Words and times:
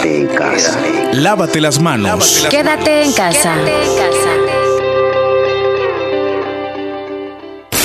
Quédate 0.00 0.16
en 0.16 0.26
casa. 0.28 0.80
Lávate 1.12 1.60
las 1.60 1.78
manos. 1.78 2.46
Quédate 2.50 3.02
en 3.02 3.12
casa. 3.12 3.54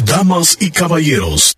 Damas 0.06 0.56
y 0.62 0.72
caballeros, 0.72 1.58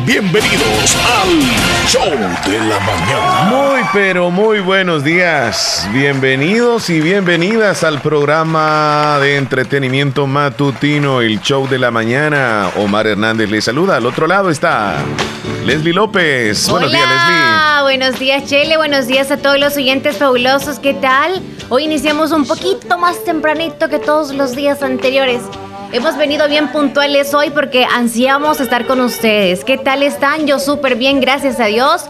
Bienvenidos 0.00 0.96
al 0.96 1.86
Show 1.86 2.10
de 2.10 2.58
la 2.58 2.80
Mañana. 2.80 3.42
Muy, 3.48 3.80
pero 3.92 4.30
muy 4.30 4.58
buenos 4.58 5.04
días. 5.04 5.88
Bienvenidos 5.92 6.90
y 6.90 7.00
bienvenidas 7.00 7.84
al 7.84 8.00
programa 8.00 9.18
de 9.20 9.36
entretenimiento 9.36 10.26
matutino, 10.26 11.20
el 11.20 11.40
Show 11.40 11.68
de 11.68 11.78
la 11.78 11.92
Mañana. 11.92 12.70
Omar 12.76 13.06
Hernández 13.06 13.48
les 13.48 13.64
saluda. 13.64 13.96
Al 13.96 14.06
otro 14.06 14.26
lado 14.26 14.50
está 14.50 14.96
Leslie 15.64 15.92
López. 15.92 16.68
Buenos 16.68 16.90
días, 16.90 17.08
Leslie. 17.08 17.82
Buenos 17.82 18.18
días, 18.18 18.44
Chele. 18.46 18.76
Buenos 18.76 19.06
días 19.06 19.30
a 19.30 19.36
todos 19.36 19.58
los 19.60 19.76
oyentes 19.76 20.16
fabulosos. 20.16 20.80
¿Qué 20.80 20.94
tal? 20.94 21.40
Hoy 21.68 21.84
iniciamos 21.84 22.32
un 22.32 22.44
poquito 22.44 22.98
más 22.98 23.22
tempranito 23.24 23.88
que 23.88 24.00
todos 24.00 24.34
los 24.34 24.56
días 24.56 24.82
anteriores. 24.82 25.42
Hemos 25.92 26.16
venido 26.16 26.48
bien 26.48 26.68
puntuales 26.68 27.34
hoy 27.34 27.50
porque 27.50 27.84
ansiamos 27.84 28.60
estar 28.60 28.86
con 28.86 28.98
ustedes. 29.02 29.62
¿Qué 29.62 29.76
tal 29.76 30.02
están? 30.02 30.46
Yo 30.46 30.58
súper 30.58 30.96
bien, 30.96 31.20
gracias 31.20 31.60
a 31.60 31.66
Dios. 31.66 32.06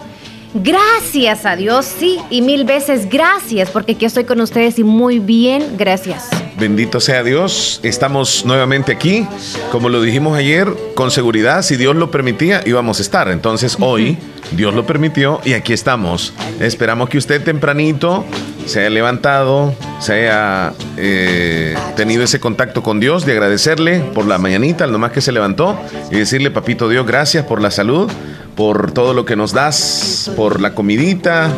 Gracias 0.54 1.46
a 1.46 1.56
Dios, 1.56 1.86
sí, 1.86 2.18
y 2.28 2.42
mil 2.42 2.64
veces 2.64 3.08
gracias 3.08 3.70
porque 3.70 3.92
aquí 3.92 4.04
estoy 4.04 4.24
con 4.24 4.38
ustedes 4.42 4.78
y 4.78 4.84
muy 4.84 5.18
bien, 5.18 5.76
gracias. 5.78 6.28
Bendito 6.58 7.00
sea 7.00 7.22
Dios, 7.22 7.80
estamos 7.82 8.44
nuevamente 8.44 8.92
aquí, 8.92 9.26
como 9.70 9.88
lo 9.88 10.02
dijimos 10.02 10.36
ayer, 10.36 10.68
con 10.94 11.10
seguridad, 11.10 11.62
si 11.62 11.76
Dios 11.76 11.96
lo 11.96 12.10
permitía, 12.10 12.62
íbamos 12.66 12.98
a 12.98 13.02
estar. 13.02 13.28
Entonces 13.30 13.78
hoy 13.80 14.18
Dios 14.52 14.74
lo 14.74 14.86
permitió 14.86 15.40
y 15.42 15.54
aquí 15.54 15.72
estamos. 15.72 16.34
Esperamos 16.60 17.08
que 17.08 17.16
usted 17.16 17.42
tempranito 17.42 18.26
se 18.66 18.80
haya 18.80 18.90
levantado, 18.90 19.74
se 20.00 20.12
haya 20.12 20.72
eh, 20.96 21.74
tenido 21.96 22.22
ese 22.22 22.40
contacto 22.40 22.82
con 22.82 23.00
Dios, 23.00 23.24
de 23.24 23.32
agradecerle 23.32 24.00
por 24.14 24.26
la 24.26 24.38
mañanita, 24.38 24.86
lo 24.86 24.98
más 24.98 25.12
que 25.12 25.20
se 25.20 25.32
levantó, 25.32 25.78
y 26.10 26.16
decirle, 26.16 26.50
papito 26.50 26.88
Dios, 26.88 27.06
gracias 27.06 27.44
por 27.44 27.60
la 27.60 27.70
salud, 27.70 28.10
por 28.56 28.92
todo 28.92 29.14
lo 29.14 29.24
que 29.24 29.36
nos 29.36 29.52
das, 29.52 30.30
por 30.36 30.60
la 30.60 30.74
comidita, 30.74 31.50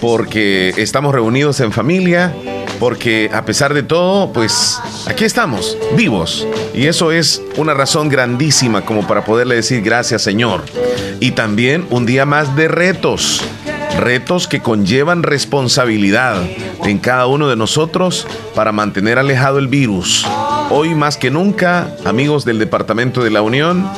porque 0.00 0.74
estamos 0.76 1.14
reunidos 1.14 1.60
en 1.60 1.72
familia, 1.72 2.32
porque 2.78 3.30
a 3.32 3.44
pesar 3.44 3.72
de 3.72 3.82
todo, 3.82 4.32
pues 4.32 4.78
aquí 5.06 5.24
estamos, 5.24 5.78
vivos. 5.96 6.46
Y 6.74 6.86
eso 6.86 7.12
es 7.12 7.40
una 7.56 7.72
razón 7.72 8.08
grandísima 8.08 8.84
como 8.84 9.06
para 9.06 9.24
poderle 9.24 9.54
decir 9.54 9.82
gracias 9.82 10.22
Señor. 10.22 10.64
Y 11.20 11.32
también 11.32 11.86
un 11.90 12.04
día 12.04 12.26
más 12.26 12.56
de 12.56 12.68
retos 12.68 13.42
retos 13.98 14.48
que 14.48 14.60
conllevan 14.60 15.22
responsabilidad 15.22 16.42
en 16.84 16.98
cada 16.98 17.26
uno 17.26 17.48
de 17.48 17.56
nosotros 17.56 18.26
para 18.54 18.72
mantener 18.72 19.18
alejado 19.18 19.58
el 19.58 19.68
virus. 19.68 20.26
Hoy 20.70 20.94
más 20.94 21.16
que 21.16 21.30
nunca, 21.30 21.88
amigos 22.04 22.44
del 22.44 22.58
Departamento 22.58 23.22
de 23.22 23.30
la 23.30 23.42
Unión, 23.42 23.88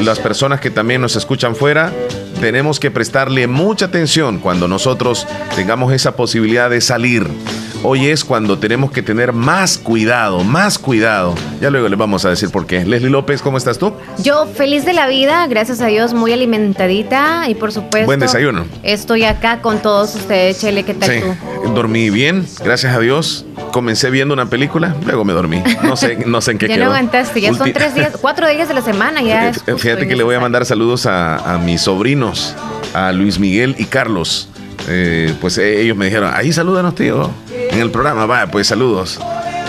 las 0.00 0.18
personas 0.18 0.60
que 0.60 0.70
también 0.70 1.00
nos 1.00 1.16
escuchan 1.16 1.56
fuera, 1.56 1.92
tenemos 2.40 2.80
que 2.80 2.90
prestarle 2.90 3.46
mucha 3.46 3.86
atención 3.86 4.38
cuando 4.38 4.68
nosotros 4.68 5.26
tengamos 5.54 5.92
esa 5.92 6.16
posibilidad 6.16 6.68
de 6.68 6.80
salir 6.80 7.28
Hoy 7.84 8.06
es 8.06 8.24
cuando 8.24 8.60
tenemos 8.60 8.92
que 8.92 9.02
tener 9.02 9.32
más 9.32 9.76
cuidado, 9.76 10.44
más 10.44 10.78
cuidado. 10.78 11.34
Ya 11.60 11.68
luego 11.68 11.88
les 11.88 11.98
vamos 11.98 12.24
a 12.24 12.30
decir 12.30 12.48
por 12.48 12.64
qué. 12.64 12.84
Leslie 12.84 13.10
López, 13.10 13.42
¿cómo 13.42 13.58
estás 13.58 13.76
tú? 13.76 13.92
Yo 14.22 14.46
feliz 14.46 14.84
de 14.84 14.92
la 14.92 15.08
vida, 15.08 15.44
gracias 15.48 15.80
a 15.80 15.86
Dios, 15.86 16.14
muy 16.14 16.32
alimentadita 16.32 17.48
y 17.48 17.56
por 17.56 17.72
supuesto. 17.72 18.06
Buen 18.06 18.20
desayuno. 18.20 18.66
Estoy 18.84 19.24
acá 19.24 19.62
con 19.62 19.82
todos 19.82 20.14
ustedes, 20.14 20.60
Chele, 20.60 20.84
¿qué 20.84 20.94
tal 20.94 21.10
sí. 21.10 21.20
Dormí 21.74 22.08
bien, 22.10 22.46
gracias 22.62 22.94
a 22.94 23.00
Dios. 23.00 23.46
Comencé 23.72 24.10
viendo 24.10 24.32
una 24.32 24.46
película, 24.46 24.94
luego 25.04 25.24
me 25.24 25.32
dormí. 25.32 25.60
No 25.82 25.96
sé, 25.96 26.18
no 26.24 26.40
sé 26.40 26.52
en 26.52 26.58
qué 26.58 26.68
ya 26.68 26.74
quedó. 26.76 26.84
no 26.84 26.90
aguantaste, 26.92 27.40
ya 27.40 27.52
son 27.52 27.72
tres 27.72 27.96
días, 27.96 28.12
cuatro 28.20 28.48
días 28.48 28.68
de 28.68 28.74
la 28.74 28.82
semana 28.82 29.22
ya. 29.22 29.52
Fíjate 29.52 30.06
que 30.06 30.14
le 30.14 30.22
voy 30.22 30.36
a 30.36 30.40
mandar 30.40 30.64
saludos 30.66 31.06
a, 31.06 31.54
a 31.54 31.58
mis 31.58 31.80
sobrinos, 31.80 32.54
a 32.94 33.10
Luis 33.10 33.40
Miguel 33.40 33.74
y 33.76 33.86
Carlos. 33.86 34.48
Eh, 34.88 35.34
pues 35.40 35.58
eh, 35.58 35.80
ellos 35.80 35.96
me 35.96 36.06
dijeron, 36.06 36.32
ahí 36.34 36.52
salúdanos, 36.52 36.94
tío 36.94 37.30
en 37.72 37.80
el 37.80 37.90
programa. 37.90 38.26
Va, 38.26 38.46
pues 38.46 38.68
saludos. 38.68 39.18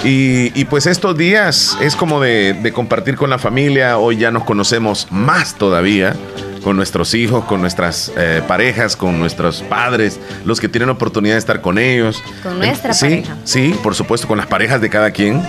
Y, 0.03 0.65
pues 0.65 0.85
estos 0.85 1.17
días 1.17 1.77
es 1.81 1.95
como 1.95 2.19
de, 2.19 2.71
compartir 2.73 3.15
con 3.15 3.29
la 3.29 3.39
familia. 3.39 3.97
Hoy 3.97 4.17
ya 4.17 4.31
nos 4.31 4.43
conocemos 4.43 5.07
más 5.11 5.55
todavía 5.55 6.15
con 6.61 6.75
nuestros 6.75 7.13
hijos, 7.13 7.45
con 7.45 7.61
nuestras 7.61 8.11
eh, 8.17 8.41
parejas, 8.47 8.95
con 8.95 9.19
nuestros 9.19 9.61
padres, 9.63 10.19
los 10.45 10.61
que 10.61 10.69
tienen 10.69 10.89
oportunidad 10.89 11.35
de 11.35 11.39
estar 11.39 11.61
con 11.61 11.77
ellos. 11.77 12.21
Con 12.41 12.57
nuestra 12.59 12.93
sí, 12.93 13.05
pareja. 13.05 13.37
Sí, 13.43 13.75
por 13.81 13.95
supuesto, 13.95 14.27
con 14.27 14.37
las 14.37 14.47
parejas 14.47 14.81
de 14.81 14.89
cada 14.89 15.11
quien. 15.11 15.41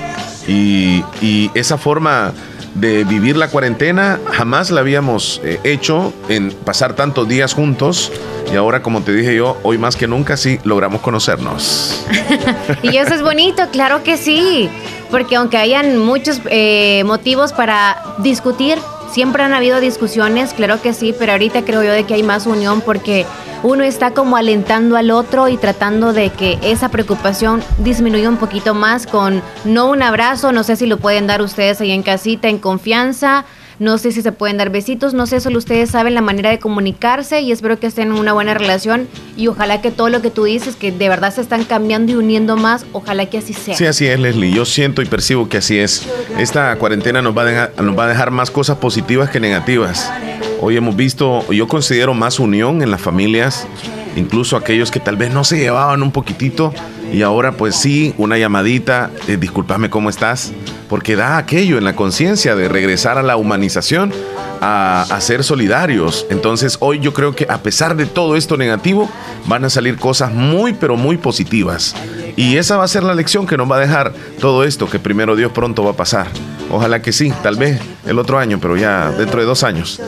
Y, 0.47 1.05
y 1.21 1.51
esa 1.55 1.79
forma 1.79 2.33
de 2.75 3.05
vivir 3.05 3.37
la 3.37 3.49
cuarentena 3.49 4.19
jamás 4.33 4.71
la 4.71 4.81
habíamos 4.81 5.41
eh, 5.45 5.61
hecho 5.65 6.13
en 6.29 6.51
pasar 6.51 6.95
tantos 6.95 7.29
días 7.29 7.55
juntos. 7.55 8.13
Y 8.53 8.57
ahora 8.57 8.83
como 8.83 9.03
te 9.03 9.13
dije 9.13 9.35
yo 9.35 9.57
hoy 9.63 9.79
más 9.79 9.97
que 9.97 10.07
nunca 10.07 10.37
sí 10.37 10.59
logramos 10.65 11.01
conocernos. 11.01 12.05
Y 12.83 12.97
eso 12.97 13.15
es 13.15 13.23
bonito 13.23 13.63
claro 13.71 14.03
que 14.03 14.17
sí 14.17 14.69
porque 15.11 15.37
aunque 15.37 15.57
hayan 15.57 15.99
muchos 15.99 16.41
eh, 16.51 17.03
motivos 17.05 17.53
para 17.53 18.03
discutir 18.19 18.79
siempre 19.13 19.43
han 19.43 19.55
habido 19.55 19.81
discusiones 19.81 20.53
claro 20.53 20.81
que 20.83 20.93
sí 20.93 21.15
pero 21.19 21.33
ahorita 21.33 21.63
creo 21.65 21.83
yo 21.83 21.93
de 21.93 22.05
que 22.05 22.15
hay 22.15 22.23
más 22.23 22.47
unión 22.47 22.81
porque 22.81 23.25
uno 23.65 23.83
está 23.83 24.13
como 24.13 24.37
alentando 24.37 24.95
al 24.97 25.11
otro 25.11 25.49
y 25.49 25.57
tratando 25.57 26.13
de 26.13 26.29
que 26.29 26.59
esa 26.63 26.91
preocupación 26.91 27.63
disminuya 27.79 28.29
un 28.29 28.37
poquito 28.37 28.75
más 28.75 29.07
con 29.07 29.43
no 29.65 29.89
un 29.89 30.03
abrazo, 30.03 30.53
no 30.53 30.63
sé 30.63 30.77
si 30.77 30.87
lo 30.87 30.99
pueden 30.99 31.27
dar 31.27 31.41
ustedes 31.41 31.81
ahí 31.81 31.91
en 31.91 32.03
casita, 32.03 32.49
en 32.49 32.59
confianza. 32.59 33.47
No 33.79 33.99
sé 33.99 34.13
si 34.13 34.23
se 34.23 34.33
pueden 34.33 34.57
dar 34.57 34.71
besitos, 34.71 35.15
no 35.15 35.27
sé, 35.27 35.41
solo 35.41 35.59
ustedes 35.59 35.91
saben 35.91 36.15
la 36.15 36.21
manera 36.21 36.51
de 36.51 36.59
comunicarse 36.59 37.41
y 37.41 37.51
espero 37.51 37.79
que 37.81 37.87
estén 37.87 38.09
en 38.09 38.19
una 38.19 38.33
buena 38.33 38.55
relación 38.55 39.09
y 39.37 39.49
ojalá 39.49 39.81
que 39.81 39.91
todo 39.91 40.09
lo 40.09 40.23
que 40.23 40.31
tú 40.31 40.45
dices, 40.45 40.77
que 40.77 40.93
de 40.93 41.09
verdad 41.09 41.35
se 41.35 41.41
están 41.41 41.65
cambiando 41.65 42.13
y 42.13 42.15
uniendo 42.15 42.57
más, 42.57 42.87
ojalá 42.93 43.27
que 43.27 43.39
así 43.39 43.53
sea. 43.53 43.77
Sí, 43.77 43.87
así 43.87 44.07
es, 44.07 44.19
Leslie. 44.21 44.53
Yo 44.53 44.65
siento 44.65 45.03
y 45.03 45.07
percibo 45.07 45.49
que 45.49 45.59
así 45.59 45.79
es. 45.79 46.07
Esta 46.39 46.77
cuarentena 46.77 47.21
nos 47.21 47.37
va 47.37 47.43
a 47.43 47.47
dejar, 47.47 47.83
nos 47.83 47.99
va 47.99 48.05
a 48.05 48.09
dejar 48.09 48.31
más 48.31 48.51
cosas 48.51 48.79
positivas 48.79 49.31
que 49.31 49.41
negativas. 49.41 50.11
Hoy 50.61 50.77
hemos 50.77 50.95
visto, 50.95 51.51
yo 51.53 51.67
considero 51.67 52.15
más 52.15 52.39
unión 52.39 52.81
en 52.81 52.91
las 52.91 53.01
familias, 53.01 53.67
incluso 54.17 54.57
aquellos 54.57 54.91
que 54.91 55.01
tal 55.01 55.17
vez 55.17 55.33
no 55.33 55.45
se 55.45 55.59
llevaban 55.59 56.03
un 56.03 56.13
poquitito 56.13 56.73
y 57.13 57.23
ahora 57.23 57.53
pues 57.53 57.77
sí, 57.77 58.15
una 58.19 58.39
llamadita, 58.39 59.11
eh, 59.29 59.37
discúlpame 59.37 59.91
cómo 59.91 60.11
estás, 60.11 60.53
porque 60.89 61.17
da 61.17 61.37
aquello 61.37 61.79
en 61.79 61.85
la 61.85 61.95
conciencia 61.95 62.57
de 62.57 62.69
regresar 62.69 63.19
a 63.19 63.23
la 63.23 63.37
humanización, 63.37 64.13
a, 64.61 65.03
a, 65.03 65.21
ser 65.21 65.45
solidarios. 65.45 66.27
Entonces 66.31 66.77
hoy 66.81 66.99
yo 66.99 67.13
creo 67.13 67.35
que 67.35 67.47
a 67.49 67.59
pesar 67.59 67.97
de 67.97 68.07
todo 68.07 68.37
esto 68.37 68.57
negativo, 68.57 69.09
van 69.47 69.65
a 69.65 69.71
salir 69.71 69.97
cosas 69.97 70.33
muy 70.33 70.73
pero 70.73 70.97
muy 70.97 71.17
positivas. 71.17 71.95
Y 72.37 72.57
esa 72.57 72.77
va 72.77 72.85
a 72.85 72.89
ser 72.89 73.05
la 73.05 73.15
lección 73.15 73.47
que 73.47 73.57
nos 73.57 73.71
va 73.71 73.77
a 73.77 73.81
dejar 73.81 74.13
todo 74.41 74.65
esto, 74.65 74.91
que 74.91 74.99
primero 74.99 75.37
Dios 75.37 75.53
pronto 75.53 75.85
va 75.85 75.93
a 75.93 75.97
pasar. 75.97 76.27
Ojalá 76.71 77.03
que 77.03 77.13
sí, 77.13 77.33
tal 77.43 77.57
vez 77.57 77.81
el 78.07 78.19
otro 78.19 78.39
año, 78.39 78.59
pero 78.61 78.77
ya 78.77 79.11
dentro 79.11 79.41
de 79.41 79.47
dos 79.47 79.63
años. 79.63 80.01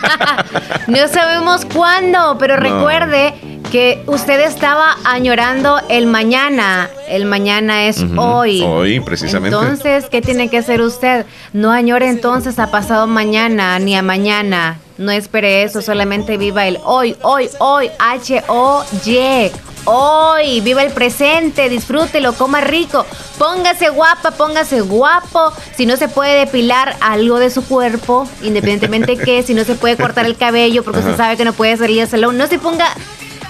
no 0.86 1.08
sabemos 1.08 1.64
cuándo, 1.66 2.36
pero 2.38 2.56
recuerde 2.56 3.34
que 3.70 4.02
usted 4.06 4.40
estaba 4.40 4.96
añorando 5.04 5.80
el 5.88 6.06
mañana. 6.06 6.88
El 7.08 7.26
mañana 7.26 7.84
es 7.84 8.04
hoy. 8.16 8.62
Hoy, 8.62 9.00
precisamente. 9.00 9.56
Entonces, 9.56 10.06
¿qué 10.10 10.22
tiene 10.22 10.48
que 10.48 10.58
hacer 10.58 10.80
usted? 10.80 11.26
No 11.52 11.70
añore 11.70 12.08
entonces 12.08 12.58
a 12.58 12.70
pasado 12.70 13.06
mañana 13.06 13.78
ni 13.78 13.94
a 13.94 14.02
mañana. 14.02 14.78
No 14.98 15.12
espere 15.12 15.62
eso, 15.62 15.80
solamente 15.80 16.36
viva 16.36 16.66
el 16.66 16.78
hoy, 16.84 17.16
hoy, 17.22 17.48
hoy, 17.60 17.90
H-O-Y 17.98 19.52
hoy, 19.84 20.60
viva 20.60 20.82
el 20.82 20.92
presente, 20.92 21.68
disfrútelo, 21.68 22.34
coma 22.34 22.60
rico, 22.60 23.06
póngase 23.38 23.88
guapa, 23.88 24.32
póngase 24.32 24.82
guapo, 24.82 25.52
si 25.74 25.86
no 25.86 25.96
se 25.96 26.08
puede 26.08 26.38
depilar 26.40 26.96
algo 27.00 27.38
de 27.38 27.48
su 27.50 27.64
cuerpo, 27.64 28.28
independientemente 28.42 29.16
que, 29.16 29.42
si 29.42 29.54
no 29.54 29.64
se 29.64 29.76
puede 29.76 29.96
cortar 29.96 30.26
el 30.26 30.36
cabello 30.36 30.82
porque 30.82 31.00
usted 31.00 31.16
sabe 31.16 31.36
que 31.36 31.44
no 31.44 31.54
puede 31.54 31.76
salir 31.76 32.02
al 32.02 32.08
salón, 32.08 32.36
no 32.36 32.46
se 32.46 32.58
ponga 32.58 32.86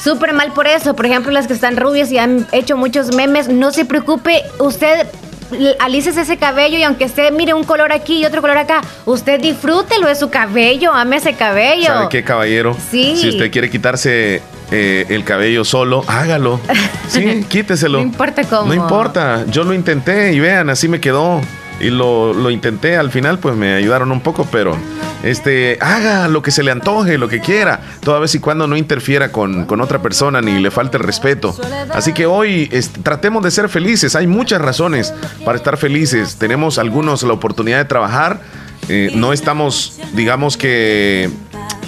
súper 0.01 0.33
mal 0.33 0.53
por 0.53 0.69
eso, 0.69 0.95
por 0.95 1.07
ejemplo 1.07 1.33
las 1.33 1.49
que 1.49 1.55
están 1.55 1.77
rubias 1.77 2.13
y 2.13 2.19
han 2.19 2.47
hecho 2.53 2.77
muchos 2.77 3.15
memes, 3.15 3.49
no 3.49 3.73
se 3.73 3.85
preocupe, 3.85 4.45
usted 4.59 5.09
alices 5.79 6.17
ese 6.17 6.37
cabello 6.37 6.79
y 6.79 6.83
aunque 6.83 7.05
usted 7.05 7.33
mire 7.33 7.55
un 7.55 7.65
color 7.65 7.93
aquí 7.93 8.21
y 8.21 8.25
otro 8.25 8.41
color 8.41 8.59
acá, 8.59 8.83
usted 9.05 9.41
disfrútelo 9.41 10.09
de 10.09 10.15
su 10.15 10.31
cabello, 10.31 10.93
ame 10.93 11.17
ese 11.17 11.35
cabello. 11.35 11.87
¿Sabe 11.87 12.09
qué, 12.11 12.25
caballero? 12.25 12.77
Sí. 12.91 13.17
Si 13.17 13.29
usted 13.29 13.51
quiere 13.51 13.71
quitarse 13.71 14.43
eh, 14.71 15.07
el 15.09 15.25
cabello 15.25 15.65
solo, 15.65 16.05
hágalo. 16.07 16.61
Sí, 17.09 17.43
quíteselo. 17.49 18.01
No 18.01 18.05
importa 18.05 18.45
cómo. 18.45 18.67
No 18.67 18.75
importa, 18.75 19.47
yo 19.47 19.65
lo 19.65 19.73
intenté 19.73 20.35
y 20.35 20.41
vean, 20.41 20.69
así 20.69 20.89
me 20.89 21.01
quedó 21.01 21.41
y 21.81 21.89
lo, 21.89 22.35
lo, 22.35 22.51
intenté 22.51 22.99
al 22.99 23.11
final, 23.11 23.39
pues 23.39 23.57
me 23.57 23.75
ayudaron 23.75 24.13
un 24.13 24.21
poco, 24.21 24.47
pero 24.53 24.77
este, 25.23 25.79
haga 25.81 26.29
lo 26.29 26.43
que 26.43 26.51
se 26.51 26.63
le 26.63 26.71
antoje, 26.71 27.19
lo 27.19 27.29
que 27.29 27.41
quiera, 27.41 27.81
toda 28.01 28.19
vez 28.21 28.35
y 28.35 28.39
cuando 28.39 28.67
no 28.67 28.77
interfiera 28.77 29.33
con, 29.33 29.67
con 29.67 29.81
otra 29.81 30.01
persona 30.01 30.41
ni 30.41 30.59
le 30.61 30.71
falte 30.71 30.97
el 30.97 31.03
respeto. 31.03 31.55
Así 31.93 32.13
que 32.13 32.27
hoy 32.27 32.71
tratemos 33.03 33.43
de 33.43 33.51
ser 33.51 33.69
felices, 33.69 34.15
hay 34.17 34.27
muchas 34.27 34.61
razones 34.61 35.13
para 35.45 35.57
estar 35.57 35.77
felices, 35.77 36.37
tenemos 36.37 36.79
algunos 36.79 37.23
la 37.23 37.33
oportunidad 37.33 37.79
de 37.79 37.85
trabajar, 37.85 38.41
eh, 38.89 39.11
no 39.15 39.33
estamos, 39.33 39.99
digamos 40.15 40.57
que 40.57 41.31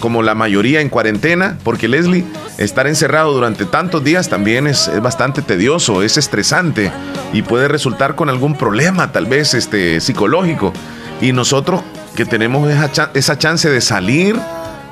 como 0.00 0.22
la 0.22 0.34
mayoría 0.34 0.80
en 0.80 0.88
cuarentena, 0.88 1.58
porque 1.62 1.86
Leslie, 1.86 2.24
estar 2.58 2.86
encerrado 2.86 3.32
durante 3.32 3.66
tantos 3.66 4.02
días 4.02 4.28
también 4.28 4.66
es, 4.66 4.90
bastante 5.02 5.42
tedioso, 5.42 6.02
es 6.02 6.16
estresante 6.16 6.90
y 7.32 7.42
puede 7.42 7.68
resultar 7.68 8.16
con 8.16 8.28
algún 8.28 8.56
problema 8.56 9.12
tal 9.12 9.26
vez 9.26 9.54
este, 9.54 10.00
psicológico. 10.00 10.72
Y 11.20 11.32
nosotros 11.32 11.82
que 12.14 12.24
tenemos 12.24 12.70
esa, 12.70 13.10
esa 13.14 13.38
chance 13.38 13.68
de 13.68 13.80
salir, 13.80 14.36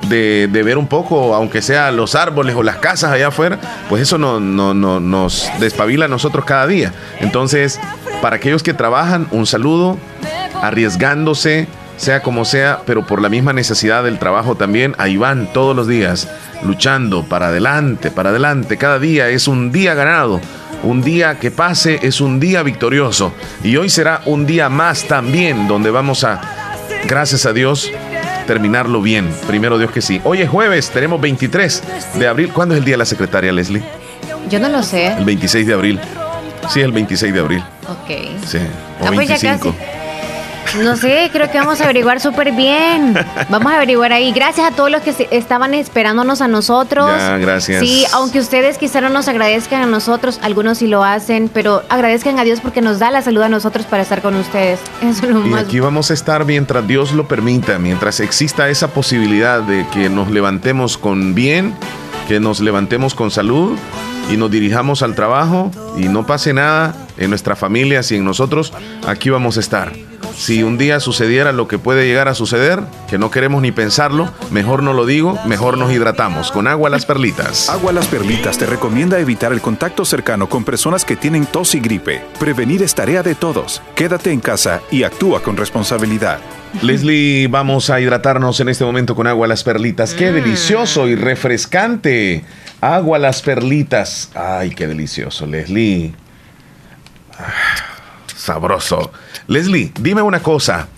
de, 0.08 0.62
ver 0.64 0.78
un 0.78 0.86
poco, 0.86 1.34
aunque 1.34 1.62
sea 1.62 1.90
los 1.90 2.14
árboles 2.14 2.54
o 2.54 2.62
las 2.62 2.76
casas 2.76 3.10
allá 3.12 3.28
afuera, 3.28 3.58
pues 3.88 4.02
eso 4.02 4.18
no, 4.18 4.40
no, 4.40 4.74
no, 4.74 5.00
nos 5.00 5.50
despabila 5.58 6.06
a 6.06 6.08
nosotros 6.08 6.44
cada 6.44 6.66
día. 6.66 6.92
Entonces, 7.20 7.80
para 8.22 8.36
aquellos 8.36 8.62
que 8.62 8.74
trabajan, 8.74 9.26
un 9.30 9.46
saludo, 9.46 9.98
arriesgándose, 10.62 11.68
sea 11.96 12.22
como 12.22 12.44
sea, 12.44 12.82
pero 12.86 13.04
por 13.04 13.20
la 13.20 13.28
misma 13.28 13.52
necesidad 13.52 14.04
del 14.04 14.18
trabajo 14.18 14.54
también, 14.54 14.94
ahí 14.98 15.16
van 15.16 15.52
todos 15.52 15.74
los 15.74 15.88
días, 15.88 16.28
luchando 16.62 17.24
para 17.24 17.48
adelante, 17.48 18.10
para 18.10 18.30
adelante. 18.30 18.76
Cada 18.76 18.98
día 18.98 19.28
es 19.28 19.48
un 19.48 19.72
día 19.72 19.94
ganado, 19.94 20.40
un 20.84 21.02
día 21.02 21.38
que 21.40 21.50
pase 21.50 21.98
es 22.02 22.20
un 22.20 22.38
día 22.38 22.62
victorioso. 22.62 23.32
Y 23.64 23.76
hoy 23.76 23.90
será 23.90 24.22
un 24.26 24.46
día 24.46 24.68
más 24.68 25.04
también, 25.04 25.66
donde 25.66 25.90
vamos 25.90 26.22
a, 26.22 26.40
gracias 27.06 27.46
a 27.46 27.52
Dios, 27.52 27.90
terminarlo 28.46 29.00
bien. 29.02 29.30
Primero 29.46 29.78
Dios 29.78 29.90
que 29.90 30.00
sí. 30.00 30.20
Hoy 30.24 30.42
es 30.42 30.48
jueves, 30.48 30.90
tenemos 30.90 31.20
23 31.20 31.82
de 32.14 32.26
abril. 32.28 32.52
¿Cuándo 32.52 32.74
es 32.74 32.78
el 32.80 32.84
día 32.84 32.94
de 32.94 32.98
la 32.98 33.04
secretaria, 33.04 33.52
Leslie? 33.52 33.82
Yo 34.50 34.58
no 34.58 34.68
lo 34.68 34.82
sé. 34.82 35.08
El 35.08 35.24
26 35.24 35.66
de 35.66 35.74
abril. 35.74 36.00
Sí, 36.70 36.80
el 36.80 36.92
26 36.92 37.32
de 37.32 37.40
abril. 37.40 37.64
Ok. 37.88 38.46
Sí. 38.46 38.58
O 39.00 39.10
25. 39.10 39.74
Ah, 39.78 39.97
no 40.76 40.96
sé, 40.96 41.30
creo 41.32 41.50
que 41.50 41.58
vamos 41.58 41.80
a 41.80 41.84
averiguar 41.84 42.20
súper 42.20 42.52
bien. 42.52 43.14
Vamos 43.48 43.72
a 43.72 43.76
averiguar 43.76 44.12
ahí. 44.12 44.32
Gracias 44.32 44.70
a 44.70 44.74
todos 44.74 44.90
los 44.90 45.02
que 45.02 45.28
estaban 45.30 45.74
esperándonos 45.74 46.40
a 46.40 46.48
nosotros. 46.48 47.08
Ya, 47.08 47.38
gracias. 47.38 47.80
Sí, 47.80 48.04
aunque 48.12 48.38
ustedes 48.38 48.78
quizá 48.78 49.00
no 49.00 49.08
nos 49.08 49.28
agradezcan 49.28 49.82
a 49.82 49.86
nosotros, 49.86 50.38
algunos 50.42 50.78
sí 50.78 50.86
lo 50.86 51.04
hacen, 51.04 51.50
pero 51.52 51.82
agradezcan 51.88 52.38
a 52.38 52.44
Dios 52.44 52.60
porque 52.60 52.80
nos 52.80 52.98
da 52.98 53.10
la 53.10 53.22
salud 53.22 53.42
a 53.42 53.48
nosotros 53.48 53.86
para 53.86 54.02
estar 54.02 54.22
con 54.22 54.36
ustedes. 54.36 54.80
Eso 55.02 55.26
es 55.26 55.30
lo 55.30 55.46
y 55.46 55.54
aquí 55.54 55.80
vamos 55.80 56.10
a 56.10 56.14
estar 56.14 56.44
mientras 56.44 56.86
Dios 56.86 57.12
lo 57.12 57.26
permita, 57.26 57.78
mientras 57.78 58.20
exista 58.20 58.68
esa 58.68 58.88
posibilidad 58.88 59.62
de 59.62 59.86
que 59.92 60.10
nos 60.10 60.30
levantemos 60.30 60.98
con 60.98 61.34
bien, 61.34 61.74
que 62.26 62.40
nos 62.40 62.60
levantemos 62.60 63.14
con 63.14 63.30
salud 63.30 63.76
y 64.30 64.36
nos 64.36 64.50
dirijamos 64.50 65.02
al 65.02 65.14
trabajo 65.14 65.70
y 65.96 66.08
no 66.08 66.26
pase 66.26 66.52
nada 66.52 66.94
en 67.16 67.30
nuestra 67.30 67.56
familia 67.56 68.00
y 68.08 68.14
en 68.14 68.24
nosotros, 68.24 68.72
aquí 69.06 69.30
vamos 69.30 69.56
a 69.56 69.60
estar 69.60 69.92
si 70.38 70.62
un 70.62 70.78
día 70.78 71.00
sucediera 71.00 71.50
lo 71.50 71.66
que 71.66 71.78
puede 71.78 72.06
llegar 72.06 72.28
a 72.28 72.34
suceder, 72.34 72.80
que 73.10 73.18
no 73.18 73.30
queremos 73.30 73.60
ni 73.60 73.72
pensarlo, 73.72 74.32
mejor 74.52 74.84
no 74.84 74.92
lo 74.92 75.04
digo, 75.04 75.36
mejor 75.46 75.76
nos 75.76 75.92
hidratamos 75.92 76.52
con 76.52 76.68
agua 76.68 76.88
las 76.90 77.04
perlitas. 77.06 77.68
Agua 77.68 77.92
las 77.92 78.06
perlitas 78.06 78.56
te 78.56 78.64
recomienda 78.64 79.18
evitar 79.18 79.52
el 79.52 79.60
contacto 79.60 80.04
cercano 80.04 80.48
con 80.48 80.62
personas 80.62 81.04
que 81.04 81.16
tienen 81.16 81.44
tos 81.44 81.74
y 81.74 81.80
gripe. 81.80 82.22
Prevenir 82.38 82.84
es 82.84 82.94
tarea 82.94 83.24
de 83.24 83.34
todos. 83.34 83.82
Quédate 83.96 84.30
en 84.30 84.38
casa 84.38 84.80
y 84.92 85.02
actúa 85.02 85.42
con 85.42 85.56
responsabilidad. 85.56 86.38
Leslie, 86.82 87.48
vamos 87.48 87.90
a 87.90 88.00
hidratarnos 88.00 88.60
en 88.60 88.68
este 88.68 88.84
momento 88.84 89.16
con 89.16 89.26
agua 89.26 89.48
las 89.48 89.64
perlitas. 89.64 90.14
Qué 90.14 90.30
mm. 90.30 90.34
delicioso 90.34 91.08
y 91.08 91.16
refrescante. 91.16 92.44
Agua 92.80 93.18
las 93.18 93.42
perlitas. 93.42 94.30
Ay, 94.36 94.70
qué 94.70 94.86
delicioso, 94.86 95.46
Leslie. 95.46 96.12
Ah, 97.36 97.87
sabroso. 98.48 99.12
Leslie, 99.46 99.92
dime 100.00 100.22
una 100.22 100.40
cosa. 100.40 100.88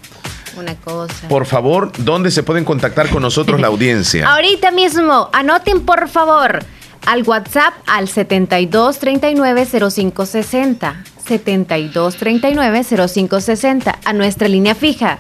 Una 0.57 0.77
cosa. 0.77 1.27
Por 1.29 1.45
favor, 1.47 1.91
¿dónde 1.99 2.31
se 2.31 2.45
pueden 2.45 2.65
contactar 2.65 3.11
con 3.11 3.23
nosotros 3.23 3.61
la 3.61 3.67
audiencia? 3.67 4.33
Ahorita 4.33 4.71
mismo, 4.71 5.29
anoten 5.33 5.81
por 5.81 6.09
favor 6.09 6.61
al 7.07 7.25
WhatsApp 7.25 7.75
al 7.87 8.07
72390560. 8.07 10.95
72390560. 11.29 13.99
A 14.05 14.13
nuestra 14.13 14.47
línea 14.47 14.77
fija. 14.77 15.19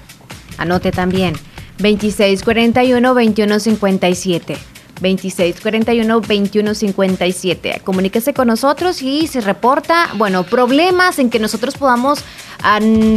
Anote 0.56 0.92
también. 0.92 1.34
2641-2157. 1.78 4.56
2641-2157. 5.00 7.80
Comuníquese 7.82 8.34
con 8.34 8.48
nosotros 8.48 9.02
y 9.02 9.26
se 9.26 9.40
reporta, 9.40 10.08
bueno, 10.16 10.44
problemas 10.44 11.18
en 11.18 11.30
que 11.30 11.38
nosotros 11.38 11.76
podamos 11.76 12.22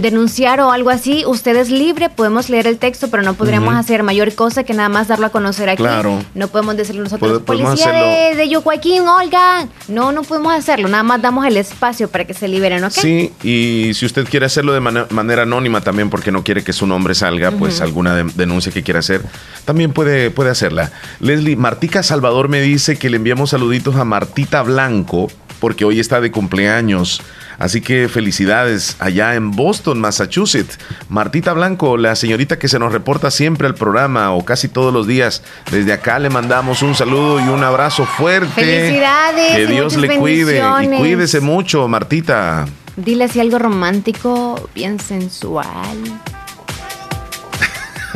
denunciar 0.02 0.60
o 0.62 0.72
algo 0.72 0.90
así, 0.90 1.24
usted 1.26 1.56
es 1.58 1.70
libre, 1.70 2.10
podemos 2.10 2.50
leer 2.50 2.68
el 2.68 2.78
texto, 2.78 3.10
pero 3.10 3.24
no 3.24 3.34
podríamos 3.34 3.76
hacer 3.76 4.04
mayor 4.04 4.34
cosa 4.36 4.64
que 4.64 4.74
nada 4.74 4.90
más 4.90 5.08
darlo 5.08 5.26
a 5.26 5.30
conocer 5.30 5.70
aquí. 5.70 5.84
Claro. 5.84 6.24
No 6.34 6.48
podemos 6.48 6.78
decirle 6.78 7.02
nosotros, 7.02 7.42
policía 7.42 7.92
de, 7.92 8.36
de 8.36 8.50
Yucuaquín, 8.50 9.08
Olga. 9.08 9.68
No, 9.88 10.12
no 10.12 10.24
podemos 10.24 10.54
hacerlo, 10.54 10.88
nada 10.88 11.04
más 11.04 11.22
damos 11.22 11.46
el 11.46 11.58
espacio 11.58 12.08
para 12.08 12.26
que 12.26 12.34
se 12.34 12.48
liberen, 12.48 12.84
¿ok? 12.84 12.92
Sí, 12.92 13.32
y 13.44 13.92
si 13.94 14.06
usted 14.06 14.28
quiere 14.28 14.46
hacerlo 14.46 14.74
de 14.74 14.80
manera 14.80 15.44
anónima 15.44 15.82
también 15.82 16.10
porque 16.10 16.32
no 16.32 16.44
quiere 16.44 16.64
que 16.64 16.74
su 16.74 16.88
nombre 16.88 17.16
salga, 17.16 17.52
pues 17.52 17.82
alguna 17.82 18.16
denuncia 18.16 18.72
que 18.72 18.84
quiera 18.84 19.02
hacer, 19.02 19.22
también 19.66 19.92
puede, 19.92 20.32
puede 20.32 20.52
hacerla. 20.52 20.92
Leslie, 21.20 21.56
Martica 21.74 22.04
Salvador 22.04 22.50
me 22.50 22.62
dice 22.62 22.98
que 22.98 23.10
le 23.10 23.18
enviamos 23.18 23.50
saluditos 23.50 23.96
a 23.96 24.06
Martita 24.06 24.62
Blanco 24.62 25.32
porque 25.60 25.86
hoy 25.86 26.00
está 26.00 26.22
de 26.22 26.30
cumpleaños. 26.30 27.20
Así 27.58 27.82
que 27.82 28.08
felicidades 28.10 28.96
allá 29.00 29.34
en 29.34 29.50
Boston, 29.50 30.00
Massachusetts. 30.00 30.78
Martita 31.10 31.52
Blanco, 31.54 31.98
la 31.98 32.16
señorita 32.16 32.60
que 32.60 32.68
se 32.68 32.78
nos 32.78 32.94
reporta 32.94 33.32
siempre 33.32 33.66
al 33.66 33.74
programa 33.74 34.34
o 34.34 34.46
casi 34.46 34.68
todos 34.68 34.94
los 34.94 35.08
días. 35.08 35.42
Desde 35.72 35.94
acá 35.94 36.20
le 36.20 36.30
mandamos 36.30 36.84
un 36.84 36.94
saludo 36.94 37.40
y 37.40 37.50
un 37.50 37.64
abrazo 37.64 38.06
fuerte. 38.06 38.52
Felicidades. 38.54 39.56
Que 39.56 39.66
Dios 39.66 39.98
le 39.98 40.16
cuide 40.16 40.62
y 40.84 40.88
cuídese 40.90 41.40
mucho, 41.40 41.88
Martita. 41.88 42.68
Dile 42.98 43.24
así 43.24 43.40
algo 43.40 43.58
romántico, 43.58 44.70
bien 44.76 45.00
sensual. 45.00 45.98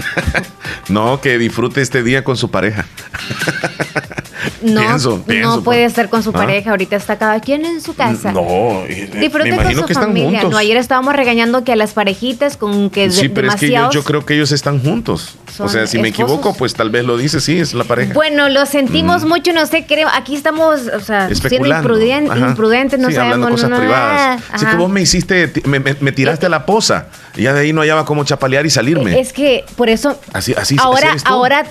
no, 0.89 1.21
que 1.21 1.37
disfrute 1.37 1.81
este 1.81 2.03
día 2.03 2.23
con 2.23 2.37
su 2.37 2.51
pareja. 2.51 2.85
No, 4.61 4.97
no 4.97 5.63
puede 5.63 5.81
pues. 5.81 5.91
estar 5.91 6.09
con 6.09 6.23
su 6.23 6.29
¿Ah? 6.29 6.33
pareja. 6.33 6.71
Ahorita 6.71 6.95
está 6.95 7.17
cada 7.17 7.39
quien 7.39 7.65
en 7.65 7.81
su 7.81 7.95
casa. 7.95 8.31
No, 8.31 8.83
disfrute 8.87 9.55
con 9.55 9.87
su 9.87 9.93
familia. 9.93 10.43
No, 10.43 10.57
ayer 10.57 10.77
estábamos 10.77 11.15
regañando 11.15 11.63
que 11.63 11.71
a 11.73 11.75
las 11.75 11.93
parejitas 11.93 12.57
con 12.57 12.89
que 12.89 13.09
Sí, 13.11 13.29
pero 13.29 13.49
es 13.49 13.55
que 13.55 13.69
yo, 13.69 14.03
creo 14.03 14.25
que 14.25 14.35
ellos 14.35 14.51
están 14.51 14.81
juntos. 14.81 15.35
O 15.59 15.69
sea, 15.69 15.87
si 15.87 15.99
me 15.99 16.09
equivoco, 16.09 16.53
pues 16.53 16.73
tal 16.73 16.89
vez 16.89 17.05
lo 17.05 17.17
dice, 17.17 17.39
sí, 17.39 17.59
es 17.59 17.73
la 17.73 17.83
pareja. 17.83 18.13
Bueno, 18.13 18.49
lo 18.49 18.65
sentimos 18.65 19.23
mm. 19.23 19.27
mucho, 19.27 19.53
no 19.53 19.65
sé, 19.65 19.85
creo. 19.87 20.07
Aquí 20.13 20.35
estamos, 20.35 20.81
o 20.87 20.99
sea, 20.99 21.33
siendo 21.33 21.67
imprudentes, 21.67 22.99
no 22.99 23.11
sabemos 23.11 23.51
cosas 23.51 23.79
privadas. 23.79 24.41
Así 24.51 24.65
que 24.65 24.75
vos 24.75 24.89
me 24.89 25.01
hiciste, 25.01 25.51
me, 25.65 26.11
tiraste 26.11 26.45
a 26.45 26.49
la 26.49 26.65
poza. 26.65 27.07
Y 27.35 27.43
ya 27.43 27.53
de 27.53 27.61
ahí 27.61 27.73
no 27.73 27.81
hallaba 27.81 28.05
cómo 28.05 28.23
chapalear 28.23 28.65
y 28.65 28.69
salirme. 28.69 29.19
Es 29.19 29.33
que 29.33 29.63
por 29.75 29.89
eso. 29.89 30.19
Así, 30.33 30.53
así. 30.53 30.75
Ahora, 30.79 31.15
ahora 31.25 31.65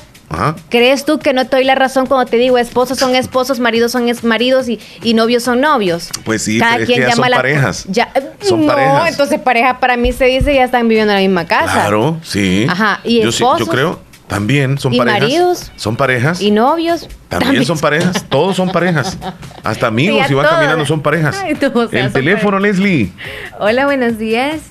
¿Crees 0.68 1.04
tú 1.04 1.18
que 1.18 1.32
no 1.32 1.46
te 1.46 1.56
doy 1.56 1.64
la 1.64 1.74
razón 1.74 2.06
cuando 2.06 2.28
te 2.28 2.36
digo 2.36 2.58
esposos 2.58 2.98
son 2.98 3.14
esposos, 3.14 3.60
maridos 3.60 3.92
son 3.92 4.10
maridos 4.22 4.68
y, 4.68 4.80
y 5.02 5.14
novios 5.14 5.44
son 5.44 5.60
novios? 5.60 6.10
Pues 6.24 6.42
sí, 6.42 6.58
Cada 6.58 6.84
quien 6.84 7.02
llama 7.02 7.14
son 7.14 7.30
parejas. 7.30 7.84
Ya, 7.88 8.12
son 8.40 8.66
no, 8.66 9.06
entonces 9.06 9.38
pareja 9.40 9.78
para 9.78 9.96
mí 9.96 10.12
se 10.12 10.24
dice 10.24 10.54
ya 10.54 10.64
están 10.64 10.88
viviendo 10.88 11.12
en 11.12 11.18
la 11.18 11.22
misma 11.22 11.46
casa. 11.46 11.72
Claro, 11.72 12.18
sí. 12.22 12.66
Ajá, 12.68 13.00
y 13.04 13.22
yo, 13.22 13.28
esposos. 13.28 13.60
yo 13.60 13.66
creo 13.66 14.06
también 14.26 14.78
son 14.78 14.92
¿Y 14.92 14.98
parejas. 14.98 15.20
maridos? 15.20 15.72
Son 15.76 15.96
parejas. 15.96 16.40
¿Y 16.40 16.50
novios? 16.50 17.08
También, 17.28 17.64
son 17.64 17.78
parejas. 17.78 18.24
Todos 18.28 18.56
son 18.56 18.70
parejas. 18.70 19.16
Hasta 19.62 19.86
amigos, 19.86 20.26
si 20.26 20.34
van 20.34 20.46
caminando, 20.46 20.84
son 20.84 21.00
parejas. 21.00 21.36
El 21.92 22.12
teléfono, 22.12 22.58
Leslie. 22.58 23.12
Hola, 23.58 23.86
buenos 23.86 24.18
días. 24.18 24.62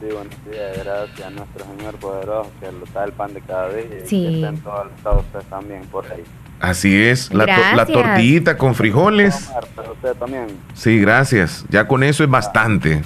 Sí, 0.00 0.06
buenos 0.06 0.34
días, 0.50 0.78
gracias 0.82 1.26
a 1.26 1.30
nuestro 1.30 1.66
Señor 1.66 1.94
poderoso 1.96 2.50
que 2.58 2.72
lo 2.72 2.86
da 2.94 3.04
el 3.04 3.12
pan 3.12 3.34
de 3.34 3.42
cada 3.42 3.68
día 3.68 3.84
sí. 4.06 4.16
y 4.16 4.28
que 4.28 4.34
estén 4.36 4.60
todos 4.62 4.86
los 5.04 5.16
ustedes 5.18 5.44
también 5.50 5.82
por 5.88 6.06
ahí. 6.10 6.24
Así 6.58 7.02
es, 7.02 7.30
la, 7.34 7.44
la 7.74 7.84
tortillita 7.84 8.56
con 8.56 8.74
frijoles. 8.74 9.50
usted 9.92 10.14
también. 10.14 10.46
Sí, 10.72 10.98
gracias. 11.00 11.66
Ya 11.68 11.86
con 11.86 12.02
eso 12.02 12.24
es 12.24 12.30
bastante. 12.30 13.02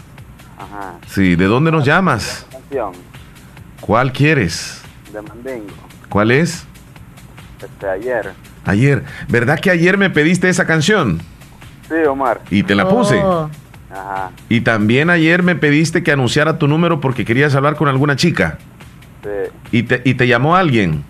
Ajá. 0.57 0.95
Sí, 1.09 1.35
¿de 1.35 1.47
dónde 1.47 1.73
nos 1.73 1.85
llamas? 1.85 2.47
Canción 2.51 2.93
¿Cuál 3.81 4.13
quieres? 4.13 4.81
de 5.13 5.21
Mandingo. 5.21 5.75
¿Cuál 6.09 6.31
es? 6.31 6.65
Este, 7.61 7.89
ayer. 7.89 8.33
Ayer. 8.65 9.03
¿Verdad 9.29 9.59
que 9.59 9.71
ayer 9.71 9.99
me 9.99 10.11
pediste 10.11 10.49
esa 10.49 10.65
canción? 10.65 11.21
Sí, 11.89 11.97
Omar. 12.09 12.41
Y 12.51 12.63
te 12.63 12.77
la 12.77 12.89
puse. 12.89 13.19
Oh, 13.19 13.51
Ajá. 13.95 14.31
Y 14.49 14.63
también 14.63 15.09
ayer 15.11 15.43
me 15.45 15.55
pediste 15.55 16.03
que 16.03 16.11
anunciara 16.13 16.59
tu 16.59 16.67
número 16.67 17.01
porque 17.01 17.25
querías 17.25 17.55
hablar 17.55 17.77
con 17.77 17.89
alguna 17.89 18.17
chica. 18.17 18.59
Sí, 19.23 19.29
Y 19.79 19.83
te, 19.85 20.03
y 20.05 20.15
te 20.15 20.27
llamó 20.27 20.57
alguien. 20.57 21.05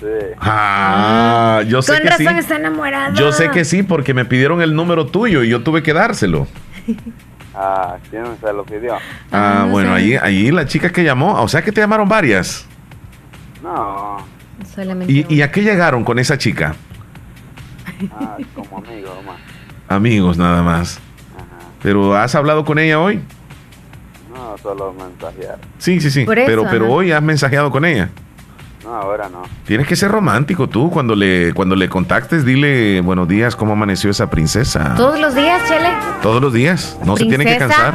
sí. 0.00 0.06
Ah, 0.40 1.62
yo 1.68 1.82
sé 1.82 1.92
Con 1.92 2.02
que 2.02 2.16
sí. 2.16 2.24
razón 2.24 2.38
está 2.38 2.56
enamorada. 2.56 3.14
Yo 3.14 3.32
sé 3.32 3.50
que 3.50 3.64
sí 3.64 3.82
porque 3.82 4.14
me 4.14 4.24
pidieron 4.24 4.62
el 4.62 4.74
número 4.74 5.06
tuyo 5.06 5.42
y 5.42 5.48
yo 5.50 5.62
tuve 5.62 5.82
que 5.82 5.92
dárselo. 5.92 6.46
Ah, 7.54 7.98
¿quién 8.10 8.24
se 8.40 8.50
lo 8.50 8.64
pidió? 8.64 8.94
Ah, 9.30 9.64
Ah, 9.64 9.66
bueno, 9.70 9.94
sí. 9.98 10.14
ahí, 10.14 10.14
ahí 10.46 10.50
la 10.50 10.64
chica 10.64 10.90
que 10.90 11.04
llamó, 11.04 11.34
o 11.42 11.48
sea 11.48 11.60
que 11.62 11.70
te 11.70 11.82
llamaron 11.82 12.08
varias. 12.08 12.66
No, 13.62 14.26
Solamente 14.74 15.12
¿Y, 15.12 15.26
y 15.28 15.42
a 15.42 15.52
qué 15.52 15.60
llegaron 15.62 16.02
con 16.02 16.18
esa 16.18 16.38
chica? 16.38 16.74
ah, 18.10 18.38
como 18.54 18.78
amigo, 18.78 19.10
Omar. 19.20 19.36
Amigos 19.86 20.38
nada 20.38 20.62
más. 20.62 20.98
¿Pero 21.82 22.16
has 22.16 22.34
hablado 22.34 22.64
con 22.64 22.78
ella 22.78 23.00
hoy? 23.00 23.20
No, 24.32 24.56
solo 24.62 24.92
mensajear. 24.92 25.58
Sí, 25.78 26.00
sí, 26.00 26.10
sí. 26.10 26.24
Por 26.24 26.38
eso, 26.38 26.46
pero 26.46 26.66
pero 26.70 26.90
hoy 26.92 27.12
has 27.12 27.22
mensajeado 27.22 27.70
con 27.70 27.84
ella. 27.84 28.08
No, 28.84 28.94
ahora 28.94 29.28
no. 29.28 29.42
Tienes 29.66 29.86
que 29.86 29.94
ser 29.94 30.10
romántico 30.10 30.68
tú. 30.68 30.90
Cuando 30.90 31.14
le, 31.14 31.52
cuando 31.54 31.76
le 31.76 31.88
contactes, 31.88 32.44
dile 32.44 33.00
buenos 33.00 33.28
días, 33.28 33.54
¿cómo 33.54 33.72
amaneció 33.74 34.10
esa 34.10 34.28
princesa? 34.28 34.94
Todos 34.96 35.20
los 35.20 35.34
días, 35.34 35.62
Chele. 35.68 35.88
Todos 36.20 36.42
los 36.42 36.52
días. 36.52 36.98
No 37.04 37.16
se 37.16 37.26
tiene 37.26 37.44
que 37.44 37.58
cansar. 37.58 37.94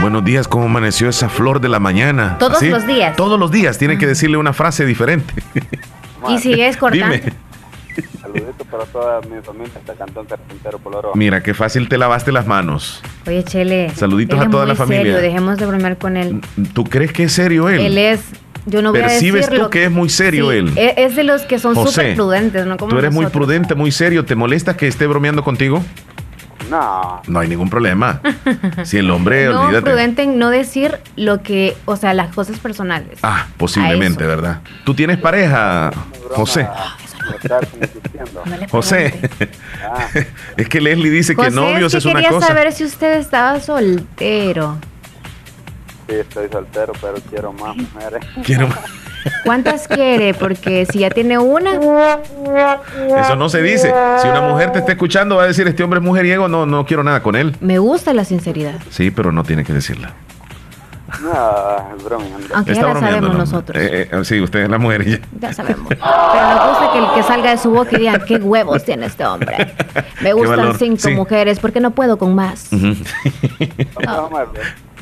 Buenos 0.00 0.24
días, 0.24 0.48
¿cómo 0.48 0.66
amaneció 0.66 1.08
esa 1.08 1.28
flor 1.28 1.60
de 1.60 1.68
la 1.68 1.80
mañana? 1.80 2.36
Todos 2.38 2.62
los 2.62 2.86
días. 2.86 3.16
Todos 3.16 3.38
los 3.38 3.50
días. 3.50 3.78
Tiene 3.78 3.98
que 3.98 4.06
decirle 4.06 4.36
una 4.36 4.52
frase 4.52 4.84
diferente. 4.84 5.34
Y 6.28 6.38
si 6.40 6.60
es 6.60 6.76
cortante. 6.76 7.20
Dime. 7.20 7.32
Para 8.70 8.84
toda 8.84 9.20
mi 9.22 9.40
familia, 9.42 9.72
hasta 9.76 9.94
Cantón 9.94 10.26
Carpintero 10.26 10.78
Poloro. 10.78 11.12
Mira, 11.14 11.42
qué 11.42 11.54
fácil 11.54 11.88
te 11.88 11.96
lavaste 11.98 12.32
las 12.32 12.46
manos. 12.46 13.00
Oye, 13.26 13.44
Chele. 13.44 13.90
Saluditos 13.94 14.38
a 14.40 14.50
toda 14.50 14.64
muy 14.64 14.72
la 14.72 14.74
familia. 14.76 15.02
Serio, 15.14 15.18
dejemos 15.20 15.56
de 15.58 15.66
bromear 15.66 15.96
con 15.98 16.16
él. 16.16 16.40
¿Tú 16.74 16.84
crees 16.84 17.12
que 17.12 17.24
es 17.24 17.32
serio 17.32 17.68
él? 17.68 17.80
Él 17.80 17.98
es. 17.98 18.20
Yo 18.68 18.82
no 18.82 18.90
voy 18.90 19.00
¿Percibes 19.02 19.44
a 19.44 19.46
decirlo. 19.46 19.64
tú 19.66 19.70
que 19.70 19.84
es 19.84 19.90
muy 19.92 20.08
serio 20.08 20.50
Sí, 20.50 20.56
él? 20.56 20.72
e- 20.76 20.94
Es 20.96 21.14
de 21.14 21.22
los 21.22 21.42
que 21.42 21.60
son 21.60 21.76
súper 21.76 22.16
prudentes, 22.16 22.66
¿no? 22.66 22.76
Como 22.76 22.90
Tú 22.90 22.98
eres 22.98 23.12
muy 23.12 23.26
prudente, 23.26 23.76
muy 23.76 23.92
serio. 23.92 24.24
¿Te 24.24 24.34
molesta 24.34 24.76
que 24.76 24.88
esté 24.88 25.06
bromeando 25.06 25.44
contigo? 25.44 25.84
No, 26.70 27.22
No 27.26 27.38
hay 27.40 27.48
ningún 27.48 27.70
problema. 27.70 28.20
Si 28.84 28.98
el 28.98 29.10
hombre, 29.10 29.46
No, 29.46 29.62
olvídate. 29.62 29.84
prudente 29.86 30.22
en 30.22 30.38
no 30.38 30.50
decir 30.50 30.98
lo 31.16 31.42
que, 31.42 31.76
o 31.84 31.96
sea, 31.96 32.12
las 32.14 32.34
cosas 32.34 32.58
personales. 32.58 33.18
Ah, 33.22 33.46
posiblemente. 33.56 34.26
¿verdad? 34.26 34.60
¿Tú 34.84 34.94
tienes 34.94 35.18
pareja, 35.18 35.90
José? 36.30 36.68
No 38.34 38.68
José. 38.70 39.30
Ah, 39.84 40.08
es 40.56 40.68
que 40.68 40.80
Leslie 40.80 41.10
dice 41.10 41.34
que 41.36 41.50
novios 41.50 41.92
es, 41.94 42.04
una 42.04 42.14
quería 42.14 42.30
cosa. 42.30 42.48
saber 42.48 42.72
si 42.72 42.84
usted 42.84 43.18
estaba 43.18 43.60
soltero. 43.60 44.78
sí, 46.08 46.14
estoy 46.16 46.48
soltero, 46.50 46.92
pero 47.00 47.14
quiero 47.30 47.52
más 47.52 47.76
mujeres. 47.76 48.24
Quiero- 48.44 48.68
¿Cuántas 49.44 49.88
quiere? 49.88 50.34
Porque 50.34 50.86
si 50.86 51.00
ya 51.00 51.10
tiene 51.10 51.38
una, 51.38 51.72
Eso 53.20 53.36
no 53.36 53.48
se 53.48 53.62
dice. 53.62 53.92
Si 54.22 54.28
una 54.28 54.42
mujer 54.42 54.72
te 54.72 54.78
está 54.80 54.92
escuchando, 54.92 55.36
va 55.36 55.44
a 55.44 55.46
decir, 55.46 55.66
este 55.66 55.82
hombre 55.82 55.98
es 56.00 56.04
mujeriego, 56.04 56.48
no, 56.48 56.66
no 56.66 56.84
quiero 56.86 57.02
nada 57.02 57.22
con 57.22 57.36
él. 57.36 57.56
me 57.60 57.78
gusta 57.78 58.12
la 58.12 58.24
sinceridad. 58.24 58.80
Sí, 58.90 59.10
pero 59.10 59.32
no 59.32 59.44
tiene 59.44 59.64
que 59.64 59.72
decirla. 59.72 60.12
No, 61.22 61.96
bromeando. 62.04 62.54
Aunque 62.54 62.74
ya 62.74 62.82
la 62.82 63.00
sabemos 63.00 63.32
¿no? 63.32 63.38
nosotros. 63.38 63.80
Eh, 63.80 64.08
eh, 64.10 64.24
sí, 64.24 64.40
usted 64.40 64.64
es 64.64 64.68
la 64.68 64.78
mujer. 64.78 65.06
y 65.06 65.12
ya. 65.12 65.20
Ya 65.40 65.52
sabemos. 65.52 65.86
Pero 65.88 66.00
nos 66.00 66.68
gusta 66.68 66.92
que 66.92 66.98
el 66.98 67.14
que 67.14 67.22
salga 67.22 67.50
de 67.50 67.58
su 67.58 67.70
boca 67.70 67.90
y 67.92 68.00
diga, 68.00 68.24
qué 68.24 68.36
huevos 68.36 68.84
tiene 68.84 69.06
este 69.06 69.24
hombre. 69.24 69.72
Me 70.20 70.32
gustan 70.32 70.76
cinco 70.78 70.98
sí. 71.00 71.14
mujeres 71.14 71.60
porque 71.60 71.80
no 71.80 71.92
puedo 71.92 72.18
con 72.18 72.34
más. 72.34 72.68
Vamos, 72.70 74.30
Omar, 74.30 74.48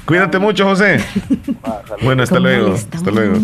Cuídate 0.06 0.38
mucho, 0.38 0.64
José. 0.64 1.04
Bueno, 2.02 2.25
hasta 2.25 2.34
¿Cómo 2.37 2.49
luego. 2.49 2.75
Hasta 2.75 3.11
luego. 3.11 3.37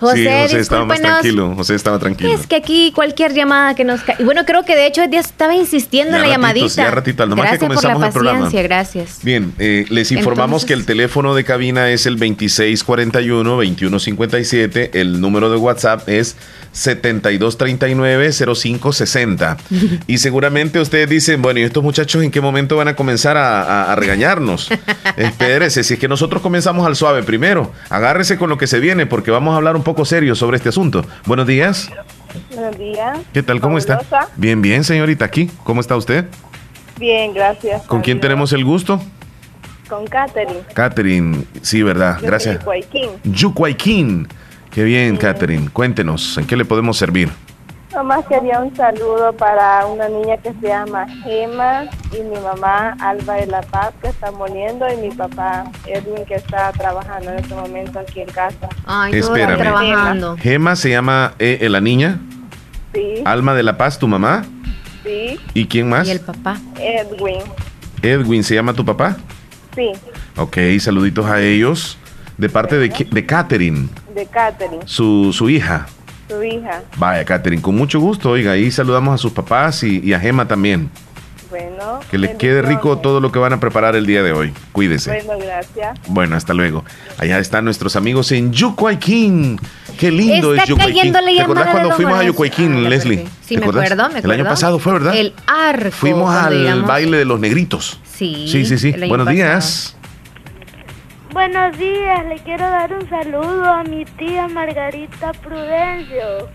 José, 0.00 0.16
sí, 0.16 0.26
José 0.42 0.58
estaba 0.60 0.84
más 0.86 1.00
tranquilo. 1.00 1.54
José 1.54 1.74
estaba 1.74 1.98
tranquilo. 1.98 2.32
Es 2.34 2.46
que 2.46 2.56
aquí 2.56 2.92
cualquier 2.94 3.34
llamada 3.34 3.74
que 3.74 3.84
nos 3.84 4.00
ca- 4.02 4.16
y 4.18 4.22
bueno, 4.24 4.44
creo 4.46 4.64
que 4.64 4.74
de 4.74 4.86
hecho 4.86 5.06
día 5.06 5.20
estaba 5.20 5.54
insistiendo 5.54 6.12
Ya 6.16 6.24
en 6.24 6.30
la 6.30 6.36
ratitos, 6.36 6.76
llamadita. 6.76 6.82
ya 6.84 6.90
ratito, 6.90 7.26
nomás 7.26 7.44
que 7.44 7.50
gracias 7.58 7.68
por 7.68 7.76
la 7.76 7.82
comenzamos 7.92 8.06
el 8.06 8.12
programa. 8.12 8.40
paciencia, 8.46 8.62
gracias. 8.68 9.18
Bien, 9.22 9.52
eh, 9.58 9.84
les 9.90 10.10
informamos 10.12 10.62
Entonces- 10.62 10.68
que 10.68 10.72
el 10.74 10.86
teléfono 10.86 11.34
de 11.34 11.44
cabina 11.44 11.90
es 11.90 12.06
el 12.06 12.18
2641-2157, 12.18 14.90
el 14.94 15.20
número 15.20 15.50
de 15.50 15.56
WhatsApp 15.58 16.08
es 16.08 16.36
7239-0560. 16.74 19.56
y 20.06 20.18
seguramente 20.18 20.80
ustedes 20.80 21.08
dicen, 21.08 21.42
bueno, 21.42 21.60
¿y 21.60 21.64
estos 21.64 21.82
muchachos 21.84 22.22
en 22.24 22.30
qué 22.30 22.40
momento 22.40 22.76
van 22.76 22.88
a 22.88 22.96
comenzar 22.96 23.36
a, 23.36 23.62
a- 23.62 23.92
a 23.92 23.96
regañarnos? 23.96 24.70
Espérese, 25.16 25.83
si 25.84 25.94
es 25.94 26.00
que 26.00 26.08
nosotros 26.08 26.42
comenzamos 26.42 26.86
al 26.86 26.96
suave 26.96 27.22
primero, 27.22 27.72
agárrese 27.90 28.36
con 28.36 28.50
lo 28.50 28.58
que 28.58 28.66
se 28.66 28.80
viene 28.80 29.06
porque 29.06 29.30
vamos 29.30 29.54
a 29.54 29.56
hablar 29.56 29.76
un 29.76 29.82
poco 29.82 30.04
serio 30.04 30.34
sobre 30.34 30.56
este 30.56 30.68
asunto. 30.70 31.04
Buenos 31.26 31.46
días, 31.46 31.90
Buenos 32.52 32.76
días. 32.78 33.18
¿qué 33.32 33.42
tal? 33.42 33.60
¿Cómo 33.60 33.78
está? 33.78 34.00
Bien, 34.36 34.60
bien, 34.60 34.82
señorita, 34.82 35.24
aquí. 35.24 35.50
¿Cómo 35.62 35.80
está 35.80 35.96
usted? 35.96 36.26
Bien, 36.98 37.32
gracias. 37.32 37.82
¿Con 37.82 38.00
quién 38.00 38.20
tenemos 38.20 38.52
el 38.52 38.64
gusto? 38.64 39.00
Con 39.88 40.06
Katherine. 40.06 40.60
Catherine, 40.72 41.44
sí, 41.62 41.82
¿verdad? 41.82 42.18
Yo 42.20 42.26
Gracias. 42.26 42.64
Joaquín. 42.64 43.10
Yucuaiquín. 43.24 44.28
Qué 44.70 44.82
bien, 44.82 45.16
Catherine. 45.16 45.68
Cuéntenos, 45.72 46.36
¿en 46.38 46.46
qué 46.46 46.56
le 46.56 46.64
podemos 46.64 46.96
servir? 46.96 47.30
Nomás 47.94 48.26
quería 48.26 48.58
un 48.60 48.74
saludo 48.74 49.32
para 49.34 49.86
una 49.86 50.08
niña 50.08 50.36
que 50.38 50.52
se 50.60 50.66
llama 50.66 51.06
Gema 51.22 51.84
y 52.12 52.22
mi 52.22 52.40
mamá 52.40 52.96
Alba 53.00 53.34
de 53.34 53.46
la 53.46 53.60
Paz 53.62 53.92
que 54.02 54.08
está 54.08 54.32
moliendo 54.32 54.84
y 54.92 54.96
mi 54.96 55.10
papá 55.14 55.64
Edwin 55.86 56.24
que 56.26 56.34
está 56.34 56.72
trabajando 56.72 57.30
en 57.30 57.38
este 57.38 57.54
momento 57.54 58.00
aquí 58.00 58.20
en 58.20 58.28
casa. 58.30 58.68
Ay, 58.84 59.14
Espérame. 59.14 59.58
trabajando. 59.58 60.36
Gema 60.38 60.74
se 60.74 60.90
llama 60.90 61.34
eh, 61.38 61.58
eh, 61.60 61.68
la 61.68 61.80
niña. 61.80 62.18
Sí, 62.92 63.22
Alma 63.24 63.54
de 63.54 63.62
la 63.62 63.76
Paz, 63.78 63.98
tu 63.98 64.08
mamá. 64.08 64.44
sí, 65.04 65.38
¿Y 65.54 65.66
quién 65.66 65.88
más? 65.88 66.08
Y 66.08 66.10
el 66.10 66.20
papá. 66.20 66.58
Edwin. 66.80 67.42
Edwin, 68.02 68.42
¿se 68.42 68.54
llama 68.56 68.72
tu 68.74 68.84
papá? 68.84 69.16
Sí, 69.74 69.92
Ok, 70.36 70.56
saluditos 70.80 71.26
a 71.26 71.40
ellos. 71.40 71.96
De 72.38 72.48
parte 72.48 72.76
de, 72.76 72.88
de 72.88 73.26
Catherine, 73.26 73.88
de 74.12 74.26
Katherine, 74.26 74.82
su, 74.86 75.32
su 75.32 75.48
hija. 75.48 75.86
Su 76.36 76.42
hija. 76.44 76.82
Vaya, 76.96 77.24
Catherine, 77.24 77.62
con 77.62 77.74
mucho 77.76 78.00
gusto. 78.00 78.30
Oiga, 78.30 78.52
ahí 78.52 78.70
saludamos 78.70 79.14
a 79.14 79.18
sus 79.18 79.32
papás 79.32 79.82
y, 79.82 80.00
y 80.04 80.12
a 80.12 80.20
Gema 80.20 80.46
también. 80.46 80.90
Bueno. 81.50 82.00
Que 82.10 82.18
les 82.18 82.34
quede 82.36 82.62
rico 82.62 82.98
todo 82.98 83.20
lo 83.20 83.30
que 83.30 83.38
van 83.38 83.52
a 83.52 83.60
preparar 83.60 83.94
el 83.94 84.06
día 84.06 84.24
de 84.24 84.32
hoy. 84.32 84.52
Cuídese. 84.72 85.22
Bueno, 85.22 85.44
gracias. 85.44 85.98
Bueno, 86.08 86.34
hasta 86.36 86.52
luego. 86.52 86.84
Allá 87.16 87.38
están 87.38 87.64
nuestros 87.64 87.94
amigos 87.94 88.32
en 88.32 88.52
Yucuaiquín. 88.52 89.60
Qué 89.96 90.10
lindo 90.10 90.52
Está 90.52 90.64
es 90.64 90.70
la 90.70 91.22
¿Te 91.24 91.40
acordás 91.42 91.68
cuando 91.68 91.90
fuimos 91.92 92.14
a 92.14 92.16
Horacio? 92.16 92.32
Yucuaiquín, 92.32 92.86
Ah, 92.86 92.88
Leslie? 92.88 93.28
Sí, 93.46 93.54
¿Te 93.54 93.60
me 93.60 93.66
acuerdo, 93.66 94.08
me 94.10 94.18
El 94.18 94.30
año 94.32 94.44
pasado 94.44 94.80
fue, 94.80 94.94
¿verdad? 94.94 95.14
El 95.14 95.32
arco. 95.46 95.92
Fuimos 95.92 96.34
al 96.34 96.82
baile 96.82 97.18
de 97.18 97.24
los 97.24 97.38
negritos. 97.38 98.00
Sí. 98.04 98.48
Sí, 98.48 98.64
sí, 98.64 98.76
sí. 98.76 98.90
Buenos 98.92 99.18
pasado. 99.26 99.30
días. 99.30 99.96
Buenos 101.34 101.76
días, 101.76 102.24
le 102.26 102.36
quiero 102.38 102.64
dar 102.70 102.92
un 102.92 103.08
saludo 103.08 103.64
a 103.66 103.82
mi 103.82 104.04
tía 104.04 104.46
Margarita 104.46 105.32
Prudencio, 105.32 106.48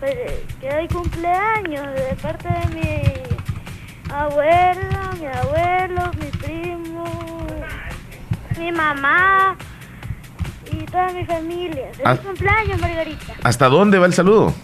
que 0.58 0.74
hoy 0.74 0.88
cumpleaños 0.88 1.86
de 1.94 2.16
parte 2.22 2.48
de 2.48 2.74
mi 2.74 4.10
abuela, 4.10 5.10
mi 5.20 5.26
abuelo, 5.26 6.10
mi 6.18 6.30
primo, 6.38 7.04
mi 8.58 8.72
mamá 8.72 9.54
y 10.72 10.86
toda 10.86 11.08
mi 11.12 11.26
familia. 11.26 11.88
Feliz 11.92 12.06
Ah. 12.06 12.16
cumpleaños, 12.16 12.80
Margarita. 12.80 13.34
¿Hasta 13.42 13.68
dónde 13.68 13.98
va 13.98 14.06
el 14.06 14.14
saludo? 14.14 14.54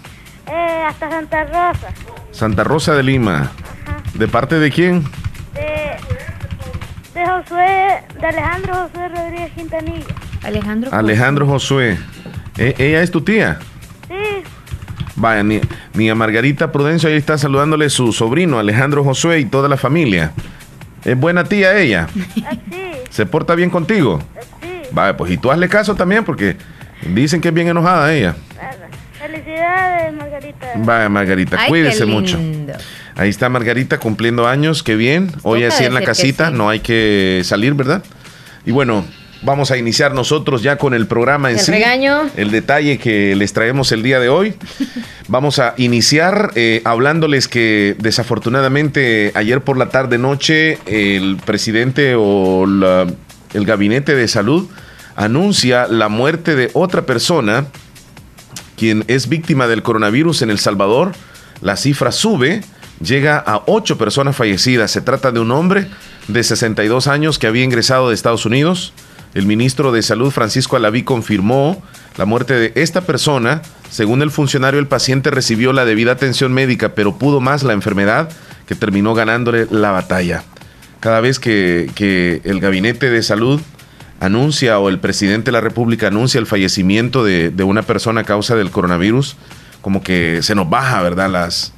Eh, 0.50 0.82
hasta 0.88 1.10
Santa 1.10 1.44
Rosa, 1.44 1.88
Santa 2.30 2.64
Rosa 2.64 2.94
de 2.94 3.02
Lima. 3.02 3.50
Ajá. 3.86 4.02
¿De 4.14 4.26
parte 4.28 4.58
de 4.58 4.70
quién? 4.70 5.04
de, 5.52 5.96
de 7.16 7.26
Josué, 7.26 8.02
de 8.20 8.26
Alejandro 8.26 8.74
Josué 8.74 9.08
Rodríguez 9.08 9.50
Quintanilla. 9.52 10.04
Alejandro. 10.42 10.92
Alejandro 10.92 11.46
Josué. 11.46 11.98
Eh, 12.58 12.74
¿Ella 12.76 13.02
es 13.02 13.10
tu 13.10 13.22
tía? 13.22 13.58
Sí, 14.06 14.42
Vaya, 15.16 15.40
a 15.40 16.14
Margarita 16.14 16.70
Prudencio 16.70 17.08
ahí 17.08 17.16
está 17.16 17.38
saludándole 17.38 17.88
su 17.88 18.12
sobrino, 18.12 18.58
Alejandro 18.58 19.02
Josué 19.02 19.40
y 19.40 19.46
toda 19.46 19.66
la 19.66 19.78
familia. 19.78 20.32
Es 21.06 21.18
buena 21.18 21.44
tía 21.44 21.78
ella. 21.78 22.06
así, 22.46 22.92
¿Se 23.08 23.24
porta 23.24 23.54
bien 23.54 23.70
contigo? 23.70 24.20
así. 24.38 24.82
Vaya, 24.92 25.16
pues 25.16 25.32
y 25.32 25.38
tú 25.38 25.50
hazle 25.50 25.70
caso 25.70 25.94
también 25.94 26.22
porque 26.22 26.56
dicen 27.14 27.40
que 27.40 27.48
es 27.48 27.54
bien 27.54 27.68
enojada 27.68 28.12
ella. 28.12 28.36
Felicidades, 29.26 30.14
Margarita. 30.14 30.66
Vaya, 30.76 31.08
Margarita, 31.08 31.56
Ay, 31.60 31.68
cuídese 31.68 32.06
mucho. 32.06 32.38
Ahí 33.16 33.28
está 33.30 33.48
Margarita 33.48 33.98
cumpliendo 33.98 34.46
años, 34.46 34.82
qué 34.82 34.94
bien. 34.96 35.32
Hoy 35.42 35.64
así 35.64 35.84
en 35.84 35.94
la 35.94 36.02
casita, 36.02 36.48
sí. 36.50 36.54
no 36.54 36.68
hay 36.68 36.80
que 36.80 37.40
salir, 37.44 37.74
¿verdad? 37.74 38.02
Y 38.64 38.72
bueno, 38.72 39.04
vamos 39.42 39.70
a 39.70 39.78
iniciar 39.78 40.14
nosotros 40.14 40.62
ya 40.62 40.76
con 40.76 40.92
el 40.94 41.06
programa 41.06 41.50
en 41.50 41.56
El 41.58 41.62
sí. 41.64 41.70
regaño. 41.72 42.28
El 42.36 42.50
detalle 42.50 42.98
que 42.98 43.34
les 43.36 43.52
traemos 43.52 43.90
el 43.92 44.02
día 44.02 44.20
de 44.20 44.28
hoy. 44.28 44.54
Vamos 45.28 45.58
a 45.58 45.74
iniciar 45.76 46.52
eh, 46.54 46.82
hablándoles 46.84 47.48
que 47.48 47.96
desafortunadamente 47.98 49.32
ayer 49.34 49.60
por 49.60 49.76
la 49.76 49.88
tarde 49.88 50.18
noche 50.18 50.78
el 50.86 51.36
presidente 51.44 52.14
o 52.16 52.64
la- 52.64 53.08
el 53.54 53.66
gabinete 53.66 54.14
de 54.14 54.28
salud 54.28 54.68
anuncia 55.16 55.88
la 55.88 56.08
muerte 56.08 56.54
de 56.54 56.70
otra 56.74 57.02
persona 57.06 57.66
quien 58.76 59.04
es 59.08 59.28
víctima 59.28 59.66
del 59.66 59.82
coronavirus 59.82 60.42
en 60.42 60.50
El 60.50 60.58
Salvador. 60.58 61.12
La 61.60 61.76
cifra 61.76 62.12
sube, 62.12 62.62
llega 63.00 63.38
a 63.38 63.62
ocho 63.66 63.98
personas 63.98 64.36
fallecidas. 64.36 64.90
Se 64.90 65.00
trata 65.00 65.32
de 65.32 65.40
un 65.40 65.50
hombre 65.50 65.88
de 66.28 66.42
62 66.42 67.06
años 67.06 67.38
que 67.38 67.46
había 67.46 67.64
ingresado 67.64 68.08
de 68.08 68.14
Estados 68.14 68.46
Unidos. 68.46 68.92
El 69.34 69.46
ministro 69.46 69.92
de 69.92 70.02
Salud, 70.02 70.30
Francisco 70.30 70.76
Alaví, 70.76 71.02
confirmó 71.02 71.82
la 72.16 72.24
muerte 72.24 72.54
de 72.54 72.72
esta 72.74 73.02
persona. 73.02 73.62
Según 73.90 74.22
el 74.22 74.30
funcionario, 74.30 74.80
el 74.80 74.86
paciente 74.86 75.30
recibió 75.30 75.72
la 75.72 75.84
debida 75.84 76.12
atención 76.12 76.52
médica, 76.52 76.94
pero 76.94 77.18
pudo 77.18 77.40
más 77.40 77.62
la 77.62 77.72
enfermedad 77.72 78.30
que 78.66 78.74
terminó 78.74 79.14
ganándole 79.14 79.66
la 79.70 79.90
batalla. 79.90 80.42
Cada 81.00 81.20
vez 81.20 81.38
que, 81.38 81.90
que 81.94 82.40
el 82.44 82.60
gabinete 82.60 83.10
de 83.10 83.22
salud 83.22 83.60
anuncia 84.20 84.78
o 84.78 84.88
el 84.88 84.98
presidente 84.98 85.46
de 85.46 85.52
la 85.52 85.60
República 85.60 86.08
anuncia 86.08 86.38
el 86.38 86.46
fallecimiento 86.46 87.24
de, 87.24 87.50
de 87.50 87.64
una 87.64 87.82
persona 87.82 88.22
a 88.22 88.24
causa 88.24 88.56
del 88.56 88.70
coronavirus, 88.70 89.36
como 89.82 90.02
que 90.02 90.40
se 90.42 90.54
nos 90.54 90.68
baja, 90.68 91.02
¿verdad? 91.02 91.30
Las, 91.30 91.72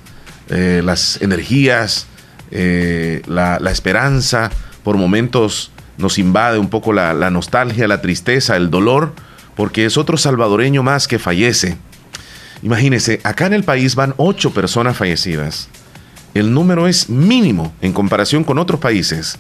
eh, 0.51 0.81
las 0.83 1.21
energías, 1.21 2.07
eh, 2.51 3.23
la, 3.27 3.59
esperanza, 3.71 4.51
por 4.83 4.97
momentos 4.97 5.71
nos 5.99 6.19
invade 6.19 6.59
un 6.59 6.71
poco 6.71 6.93
la, 6.93 7.13
la 7.13 7.31
nostalgia, 7.31 7.87
la 7.87 8.01
tristeza, 8.01 8.57
el 8.57 8.71
dolor, 8.71 9.13
porque 9.57 9.85
es 9.85 9.99
otro 9.99 10.17
salvadoreño 10.17 10.83
más 10.83 11.07
que 11.09 11.19
fallece. 11.19 11.77
Imagínense, 12.63 13.21
acá 13.25 13.47
en 13.47 13.53
el 13.53 13.65
país 13.65 13.95
van 13.95 14.15
ocho 14.17 14.53
personas 14.53 14.97
fallecidas. 14.97 15.69
El 16.35 16.55
número 16.55 16.87
es 16.87 17.11
mínimo 17.11 17.75
en 17.83 17.93
comparación 17.93 18.45
con 18.45 18.59
otros 18.59 18.81
países. 18.81 19.37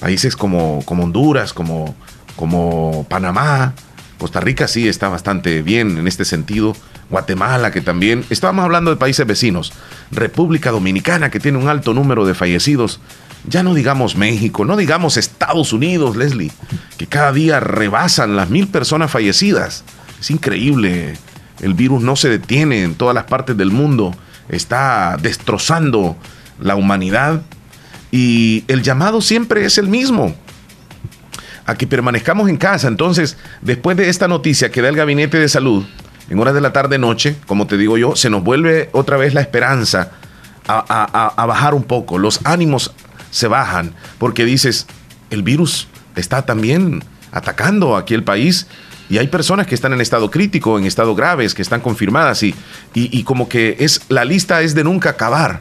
Países 0.00 0.36
como, 0.36 0.82
como 0.84 1.04
Honduras, 1.04 1.52
como, 1.52 1.94
como 2.36 3.06
Panamá, 3.08 3.74
Costa 4.18 4.40
Rica 4.40 4.66
sí 4.66 4.88
está 4.88 5.08
bastante 5.08 5.62
bien 5.62 5.98
en 5.98 6.08
este 6.08 6.24
sentido. 6.24 6.74
Guatemala, 7.10 7.70
que 7.70 7.80
también. 7.80 8.24
Estábamos 8.30 8.64
hablando 8.64 8.90
de 8.90 8.96
países 8.96 9.26
vecinos. 9.26 9.72
República 10.10 10.70
Dominicana, 10.70 11.30
que 11.30 11.40
tiene 11.40 11.58
un 11.58 11.68
alto 11.68 11.92
número 11.92 12.26
de 12.26 12.34
fallecidos. 12.34 13.00
Ya 13.48 13.62
no 13.62 13.74
digamos 13.74 14.16
México, 14.16 14.64
no 14.64 14.76
digamos 14.76 15.16
Estados 15.16 15.72
Unidos, 15.72 16.16
Leslie, 16.16 16.50
que 16.96 17.06
cada 17.06 17.32
día 17.32 17.60
rebasan 17.60 18.34
las 18.34 18.50
mil 18.50 18.66
personas 18.66 19.10
fallecidas. 19.10 19.84
Es 20.18 20.30
increíble. 20.30 21.16
El 21.60 21.74
virus 21.74 22.02
no 22.02 22.16
se 22.16 22.28
detiene 22.28 22.82
en 22.82 22.94
todas 22.94 23.14
las 23.14 23.24
partes 23.24 23.56
del 23.56 23.70
mundo. 23.70 24.14
Está 24.48 25.16
destrozando 25.20 26.16
la 26.60 26.74
humanidad. 26.74 27.42
Y 28.10 28.64
el 28.68 28.82
llamado 28.82 29.20
siempre 29.20 29.64
es 29.64 29.78
el 29.78 29.88
mismo 29.88 30.34
a 31.66 31.74
que 31.74 31.86
permanezcamos 31.86 32.48
en 32.48 32.56
casa. 32.56 32.88
Entonces, 32.88 33.36
después 33.60 33.96
de 33.96 34.08
esta 34.08 34.28
noticia 34.28 34.70
que 34.70 34.82
da 34.82 34.88
el 34.88 34.96
Gabinete 34.96 35.38
de 35.38 35.48
Salud, 35.48 35.84
en 36.30 36.38
horas 36.38 36.54
de 36.54 36.60
la 36.60 36.72
tarde-noche, 36.72 37.36
como 37.46 37.66
te 37.66 37.76
digo 37.76 37.98
yo, 37.98 38.16
se 38.16 38.30
nos 38.30 38.42
vuelve 38.42 38.88
otra 38.92 39.16
vez 39.16 39.34
la 39.34 39.40
esperanza 39.40 40.12
a, 40.66 41.44
bajar 41.46 41.74
un 41.74 41.84
poco. 41.84 42.18
Los 42.18 42.40
ánimos 42.44 42.92
se 43.30 43.48
bajan 43.48 43.92
porque 44.18 44.44
dices, 44.44 44.86
el 45.30 45.42
virus 45.42 45.88
está 46.16 46.46
también 46.46 47.04
atacando 47.32 47.96
aquí 47.96 48.14
el 48.14 48.24
país 48.24 48.66
y 49.08 49.18
hay 49.18 49.28
personas 49.28 49.66
que 49.66 49.74
están 49.74 49.92
en 49.92 50.00
estado 50.00 50.30
crítico, 50.30 50.78
en 50.78 50.86
estado 50.86 51.14
graves, 51.14 51.54
que 51.54 51.62
están 51.62 51.80
confirmadas 51.80 52.42
y, 52.42 52.54
y, 52.94 53.16
y 53.16 53.22
como 53.22 53.48
que 53.48 53.76
es 53.78 54.00
la 54.08 54.24
lista 54.24 54.62
es 54.62 54.74
de 54.74 54.82
nunca 54.82 55.10
acabar 55.10 55.60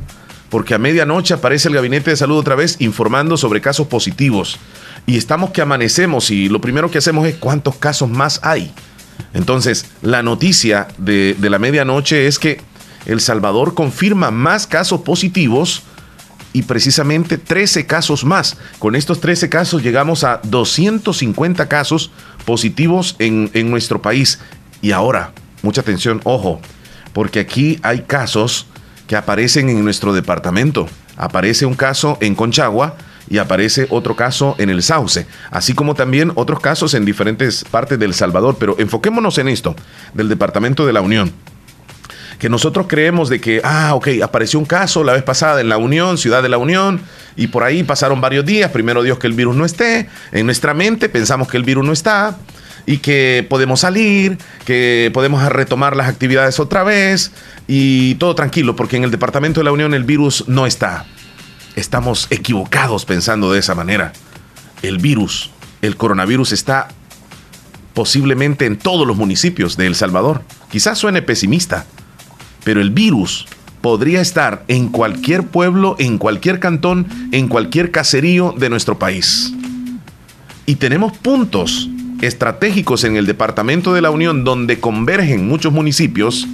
porque 0.49 0.73
a 0.73 0.77
medianoche 0.77 1.33
aparece 1.33 1.67
el 1.67 1.75
Gabinete 1.75 2.11
de 2.11 2.15
Salud 2.15 2.37
otra 2.37 2.55
vez 2.55 2.77
informando 2.79 3.35
sobre 3.35 3.61
casos 3.61 3.87
positivos. 3.87 4.57
Y 5.05 5.17
estamos 5.17 5.51
que 5.51 5.61
amanecemos 5.61 6.31
y 6.31 6.49
lo 6.49 6.61
primero 6.61 6.89
que 6.89 6.97
hacemos 6.97 7.27
es 7.27 7.35
cuántos 7.35 7.75
casos 7.75 8.09
más 8.09 8.39
hay. 8.43 8.73
Entonces, 9.33 9.85
la 10.01 10.23
noticia 10.23 10.87
de, 10.97 11.35
de 11.39 11.49
la 11.49 11.59
medianoche 11.59 12.27
es 12.27 12.39
que 12.39 12.59
El 13.05 13.21
Salvador 13.21 13.75
confirma 13.75 14.31
más 14.31 14.65
casos 14.65 15.01
positivos 15.01 15.83
y 16.53 16.63
precisamente 16.63 17.37
13 17.37 17.85
casos 17.85 18.23
más. 18.23 18.57
Con 18.79 18.95
estos 18.95 19.19
13 19.19 19.49
casos 19.49 19.83
llegamos 19.83 20.23
a 20.23 20.39
250 20.43 21.67
casos 21.67 22.11
positivos 22.45 23.17
en, 23.19 23.51
en 23.53 23.69
nuestro 23.69 24.01
país. 24.01 24.39
Y 24.81 24.91
ahora, 24.91 25.33
mucha 25.63 25.81
atención, 25.81 26.21
ojo, 26.23 26.61
porque 27.11 27.41
aquí 27.41 27.77
hay 27.83 28.03
casos 28.03 28.67
que 29.05 29.17
aparecen 29.17 29.67
en 29.67 29.83
nuestro 29.83 30.13
departamento. 30.13 30.87
Aparece 31.17 31.65
un 31.65 31.75
caso 31.75 32.17
en 32.21 32.35
Conchagua 32.35 32.95
y 33.29 33.37
aparece 33.37 33.87
otro 33.89 34.15
caso 34.15 34.55
en 34.57 34.69
el 34.69 34.83
Sauce, 34.83 35.27
así 35.51 35.73
como 35.73 35.95
también 35.95 36.31
otros 36.35 36.59
casos 36.59 36.93
en 36.93 37.05
diferentes 37.05 37.63
partes 37.63 37.99
del 37.99 38.13
Salvador. 38.13 38.57
Pero 38.59 38.75
enfoquémonos 38.79 39.37
en 39.37 39.47
esto, 39.47 39.75
del 40.13 40.29
Departamento 40.29 40.85
de 40.85 40.93
la 40.93 41.01
Unión 41.01 41.33
que 42.39 42.49
nosotros 42.49 42.87
creemos 42.89 43.29
de 43.29 43.39
que, 43.39 43.61
ah, 43.63 43.95
ok, 43.95 44.09
apareció 44.21 44.59
un 44.59 44.65
caso 44.65 45.03
la 45.03 45.13
vez 45.13 45.23
pasada 45.23 45.61
en 45.61 45.69
la 45.69 45.77
Unión, 45.77 46.17
Ciudad 46.17 46.43
de 46.43 46.49
la 46.49 46.57
Unión, 46.57 47.01
y 47.35 47.47
por 47.47 47.63
ahí 47.63 47.83
pasaron 47.83 48.21
varios 48.21 48.45
días, 48.45 48.71
primero 48.71 49.03
Dios 49.03 49.19
que 49.19 49.27
el 49.27 49.33
virus 49.33 49.55
no 49.55 49.65
esté, 49.65 50.09
en 50.31 50.45
nuestra 50.45 50.73
mente 50.73 51.09
pensamos 51.09 51.47
que 51.47 51.57
el 51.57 51.63
virus 51.63 51.85
no 51.85 51.93
está, 51.93 52.37
y 52.85 52.97
que 52.97 53.45
podemos 53.49 53.79
salir, 53.79 54.37
que 54.65 55.09
podemos 55.13 55.43
retomar 55.47 55.95
las 55.95 56.07
actividades 56.07 56.59
otra 56.59 56.83
vez, 56.83 57.31
y 57.67 58.15
todo 58.15 58.35
tranquilo, 58.35 58.75
porque 58.75 58.97
en 58.97 59.03
el 59.03 59.11
Departamento 59.11 59.59
de 59.59 59.65
la 59.65 59.71
Unión 59.71 59.93
el 59.93 60.03
virus 60.03 60.47
no 60.47 60.65
está. 60.65 61.05
Estamos 61.75 62.27
equivocados 62.29 63.05
pensando 63.05 63.51
de 63.51 63.59
esa 63.59 63.75
manera. 63.75 64.13
El 64.81 64.97
virus, 64.97 65.51
el 65.81 65.97
coronavirus 65.97 66.53
está 66.53 66.87
posiblemente 67.93 68.65
en 68.65 68.77
todos 68.77 69.05
los 69.05 69.17
municipios 69.17 69.75
de 69.75 69.87
El 69.87 69.95
Salvador. 69.95 70.41
Quizás 70.71 70.97
suene 70.97 71.21
pesimista, 71.21 71.85
pero 72.63 72.79
el 72.81 72.91
virus 72.91 73.45
podría 73.81 74.21
estar 74.21 74.63
en 74.67 74.87
cualquier 74.87 75.47
pueblo, 75.47 75.95
en 75.99 76.17
cualquier 76.17 76.59
cantón, 76.59 77.07
en 77.31 77.47
cualquier 77.47 77.91
caserío 77.91 78.53
de 78.57 78.69
nuestro 78.69 78.97
país. 78.97 79.53
Y 80.65 80.75
tenemos 80.75 81.15
puntos 81.17 81.89
estratégicos 82.21 83.03
en 83.03 83.17
el 83.17 83.25
Departamento 83.25 83.93
de 83.93 84.01
la 84.01 84.11
Unión 84.11 84.43
donde 84.43 84.79
convergen 84.79 85.47
muchos 85.47 85.73
municipios, 85.73 86.47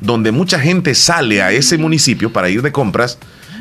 donde 0.00 0.32
mucha 0.32 0.58
gente 0.58 0.94
sale 0.94 1.42
a 1.42 1.52
ese 1.52 1.78
municipio 1.78 2.32
para 2.32 2.50
ir 2.50 2.62
de 2.62 2.72
compras, 2.72 3.18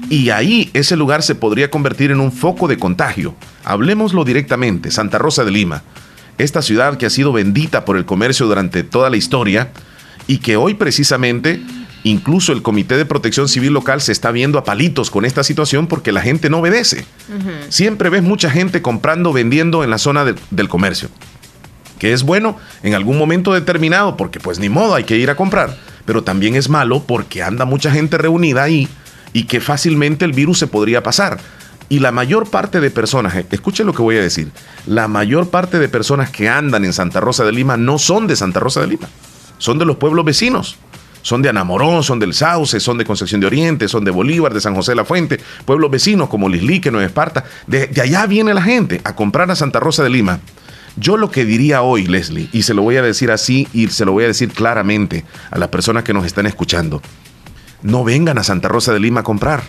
y 0.09 0.29
ahí 0.29 0.69
ese 0.73 0.95
lugar 0.97 1.23
se 1.23 1.35
podría 1.35 1.69
convertir 1.71 2.11
en 2.11 2.19
un 2.19 2.31
foco 2.31 2.67
de 2.67 2.77
contagio. 2.77 3.35
Hablemoslo 3.63 4.23
directamente, 4.23 4.91
Santa 4.91 5.17
Rosa 5.17 5.43
de 5.45 5.51
Lima, 5.51 5.83
esta 6.37 6.61
ciudad 6.61 6.97
que 6.97 7.05
ha 7.05 7.09
sido 7.09 7.31
bendita 7.31 7.85
por 7.85 7.97
el 7.97 8.05
comercio 8.05 8.47
durante 8.47 8.83
toda 8.83 9.09
la 9.09 9.17
historia 9.17 9.71
y 10.27 10.37
que 10.39 10.57
hoy 10.57 10.73
precisamente 10.73 11.61
incluso 12.03 12.51
el 12.51 12.63
Comité 12.63 12.97
de 12.97 13.05
Protección 13.05 13.47
Civil 13.47 13.73
local 13.73 14.01
se 14.01 14.11
está 14.11 14.31
viendo 14.31 14.57
a 14.57 14.63
palitos 14.63 15.11
con 15.11 15.23
esta 15.23 15.43
situación 15.43 15.85
porque 15.87 16.11
la 16.11 16.21
gente 16.21 16.49
no 16.49 16.57
obedece. 16.59 17.05
Siempre 17.69 18.09
ves 18.09 18.23
mucha 18.23 18.49
gente 18.49 18.81
comprando, 18.81 19.31
vendiendo 19.33 19.83
en 19.83 19.91
la 19.91 19.97
zona 19.99 20.25
de- 20.25 20.35
del 20.49 20.67
comercio 20.67 21.09
que 21.99 22.13
es 22.13 22.23
bueno 22.23 22.57
en 22.81 22.95
algún 22.95 23.19
momento 23.19 23.53
determinado, 23.53 24.17
porque 24.17 24.39
pues 24.39 24.57
ni 24.57 24.69
modo, 24.69 24.95
hay 24.95 25.03
que 25.03 25.17
ir 25.17 25.29
a 25.29 25.35
comprar, 25.35 25.77
pero 26.03 26.23
también 26.23 26.55
es 26.55 26.67
malo 26.67 27.03
porque 27.03 27.43
anda 27.43 27.63
mucha 27.65 27.91
gente 27.91 28.17
reunida 28.17 28.63
ahí 28.63 28.87
y 29.33 29.43
que 29.43 29.61
fácilmente 29.61 30.25
el 30.25 30.33
virus 30.33 30.59
se 30.59 30.67
podría 30.67 31.03
pasar. 31.03 31.39
Y 31.89 31.99
la 31.99 32.11
mayor 32.11 32.49
parte 32.49 32.79
de 32.79 32.89
personas, 32.89 33.35
eh, 33.35 33.45
escuchen 33.51 33.85
lo 33.85 33.93
que 33.93 34.01
voy 34.01 34.17
a 34.17 34.21
decir, 34.21 34.51
la 34.85 35.07
mayor 35.07 35.49
parte 35.49 35.77
de 35.77 35.89
personas 35.89 36.29
que 36.29 36.47
andan 36.47 36.85
en 36.85 36.93
Santa 36.93 37.19
Rosa 37.19 37.43
de 37.43 37.51
Lima 37.51 37.75
no 37.77 37.97
son 37.97 38.27
de 38.27 38.35
Santa 38.35 38.59
Rosa 38.59 38.81
de 38.81 38.87
Lima, 38.87 39.09
son 39.57 39.77
de 39.77 39.85
los 39.85 39.97
pueblos 39.97 40.25
vecinos. 40.25 40.77
Son 41.23 41.43
de 41.43 41.49
Anamorón, 41.49 42.01
son 42.01 42.17
del 42.17 42.33
Sauce, 42.33 42.79
son 42.79 42.97
de 42.97 43.05
Concepción 43.05 43.39
de 43.41 43.45
Oriente, 43.45 43.87
son 43.87 44.03
de 44.03 44.09
Bolívar, 44.09 44.55
de 44.55 44.59
San 44.59 44.73
José 44.73 44.93
de 44.93 44.95
la 44.95 45.05
Fuente, 45.05 45.39
pueblos 45.65 45.91
vecinos 45.91 46.29
como 46.29 46.49
Lislique, 46.49 46.89
Nueva 46.89 47.05
Esparta. 47.05 47.45
De, 47.67 47.85
de 47.85 48.01
allá 48.01 48.25
viene 48.25 48.55
la 48.55 48.63
gente 48.63 49.01
a 49.03 49.15
comprar 49.15 49.51
a 49.51 49.55
Santa 49.55 49.79
Rosa 49.79 50.01
de 50.03 50.09
Lima. 50.09 50.39
Yo 50.97 51.17
lo 51.17 51.31
que 51.31 51.45
diría 51.45 51.83
hoy, 51.83 52.05
Leslie, 52.05 52.49
y 52.51 52.63
se 52.63 52.73
lo 52.73 52.81
voy 52.81 52.97
a 52.97 53.01
decir 53.01 53.31
así 53.31 53.67
y 53.71 53.87
se 53.87 54.03
lo 54.03 54.11
voy 54.11 54.25
a 54.25 54.27
decir 54.27 54.51
claramente 54.51 55.23
a 55.49 55.57
las 55.57 55.69
personas 55.69 56.03
que 56.03 56.13
nos 56.13 56.25
están 56.25 56.47
escuchando, 56.47 57.01
no 57.83 58.03
vengan 58.03 58.37
a 58.37 58.43
Santa 58.43 58.67
Rosa 58.67 58.93
de 58.93 58.99
Lima 58.99 59.21
a 59.21 59.23
comprar. 59.23 59.63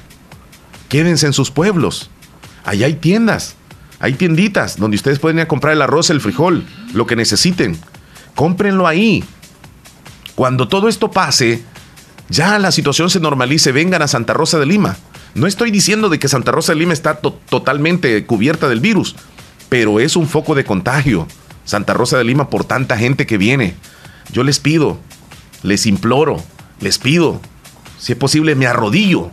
Quédense 0.88 1.26
en 1.26 1.32
sus 1.32 1.50
pueblos. 1.50 2.10
Allá 2.64 2.86
hay 2.86 2.94
tiendas, 2.94 3.56
hay 3.98 4.14
tienditas 4.14 4.76
donde 4.76 4.96
ustedes 4.96 5.18
pueden 5.18 5.38
ir 5.38 5.42
a 5.44 5.48
comprar 5.48 5.72
el 5.72 5.82
arroz, 5.82 6.10
el 6.10 6.20
frijol, 6.20 6.64
lo 6.92 7.06
que 7.06 7.16
necesiten. 7.16 7.78
Cómprenlo 8.34 8.86
ahí. 8.86 9.24
Cuando 10.34 10.68
todo 10.68 10.88
esto 10.88 11.10
pase, 11.10 11.62
ya 12.28 12.58
la 12.58 12.72
situación 12.72 13.10
se 13.10 13.20
normalice, 13.20 13.72
vengan 13.72 14.02
a 14.02 14.08
Santa 14.08 14.32
Rosa 14.32 14.58
de 14.58 14.66
Lima. 14.66 14.96
No 15.34 15.46
estoy 15.46 15.70
diciendo 15.70 16.08
de 16.08 16.18
que 16.18 16.28
Santa 16.28 16.52
Rosa 16.52 16.72
de 16.72 16.78
Lima 16.78 16.92
está 16.92 17.16
to- 17.16 17.38
totalmente 17.48 18.24
cubierta 18.26 18.68
del 18.68 18.80
virus, 18.80 19.16
pero 19.68 20.00
es 20.00 20.16
un 20.16 20.28
foco 20.28 20.54
de 20.54 20.64
contagio. 20.64 21.26
Santa 21.64 21.94
Rosa 21.94 22.18
de 22.18 22.24
Lima 22.24 22.50
por 22.50 22.64
tanta 22.64 22.96
gente 22.98 23.26
que 23.26 23.38
viene. 23.38 23.74
Yo 24.32 24.44
les 24.44 24.58
pido, 24.58 24.98
les 25.62 25.86
imploro, 25.86 26.42
les 26.80 26.98
pido, 26.98 27.40
si 28.02 28.12
es 28.12 28.18
posible 28.18 28.56
me 28.56 28.66
arrodillo 28.66 29.30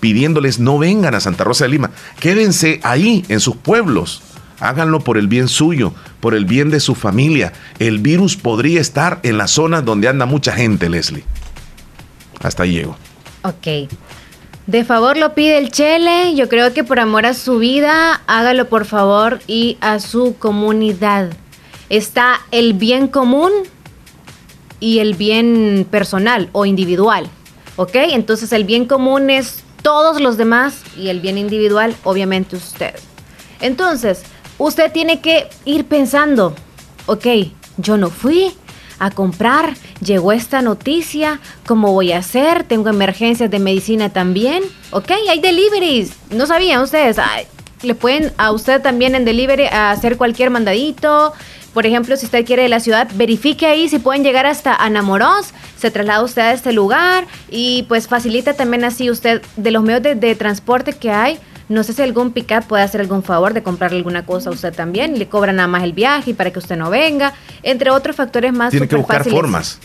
pidiéndoles 0.00 0.58
no 0.58 0.78
vengan 0.78 1.14
a 1.14 1.20
Santa 1.20 1.44
Rosa 1.44 1.64
de 1.64 1.70
Lima, 1.70 1.90
quédense 2.18 2.80
ahí 2.82 3.24
en 3.28 3.38
sus 3.38 3.54
pueblos. 3.54 4.22
Háganlo 4.58 5.00
por 5.00 5.16
el 5.16 5.28
bien 5.28 5.46
suyo, 5.46 5.94
por 6.18 6.34
el 6.34 6.44
bien 6.44 6.70
de 6.70 6.80
su 6.80 6.94
familia. 6.94 7.52
El 7.78 7.98
virus 7.98 8.36
podría 8.36 8.80
estar 8.80 9.20
en 9.22 9.38
la 9.38 9.46
zona 9.46 9.80
donde 9.80 10.08
anda 10.08 10.26
mucha 10.26 10.52
gente, 10.52 10.88
Leslie. 10.88 11.24
Hasta 12.42 12.64
ahí 12.64 12.72
llego. 12.72 12.96
Ok. 13.42 13.88
De 14.66 14.84
favor 14.84 15.16
lo 15.16 15.34
pide 15.34 15.58
el 15.58 15.70
Chele. 15.70 16.34
Yo 16.34 16.48
creo 16.48 16.74
que 16.74 16.84
por 16.84 16.98
amor 16.98 17.26
a 17.26 17.34
su 17.34 17.58
vida, 17.58 18.20
hágalo 18.26 18.68
por 18.68 18.84
favor 18.84 19.40
y 19.46 19.78
a 19.80 19.98
su 20.00 20.34
comunidad. 20.38 21.30
Está 21.88 22.40
el 22.50 22.74
bien 22.74 23.08
común 23.08 23.52
y 24.78 24.98
el 24.98 25.14
bien 25.14 25.86
personal 25.90 26.50
o 26.52 26.66
individual. 26.66 27.30
¿Ok? 27.80 27.94
Entonces 27.94 28.52
el 28.52 28.64
bien 28.64 28.84
común 28.84 29.30
es 29.30 29.64
todos 29.80 30.20
los 30.20 30.36
demás 30.36 30.82
y 30.98 31.08
el 31.08 31.20
bien 31.20 31.38
individual, 31.38 31.96
obviamente 32.04 32.54
usted. 32.54 32.94
Entonces, 33.58 34.20
usted 34.58 34.92
tiene 34.92 35.22
que 35.22 35.48
ir 35.64 35.86
pensando, 35.86 36.54
ok, 37.06 37.26
yo 37.78 37.96
no 37.96 38.10
fui 38.10 38.52
a 38.98 39.10
comprar, 39.10 39.78
llegó 40.04 40.32
esta 40.32 40.60
noticia, 40.60 41.40
¿cómo 41.66 41.94
voy 41.94 42.12
a 42.12 42.18
hacer? 42.18 42.64
Tengo 42.64 42.90
emergencias 42.90 43.50
de 43.50 43.58
medicina 43.58 44.10
también, 44.10 44.62
ok, 44.90 45.12
hay 45.30 45.40
deliveries, 45.40 46.12
no 46.28 46.44
sabían 46.44 46.82
ustedes, 46.82 47.16
le 47.80 47.94
pueden 47.94 48.30
a 48.36 48.52
usted 48.52 48.82
también 48.82 49.14
en 49.14 49.24
delivery 49.24 49.64
hacer 49.72 50.18
cualquier 50.18 50.50
mandadito, 50.50 51.32
por 51.72 51.86
ejemplo, 51.86 52.16
si 52.16 52.26
usted 52.26 52.44
quiere 52.44 52.62
de 52.62 52.68
la 52.68 52.80
ciudad, 52.80 53.08
verifique 53.14 53.66
ahí 53.66 53.88
si 53.88 53.98
pueden 53.98 54.24
llegar 54.24 54.46
hasta 54.46 54.74
Anamorós, 54.74 55.52
se 55.76 55.90
traslada 55.90 56.22
usted 56.22 56.42
a 56.42 56.52
este 56.52 56.72
lugar 56.72 57.26
y 57.48 57.84
pues 57.88 58.08
facilita 58.08 58.54
también 58.54 58.84
así 58.84 59.10
usted 59.10 59.42
de 59.56 59.70
los 59.70 59.82
medios 59.82 60.02
de, 60.02 60.34
transporte 60.34 60.92
que 60.92 61.10
hay. 61.10 61.38
No 61.70 61.84
sé 61.84 61.92
si 61.92 62.02
algún 62.02 62.32
pick-up 62.32 62.64
puede 62.66 62.82
hacer 62.82 63.00
algún 63.00 63.22
favor 63.22 63.54
de 63.54 63.62
comprarle 63.62 63.98
alguna 63.98 64.26
cosa 64.26 64.50
a 64.50 64.52
usted 64.52 64.74
también. 64.74 65.20
Le 65.20 65.28
cobra 65.28 65.52
nada 65.52 65.68
más 65.68 65.84
el 65.84 65.92
viaje 65.92 66.34
para 66.34 66.50
que 66.50 66.58
usted 66.58 66.76
no 66.76 66.90
venga. 66.90 67.32
Entre 67.62 67.90
otros 67.90 68.16
factores 68.16 68.52
más. 68.52 68.72
Tiene 68.72 68.88
que 68.88 68.96
buscar 68.96 69.22
formas. 69.22 69.78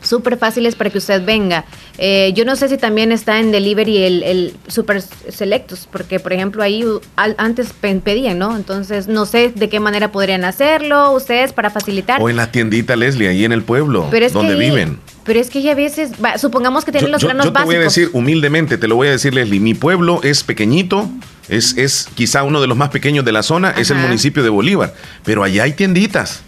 Súper 0.00 0.38
fáciles 0.38 0.74
para 0.74 0.88
que 0.88 0.96
usted 0.96 1.22
venga. 1.22 1.66
Eh, 1.98 2.32
yo 2.34 2.46
no 2.46 2.56
sé 2.56 2.70
si 2.70 2.78
también 2.78 3.12
está 3.12 3.40
en 3.40 3.52
delivery 3.52 4.04
el, 4.04 4.22
el 4.22 4.56
Super 4.68 5.02
Selectos, 5.02 5.86
porque 5.92 6.18
por 6.18 6.32
ejemplo 6.32 6.62
ahí 6.62 6.82
antes 7.16 7.74
pedían, 7.74 8.38
¿no? 8.38 8.56
Entonces 8.56 9.06
no 9.06 9.26
sé 9.26 9.52
de 9.54 9.68
qué 9.68 9.80
manera 9.80 10.10
podrían 10.10 10.46
hacerlo 10.46 11.12
ustedes 11.12 11.52
para 11.52 11.68
facilitar. 11.68 12.22
O 12.22 12.30
en 12.30 12.36
la 12.36 12.50
tiendita 12.50 12.96
Leslie, 12.96 13.28
ahí 13.28 13.44
en 13.44 13.52
el 13.52 13.64
pueblo, 13.64 14.08
donde 14.32 14.54
viven. 14.54 14.98
Pero 15.28 15.40
es 15.40 15.50
que 15.50 15.60
ya 15.60 15.72
a 15.72 15.74
veces, 15.74 16.12
supongamos 16.38 16.86
que 16.86 16.90
tienen 16.90 17.12
los 17.12 17.22
granos 17.22 17.44
yo, 17.44 17.52
yo 17.52 17.58
te 17.60 17.64
voy 17.64 17.76
a 17.76 17.80
decir 17.80 18.08
humildemente, 18.14 18.78
te 18.78 18.88
lo 18.88 18.96
voy 18.96 19.08
a 19.08 19.10
decir, 19.10 19.34
Leslie, 19.34 19.60
mi 19.60 19.74
pueblo 19.74 20.22
es 20.22 20.42
pequeñito, 20.42 21.06
es, 21.50 21.76
es 21.76 22.08
quizá 22.14 22.44
uno 22.44 22.62
de 22.62 22.66
los 22.66 22.78
más 22.78 22.88
pequeños 22.88 23.26
de 23.26 23.32
la 23.32 23.42
zona, 23.42 23.72
es 23.72 23.90
el 23.90 23.98
municipio 23.98 24.42
de 24.42 24.48
Bolívar, 24.48 24.94
pero 25.24 25.44
allá 25.44 25.64
hay 25.64 25.74
tienditas 25.74 26.40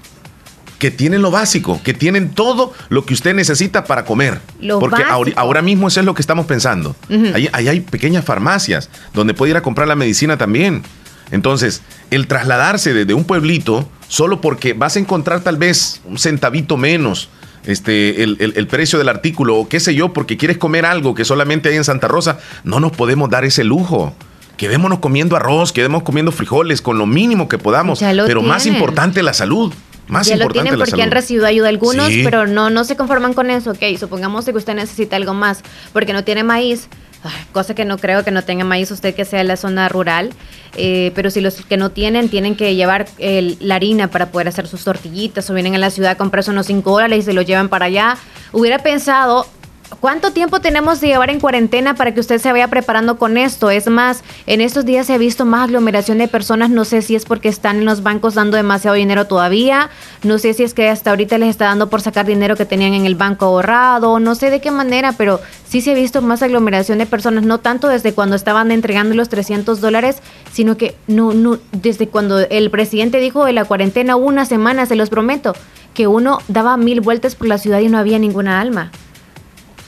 que 0.78 0.90
tienen 0.90 1.20
lo 1.20 1.30
básico, 1.30 1.78
que 1.84 1.92
tienen 1.92 2.30
todo 2.30 2.72
lo 2.88 3.04
que 3.04 3.12
usted 3.12 3.34
necesita 3.34 3.84
para 3.84 4.06
comer. 4.06 4.40
Porque 4.80 5.04
ahora, 5.36 5.60
mismo 5.60 5.88
eso 5.88 6.00
es 6.00 6.06
lo 6.06 6.14
que 6.14 6.22
estamos 6.22 6.46
pensando. 6.46 6.96
ahí, 7.34 7.50
hay 7.52 7.80
pequeñas 7.80 8.24
farmacias 8.24 8.88
donde 9.12 9.34
puede 9.34 9.50
ir 9.50 9.58
a 9.58 9.62
comprar 9.62 9.88
la 9.88 9.94
medicina 9.94 10.38
también. 10.38 10.84
Entonces, 11.30 11.82
el 12.10 12.26
trasladarse 12.26 12.94
desde 12.94 13.12
un 13.12 13.24
pueblito, 13.24 13.86
solo 14.08 14.40
porque 14.40 14.72
vas 14.72 14.96
a 14.96 15.00
encontrar 15.00 15.42
tal 15.42 15.58
vez 15.58 16.00
un 16.06 16.18
centavito 16.18 16.78
menos, 16.78 17.28
este, 17.64 18.22
el, 18.22 18.66
precio 18.66 18.98
del 18.98 19.08
artículo 19.08 19.56
o 19.56 19.68
qué 19.68 19.80
sé 19.80 19.94
yo, 19.94 20.12
porque 20.12 20.36
quieres 20.36 20.58
comer 20.58 20.86
algo 20.86 21.14
que 21.14 21.24
solamente 21.24 21.68
hay 21.68 21.76
en 21.76 21.84
Santa 21.84 22.08
Rosa, 22.08 22.38
no 22.64 22.80
nos 22.80 22.92
podemos 22.92 23.30
dar 23.30 23.44
ese 23.44 23.64
lujo. 23.64 24.14
Quedémonos 24.56 24.98
comiendo 24.98 25.36
arroz, 25.36 25.72
quedémonos 25.72 26.02
comiendo 26.02 26.32
frijoles 26.32 26.82
con 26.82 26.98
lo 26.98 27.06
mínimo 27.06 27.48
que 27.48 27.56
podamos, 27.58 28.00
pero 28.26 28.42
más 28.42 28.66
importante 28.66 29.22
la 29.22 29.32
salud. 29.32 29.72
Más 30.06 30.26
ya 30.26 30.36
lo 30.36 30.48
tienen 30.48 30.76
porque 30.76 31.02
han 31.02 31.12
recibido 31.12 31.46
ayuda 31.46 31.68
algunos, 31.68 32.10
pero 32.24 32.46
no, 32.46 32.68
no 32.68 32.84
se 32.84 32.96
conforman 32.96 33.32
con 33.32 33.48
eso. 33.48 33.70
Ok, 33.70 33.96
supongamos 33.98 34.44
que 34.44 34.50
usted 34.50 34.74
necesita 34.74 35.16
algo 35.16 35.34
más 35.34 35.62
porque 35.92 36.12
no 36.12 36.24
tiene 36.24 36.42
maíz 36.42 36.88
cosa 37.52 37.74
que 37.74 37.84
no 37.84 37.98
creo 37.98 38.24
que 38.24 38.30
no 38.30 38.42
tenga 38.42 38.64
maíz 38.64 38.90
usted 38.90 39.14
que 39.14 39.24
sea 39.24 39.40
en 39.40 39.48
la 39.48 39.56
zona 39.56 39.88
rural, 39.88 40.30
eh, 40.76 41.12
pero 41.14 41.30
si 41.30 41.40
los 41.40 41.54
que 41.64 41.76
no 41.76 41.90
tienen 41.90 42.28
tienen 42.28 42.56
que 42.56 42.74
llevar 42.74 43.06
la 43.18 43.74
harina 43.74 44.08
para 44.08 44.30
poder 44.30 44.48
hacer 44.48 44.66
sus 44.66 44.84
tortillitas 44.84 45.48
o 45.50 45.54
vienen 45.54 45.74
a 45.74 45.78
la 45.78 45.90
ciudad 45.90 46.12
a 46.12 46.16
comprarse 46.16 46.50
unos 46.50 46.66
5 46.66 46.90
dólares 46.90 47.18
y 47.18 47.22
se 47.22 47.32
los 47.32 47.44
llevan 47.46 47.68
para 47.68 47.86
allá, 47.86 48.16
hubiera 48.52 48.78
pensado 48.78 49.46
¿Cuánto 49.98 50.30
tiempo 50.30 50.60
tenemos 50.60 51.00
de 51.00 51.08
llevar 51.08 51.30
en 51.30 51.40
cuarentena 51.40 51.94
para 51.94 52.14
que 52.14 52.20
usted 52.20 52.38
se 52.38 52.52
vaya 52.52 52.68
preparando 52.68 53.18
con 53.18 53.36
esto? 53.36 53.70
Es 53.70 53.88
más, 53.88 54.22
en 54.46 54.60
estos 54.60 54.84
días 54.84 55.06
se 55.06 55.14
ha 55.14 55.18
visto 55.18 55.44
más 55.44 55.64
aglomeración 55.64 56.18
de 56.18 56.28
personas. 56.28 56.70
No 56.70 56.84
sé 56.84 57.02
si 57.02 57.16
es 57.16 57.24
porque 57.24 57.48
están 57.48 57.78
en 57.78 57.84
los 57.84 58.02
bancos 58.02 58.34
dando 58.34 58.56
demasiado 58.56 58.94
dinero 58.94 59.26
todavía. 59.26 59.90
No 60.22 60.38
sé 60.38 60.54
si 60.54 60.62
es 60.62 60.74
que 60.74 60.88
hasta 60.88 61.10
ahorita 61.10 61.38
les 61.38 61.50
está 61.50 61.66
dando 61.66 61.90
por 61.90 62.00
sacar 62.00 62.24
dinero 62.24 62.56
que 62.56 62.64
tenían 62.64 62.94
en 62.94 63.04
el 63.04 63.16
banco 63.16 63.46
ahorrado. 63.46 64.20
No 64.20 64.36
sé 64.36 64.48
de 64.50 64.60
qué 64.60 64.70
manera, 64.70 65.12
pero 65.12 65.40
sí 65.68 65.80
se 65.80 65.90
ha 65.90 65.94
visto 65.94 66.22
más 66.22 66.42
aglomeración 66.42 66.98
de 66.98 67.06
personas. 67.06 67.44
No 67.44 67.58
tanto 67.58 67.88
desde 67.88 68.14
cuando 68.14 68.36
estaban 68.36 68.70
entregando 68.70 69.14
los 69.16 69.28
300 69.28 69.80
dólares, 69.80 70.18
sino 70.52 70.76
que 70.76 70.94
no, 71.08 71.34
no, 71.34 71.58
desde 71.72 72.06
cuando 72.06 72.38
el 72.38 72.70
presidente 72.70 73.18
dijo 73.18 73.44
de 73.44 73.52
la 73.52 73.64
cuarentena 73.64 74.16
una 74.16 74.46
semana, 74.46 74.86
se 74.86 74.96
los 74.96 75.10
prometo, 75.10 75.54
que 75.94 76.06
uno 76.06 76.38
daba 76.48 76.76
mil 76.76 77.00
vueltas 77.00 77.34
por 77.34 77.48
la 77.48 77.58
ciudad 77.58 77.80
y 77.80 77.88
no 77.88 77.98
había 77.98 78.18
ninguna 78.18 78.60
alma. 78.60 78.92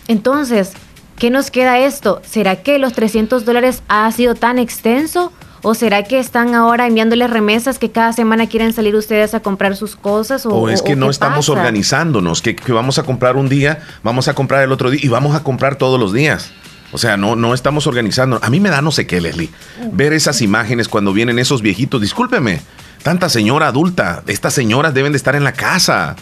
Entonces, 0.09 0.73
¿qué 1.19 1.31
nos 1.31 1.51
queda 1.51 1.79
esto? 1.79 2.21
¿Será 2.25 2.57
que 2.63 2.79
los 2.79 2.93
300 2.93 3.45
dólares 3.45 3.83
ha 3.89 4.11
sido 4.13 4.35
tan 4.35 4.59
extenso? 4.59 5.33
¿O 5.65 5.75
será 5.75 6.03
que 6.03 6.19
están 6.19 6.57
ahora 6.57 6.89
enviándoles 6.89 7.31
remesas 7.31 7.79
que 7.79 7.93
cada 7.93 8.13
semana 8.13 8.49
quieren 8.49 8.73
salir 8.73 8.97
ustedes 8.97 9.33
a 9.33 9.41
comprar 9.41 9.77
sus 9.77 9.95
cosas? 9.95 10.45
¿O, 10.45 10.69
es 10.69 10.83
que 10.83 10.97
no 10.97 11.09
estamos 11.09 11.49
organizándonos? 11.49 12.43
Que, 12.43 12.57
vamos 12.69 12.99
a 12.99 13.05
comprar 13.05 13.37
un 13.37 13.49
día, 13.49 13.81
vamos 14.03 14.27
a 14.27 14.35
comprar 14.35 14.65
el 14.65 14.73
otro 14.73 14.91
día 14.91 15.01
y 15.03 15.09
vamos 15.09 15.37
a 15.37 15.45
comprar 15.45 15.77
todos 15.77 16.01
los 16.01 16.13
días. 16.13 16.51
O 16.91 16.99
sea, 16.99 17.17
no, 17.17 17.37
no 17.37 17.55
estamos 17.55 17.87
organizando. 17.87 18.41
A 18.43 18.51
mí 18.51 18.59
me 18.59 18.71
da 18.71 18.83
no 18.83 18.91
sé 18.91 19.07
qué, 19.07 19.21
Leslie. 19.21 19.51
Ver 19.93 20.13
esas 20.13 20.43
imágenes 20.43 20.89
cuando 20.89 21.13
vienen 21.13 21.39
esos 21.39 21.63
viejitos. 21.63 22.01
Discúlpeme, 22.01 22.61
tanta 23.05 23.29
señora 23.29 23.69
adulta. 23.69 24.25
Estas 24.27 24.53
señoras 24.55 24.93
deben 24.93 25.13
de 25.13 25.17
estar 25.17 25.37
en 25.37 25.45
la 25.45 25.53
casa 25.53 26.17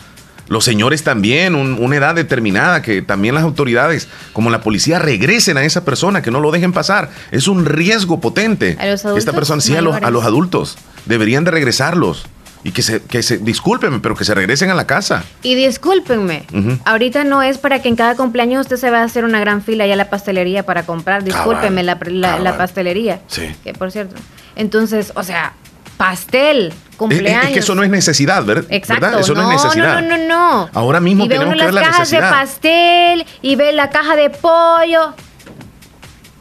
los 0.50 0.64
señores 0.64 1.04
también, 1.04 1.54
una 1.54 1.96
edad 1.96 2.16
determinada, 2.16 2.82
que 2.82 3.02
también 3.02 3.36
las 3.36 3.44
autoridades, 3.44 4.08
como 4.32 4.50
la 4.50 4.62
policía, 4.62 4.98
regresen 4.98 5.56
a 5.56 5.62
esa 5.62 5.84
persona, 5.84 6.22
que 6.22 6.32
no 6.32 6.40
lo 6.40 6.50
dejen 6.50 6.72
pasar. 6.72 7.08
Es 7.30 7.46
un 7.46 7.64
riesgo 7.64 8.20
potente. 8.20 8.76
¿A 8.80 8.86
los 8.86 9.04
adultos? 9.04 9.18
Esta 9.20 9.32
persona, 9.32 9.60
sí, 9.60 9.76
a 9.76 9.80
los, 9.80 10.24
adultos. 10.24 10.76
Deberían 11.06 11.44
de 11.44 11.52
regresarlos. 11.52 12.26
Y 12.64 12.72
que 12.72 12.82
se, 12.82 13.00
que 13.00 13.22
se, 13.22 13.38
discúlpenme, 13.38 14.00
pero 14.00 14.16
que 14.16 14.24
se 14.24 14.34
regresen 14.34 14.70
a 14.70 14.74
la 14.74 14.88
casa. 14.88 15.22
Y 15.44 15.54
discúlpenme, 15.54 16.44
ahorita 16.84 17.22
no 17.22 17.42
es 17.42 17.58
para 17.58 17.80
que 17.80 17.88
en 17.88 17.94
cada 17.94 18.16
cumpleaños 18.16 18.62
usted 18.62 18.76
se 18.76 18.90
va 18.90 19.02
a 19.02 19.04
hacer 19.04 19.24
una 19.24 19.38
gran 19.38 19.62
fila 19.62 19.84
allá 19.84 19.94
a 19.94 19.96
la 19.96 20.10
pastelería 20.10 20.66
para 20.66 20.82
comprar. 20.84 21.22
Discúlpeme, 21.22 21.84
la, 21.84 21.96
la, 22.40 22.58
pastelería. 22.58 23.20
Sí. 23.28 23.54
Que 23.62 23.72
por 23.72 23.92
cierto. 23.92 24.16
Entonces, 24.56 25.12
o 25.14 25.22
sea, 25.22 25.54
pastel, 26.00 26.72
cumpleaños. 26.96 27.44
Es, 27.44 27.50
que 27.50 27.58
eso 27.58 27.74
no 27.74 27.82
es 27.82 27.90
necesidad, 27.90 28.42
¿verdad? 28.42 28.64
Exacto. 28.70 29.18
Eso 29.18 29.34
no, 29.34 29.42
es 29.42 29.62
necesidad. 29.62 30.00
No, 30.00 30.08
no, 30.08 30.16
no, 30.16 30.28
no. 30.28 30.70
Ahora 30.72 30.98
mismo 30.98 31.26
y 31.26 31.28
tenemos 31.28 31.54
que 31.54 31.62
ver 31.62 31.74
la 31.74 31.82
cajas 31.82 32.10
de 32.10 32.20
pastel 32.20 33.26
y 33.42 33.56
ve 33.56 33.74
la 33.74 33.90
caja 33.90 34.16
de 34.16 34.30
pollo. 34.30 35.12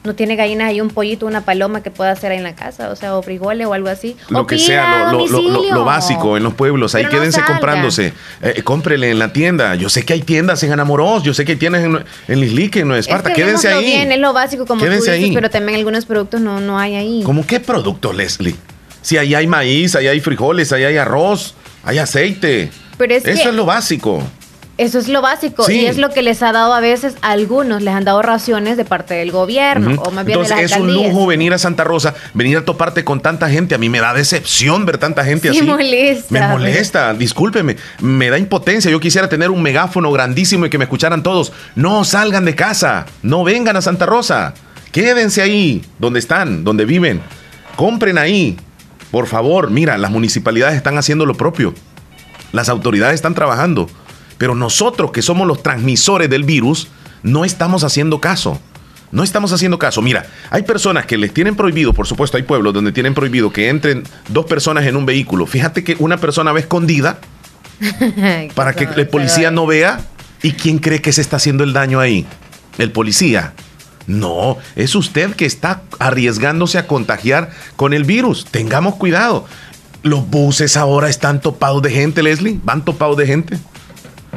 No 0.05 0.15
tiene 0.15 0.37
gallinas 0.37 0.69
hay 0.69 0.79
un 0.79 0.87
pollito, 0.87 1.25
una 1.25 1.41
paloma 1.41 1.83
que 1.83 1.91
pueda 1.91 2.11
hacer 2.11 2.31
ahí 2.31 2.37
en 2.37 2.45
la 2.45 2.55
casa, 2.55 2.89
o 2.89 2.95
sea, 2.95 3.17
o 3.17 3.21
frijoles 3.21 3.67
o 3.67 3.73
algo 3.73 3.89
así. 3.89 4.15
Lo 4.29 4.47
que 4.47 4.57
sea, 4.57 5.11
lo, 5.11 5.83
básico 5.83 6.37
en 6.37 6.43
los 6.43 6.53
pueblos. 6.53 6.95
Ahí 6.95 7.05
quédense 7.07 7.41
comprándose. 7.43 8.13
Eh, 8.41 8.61
cómprele 8.63 9.11
en 9.11 9.19
la 9.19 9.33
tienda. 9.33 9.75
Yo 9.75 9.89
sé 9.89 10.05
que 10.05 10.13
hay 10.13 10.21
tiendas 10.21 10.63
en 10.63 10.71
Anamoros, 10.71 11.21
yo 11.23 11.33
sé 11.33 11.43
que 11.43 11.51
hay 11.51 11.57
tiendas 11.57 11.83
en, 11.83 12.05
en 12.29 12.39
Lislique, 12.39 12.79
en 12.79 12.93
Esparta. 12.93 13.33
quédense 13.33 13.67
ahí. 13.67 13.83
bien, 13.83 14.13
es 14.13 14.19
lo 14.19 14.31
básico 14.31 14.65
como 14.65 14.81
tú 14.81 14.89
dices, 14.89 15.31
pero 15.33 15.49
también 15.49 15.77
algunos 15.77 16.05
productos 16.05 16.39
no, 16.39 16.61
no 16.61 16.79
hay 16.79 16.95
ahí. 16.95 17.23
¿Cómo 17.25 17.45
qué 17.45 17.59
producto, 17.59 18.13
Leslie? 18.13 18.55
Si 19.01 19.17
ahí 19.17 19.33
hay 19.33 19.47
maíz, 19.47 19.95
ahí 19.95 20.07
hay 20.07 20.19
frijoles, 20.19 20.71
ahí 20.71 20.83
hay 20.83 20.97
arroz, 20.97 21.55
hay 21.83 21.97
aceite. 21.97 22.71
Pero 22.97 23.15
Eso 23.15 23.49
es 23.49 23.55
lo 23.55 23.65
básico. 23.65 24.23
Eso 24.79 24.97
es 24.97 25.09
lo 25.09 25.21
básico 25.21 25.69
y 25.69 25.87
es 25.87 25.97
lo 25.97 26.09
que 26.09 26.21
les 26.21 26.41
ha 26.41 26.53
dado 26.53 26.73
a 26.73 26.79
veces 26.79 27.15
a 27.21 27.31
algunos, 27.31 27.81
les 27.81 27.93
han 27.93 28.05
dado 28.05 28.21
raciones 28.21 28.77
de 28.77 28.85
parte 28.85 29.13
del 29.13 29.29
gobierno 29.29 30.01
o 30.01 30.11
más 30.11 30.25
bien 30.25 30.39
Entonces, 30.39 30.55
de 30.55 30.63
es 30.63 30.81
un 30.81 30.93
lujo 30.93 31.25
venir 31.25 31.53
a 31.53 31.57
Santa 31.57 31.83
Rosa, 31.83 32.13
venir 32.33 32.55
a 32.55 32.63
toparte 32.63 33.03
con 33.03 33.19
tanta 33.19 33.49
gente. 33.49 33.75
A 33.75 33.77
mí 33.77 33.89
me 33.89 33.99
da 33.99 34.13
decepción 34.13 34.85
ver 34.85 34.97
tanta 34.97 35.25
gente 35.25 35.49
así. 35.49 35.59
Me 35.59 35.67
molesta. 35.67 36.33
Me 36.33 36.47
molesta, 36.47 37.13
discúlpeme. 37.13 37.75
Me 37.99 38.29
da 38.29 38.37
impotencia. 38.37 38.89
Yo 38.89 39.01
quisiera 39.01 39.27
tener 39.27 39.51
un 39.51 39.61
megáfono 39.61 40.13
grandísimo 40.13 40.65
y 40.65 40.69
que 40.69 40.77
me 40.77 40.85
escucharan 40.85 41.23
todos. 41.23 41.51
No 41.75 42.05
salgan 42.05 42.45
de 42.45 42.55
casa, 42.55 43.05
no 43.21 43.43
vengan 43.43 43.75
a 43.75 43.81
Santa 43.81 44.05
Rosa. 44.05 44.53
Quédense 44.93 45.41
ahí, 45.41 45.83
donde 45.99 46.19
están, 46.19 46.63
donde 46.63 46.85
viven. 46.85 47.19
Compren 47.75 48.17
ahí, 48.17 48.55
por 49.11 49.27
favor, 49.27 49.71
mira, 49.71 49.97
las 49.97 50.11
municipalidades 50.11 50.75
están 50.75 50.97
haciendo 50.97 51.25
lo 51.25 51.35
propio. 51.35 51.73
Las 52.51 52.69
autoridades 52.69 53.15
están 53.15 53.33
trabajando. 53.33 53.89
Pero 54.37 54.55
nosotros 54.55 55.11
que 55.11 55.21
somos 55.21 55.47
los 55.47 55.63
transmisores 55.63 56.29
del 56.29 56.43
virus, 56.43 56.87
no 57.23 57.45
estamos 57.45 57.83
haciendo 57.83 58.21
caso. 58.21 58.59
No 59.11 59.23
estamos 59.23 59.51
haciendo 59.51 59.79
caso. 59.79 60.01
Mira, 60.01 60.27
hay 60.51 60.63
personas 60.63 61.05
que 61.05 61.17
les 61.17 61.33
tienen 61.33 61.55
prohibido, 61.55 61.93
por 61.93 62.05
supuesto, 62.05 62.37
hay 62.37 62.43
pueblos 62.43 62.73
donde 62.73 62.91
tienen 62.91 63.15
prohibido 63.15 63.51
que 63.51 63.69
entren 63.69 64.03
dos 64.27 64.45
personas 64.45 64.85
en 64.85 64.95
un 64.95 65.05
vehículo. 65.05 65.47
Fíjate 65.47 65.83
que 65.83 65.95
una 65.99 66.17
persona 66.17 66.51
va 66.51 66.59
escondida 66.59 67.19
para 68.55 68.73
que 68.73 68.83
el 68.83 69.07
policía 69.07 69.51
no 69.51 69.65
vea. 69.65 70.01
¿Y 70.41 70.53
quién 70.53 70.77
cree 70.77 71.01
que 71.01 71.11
se 71.11 71.21
está 71.21 71.35
haciendo 71.35 71.63
el 71.65 71.73
daño 71.73 71.99
ahí? 71.99 72.25
El 72.77 72.91
policía. 72.91 73.53
No, 74.09 74.57
es 74.75 74.95
usted 74.95 75.35
que 75.35 75.45
está 75.45 75.83
arriesgándose 75.99 76.79
a 76.79 76.87
contagiar 76.87 77.51
con 77.75 77.93
el 77.93 78.05
virus. 78.05 78.43
Tengamos 78.45 78.95
cuidado. 78.95 79.45
Los 80.01 80.27
buses 80.27 80.77
ahora 80.77 81.09
están 81.09 81.41
topados 81.41 81.83
de 81.83 81.91
gente, 81.91 82.23
Leslie. 82.23 82.59
Van 82.63 82.83
topados 82.83 83.17
de 83.17 83.27
gente. 83.27 83.59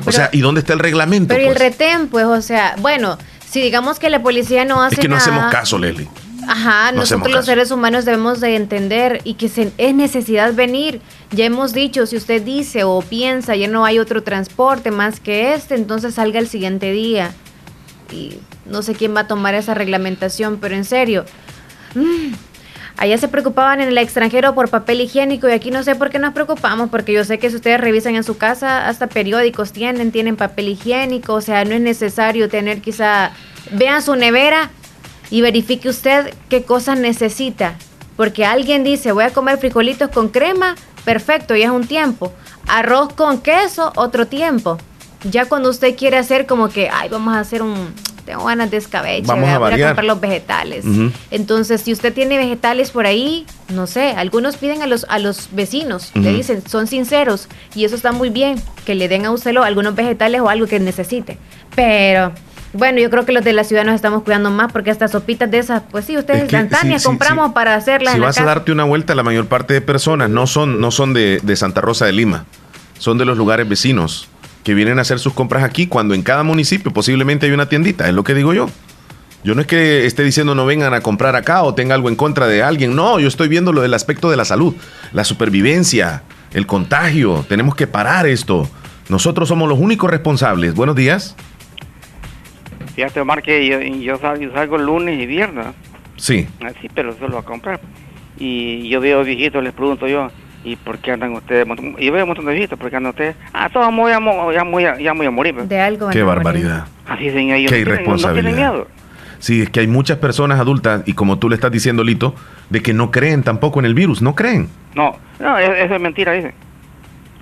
o 0.04 0.12
sea, 0.12 0.28
¿y 0.30 0.40
dónde 0.40 0.60
está 0.60 0.74
el 0.74 0.78
reglamento? 0.78 1.28
Pero 1.28 1.48
el 1.48 1.56
pues? 1.56 1.58
retén, 1.58 2.08
pues, 2.08 2.26
o 2.26 2.42
sea, 2.42 2.74
bueno, 2.80 3.16
si 3.48 3.62
digamos 3.62 3.98
que 3.98 4.10
la 4.10 4.22
policía 4.22 4.66
no 4.66 4.82
hace 4.82 4.96
Es 4.96 5.00
que 5.00 5.08
no 5.08 5.16
hacemos 5.16 5.50
caso, 5.50 5.78
Leslie. 5.78 6.06
Ajá, 6.46 6.92
nosotros 6.92 7.32
los 7.32 7.46
seres 7.46 7.70
humanos 7.70 8.04
debemos 8.04 8.40
de 8.40 8.56
entender 8.56 9.22
y 9.24 9.34
que 9.34 9.46
es 9.46 9.94
necesidad 9.94 10.52
venir. 10.52 11.00
Ya 11.30 11.46
hemos 11.46 11.72
dicho, 11.72 12.04
si 12.04 12.18
usted 12.18 12.42
dice 12.42 12.84
o 12.84 13.00
piensa, 13.00 13.56
ya 13.56 13.68
no 13.68 13.86
hay 13.86 13.98
otro 13.98 14.22
transporte 14.22 14.90
más 14.90 15.18
que 15.18 15.54
este, 15.54 15.76
entonces 15.76 16.16
salga 16.16 16.38
el 16.40 16.48
siguiente 16.48 16.92
día. 16.92 17.32
Y 18.10 18.38
no 18.64 18.82
sé 18.82 18.94
quién 18.94 19.14
va 19.14 19.20
a 19.20 19.26
tomar 19.26 19.54
esa 19.54 19.74
reglamentación, 19.74 20.58
pero 20.60 20.74
en 20.74 20.84
serio. 20.84 21.24
Mm, 21.94 22.32
allá 22.96 23.18
se 23.18 23.28
preocupaban 23.28 23.80
en 23.80 23.88
el 23.88 23.98
extranjero 23.98 24.54
por 24.54 24.68
papel 24.68 25.00
higiénico 25.00 25.48
y 25.48 25.52
aquí 25.52 25.70
no 25.70 25.82
sé 25.82 25.94
por 25.94 26.10
qué 26.10 26.18
nos 26.18 26.32
preocupamos, 26.32 26.90
porque 26.90 27.12
yo 27.12 27.24
sé 27.24 27.38
que 27.38 27.50
si 27.50 27.56
ustedes 27.56 27.80
revisan 27.80 28.14
en 28.14 28.24
su 28.24 28.36
casa, 28.36 28.88
hasta 28.88 29.06
periódicos 29.06 29.72
tienen, 29.72 30.12
tienen 30.12 30.36
papel 30.36 30.68
higiénico, 30.68 31.34
o 31.34 31.40
sea, 31.40 31.64
no 31.64 31.74
es 31.74 31.80
necesario 31.80 32.48
tener 32.48 32.80
quizá, 32.80 33.32
vean 33.72 34.02
su 34.02 34.16
nevera 34.16 34.70
y 35.30 35.40
verifique 35.40 35.88
usted 35.88 36.34
qué 36.48 36.62
cosas 36.64 36.98
necesita. 36.98 37.76
Porque 38.16 38.44
alguien 38.44 38.84
dice, 38.84 39.12
voy 39.12 39.24
a 39.24 39.30
comer 39.32 39.58
frijolitos 39.58 40.10
con 40.10 40.28
crema, 40.28 40.76
perfecto, 41.04 41.56
ya 41.56 41.66
es 41.66 41.70
un 41.70 41.86
tiempo. 41.86 42.32
Arroz 42.68 43.14
con 43.14 43.40
queso, 43.40 43.92
otro 43.96 44.26
tiempo. 44.26 44.78
Ya 45.24 45.46
cuando 45.46 45.70
usted 45.70 45.96
quiere 45.96 46.18
hacer 46.18 46.46
como 46.46 46.68
que, 46.68 46.90
ay, 46.90 47.08
vamos 47.08 47.34
a 47.34 47.40
hacer 47.40 47.62
un, 47.62 47.94
tengo 48.24 48.44
ganas 48.44 48.70
de 48.70 48.76
escabeche, 48.76 49.26
vamos 49.26 49.48
a, 49.48 49.58
voy 49.58 49.80
a 49.80 49.86
comprar 49.86 50.04
los 50.04 50.20
vegetales. 50.20 50.84
Entonces, 51.30 51.80
si 51.80 51.92
usted 51.92 52.12
tiene 52.12 52.38
vegetales 52.38 52.90
por 52.90 53.06
ahí, 53.06 53.46
no 53.68 53.86
sé, 53.86 54.14
algunos 54.16 54.56
piden 54.56 54.82
a 54.82 54.86
los, 54.86 55.06
a 55.08 55.18
los 55.18 55.48
vecinos, 55.52 56.12
le 56.14 56.32
dicen, 56.32 56.62
son 56.66 56.86
sinceros, 56.86 57.48
y 57.74 57.84
eso 57.84 57.94
está 57.94 58.12
muy 58.12 58.30
bien, 58.30 58.60
que 58.84 58.94
le 58.94 59.08
den 59.08 59.26
a 59.26 59.30
usted 59.30 59.56
algunos 59.56 59.94
vegetales 59.94 60.40
o 60.40 60.48
algo 60.48 60.66
que 60.66 60.80
necesite. 60.80 61.38
Pero 61.74 62.32
bueno, 62.72 63.00
yo 63.00 63.10
creo 63.10 63.26
que 63.26 63.32
los 63.32 63.44
de 63.44 63.52
la 63.52 63.64
ciudad 63.64 63.84
nos 63.84 63.94
estamos 63.94 64.22
cuidando 64.22 64.50
más 64.50 64.72
porque 64.72 64.90
estas 64.90 65.10
sopitas 65.10 65.50
de 65.50 65.58
esas, 65.58 65.82
pues 65.90 66.06
sí, 66.06 66.16
ustedes 66.16 66.42
instantáneas 66.42 67.04
compramos 67.04 67.52
para 67.52 67.74
hacerlas. 67.74 68.14
Si 68.14 68.20
vas 68.20 68.38
a 68.38 68.44
darte 68.44 68.72
una 68.72 68.84
vuelta, 68.84 69.14
la 69.14 69.22
mayor 69.22 69.46
parte 69.46 69.74
de 69.74 69.80
personas 69.80 70.30
no 70.30 70.46
son, 70.46 70.80
no 70.80 70.90
son 70.90 71.12
de, 71.12 71.40
de 71.42 71.56
Santa 71.56 71.80
Rosa 71.80 72.06
de 72.06 72.12
Lima, 72.12 72.46
son 72.98 73.18
de 73.18 73.24
los 73.24 73.36
lugares 73.36 73.68
vecinos 73.68 74.28
que 74.64 74.74
vienen 74.74 74.98
a 74.98 75.02
hacer 75.02 75.18
sus 75.18 75.32
compras 75.32 75.64
aquí 75.64 75.86
cuando 75.86 76.14
en 76.14 76.22
cada 76.22 76.42
municipio 76.42 76.92
posiblemente 76.92 77.46
hay 77.46 77.52
una 77.52 77.68
tiendita, 77.68 78.08
es 78.08 78.14
lo 78.14 78.24
que 78.24 78.34
digo 78.34 78.54
yo. 78.54 78.68
Yo 79.44 79.56
no 79.56 79.60
es 79.60 79.66
que 79.66 80.06
esté 80.06 80.22
diciendo 80.22 80.54
no 80.54 80.66
vengan 80.66 80.94
a 80.94 81.00
comprar 81.00 81.34
acá 81.34 81.64
o 81.64 81.74
tenga 81.74 81.96
algo 81.96 82.08
en 82.08 82.14
contra 82.14 82.46
de 82.46 82.62
alguien, 82.62 82.94
no, 82.94 83.18
yo 83.18 83.26
estoy 83.26 83.48
viendo 83.48 83.72
lo 83.72 83.82
del 83.82 83.94
aspecto 83.94 84.30
de 84.30 84.36
la 84.36 84.44
salud, 84.44 84.74
la 85.12 85.24
supervivencia, 85.24 86.22
el 86.52 86.66
contagio, 86.66 87.44
tenemos 87.48 87.74
que 87.74 87.86
parar 87.86 88.26
esto. 88.26 88.68
Nosotros 89.08 89.48
somos 89.48 89.68
los 89.68 89.78
únicos 89.78 90.10
responsables. 90.10 90.74
Buenos 90.74 90.96
días. 90.96 91.36
Fíjate, 92.94 93.20
Omar, 93.20 93.42
que 93.42 93.66
yo, 94.00 94.18
salgo, 94.18 94.78
lunes 94.78 95.20
y 95.20 95.26
viernes. 95.26 95.66
Sí. 96.16 96.46
Así, 96.64 96.88
pero 96.94 97.16
solo 97.18 97.38
a 97.38 97.44
comprar. 97.44 97.80
Y 98.38 98.88
yo 98.88 99.00
veo 99.00 99.24
viejitos, 99.24 99.62
les 99.62 99.72
pregunto 99.72 100.06
yo, 100.06 100.30
¿y 100.64 100.76
por 100.76 100.98
qué 100.98 101.12
andan 101.12 101.32
ustedes? 101.32 101.66
Y 101.98 102.10
veo 102.10 102.24
un 102.24 102.28
montón 102.28 102.46
de 102.46 102.52
viejitos, 102.52 102.78
¿por 102.78 102.90
qué 102.90 102.96
andan 102.96 103.10
ustedes? 103.10 103.36
Ah, 103.52 103.68
todos 103.72 103.92
muy, 103.92 104.10
ya, 104.10 104.20
muy, 104.20 104.84
ya 105.00 105.14
muy 105.14 105.26
a 105.26 105.30
morir. 105.30 105.54
Pues. 105.54 105.68
De 105.68 105.80
algo. 105.80 106.10
Qué 106.10 106.22
barbaridad. 106.22 106.86
Así 107.06 107.24
dicen 107.24 107.50
ellos. 107.50 107.70
Qué 107.70 107.80
irresponsabilidad. 107.80 108.72
No 108.74 109.02
Sí, 109.38 109.62
es 109.62 109.70
que 109.70 109.80
hay 109.80 109.88
muchas 109.88 110.18
personas 110.18 110.60
adultas, 110.60 111.02
y 111.04 111.14
como 111.14 111.38
tú 111.40 111.48
le 111.48 111.56
estás 111.56 111.72
diciendo, 111.72 112.04
Lito, 112.04 112.32
de 112.70 112.80
que 112.80 112.94
no 112.94 113.10
creen 113.10 113.42
tampoco 113.42 113.80
en 113.80 113.86
el 113.86 113.94
virus, 113.94 114.22
no 114.22 114.36
creen. 114.36 114.68
No, 114.94 115.16
no, 115.40 115.58
eso 115.58 115.94
es 115.96 116.00
mentira, 116.00 116.30
dicen. 116.30 116.54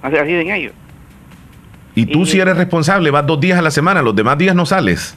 Así, 0.00 0.16
así 0.16 0.33
dicen 0.33 0.50
ellos. 0.50 0.72
Y 1.94 2.06
tú 2.06 2.24
si 2.24 2.40
eres 2.40 2.56
responsable, 2.56 3.11
vas 3.11 3.26
dos 3.26 3.38
días 3.38 3.59
a 3.59 3.62
la 3.62 3.70
semana, 3.70 4.00
los 4.00 4.16
demás 4.16 4.38
días 4.38 4.54
no 4.54 4.64
sales. 4.64 5.14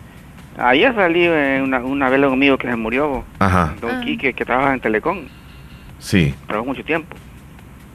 Ayer 0.57 0.93
salí 0.93 1.25
una, 1.27 1.79
una 1.79 2.09
vela 2.09 2.27
conmigo 2.27 2.57
que 2.57 2.67
se 2.67 2.75
murió, 2.75 3.23
Ajá. 3.39 3.75
don 3.79 3.91
ah. 3.91 4.01
Quique, 4.03 4.33
que 4.33 4.43
trabaja 4.43 4.73
en 4.73 4.81
Telecom. 4.81 5.19
Sí. 5.99 6.35
Trabajó 6.47 6.65
mucho 6.65 6.83
tiempo. 6.83 7.15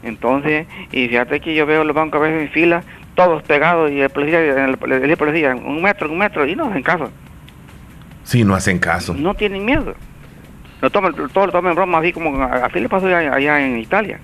Entonces, 0.02 0.66
y 0.92 1.08
fíjate 1.08 1.40
que 1.40 1.54
yo 1.54 1.66
veo 1.66 1.84
los 1.84 1.94
bancos 1.94 2.20
a 2.20 2.24
veces 2.24 2.42
en 2.42 2.50
fila, 2.50 2.82
todos 3.14 3.42
pegados, 3.42 3.90
y 3.90 4.00
el 4.00 4.10
policía, 4.10 4.40
el, 4.64 4.76
policía, 5.16 5.54
un 5.54 5.82
metro, 5.82 6.10
un 6.10 6.18
metro, 6.18 6.46
y 6.46 6.54
no 6.54 6.68
hacen 6.68 6.82
caso. 6.82 7.10
Sí, 8.22 8.44
no 8.44 8.54
hacen 8.54 8.78
caso. 8.78 9.14
No 9.14 9.34
tienen 9.34 9.64
miedo. 9.64 9.94
Lo 10.80 10.90
toman, 10.90 11.14
todo 11.14 11.46
lo 11.46 11.52
toman 11.52 11.70
en 11.70 11.76
broma, 11.76 11.98
así 11.98 12.12
como 12.12 12.42
así 12.42 12.78
le 12.78 12.88
pasó 12.88 13.06
allá, 13.06 13.66
en 13.66 13.78
Italia. 13.78 14.20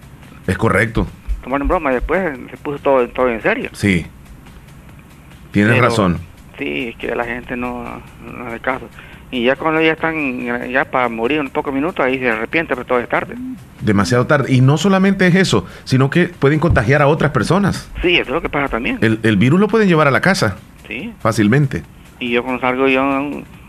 Es 0.47 0.57
correcto. 0.57 1.07
Tomaron 1.43 1.67
broma 1.67 1.91
y 1.91 1.95
después 1.95 2.39
se 2.51 2.57
puso 2.59 2.79
todo, 2.79 3.09
todo 3.09 3.29
en 3.29 3.43
serio. 3.43 3.71
Sí. 3.73 4.07
Tienes 5.51 5.79
razón 5.79 6.19
Sí, 6.59 6.89
es 6.89 6.97
que 6.97 7.15
la 7.15 7.25
gente 7.25 7.57
no, 7.57 8.01
no 8.25 8.47
hace 8.47 8.61
caso. 8.61 8.89
Y 9.35 9.43
ya 9.43 9.57
cuando 9.57 9.81
ya 9.81 9.95
están 9.95 10.71
ya 10.71 10.85
para 10.85 11.09
morir 11.09 11.41
en 11.41 11.51
pocos 11.51 11.75
minutos, 11.75 12.07
ahí 12.07 12.21
se 12.21 12.31
arrepiente, 12.31 12.73
pero 12.77 12.87
todo 12.87 13.01
es 13.01 13.09
tarde. 13.09 13.35
Demasiado 13.81 14.29
tarde. 14.29 14.55
Y 14.55 14.61
no 14.61 14.79
solamente 14.79 15.27
es 15.27 15.35
eso, 15.35 15.67
sino 15.83 16.09
que 16.09 16.29
pueden 16.29 16.61
contagiar 16.61 17.03
a 17.03 17.09
otras 17.09 17.33
personas. 17.33 17.91
Sí, 18.01 18.15
eso 18.15 18.29
es 18.29 18.29
lo 18.29 18.41
que 18.41 18.49
pasa 18.49 18.69
también. 18.69 18.99
El, 19.01 19.19
el 19.25 19.37
virus 19.37 19.59
lo 19.59 19.67
pueden 19.67 19.89
llevar 19.89 20.07
a 20.07 20.13
la 20.13 20.21
casa. 20.21 20.57
Sí. 20.87 21.13
Fácilmente. 21.19 21.83
Y 22.21 22.31
yo 22.31 22.45
cuando 22.45 22.61
salgo 22.61 22.87
yo 22.87 23.03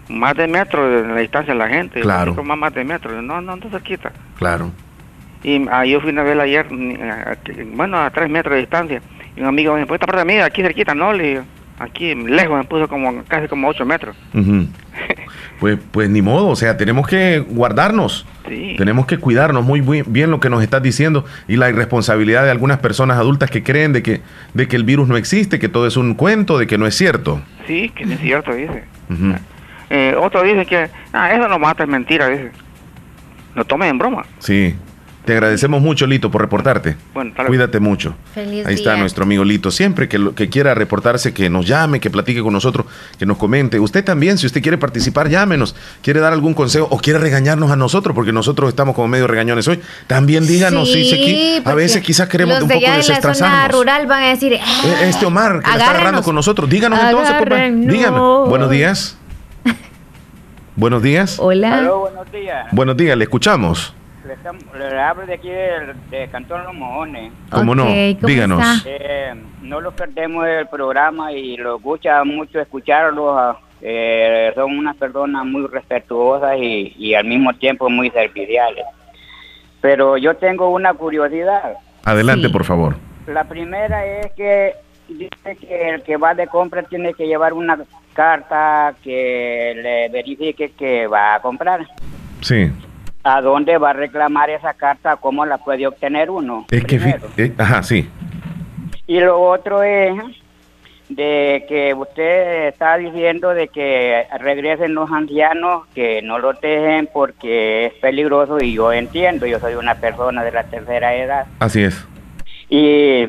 más 0.07 0.35
de 0.35 0.47
metro 0.47 0.87
de 0.87 1.07
la 1.07 1.19
distancia 1.19 1.53
de 1.53 1.57
la 1.57 1.67
gente. 1.67 2.01
Claro. 2.01 2.35
Más, 2.43 2.57
más 2.59 2.71
de 2.71 2.83
metro. 2.83 3.19
No, 3.23 3.41
no, 3.41 3.55
no 3.55 3.69
cerquita. 3.71 4.11
Claro. 4.37 4.69
Y 5.41 5.67
ah, 5.71 5.83
yo 5.83 5.99
fui 5.99 6.11
una 6.11 6.21
vez 6.21 6.37
ayer, 6.37 6.67
bueno, 7.73 7.97
a 7.97 8.11
tres 8.11 8.29
metros 8.29 8.53
de 8.53 8.59
distancia. 8.59 9.01
Y 9.35 9.41
un 9.41 9.47
amigo 9.47 9.73
me 9.73 9.79
dijo, 9.79 9.87
pues 9.87 9.99
esta 9.99 10.05
parte 10.05 10.27
de 10.27 10.31
mí, 10.31 10.39
aquí 10.39 10.61
cerquita, 10.61 10.93
no, 10.93 11.11
le 11.11 11.23
digo 11.23 11.43
aquí 11.79 12.15
lejos 12.15 12.57
me 12.57 12.63
puso 12.63 12.87
como 12.87 13.23
casi 13.25 13.47
como 13.47 13.67
8 13.67 13.85
metros. 13.85 14.15
pues, 15.59 15.77
pues 15.91 16.09
ni 16.09 16.21
modo, 16.21 16.47
o 16.47 16.55
sea, 16.55 16.77
tenemos 16.77 17.07
que 17.07 17.39
guardarnos. 17.39 18.25
Tenemos 18.77 19.07
que 19.07 19.17
cuidarnos 19.17 19.65
muy, 19.65 19.81
bien 19.81 20.29
lo 20.29 20.39
que 20.39 20.49
nos 20.49 20.61
estás 20.61 20.83
diciendo 20.83 21.25
y 21.47 21.55
la 21.57 21.69
irresponsabilidad 21.69 22.43
de 22.43 22.51
algunas 22.51 22.77
personas 22.77 23.17
adultas 23.17 23.49
que 23.49 23.63
creen 23.63 23.91
de 23.91 24.03
que, 24.03 24.21
de 24.53 24.67
que 24.67 24.75
el 24.75 24.83
virus 24.83 25.07
no 25.07 25.17
existe, 25.17 25.57
que 25.57 25.67
todo 25.67 25.87
es 25.87 25.97
un 25.97 26.13
cuento, 26.13 26.59
de 26.59 26.67
que 26.67 26.77
no 26.77 26.85
es 26.85 26.95
cierto. 26.95 27.41
Sí, 27.65 27.89
que 27.89 28.05
no 28.05 28.13
es 28.13 28.19
cierto, 28.19 28.53
dice. 28.53 28.83
eh, 29.89 30.15
otro 30.19 30.43
dice 30.43 30.65
que, 30.65 30.89
ah, 31.11 31.33
eso 31.33 31.47
no 31.47 31.57
mata, 31.57 31.83
es 31.83 31.89
mentira, 31.89 32.29
dice. 32.29 32.51
Lo 33.55 33.65
tomen 33.65 33.89
en 33.89 33.97
broma. 33.97 34.25
Sí. 34.39 34.75
Te 35.25 35.33
agradecemos 35.33 35.81
mucho, 35.81 36.05
Lito, 36.05 36.29
por 36.29 36.41
reportarte. 36.41 36.97
Bueno, 37.13 37.33
Cuídate 37.47 37.79
mucho. 37.79 38.15
Feliz 38.35 38.65
Ahí 38.67 38.75
está 38.75 38.95
nuestro 38.95 39.23
amigo 39.23 39.43
Lito. 39.43 39.71
Siempre 39.71 40.07
que, 40.07 40.33
que 40.35 40.49
quiera 40.49 40.75
reportarse, 40.75 41.33
que 41.33 41.49
nos 41.49 41.65
llame, 41.65 41.99
que 41.99 42.11
platique 42.11 42.43
con 42.43 42.53
nosotros, 42.53 42.85
que 43.17 43.25
nos 43.25 43.37
comente. 43.37 43.79
Usted 43.79 44.03
también, 44.05 44.37
si 44.37 44.45
usted 44.45 44.61
quiere 44.61 44.77
participar, 44.77 45.27
llámenos. 45.27 45.75
Quiere 46.03 46.19
dar 46.19 46.31
algún 46.31 46.53
consejo 46.53 46.87
o 46.91 46.99
quiere 46.99 47.17
regañarnos 47.17 47.71
a 47.71 47.75
nosotros, 47.75 48.13
porque 48.13 48.31
nosotros 48.31 48.69
estamos 48.69 48.93
como 48.93 49.07
medio 49.07 49.25
regañones 49.25 49.67
hoy. 49.67 49.79
También 50.05 50.45
díganos. 50.45 50.91
Sí, 50.91 51.61
a 51.65 51.73
veces 51.73 52.03
quizás 52.03 52.29
queremos 52.29 52.61
un 52.61 52.69
poco 52.69 52.79
desestresarnos. 52.79 53.61
La 53.63 53.67
rural 53.67 54.05
van 54.05 54.23
a 54.25 54.27
decir, 54.27 54.53
e-, 54.53 54.59
este 55.09 55.25
Omar 55.25 55.61
que 55.63 55.71
está 55.71 55.89
agarrando 55.89 56.21
con 56.21 56.35
nosotros. 56.35 56.69
Díganos 56.69 56.99
entonces, 56.99 57.33
papá. 57.33 57.67
Dígame. 57.67 58.19
Buenos 58.47 58.69
días. 58.69 59.17
buenos 60.75 61.01
días. 61.01 61.37
Hola. 61.39 61.89
buenos 61.89 62.31
días. 62.31 62.67
Buenos 62.71 62.95
días, 62.95 63.17
le 63.17 63.23
escuchamos 63.23 63.95
le, 64.53 64.99
hablo 64.99 65.25
de 65.25 65.33
aquí 65.33 65.49
de, 65.49 66.27
Cantón 66.31 66.63
Los 66.63 66.73
Mojones. 66.73 67.31
¿Cómo 67.49 67.75
no? 67.75 67.85
Díganos. 67.85 68.83
Eh, 68.85 69.33
no 69.61 69.81
lo 69.81 69.91
perdemos 69.91 70.47
el 70.47 70.67
programa 70.67 71.31
y 71.31 71.57
lo 71.57 71.79
gusta 71.79 72.23
mucho 72.23 72.59
escucharlo. 72.59 73.37
Ah, 73.37 73.59
eh, 73.81 74.51
son 74.55 74.77
unas 74.77 74.95
personas 74.95 75.45
muy 75.45 75.67
respetuosas 75.67 76.57
y, 76.57 77.13
al 77.13 77.25
mismo 77.25 77.53
tiempo 77.53 77.89
muy 77.89 78.09
serviciales. 78.09 78.85
Pero 79.81 80.17
yo 80.17 80.35
tengo 80.35 80.69
una 80.69 80.93
curiosidad. 80.93 81.73
Adelante, 82.03 82.49
por 82.49 82.63
favor. 82.63 82.95
La 83.27 83.43
primera 83.43 84.05
es 84.05 84.31
que 84.33 84.73
dice 85.07 85.55
que 85.59 85.89
el 85.89 86.03
que 86.03 86.17
va 86.17 86.33
de 86.33 86.47
compra 86.47 86.83
tiene 86.83 87.13
que 87.13 87.27
llevar 87.27 87.53
una 87.53 87.77
carta 88.13 88.95
que 89.03 89.73
le 89.75 90.09
verifique 90.09 90.71
que 90.71 91.07
va 91.07 91.35
a 91.35 91.41
comprar. 91.41 91.85
Sí. 92.41 92.71
¿A 93.27 93.41
dónde 93.41 93.79
va 93.79 93.89
a 93.89 93.93
reclamar 93.93 94.51
esa 94.51 94.75
carta? 94.75 95.15
¿Cómo 95.15 95.47
la 95.47 95.57
puede 95.57 95.87
obtener 95.87 96.29
uno? 96.29 96.67
Es 96.69 96.83
que, 96.85 96.97
eh, 97.37 97.53
ajá, 97.57 97.81
sí. 97.81 98.07
Y 99.07 99.19
lo 99.19 99.41
otro 99.41 99.81
es 99.81 100.13
de 101.09 101.65
que 101.67 101.95
usted 101.95 102.67
está 102.67 102.97
diciendo 102.97 103.49
de 103.49 103.69
que 103.69 104.27
regresen 104.39 104.93
los 104.93 105.11
ancianos, 105.11 105.87
que 105.95 106.21
no 106.21 106.37
lo 106.37 106.53
dejen 106.53 107.09
porque 107.11 107.87
es 107.87 107.93
peligroso 107.93 108.59
y 108.61 108.73
yo 108.75 108.93
entiendo, 108.93 109.47
yo 109.47 109.59
soy 109.59 109.73
una 109.73 109.95
persona 109.95 110.43
de 110.43 110.51
la 110.51 110.65
tercera 110.65 111.15
edad. 111.15 111.47
Así 111.57 111.81
es. 111.81 112.07
Y, 112.69 113.27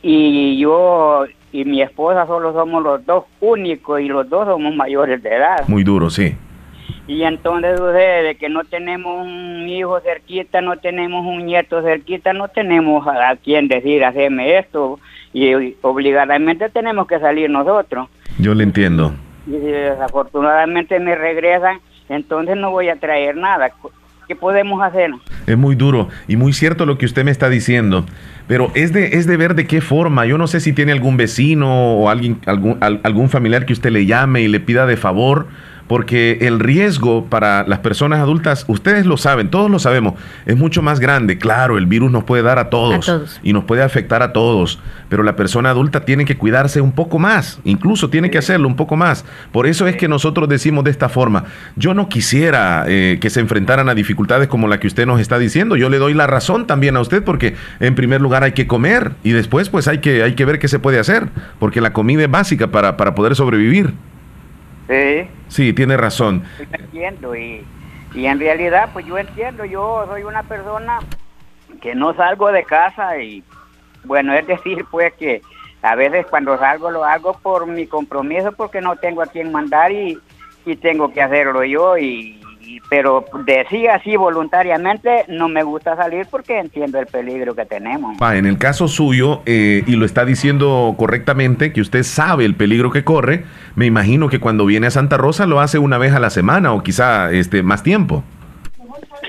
y 0.00 0.58
yo 0.58 1.26
y 1.52 1.66
mi 1.66 1.82
esposa 1.82 2.26
solo 2.26 2.54
somos 2.54 2.82
los 2.82 3.04
dos 3.04 3.24
únicos 3.42 4.00
y 4.00 4.08
los 4.08 4.30
dos 4.30 4.46
somos 4.46 4.74
mayores 4.74 5.22
de 5.22 5.36
edad. 5.36 5.68
Muy 5.68 5.84
duro, 5.84 6.08
sí. 6.08 6.34
Y 7.10 7.24
entonces 7.24 7.76
sucede 7.76 8.36
que 8.36 8.48
no 8.48 8.62
tenemos 8.62 9.26
un 9.26 9.68
hijo 9.68 9.98
cerquita, 9.98 10.60
no 10.60 10.76
tenemos 10.76 11.26
un 11.26 11.44
nieto 11.44 11.82
cerquita, 11.82 12.32
no 12.32 12.46
tenemos 12.46 13.04
a, 13.04 13.34
quien 13.34 13.66
decir, 13.66 14.04
haceme 14.04 14.58
esto, 14.58 15.00
y 15.32 15.74
obligadamente 15.82 16.68
tenemos 16.68 17.08
que 17.08 17.18
salir 17.18 17.50
nosotros. 17.50 18.08
Yo 18.38 18.54
le 18.54 18.62
entiendo. 18.62 19.12
Y 19.48 19.50
si 19.50 19.58
desafortunadamente 19.58 21.00
me 21.00 21.16
regresan, 21.16 21.80
entonces 22.08 22.56
no 22.56 22.70
voy 22.70 22.90
a 22.90 23.00
traer 23.00 23.34
nada. 23.34 23.72
¿Qué 24.28 24.36
podemos 24.36 24.80
hacer? 24.80 25.10
Es 25.48 25.58
muy 25.58 25.74
duro 25.74 26.10
y 26.28 26.36
muy 26.36 26.52
cierto 26.52 26.86
lo 26.86 26.96
que 26.96 27.06
usted 27.06 27.24
me 27.24 27.32
está 27.32 27.48
diciendo, 27.48 28.06
pero 28.46 28.70
es 28.76 28.92
de, 28.92 29.18
es 29.18 29.26
de 29.26 29.36
ver 29.36 29.56
de 29.56 29.66
qué 29.66 29.80
forma. 29.80 30.26
Yo 30.26 30.38
no 30.38 30.46
sé 30.46 30.60
si 30.60 30.72
tiene 30.72 30.92
algún 30.92 31.16
vecino 31.16 31.94
o 31.94 32.08
alguien, 32.08 32.38
algún, 32.46 32.78
algún 32.80 33.28
familiar 33.30 33.66
que 33.66 33.72
usted 33.72 33.90
le 33.90 34.06
llame 34.06 34.42
y 34.42 34.46
le 34.46 34.60
pida 34.60 34.86
de 34.86 34.96
favor 34.96 35.48
porque 35.90 36.38
el 36.42 36.60
riesgo 36.60 37.24
para 37.24 37.66
las 37.66 37.80
personas 37.80 38.20
adultas, 38.20 38.64
ustedes 38.68 39.06
lo 39.06 39.16
saben, 39.16 39.50
todos 39.50 39.68
lo 39.68 39.80
sabemos, 39.80 40.14
es 40.46 40.56
mucho 40.56 40.82
más 40.82 41.00
grande. 41.00 41.36
Claro, 41.36 41.78
el 41.78 41.86
virus 41.86 42.12
nos 42.12 42.22
puede 42.22 42.44
dar 42.44 42.60
a 42.60 42.70
todos, 42.70 43.40
y 43.42 43.52
nos 43.52 43.64
puede 43.64 43.82
afectar 43.82 44.22
a 44.22 44.32
todos, 44.32 44.78
pero 45.08 45.24
la 45.24 45.34
persona 45.34 45.70
adulta 45.70 46.04
tiene 46.04 46.24
que 46.24 46.36
cuidarse 46.36 46.80
un 46.80 46.92
poco 46.92 47.18
más, 47.18 47.58
incluso 47.64 48.08
tiene 48.08 48.30
que 48.30 48.38
hacerlo 48.38 48.68
un 48.68 48.76
poco 48.76 48.94
más. 48.94 49.24
Por 49.50 49.66
eso 49.66 49.88
es 49.88 49.96
que 49.96 50.06
nosotros 50.06 50.48
decimos 50.48 50.84
de 50.84 50.92
esta 50.92 51.08
forma, 51.08 51.46
yo 51.74 51.92
no 51.92 52.08
quisiera 52.08 52.84
eh, 52.86 53.18
que 53.20 53.28
se 53.28 53.40
enfrentaran 53.40 53.88
a 53.88 53.94
dificultades 53.96 54.46
como 54.46 54.68
la 54.68 54.78
que 54.78 54.86
usted 54.86 55.06
nos 55.06 55.20
está 55.20 55.40
diciendo, 55.40 55.74
yo 55.74 55.88
le 55.88 55.98
doy 55.98 56.14
la 56.14 56.28
razón 56.28 56.68
también 56.68 56.96
a 56.96 57.00
usted 57.00 57.24
porque 57.24 57.56
en 57.80 57.96
primer 57.96 58.20
lugar 58.20 58.44
hay 58.44 58.52
que 58.52 58.68
comer 58.68 59.14
y 59.24 59.32
después 59.32 59.70
pues 59.70 59.88
hay 59.88 59.98
que, 59.98 60.22
hay 60.22 60.36
que 60.36 60.44
ver 60.44 60.60
qué 60.60 60.68
se 60.68 60.78
puede 60.78 61.00
hacer, 61.00 61.30
porque 61.58 61.80
la 61.80 61.92
comida 61.92 62.22
es 62.22 62.30
básica 62.30 62.68
para, 62.68 62.96
para 62.96 63.16
poder 63.16 63.34
sobrevivir. 63.34 63.92
Sí. 64.90 65.28
Sí, 65.46 65.72
tiene 65.72 65.96
razón. 65.96 66.42
entiendo 66.72 67.36
y, 67.36 67.64
y 68.12 68.26
en 68.26 68.40
realidad 68.40 68.90
pues 68.92 69.06
yo 69.06 69.18
entiendo, 69.18 69.64
yo 69.64 70.04
soy 70.08 70.24
una 70.24 70.42
persona 70.42 70.98
que 71.80 71.94
no 71.94 72.12
salgo 72.14 72.50
de 72.50 72.64
casa 72.64 73.18
y 73.18 73.44
bueno, 74.04 74.34
es 74.34 74.46
decir 74.48 74.84
pues 74.90 75.12
que 75.14 75.42
a 75.82 75.94
veces 75.94 76.26
cuando 76.28 76.58
salgo 76.58 76.90
lo 76.90 77.04
hago 77.04 77.34
por 77.34 77.68
mi 77.68 77.86
compromiso 77.86 78.50
porque 78.50 78.80
no 78.80 78.96
tengo 78.96 79.22
a 79.22 79.26
quien 79.26 79.52
mandar 79.52 79.92
y, 79.92 80.18
y 80.66 80.74
tengo 80.74 81.12
que 81.12 81.22
hacerlo 81.22 81.62
yo 81.62 81.96
y, 81.96 82.39
pero 82.88 83.24
decía 83.44 83.96
así 83.96 84.16
voluntariamente, 84.16 85.24
no 85.28 85.48
me 85.48 85.62
gusta 85.62 85.96
salir 85.96 86.26
porque 86.30 86.58
entiendo 86.58 86.98
el 86.98 87.06
peligro 87.06 87.54
que 87.54 87.64
tenemos. 87.64 88.16
en 88.20 88.46
el 88.46 88.58
caso 88.58 88.88
suyo, 88.88 89.42
eh, 89.46 89.82
y 89.86 89.96
lo 89.96 90.04
está 90.04 90.24
diciendo 90.24 90.94
correctamente, 90.96 91.72
que 91.72 91.80
usted 91.80 92.02
sabe 92.02 92.44
el 92.44 92.54
peligro 92.54 92.90
que 92.90 93.04
corre, 93.04 93.44
me 93.74 93.86
imagino 93.86 94.28
que 94.28 94.40
cuando 94.40 94.66
viene 94.66 94.86
a 94.86 94.90
Santa 94.90 95.16
Rosa 95.16 95.46
lo 95.46 95.60
hace 95.60 95.78
una 95.78 95.98
vez 95.98 96.12
a 96.12 96.20
la 96.20 96.30
semana 96.30 96.72
o 96.72 96.82
quizá 96.82 97.30
este, 97.32 97.62
más 97.62 97.82
tiempo. 97.82 98.22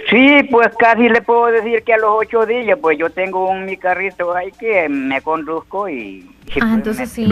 Sí, 0.10 0.44
pues 0.52 0.70
casi 0.78 1.08
le 1.08 1.22
puedo 1.22 1.48
decir 1.48 1.84
que 1.84 1.94
a 1.94 1.98
los 1.98 2.12
ocho 2.12 2.46
días, 2.46 2.78
pues 2.82 2.98
yo 2.98 3.10
tengo 3.10 3.50
un 3.50 3.66
mi 3.66 3.78
carrito 3.78 4.36
ahí 4.36 4.52
que 4.60 4.90
me 4.90 5.22
conduzco 5.22 5.88
y... 5.88 6.30
Ah, 6.30 6.54
pues, 6.54 6.66
entonces 6.74 7.10
sí. 7.10 7.30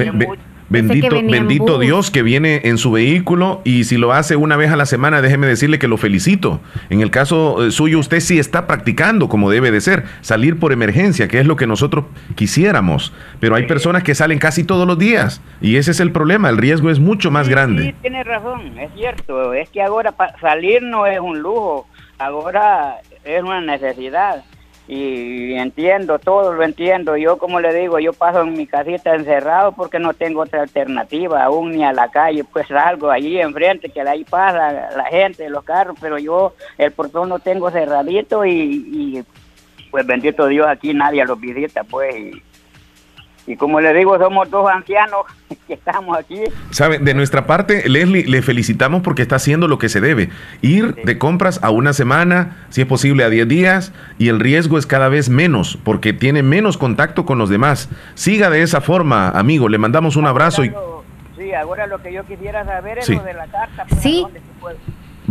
Bendito, 0.69 1.15
bendito 1.15 1.79
Dios 1.79 2.11
que 2.11 2.21
viene 2.21 2.61
en 2.65 2.77
su 2.77 2.91
vehículo 2.91 3.61
y 3.63 3.85
si 3.85 3.97
lo 3.97 4.13
hace 4.13 4.35
una 4.35 4.55
vez 4.55 4.71
a 4.71 4.75
la 4.75 4.85
semana, 4.85 5.21
déjeme 5.21 5.47
decirle 5.47 5.79
que 5.79 5.87
lo 5.87 5.97
felicito. 5.97 6.61
En 6.91 7.01
el 7.01 7.09
caso 7.09 7.65
eh, 7.65 7.71
suyo, 7.71 7.97
usted 7.97 8.19
sí 8.19 8.37
está 8.37 8.67
practicando 8.67 9.29
como 9.29 9.49
debe 9.49 9.71
de 9.71 9.81
ser, 9.81 10.03
salir 10.21 10.59
por 10.59 10.71
emergencia, 10.71 11.27
que 11.27 11.39
es 11.39 11.47
lo 11.47 11.55
que 11.55 11.65
nosotros 11.65 12.05
quisiéramos. 12.35 13.11
Pero 13.39 13.55
hay 13.55 13.65
personas 13.65 14.03
que 14.03 14.13
salen 14.13 14.37
casi 14.37 14.63
todos 14.63 14.87
los 14.87 14.99
días 14.99 15.41
y 15.59 15.77
ese 15.77 15.91
es 15.91 15.99
el 15.99 16.11
problema, 16.11 16.49
el 16.49 16.57
riesgo 16.57 16.91
es 16.91 16.99
mucho 16.99 17.31
más 17.31 17.49
grande. 17.49 17.83
Sí, 17.83 17.95
tiene 18.01 18.23
razón, 18.23 18.77
es 18.77 18.91
cierto. 18.93 19.53
Es 19.53 19.69
que 19.69 19.81
ahora 19.81 20.13
salir 20.39 20.83
no 20.83 21.07
es 21.07 21.19
un 21.19 21.39
lujo, 21.39 21.87
ahora 22.19 22.97
es 23.23 23.41
una 23.41 23.61
necesidad 23.61 24.43
y 24.91 25.53
entiendo, 25.53 26.17
todo 26.17 26.51
lo 26.51 26.63
entiendo. 26.63 27.15
Yo, 27.15 27.37
como 27.37 27.59
le 27.59 27.71
digo, 27.75 27.99
yo 27.99 28.11
paso 28.11 28.41
en 28.41 28.53
mi 28.53 28.65
casita 28.65 29.13
encerrado 29.13 29.71
porque 29.73 29.99
no 29.99 30.15
tengo 30.15 30.41
otra 30.41 30.63
alternativa, 30.63 31.43
aún 31.43 31.73
ni 31.73 31.83
a 31.83 31.93
la 31.93 32.09
calle, 32.09 32.43
pues 32.43 32.67
salgo 32.67 33.11
allí 33.11 33.39
enfrente, 33.39 33.89
que 33.89 34.01
ahí 34.01 34.23
pasa 34.23 34.89
la 34.97 35.05
gente, 35.05 35.47
los 35.47 35.63
carros, 35.63 35.95
pero 36.01 36.17
yo 36.17 36.55
el 36.79 36.91
portón 36.91 37.29
lo 37.29 37.37
tengo 37.37 37.69
cerradito 37.69 38.43
y, 38.43 38.51
y 38.51 39.23
pues 39.91 40.07
bendito 40.07 40.47
Dios, 40.47 40.67
aquí 40.67 40.91
nadie 40.91 41.23
lo 41.23 41.35
visita, 41.35 41.83
pues. 41.83 42.15
Y, 42.15 42.43
y 43.49 43.55
como 43.55 43.81
le 43.81 43.91
digo, 43.95 44.15
somos 44.19 44.47
dos 44.51 44.69
ancianos 44.69 45.21
que 45.67 45.73
estamos 45.73 46.15
aquí. 46.15 46.43
Sabe, 46.69 46.99
de 46.99 47.15
nuestra 47.15 47.47
parte, 47.47 47.89
Leslie, 47.89 48.25
le 48.27 48.43
felicitamos 48.43 49.01
porque 49.01 49.23
está 49.23 49.37
haciendo 49.37 49.67
lo 49.67 49.79
que 49.79 49.89
se 49.89 50.01
debe. 50.01 50.29
Ir 50.61 50.93
de 50.93 51.17
compras 51.17 51.59
a 51.63 51.71
una 51.71 51.93
semana, 51.93 52.57
si 52.69 52.81
es 52.81 52.87
posible 52.87 53.23
a 53.23 53.29
10 53.29 53.47
días, 53.47 53.91
y 54.19 54.29
el 54.29 54.39
riesgo 54.39 54.77
es 54.77 54.85
cada 54.85 55.09
vez 55.09 55.29
menos 55.29 55.79
porque 55.83 56.13
tiene 56.13 56.43
menos 56.43 56.77
contacto 56.77 57.25
con 57.25 57.39
los 57.39 57.49
demás. 57.49 57.89
Siga 58.13 58.51
de 58.51 58.61
esa 58.61 58.81
forma, 58.81 59.29
amigo. 59.29 59.67
Le 59.67 59.79
mandamos 59.79 60.15
un 60.15 60.27
abrazo. 60.27 60.63
y... 60.63 60.71
Sí, 61.35 61.51
ahora 61.55 61.87
lo 61.87 61.99
que 62.03 62.13
yo 62.13 62.23
quisiera 62.25 62.63
saber 62.65 62.99
es 62.99 63.09
lo 63.09 63.23
de 63.23 63.33
la 63.33 63.47
carta. 63.47 63.87
Sí. 63.99 64.27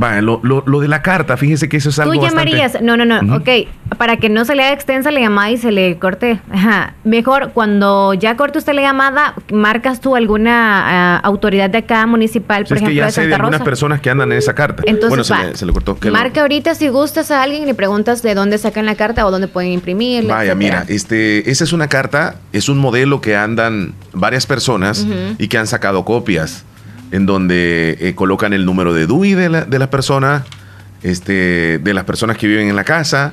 Va, 0.00 0.20
lo, 0.20 0.40
lo, 0.42 0.62
lo, 0.66 0.80
de 0.80 0.88
la 0.88 1.02
carta, 1.02 1.36
fíjese 1.36 1.68
que 1.68 1.76
eso 1.76 1.88
es 1.88 1.98
algo. 1.98 2.14
Tú 2.14 2.22
llamarías, 2.22 2.80
no, 2.80 2.96
no, 2.96 3.04
no, 3.04 3.36
ok, 3.36 3.48
para 3.96 4.18
que 4.18 4.28
no 4.28 4.44
se 4.44 4.54
le 4.54 4.62
haga 4.62 4.72
extensa 4.72 5.10
la 5.10 5.20
llamada 5.20 5.50
y 5.50 5.56
se 5.56 5.72
le 5.72 5.98
corte. 5.98 6.40
Ajá. 6.50 6.94
Mejor 7.04 7.50
cuando 7.52 8.14
ya 8.14 8.36
corte 8.36 8.58
usted 8.58 8.74
la 8.74 8.82
llamada, 8.82 9.34
marcas 9.52 10.00
tú 10.00 10.14
alguna 10.14 11.16
ah, 11.16 11.20
autoridad 11.24 11.70
de 11.70 11.78
acá 11.78 12.06
municipal, 12.06 12.64
por 12.64 12.76
ejemplo, 12.76 12.90
es 12.90 12.94
que 12.94 12.96
ya 12.96 13.06
de 13.06 13.12
sé 13.12 13.26
de 13.26 13.34
algunas 13.34 13.62
personas 13.62 14.00
que 14.00 14.10
andan 14.10 14.30
en 14.30 14.38
esa 14.38 14.54
carta. 14.54 14.82
Entonces, 14.86 15.28
bueno, 15.28 15.54
se, 15.54 15.66
le, 15.66 15.72
cortó. 15.72 15.98
Marca 16.12 16.42
ahorita 16.42 16.74
si 16.74 16.88
gustas 16.88 17.30
a 17.30 17.42
alguien 17.42 17.64
y 17.64 17.66
le 17.66 17.74
preguntas 17.74 18.22
de 18.22 18.34
dónde 18.34 18.58
sacan 18.58 18.86
la 18.86 18.94
carta 18.94 19.26
o 19.26 19.30
dónde 19.30 19.48
pueden 19.48 19.72
imprimirla. 19.72 20.34
Vaya, 20.34 20.54
mira, 20.54 20.84
este, 20.88 21.50
esa 21.50 21.64
es 21.64 21.72
una 21.72 21.88
carta, 21.88 22.36
es 22.52 22.68
un 22.68 22.78
modelo 22.78 23.20
que 23.20 23.36
andan 23.36 23.94
varias 24.12 24.46
personas 24.46 25.06
y 25.38 25.48
que 25.48 25.58
han 25.58 25.66
sacado 25.66 26.04
copias 26.04 26.64
en 27.10 27.26
donde 27.26 27.96
eh, 28.00 28.14
colocan 28.14 28.52
el 28.52 28.64
número 28.64 28.92
de 28.92 29.06
DUI 29.06 29.34
de 29.34 29.48
la, 29.48 29.64
de 29.64 29.86
persona, 29.88 30.44
este, 31.02 31.78
de 31.78 31.94
las 31.94 32.04
personas 32.04 32.36
que 32.36 32.46
viven 32.46 32.68
en 32.68 32.76
la 32.76 32.84
casa, 32.84 33.32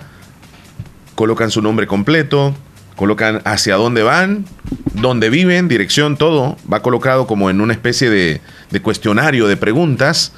colocan 1.16 1.52
su 1.52 1.62
nombre 1.62 1.88
completo, 1.88 2.56
colocan 2.96 3.42
hacia 3.46 3.76
dónde 3.76 4.04
van, 4.04 4.46
dónde 4.94 5.30
viven, 5.30 5.68
dirección, 5.68 6.18
todo, 6.18 6.58
va 6.72 6.82
colocado 6.82 7.28
como 7.28 7.50
en 7.50 7.62
una 7.62 7.74
especie 7.74 8.10
de, 8.10 8.42
de 8.72 8.82
cuestionario 8.82 9.48
de 9.48 9.58
preguntas. 9.58 10.32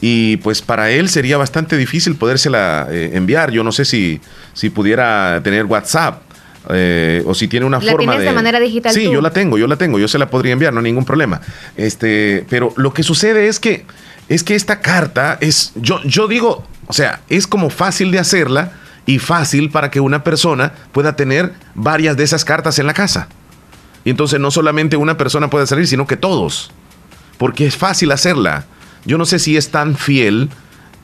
Y 0.00 0.38
pues 0.38 0.62
para 0.62 0.90
él 0.90 1.08
sería 1.08 1.36
bastante 1.36 1.76
difícil 1.76 2.16
podérsela 2.16 2.88
eh, 2.90 3.12
enviar. 3.14 3.52
Yo 3.52 3.62
no 3.62 3.70
sé 3.70 3.84
si, 3.84 4.20
si 4.52 4.68
pudiera 4.68 5.40
tener 5.44 5.64
WhatsApp 5.66 6.22
eh, 6.70 7.22
o 7.26 7.34
si 7.34 7.48
tiene 7.48 7.66
una 7.66 7.80
forma 7.80 8.16
de, 8.16 8.32
manera 8.32 8.60
digital. 8.60 8.92
Sí, 8.92 9.10
yo 9.10 9.20
la 9.20 9.30
tengo, 9.30 9.58
yo 9.58 9.66
la 9.66 9.76
tengo, 9.76 9.98
yo 9.98 10.08
se 10.08 10.18
la 10.18 10.30
podría 10.30 10.52
enviar, 10.52 10.72
no 10.72 10.80
hay 10.80 10.84
ningún 10.84 11.04
problema. 11.04 11.40
Este, 11.76 12.44
pero 12.48 12.72
lo 12.76 12.92
que 12.94 13.02
sucede 13.02 13.48
es 13.48 13.58
que 13.58 13.84
es 14.28 14.44
que 14.44 14.54
esta 14.54 14.80
carta 14.80 15.38
es 15.40 15.72
yo 15.76 16.00
yo 16.04 16.28
digo, 16.28 16.64
o 16.86 16.92
sea, 16.92 17.20
es 17.28 17.46
como 17.46 17.70
fácil 17.70 18.10
de 18.10 18.18
hacerla 18.18 18.72
y 19.06 19.18
fácil 19.18 19.70
para 19.70 19.90
que 19.90 20.00
una 20.00 20.22
persona 20.22 20.72
pueda 20.92 21.16
tener 21.16 21.52
varias 21.74 22.16
de 22.16 22.24
esas 22.24 22.44
cartas 22.44 22.78
en 22.78 22.86
la 22.86 22.94
casa. 22.94 23.28
Y 24.04 24.10
entonces 24.10 24.40
no 24.40 24.50
solamente 24.50 24.96
una 24.96 25.16
persona 25.16 25.50
puede 25.50 25.66
salir, 25.66 25.86
sino 25.86 26.06
que 26.06 26.16
todos. 26.16 26.70
Porque 27.38 27.66
es 27.66 27.76
fácil 27.76 28.12
hacerla. 28.12 28.64
Yo 29.04 29.18
no 29.18 29.26
sé 29.26 29.38
si 29.38 29.56
es 29.56 29.70
tan 29.70 29.96
fiel 29.96 30.50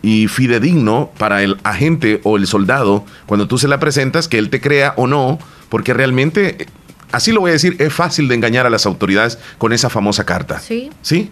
y 0.02 0.28
fidedigno 0.28 1.10
para 1.18 1.42
el 1.42 1.58
agente 1.64 2.20
o 2.24 2.36
el 2.36 2.46
soldado 2.46 3.04
cuando 3.26 3.48
tú 3.48 3.58
se 3.58 3.68
la 3.68 3.80
presentas, 3.80 4.28
que 4.28 4.38
él 4.38 4.50
te 4.50 4.60
crea 4.60 4.94
o 4.96 5.06
no, 5.06 5.38
porque 5.68 5.94
realmente, 5.94 6.66
así 7.12 7.32
lo 7.32 7.40
voy 7.40 7.50
a 7.50 7.54
decir, 7.54 7.76
es 7.78 7.92
fácil 7.92 8.28
de 8.28 8.34
engañar 8.34 8.66
a 8.66 8.70
las 8.70 8.86
autoridades 8.86 9.38
con 9.58 9.72
esa 9.72 9.90
famosa 9.90 10.24
carta. 10.24 10.60
Sí. 10.60 10.90
¿Sí? 11.02 11.30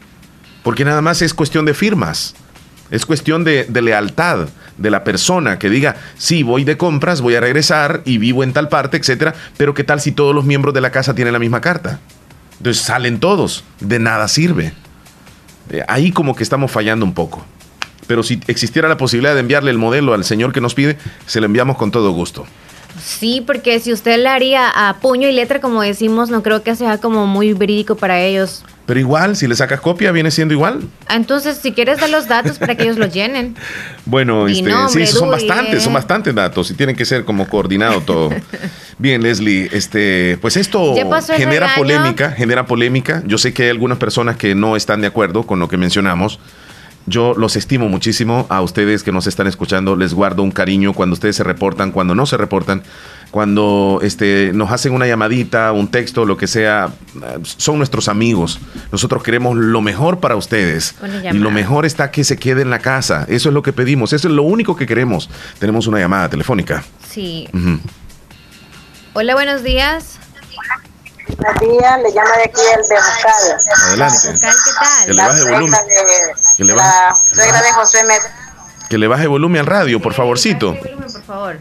Porque 0.62 0.84
nada 0.84 1.00
más 1.00 1.22
es 1.22 1.32
cuestión 1.34 1.64
de 1.64 1.74
firmas. 1.74 2.34
Es 2.90 3.04
cuestión 3.04 3.42
de, 3.42 3.64
de, 3.64 3.82
lealtad 3.82 4.48
de 4.78 4.90
la 4.90 5.02
persona 5.02 5.58
que 5.58 5.68
diga, 5.68 5.96
sí, 6.16 6.44
voy 6.44 6.62
de 6.62 6.76
compras, 6.76 7.20
voy 7.20 7.34
a 7.34 7.40
regresar 7.40 8.02
y 8.04 8.18
vivo 8.18 8.44
en 8.44 8.52
tal 8.52 8.68
parte, 8.68 8.96
etcétera, 8.96 9.34
pero 9.56 9.74
¿qué 9.74 9.82
tal 9.82 10.00
si 10.00 10.12
todos 10.12 10.32
los 10.32 10.44
miembros 10.44 10.72
de 10.72 10.80
la 10.80 10.92
casa 10.92 11.12
tienen 11.12 11.32
la 11.32 11.40
misma 11.40 11.60
carta? 11.60 11.98
Entonces 12.58 12.84
salen 12.84 13.18
todos, 13.18 13.64
de 13.80 13.98
nada 13.98 14.28
sirve. 14.28 14.72
Eh, 15.70 15.82
ahí 15.88 16.12
como 16.12 16.36
que 16.36 16.44
estamos 16.44 16.70
fallando 16.70 17.04
un 17.04 17.12
poco 17.12 17.44
pero 18.06 18.22
si 18.22 18.40
existiera 18.46 18.88
la 18.88 18.96
posibilidad 18.96 19.34
de 19.34 19.40
enviarle 19.40 19.70
el 19.70 19.78
modelo 19.78 20.14
al 20.14 20.24
señor 20.24 20.52
que 20.52 20.60
nos 20.60 20.74
pide, 20.74 20.96
se 21.26 21.40
lo 21.40 21.46
enviamos 21.46 21.76
con 21.76 21.90
todo 21.90 22.10
gusto. 22.10 22.46
Sí, 23.02 23.42
porque 23.46 23.78
si 23.80 23.92
usted 23.92 24.18
la 24.18 24.34
haría 24.34 24.68
a 24.68 24.94
puño 25.00 25.28
y 25.28 25.32
letra, 25.32 25.60
como 25.60 25.82
decimos, 25.82 26.30
no 26.30 26.42
creo 26.42 26.62
que 26.62 26.74
sea 26.76 26.98
como 26.98 27.26
muy 27.26 27.52
verídico 27.52 27.96
para 27.96 28.20
ellos. 28.20 28.64
Pero 28.86 29.00
igual, 29.00 29.36
si 29.36 29.48
le 29.48 29.56
sacas 29.56 29.80
copia, 29.80 30.12
viene 30.12 30.30
siendo 30.30 30.54
igual. 30.54 30.80
Entonces, 31.10 31.58
si 31.60 31.72
quieres 31.72 31.98
dar 31.98 32.08
los 32.08 32.28
datos 32.28 32.58
para 32.58 32.76
que 32.76 32.84
ellos 32.84 32.96
los 32.96 33.12
llenen. 33.12 33.56
Bueno, 34.08 34.46
este, 34.46 34.70
sí, 34.88 35.06
son 35.08 35.32
bastantes, 35.32 35.82
son 35.82 35.92
bastantes 35.92 36.32
datos 36.32 36.70
y 36.70 36.74
tienen 36.74 36.94
que 36.94 37.04
ser 37.04 37.24
como 37.24 37.48
coordinado 37.48 38.00
todo. 38.02 38.30
Bien, 38.98 39.20
Leslie, 39.20 39.68
este, 39.72 40.38
pues 40.40 40.56
esto 40.56 40.94
genera 41.36 41.74
polémica, 41.76 42.30
genera 42.30 42.66
polémica. 42.66 43.24
Yo 43.26 43.36
sé 43.36 43.52
que 43.52 43.64
hay 43.64 43.70
algunas 43.70 43.98
personas 43.98 44.36
que 44.36 44.54
no 44.54 44.76
están 44.76 45.00
de 45.00 45.08
acuerdo 45.08 45.42
con 45.42 45.58
lo 45.58 45.68
que 45.68 45.76
mencionamos. 45.76 46.38
Yo 47.06 47.34
los 47.36 47.54
estimo 47.54 47.88
muchísimo 47.88 48.46
a 48.48 48.60
ustedes 48.62 49.04
que 49.04 49.12
nos 49.12 49.28
están 49.28 49.46
escuchando. 49.46 49.94
Les 49.94 50.12
guardo 50.12 50.42
un 50.42 50.50
cariño 50.50 50.92
cuando 50.92 51.14
ustedes 51.14 51.36
se 51.36 51.44
reportan, 51.44 51.92
cuando 51.92 52.16
no 52.16 52.26
se 52.26 52.36
reportan, 52.36 52.82
cuando 53.30 54.00
este, 54.02 54.50
nos 54.52 54.72
hacen 54.72 54.92
una 54.92 55.06
llamadita, 55.06 55.70
un 55.70 55.88
texto, 55.88 56.24
lo 56.24 56.36
que 56.36 56.48
sea. 56.48 56.90
Son 57.44 57.78
nuestros 57.78 58.08
amigos. 58.08 58.58
Nosotros 58.90 59.22
queremos 59.22 59.56
lo 59.56 59.80
mejor 59.82 60.18
para 60.18 60.34
ustedes. 60.34 60.96
Y 61.32 61.38
lo 61.38 61.52
mejor 61.52 61.86
está 61.86 62.10
que 62.10 62.24
se 62.24 62.38
quede 62.38 62.62
en 62.62 62.70
la 62.70 62.80
casa. 62.80 63.24
Eso 63.28 63.50
es 63.50 63.54
lo 63.54 63.62
que 63.62 63.72
pedimos. 63.72 64.12
Eso 64.12 64.26
es 64.26 64.34
lo 64.34 64.42
único 64.42 64.74
que 64.74 64.86
queremos. 64.86 65.30
Tenemos 65.60 65.86
una 65.86 66.00
llamada 66.00 66.28
telefónica. 66.28 66.82
Sí. 67.08 67.48
Hola, 69.12 69.34
buenos 69.34 69.62
días. 69.62 70.18
Buenos 71.28 71.60
días, 71.60 72.00
le 72.02 72.12
llama 72.12 72.36
de 72.36 72.44
aquí 72.44 72.60
el 72.74 72.82
de 72.88 72.94
Bucal. 72.94 73.58
Adelante. 73.88 74.28
¿qué 74.32 74.38
tal? 74.38 75.06
Que 75.06 75.12
le 75.12 75.22
baje 75.22 75.42
volumen. 75.50 75.80
que 76.56 76.64
le 76.64 76.72
baje, 76.72 76.88
la 76.88 77.16
suegra 77.34 77.62
de 77.62 77.72
José 77.72 78.04
Med 78.04 78.20
Que 78.88 78.98
le 78.98 79.08
baje 79.08 79.26
volumen 79.26 79.60
al 79.60 79.66
radio, 79.66 80.00
por 80.00 80.14
favorcito. 80.14 80.74
Volumen, 80.74 81.12
por 81.12 81.22
favor. 81.22 81.58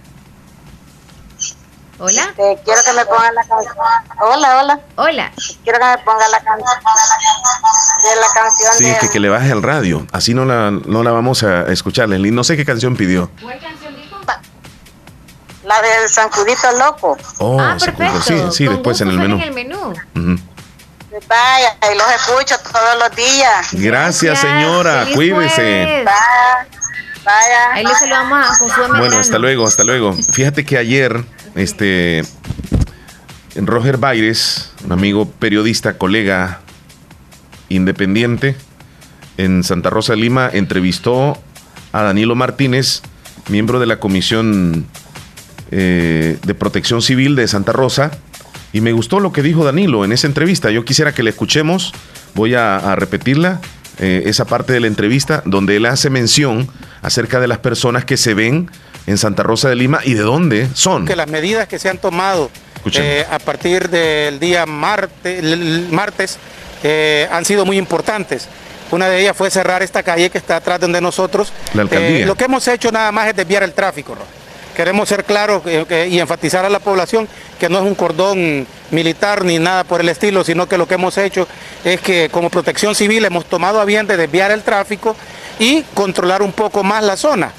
Hola. 1.97 2.23
Este, 2.23 2.59
quiero 2.65 2.81
que 2.83 2.93
me 2.93 3.05
pongan 3.05 3.33
la 3.33 3.43
canción. 3.43 3.73
Hola, 4.19 4.59
hola. 4.61 4.79
Hola. 4.97 5.31
Quiero 5.63 5.79
que 5.79 5.85
me 5.85 5.97
ponga 5.99 6.27
la 6.27 6.39
canción 6.43 6.79
de 8.03 8.21
la 8.21 8.27
canción. 8.33 8.73
Sí, 8.77 8.83
de... 8.83 8.97
que, 8.99 9.09
que 9.09 9.19
le 9.19 9.29
baje 9.29 9.51
al 9.51 9.63
radio. 9.63 10.05
Así 10.11 10.33
no 10.33 10.45
la, 10.45 10.71
no 10.71 11.03
la 11.03 11.11
vamos 11.11 11.43
a 11.43 11.71
escuchar, 11.71 12.09
Leslie. 12.09 12.31
No 12.31 12.43
sé 12.43 12.57
qué 12.57 12.65
canción 12.65 12.95
pidió. 12.97 13.31
¿Cuál 13.41 13.59
canción? 13.59 13.84
La 15.65 15.81
del 15.81 16.09
Sancudito 16.09 16.71
Loco. 16.77 17.17
Oh, 17.39 17.59
ah, 17.59 17.75
perfecto. 17.79 18.21
Sí, 18.21 18.35
sí, 18.51 18.65
Con 18.65 18.75
después 18.75 19.01
en 19.01 19.09
el 19.09 19.17
menú. 19.17 19.35
en 19.37 19.41
el 19.41 19.53
menú. 19.53 19.93
Ujú. 20.15 20.39
Vaya, 21.27 21.77
y 21.91 21.97
los 21.97 22.07
escucho 22.11 22.55
todos 22.71 22.99
los 22.99 23.15
días. 23.15 23.69
Gracias, 23.71 24.39
señora. 24.39 25.07
Cuídese. 25.13 26.03
Vaya. 26.05 26.67
Vaya. 27.23 27.73
Ahí 27.73 27.83
le 27.83 27.95
saludamos 27.95 28.45
a 28.45 28.53
Josué 28.53 28.87
Bueno, 28.97 29.17
hasta 29.17 29.39
luego, 29.39 29.65
hasta 29.65 29.83
luego. 29.83 30.13
Fíjate 30.13 30.65
que 30.65 30.77
ayer, 30.77 31.23
este, 31.55 32.23
Roger 33.55 33.97
Baires, 33.97 34.71
un 34.83 34.91
amigo 34.91 35.25
periodista, 35.27 35.97
colega 35.97 36.59
independiente 37.69 38.55
en 39.37 39.63
Santa 39.63 39.89
Rosa 39.89 40.13
de 40.13 40.17
Lima, 40.17 40.49
entrevistó 40.53 41.37
a 41.91 42.03
Danilo 42.03 42.35
Martínez, 42.35 43.01
miembro 43.47 43.79
de 43.79 43.85
la 43.87 43.99
Comisión 43.99 44.85
eh, 45.71 46.37
de 46.45 46.53
Protección 46.55 47.01
Civil 47.01 47.35
de 47.35 47.47
Santa 47.47 47.71
Rosa, 47.71 48.11
y 48.73 48.81
me 48.81 48.91
gustó 48.91 49.19
lo 49.19 49.31
que 49.31 49.41
dijo 49.41 49.63
Danilo 49.63 50.03
en 50.05 50.11
esa 50.11 50.27
entrevista. 50.27 50.69
Yo 50.71 50.83
quisiera 50.85 51.13
que 51.13 51.23
la 51.23 51.29
escuchemos, 51.29 51.93
voy 52.33 52.55
a, 52.55 52.77
a 52.77 52.95
repetirla, 52.95 53.61
eh, 53.99 54.23
esa 54.25 54.45
parte 54.45 54.73
de 54.73 54.81
la 54.81 54.87
entrevista, 54.87 55.41
donde 55.45 55.77
él 55.77 55.85
hace 55.85 56.09
mención 56.09 56.67
acerca 57.01 57.39
de 57.39 57.47
las 57.47 57.59
personas 57.59 58.03
que 58.03 58.17
se 58.17 58.33
ven 58.33 58.69
en 59.07 59.17
Santa 59.17 59.43
Rosa 59.43 59.69
de 59.69 59.75
Lima 59.75 59.99
y 60.03 60.15
de 60.15 60.21
dónde 60.23 60.67
son. 60.73 61.05
que 61.05 61.15
las 61.15 61.29
medidas 61.29 61.67
que 61.67 61.79
se 61.79 61.87
han 61.89 61.97
tomado 61.99 62.49
eh, 63.03 63.25
a 63.31 63.39
partir 63.39 63.87
del 63.89 64.39
día 64.39 64.65
marte- 64.65 65.39
el- 65.39 65.53
el 65.53 65.87
martes 65.91 66.37
eh, 66.83 67.27
han 67.31 67.45
sido 67.45 67.65
muy 67.65 67.77
importantes. 67.77 68.47
Una 68.91 69.07
de 69.07 69.21
ellas 69.21 69.35
fue 69.35 69.49
cerrar 69.49 69.81
esta 69.81 70.03
calle 70.03 70.29
que 70.29 70.37
está 70.37 70.57
atrás 70.57 70.79
de 70.79 71.01
nosotros. 71.01 71.51
La 71.73 71.83
alcaldía. 71.83 72.25
Lo 72.27 72.35
que 72.35 72.43
hemos 72.45 72.67
hecho 72.67 72.91
nada 72.91 73.11
más 73.11 73.27
es 73.29 73.35
desviar 73.35 73.63
el 73.63 73.73
tráfico. 73.73 74.13
¿no? 74.15 74.21
Queremos 74.75 75.07
ser 75.07 75.23
claros 75.23 75.63
eh, 75.65 76.09
y 76.11 76.19
enfatizar 76.19 76.65
a 76.65 76.69
la 76.69 76.79
población 76.79 77.27
que 77.59 77.69
no 77.69 77.79
es 77.79 77.85
un 77.85 77.95
cordón 77.95 78.67
militar 78.91 79.45
ni 79.45 79.57
nada 79.57 79.83
por 79.85 80.01
el 80.01 80.09
estilo, 80.09 80.43
sino 80.43 80.67
que 80.67 80.77
lo 80.77 80.87
que 80.87 80.95
hemos 80.95 81.17
hecho 81.17 81.47
es 81.83 82.01
que 82.01 82.29
como 82.29 82.49
protección 82.49 82.93
civil 82.93 83.23
hemos 83.25 83.45
tomado 83.45 83.79
a 83.79 83.85
bien 83.85 84.05
de 84.05 84.17
desviar 84.17 84.51
el 84.51 84.63
tráfico 84.63 85.15
y 85.59 85.81
controlar 85.93 86.41
un 86.41 86.51
poco 86.51 86.83
más 86.83 87.03
la 87.03 87.15
zona. 87.15 87.51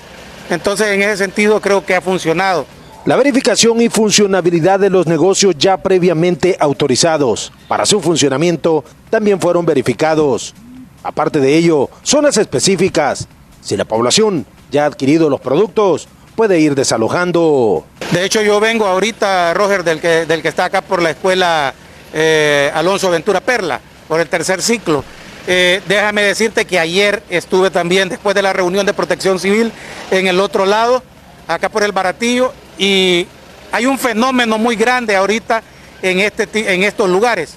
Entonces, 0.50 0.88
en 0.88 1.02
ese 1.02 1.16
sentido, 1.16 1.60
creo 1.60 1.84
que 1.84 1.94
ha 1.94 2.00
funcionado. 2.00 2.66
La 3.06 3.16
verificación 3.16 3.80
y 3.80 3.88
funcionabilidad 3.88 4.80
de 4.80 4.90
los 4.90 5.06
negocios 5.06 5.54
ya 5.56 5.76
previamente 5.76 6.56
autorizados 6.58 7.52
para 7.68 7.86
su 7.86 8.00
funcionamiento 8.00 8.84
también 9.10 9.40
fueron 9.40 9.64
verificados. 9.64 10.54
Aparte 11.02 11.38
de 11.38 11.56
ello, 11.56 11.88
zonas 12.02 12.36
específicas. 12.36 13.28
Si 13.62 13.76
la 13.76 13.84
población 13.84 14.44
ya 14.72 14.82
ha 14.82 14.86
adquirido 14.86 15.30
los 15.30 15.40
productos, 15.40 16.08
puede 16.36 16.60
ir 16.60 16.74
desalojando. 16.74 17.84
De 18.12 18.24
hecho, 18.24 18.42
yo 18.42 18.60
vengo 18.60 18.86
ahorita, 18.86 19.54
Roger, 19.54 19.82
del 19.82 20.00
que, 20.00 20.26
del 20.26 20.42
que 20.42 20.48
está 20.48 20.66
acá 20.66 20.82
por 20.82 21.02
la 21.02 21.10
escuela 21.10 21.74
eh, 22.12 22.70
Alonso 22.74 23.10
Ventura 23.10 23.40
Perla, 23.40 23.80
por 24.06 24.20
el 24.20 24.28
tercer 24.28 24.62
ciclo. 24.62 25.02
Eh, 25.48 25.80
déjame 25.88 26.22
decirte 26.22 26.64
que 26.64 26.78
ayer 26.78 27.22
estuve 27.30 27.70
también, 27.70 28.08
después 28.08 28.34
de 28.34 28.42
la 28.42 28.52
reunión 28.52 28.84
de 28.84 28.92
protección 28.92 29.40
civil, 29.40 29.72
en 30.10 30.26
el 30.26 30.38
otro 30.38 30.66
lado, 30.66 31.02
acá 31.48 31.68
por 31.68 31.82
el 31.82 31.92
Baratillo, 31.92 32.52
y 32.78 33.26
hay 33.72 33.86
un 33.86 33.98
fenómeno 33.98 34.58
muy 34.58 34.76
grande 34.76 35.16
ahorita 35.16 35.62
en, 36.02 36.20
este, 36.20 36.74
en 36.74 36.82
estos 36.82 37.08
lugares. 37.08 37.54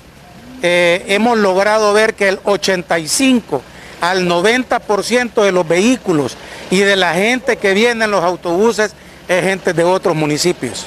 Eh, 0.62 1.06
hemos 1.08 1.38
logrado 1.38 1.94
ver 1.94 2.14
que 2.14 2.30
el 2.30 2.40
85 2.44 3.62
al 4.02 4.28
90% 4.28 5.44
de 5.44 5.52
los 5.52 5.68
vehículos 5.68 6.38
y 6.72 6.80
de 6.80 6.96
la 6.96 7.14
gente 7.14 7.58
que 7.58 7.74
viene 7.74 8.06
en 8.06 8.12
los 8.12 8.24
autobuses 8.24 8.94
es 9.28 9.44
gente 9.44 9.74
de 9.74 9.84
otros 9.84 10.16
municipios. 10.16 10.86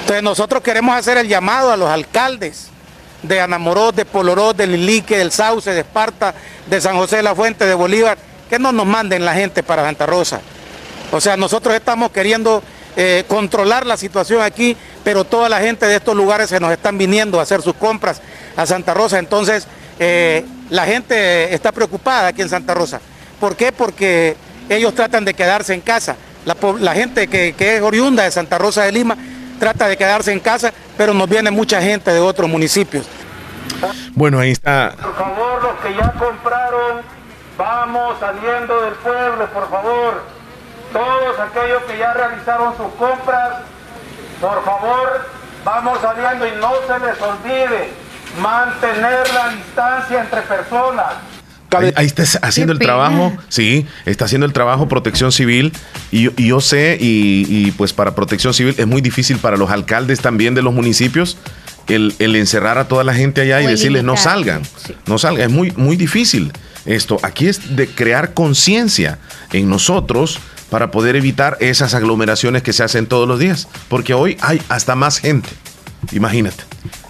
Entonces 0.00 0.22
nosotros 0.22 0.62
queremos 0.62 0.96
hacer 0.96 1.18
el 1.18 1.28
llamado 1.28 1.72
a 1.72 1.76
los 1.76 1.88
alcaldes 1.88 2.68
de 3.22 3.40
Anamorós, 3.40 3.94
de 3.94 4.04
Polorós, 4.04 4.56
de 4.56 4.66
Lilique, 4.66 5.18
del 5.18 5.30
Sauce, 5.30 5.70
de 5.70 5.80
Esparta, 5.80 6.34
de 6.66 6.80
San 6.80 6.96
José 6.96 7.16
de 7.16 7.22
la 7.22 7.34
Fuente, 7.34 7.66
de 7.66 7.74
Bolívar, 7.74 8.16
que 8.48 8.58
no 8.58 8.72
nos 8.72 8.86
manden 8.86 9.24
la 9.24 9.34
gente 9.34 9.62
para 9.62 9.84
Santa 9.84 10.06
Rosa. 10.06 10.40
O 11.12 11.20
sea, 11.20 11.36
nosotros 11.36 11.74
estamos 11.74 12.10
queriendo 12.10 12.62
eh, 12.96 13.24
controlar 13.28 13.86
la 13.86 13.96
situación 13.96 14.42
aquí, 14.42 14.76
pero 15.04 15.24
toda 15.24 15.48
la 15.48 15.60
gente 15.60 15.86
de 15.86 15.96
estos 15.96 16.16
lugares 16.16 16.50
se 16.50 16.60
nos 16.60 16.72
están 16.72 16.98
viniendo 16.98 17.38
a 17.38 17.42
hacer 17.42 17.62
sus 17.62 17.74
compras 17.74 18.20
a 18.56 18.66
Santa 18.66 18.94
Rosa. 18.94 19.18
Entonces, 19.18 19.66
eh, 19.98 20.44
la 20.70 20.86
gente 20.86 21.54
está 21.54 21.72
preocupada 21.72 22.28
aquí 22.28 22.42
en 22.42 22.48
Santa 22.48 22.74
Rosa. 22.74 23.00
¿Por 23.38 23.56
qué? 23.56 23.72
Porque 23.72 24.36
ellos 24.76 24.94
tratan 24.94 25.24
de 25.24 25.34
quedarse 25.34 25.74
en 25.74 25.80
casa. 25.80 26.16
La, 26.44 26.94
gente 26.94 27.28
que, 27.28 27.54
que 27.54 27.76
es 27.76 27.82
oriunda 27.82 28.22
de 28.24 28.30
Santa 28.30 28.56
Rosa 28.56 28.84
de 28.84 28.92
Lima 28.92 29.16
trata 29.58 29.88
de 29.88 29.96
quedarse 29.96 30.32
en 30.32 30.40
casa, 30.40 30.72
pero 30.96 31.12
nos 31.12 31.28
viene 31.28 31.50
mucha 31.50 31.82
gente 31.82 32.12
de 32.12 32.20
otros 32.20 32.48
municipios. 32.48 33.06
Bueno, 34.14 34.40
ahí 34.40 34.52
está. 34.52 34.94
Por 35.00 35.14
favor, 35.14 35.62
los 35.62 35.80
que 35.80 35.94
ya 35.94 36.12
compraron, 36.12 37.02
vamos 37.56 38.16
saliendo 38.18 38.82
del 38.82 38.94
pueblo, 38.94 39.46
por 39.52 39.70
favor. 39.70 40.22
Todos 40.92 41.38
aquellos 41.38 41.82
que 41.84 41.98
ya 41.98 42.12
realizaron 42.14 42.76
sus 42.76 42.92
compras, 42.94 43.58
por 44.40 44.64
favor, 44.64 45.26
vamos 45.64 45.98
saliendo 46.00 46.46
y 46.46 46.52
no 46.52 46.72
se 46.86 46.98
les 47.06 47.20
olvide 47.20 47.92
mantener 48.40 49.32
la 49.34 49.48
distancia 49.50 50.20
entre 50.20 50.42
personas. 50.42 51.14
Ahí, 51.78 51.92
ahí 51.96 52.06
está 52.06 52.24
haciendo 52.42 52.72
el 52.72 52.78
pena. 52.78 52.88
trabajo, 52.92 53.32
sí, 53.48 53.86
está 54.06 54.24
haciendo 54.24 54.46
el 54.46 54.52
trabajo 54.52 54.88
Protección 54.88 55.32
Civil 55.32 55.72
y, 56.10 56.22
yo- 56.22 56.30
y 56.36 56.48
yo 56.48 56.60
sé, 56.60 56.96
y, 57.00 57.46
y, 57.48 57.70
pues 57.72 57.92
para 57.92 58.14
Protección 58.14 58.52
Civil 58.54 58.74
es 58.78 58.86
muy 58.86 59.00
difícil 59.00 59.38
para 59.38 59.56
los 59.56 59.70
alcaldes 59.70 60.20
también 60.20 60.54
de 60.54 60.62
los 60.62 60.74
municipios 60.74 61.36
el, 61.88 62.14
el 62.18 62.36
encerrar 62.36 62.78
a 62.78 62.86
toda 62.88 63.02
la 63.04 63.14
gente 63.14 63.40
allá 63.40 63.60
y 63.62 63.66
decirles 63.66 64.04
no 64.04 64.16
salgan, 64.16 64.62
Sí. 64.64 64.94
no 65.06 65.18
salgan, 65.18 65.42
es 65.42 65.50
muy, 65.50 65.72
muy 65.72 65.96
difícil 65.96 66.52
esto. 66.86 67.18
Aquí 67.22 67.46
es 67.48 67.76
de 67.76 67.88
crear 67.88 68.32
conciencia 68.34 69.18
en 69.52 69.68
nosotros 69.68 70.38
para 70.70 70.90
poder 70.92 71.16
evitar 71.16 71.56
esas 71.60 71.94
aglomeraciones 71.94 72.62
que 72.62 72.72
se 72.72 72.84
hacen 72.84 73.06
todos 73.06 73.26
los 73.26 73.38
días, 73.40 73.66
porque 73.88 74.14
hoy 74.14 74.36
hay 74.40 74.62
hasta 74.68 74.94
más 74.94 75.18
gente, 75.18 75.48
imagínate. 76.12 76.62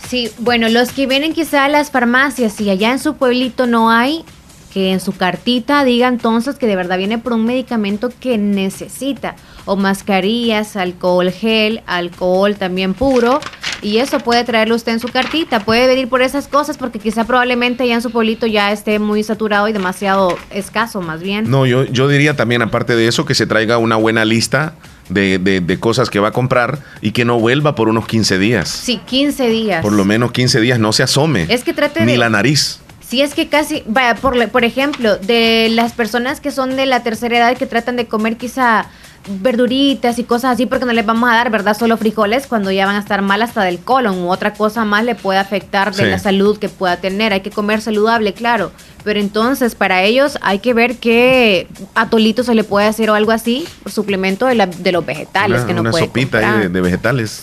Sí, 0.08 0.30
bueno, 0.38 0.68
los 0.70 0.90
que 0.92 1.06
vienen 1.06 1.34
quizá 1.34 1.66
a 1.66 1.68
las 1.68 1.90
farmacias 1.90 2.60
y 2.60 2.70
allá 2.70 2.90
en 2.90 2.98
su 2.98 3.14
pueblito 3.16 3.66
no 3.66 3.90
hay, 3.90 4.24
que 4.72 4.92
en 4.92 5.00
su 5.00 5.12
cartita 5.16 5.84
diga 5.84 6.08
entonces 6.08 6.56
que 6.56 6.66
de 6.66 6.76
verdad 6.76 6.96
viene 6.98 7.18
por 7.18 7.32
un 7.32 7.44
medicamento 7.44 8.10
que 8.20 8.38
necesita, 8.38 9.34
o 9.64 9.76
mascarillas, 9.76 10.76
alcohol 10.76 11.30
gel, 11.30 11.82
alcohol 11.86 12.56
también 12.56 12.94
puro, 12.94 13.40
y 13.82 13.98
eso 13.98 14.18
puede 14.20 14.44
traerlo 14.44 14.74
usted 14.74 14.92
en 14.92 15.00
su 15.00 15.08
cartita, 15.08 15.60
puede 15.60 15.86
venir 15.86 16.08
por 16.08 16.22
esas 16.22 16.48
cosas 16.48 16.76
porque 16.76 16.98
quizá 16.98 17.24
probablemente 17.24 17.82
allá 17.84 17.94
en 17.94 18.02
su 18.02 18.10
pueblito 18.10 18.46
ya 18.46 18.72
esté 18.72 18.98
muy 18.98 19.22
saturado 19.22 19.68
y 19.68 19.72
demasiado 19.72 20.36
escaso 20.50 21.00
más 21.00 21.20
bien. 21.22 21.50
No, 21.50 21.66
yo, 21.66 21.84
yo 21.84 22.06
diría 22.08 22.36
también, 22.36 22.62
aparte 22.62 22.94
de 22.96 23.08
eso, 23.08 23.24
que 23.24 23.34
se 23.34 23.46
traiga 23.46 23.78
una 23.78 23.96
buena 23.96 24.24
lista 24.24 24.74
de, 25.08 25.38
de- 25.38 25.60
de 25.60 25.80
cosas 25.80 26.10
que 26.10 26.20
va 26.20 26.28
a 26.28 26.32
comprar 26.32 26.78
y 27.00 27.12
que 27.12 27.24
no 27.24 27.40
vuelva 27.40 27.74
por 27.74 27.88
unos 27.88 28.06
15 28.06 28.38
días. 28.38 28.68
Sí, 28.68 29.00
15 29.06 29.48
días. 29.48 29.82
Por 29.82 29.92
lo 29.92 30.04
menos 30.04 30.30
15 30.32 30.60
días 30.60 30.78
no 30.78 30.92
se 30.92 31.02
asome. 31.02 31.46
Es 31.48 31.64
que 31.64 31.72
trate 31.72 32.04
Ni 32.04 32.12
de- 32.12 32.18
la 32.18 32.28
nariz. 32.30 32.80
Si 33.10 33.20
es 33.22 33.34
que 33.34 33.48
casi, 33.48 33.82
vaya, 33.86 34.14
por, 34.14 34.48
por 34.50 34.62
ejemplo, 34.64 35.16
de 35.16 35.68
las 35.72 35.92
personas 35.94 36.38
que 36.40 36.52
son 36.52 36.76
de 36.76 36.86
la 36.86 37.02
tercera 37.02 37.38
edad 37.38 37.56
que 37.56 37.66
tratan 37.66 37.96
de 37.96 38.06
comer 38.06 38.36
quizá 38.36 38.86
verduritas 39.28 40.18
y 40.18 40.24
cosas 40.24 40.52
así 40.54 40.64
porque 40.64 40.86
no 40.86 40.92
les 40.92 41.04
vamos 41.04 41.28
a 41.28 41.34
dar, 41.34 41.50
¿verdad? 41.50 41.76
Solo 41.76 41.96
frijoles 41.96 42.46
cuando 42.46 42.70
ya 42.70 42.86
van 42.86 42.96
a 42.96 43.00
estar 43.00 43.20
mal 43.20 43.42
hasta 43.42 43.62
del 43.64 43.78
colon 43.80 44.18
u 44.20 44.30
otra 44.30 44.54
cosa 44.54 44.84
más 44.84 45.04
le 45.04 45.14
puede 45.14 45.38
afectar 45.38 45.92
de 45.94 46.04
Sí. 46.04 46.08
la 46.10 46.18
salud 46.18 46.56
que 46.58 46.68
pueda 46.70 46.96
tener. 46.98 47.32
Hay 47.32 47.40
que 47.42 47.50
comer 47.50 47.80
saludable, 47.82 48.32
claro. 48.32 48.72
Pero 49.04 49.18
entonces 49.20 49.74
para 49.74 50.02
ellos 50.04 50.38
hay 50.40 50.60
que 50.60 50.72
ver 50.72 50.96
qué 50.96 51.66
atolito 51.94 52.44
se 52.44 52.54
le 52.54 52.64
puede 52.64 52.86
hacer 52.86 53.10
o 53.10 53.14
algo 53.14 53.32
así, 53.32 53.66
suplemento 53.92 54.46
de, 54.46 54.54
la- 54.54 54.66
de 54.66 54.92
los 54.92 55.04
vegetales 55.04 55.58
una, 55.58 55.66
que 55.66 55.74
no 55.74 55.80
una 55.82 55.90
puede 55.90 56.04
sopita 56.06 56.58
de 56.68 56.80
vegetales. 56.80 57.42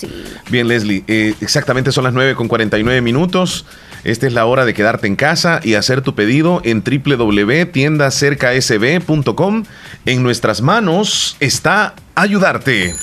Bien, 0.49 0.67
Leslie, 0.67 1.03
eh, 1.07 1.35
exactamente 1.41 1.91
son 1.91 2.05
las 2.05 2.13
9 2.13 2.35
con 2.35 2.47
49 2.47 3.01
minutos. 3.01 3.65
Esta 4.07 4.25
es 4.25 4.31
la 4.31 4.45
hora 4.45 4.63
de 4.63 4.73
quedarte 4.73 5.05
en 5.05 5.17
casa 5.17 5.59
y 5.61 5.73
hacer 5.73 6.01
tu 6.01 6.15
pedido 6.15 6.61
en 6.63 6.81
www.tiendacercasb.com. 6.81 9.65
En 10.05 10.23
nuestras 10.23 10.61
manos 10.61 11.35
está 11.41 11.93
ayudarte. 12.15 12.93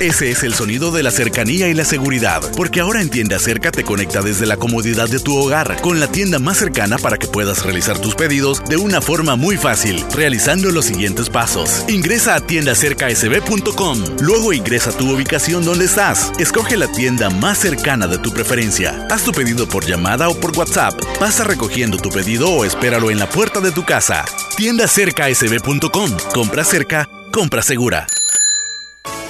Ese 0.00 0.30
es 0.30 0.44
el 0.44 0.54
sonido 0.54 0.90
de 0.92 1.02
la 1.02 1.10
cercanía 1.10 1.68
y 1.68 1.74
la 1.74 1.84
seguridad, 1.84 2.40
porque 2.56 2.80
ahora 2.80 3.02
en 3.02 3.10
Tienda 3.10 3.38
Cerca 3.38 3.70
te 3.70 3.84
conecta 3.84 4.22
desde 4.22 4.46
la 4.46 4.56
comodidad 4.56 5.10
de 5.10 5.20
tu 5.20 5.36
hogar 5.36 5.78
con 5.82 6.00
la 6.00 6.06
tienda 6.06 6.38
más 6.38 6.56
cercana 6.56 6.96
para 6.96 7.18
que 7.18 7.26
puedas 7.26 7.62
realizar 7.62 7.98
tus 7.98 8.14
pedidos 8.14 8.64
de 8.64 8.78
una 8.78 9.02
forma 9.02 9.36
muy 9.36 9.58
fácil, 9.58 10.02
realizando 10.14 10.70
los 10.70 10.86
siguientes 10.86 11.28
pasos. 11.28 11.84
Ingresa 11.86 12.34
a 12.34 12.40
tiendacercasb.com, 12.40 13.98
luego 14.22 14.54
ingresa 14.54 14.90
tu 14.96 15.14
ubicación 15.14 15.66
donde 15.66 15.84
estás, 15.84 16.32
escoge 16.38 16.78
la 16.78 16.90
tienda 16.90 17.28
más 17.28 17.58
cercana 17.58 18.06
de 18.06 18.16
tu 18.16 18.32
preferencia, 18.32 19.06
haz 19.10 19.22
tu 19.24 19.32
pedido 19.32 19.68
por 19.68 19.84
llamada 19.84 20.30
o 20.30 20.40
por 20.40 20.56
WhatsApp, 20.56 20.94
pasa 21.18 21.44
recogiendo 21.44 21.98
tu 21.98 22.08
pedido 22.08 22.48
o 22.48 22.64
espéralo 22.64 23.10
en 23.10 23.18
la 23.18 23.28
puerta 23.28 23.60
de 23.60 23.70
tu 23.70 23.84
casa. 23.84 24.24
Tiendacercasb.com, 24.56 26.10
compra 26.32 26.64
cerca, 26.64 27.06
compra 27.30 27.60
segura. 27.60 28.06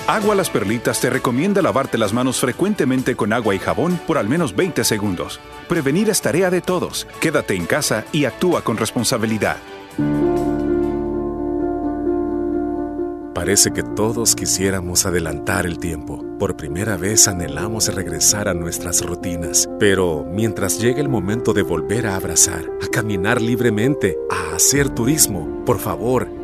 Agua 0.07 0.35
Las 0.35 0.51
Perlitas 0.51 1.01
te 1.01 1.09
recomienda 1.09 1.63
lavarte 1.63 1.97
las 1.97 2.13
manos 2.13 2.41
frecuentemente 2.41 3.15
con 3.15 3.33
agua 3.33 3.55
y 3.55 3.59
jabón 3.59 4.01
por 4.07 4.19
al 4.19 4.29
menos 4.29 4.57
20 4.57 4.83
segundos. 4.85 5.41
Prevenir 5.69 6.11
es 6.11 6.21
tarea 6.21 6.51
de 6.51 6.61
todos. 6.61 7.07
Quédate 7.21 7.55
en 7.55 7.67
casa 7.67 8.05
y 8.13 8.25
actúa 8.25 8.63
con 8.63 8.77
responsabilidad. 8.77 9.59
Parece 13.35 13.71
que 13.73 13.83
todos 13.83 14.35
quisiéramos 14.35 15.07
adelantar 15.07 15.65
el 15.65 15.79
tiempo. 15.79 16.23
Por 16.39 16.57
primera 16.57 16.97
vez 16.97 17.27
anhelamos 17.29 17.95
regresar 17.95 18.49
a 18.49 18.55
nuestras 18.55 19.03
rutinas. 19.07 19.69
Pero 19.79 20.27
mientras 20.29 20.79
llegue 20.81 21.01
el 21.01 21.09
momento 21.09 21.53
de 21.53 21.63
volver 21.63 22.07
a 22.07 22.17
abrazar, 22.17 22.65
a 22.83 22.89
caminar 22.89 23.41
libremente, 23.41 24.19
a 24.31 24.57
hacer 24.57 24.91
turismo, 24.91 25.65
por 25.65 25.79
favor, 25.79 26.40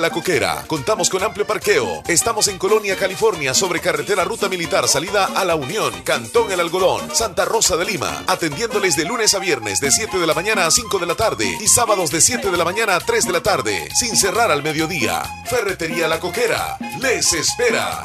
La 0.00 0.10
Coquera. 0.10 0.64
Contamos 0.66 1.08
con 1.08 1.22
amplio 1.22 1.46
parqueo. 1.46 2.02
Estamos 2.08 2.48
en 2.48 2.58
Colonia, 2.58 2.96
California, 2.96 3.54
sobre 3.54 3.80
carretera 3.80 4.24
Ruta 4.24 4.48
Militar, 4.48 4.88
salida 4.88 5.26
a 5.26 5.44
La 5.44 5.54
Unión, 5.54 5.92
Cantón 6.02 6.50
El 6.50 6.60
Algodón, 6.60 7.14
Santa 7.14 7.44
Rosa 7.44 7.76
de 7.76 7.84
Lima. 7.84 8.24
Atendiéndoles 8.26 8.96
de 8.96 9.04
lunes 9.04 9.32
a 9.34 9.38
viernes 9.38 9.80
de 9.80 9.90
7 9.90 10.18
de 10.18 10.26
la 10.26 10.34
mañana 10.34 10.66
a 10.66 10.70
5 10.70 10.98
de 10.98 11.06
la 11.06 11.14
tarde 11.14 11.46
y 11.60 11.68
sábados 11.68 12.10
de 12.10 12.20
7 12.20 12.50
de 12.50 12.56
la 12.56 12.64
mañana 12.64 12.96
a 12.96 13.00
3 13.00 13.26
de 13.26 13.32
la 13.32 13.42
tarde, 13.42 13.88
sin 13.94 14.16
cerrar 14.16 14.50
al 14.50 14.62
mediodía. 14.62 15.22
Ferretería 15.46 16.08
La 16.08 16.18
Coquera. 16.18 16.76
Les 17.00 17.32
espera. 17.32 18.04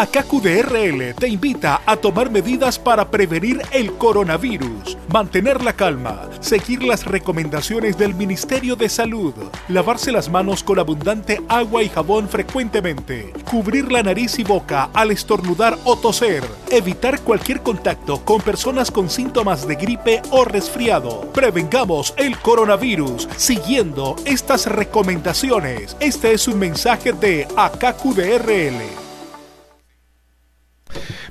AKQDRL 0.00 1.14
te 1.14 1.28
invita 1.28 1.82
a 1.84 1.94
tomar 1.94 2.30
medidas 2.30 2.78
para 2.78 3.10
prevenir 3.10 3.60
el 3.70 3.92
coronavirus, 3.98 4.96
mantener 5.12 5.62
la 5.62 5.74
calma, 5.74 6.30
seguir 6.40 6.82
las 6.82 7.04
recomendaciones 7.04 7.98
del 7.98 8.14
Ministerio 8.14 8.76
de 8.76 8.88
Salud, 8.88 9.34
lavarse 9.68 10.10
las 10.10 10.30
manos 10.30 10.64
con 10.64 10.78
abundante 10.78 11.42
agua 11.50 11.82
y 11.82 11.90
jabón 11.90 12.30
frecuentemente, 12.30 13.30
cubrir 13.44 13.92
la 13.92 14.02
nariz 14.02 14.38
y 14.38 14.42
boca 14.42 14.88
al 14.94 15.10
estornudar 15.10 15.76
o 15.84 15.96
toser, 15.96 16.44
evitar 16.70 17.20
cualquier 17.20 17.60
contacto 17.60 18.24
con 18.24 18.40
personas 18.40 18.90
con 18.90 19.10
síntomas 19.10 19.68
de 19.68 19.74
gripe 19.74 20.22
o 20.30 20.46
resfriado. 20.46 21.30
Prevengamos 21.34 22.14
el 22.16 22.38
coronavirus 22.38 23.28
siguiendo 23.36 24.16
estas 24.24 24.64
recomendaciones. 24.64 25.94
Este 26.00 26.32
es 26.32 26.48
un 26.48 26.58
mensaje 26.58 27.12
de 27.12 27.46
AKQDRL. 27.54 29.09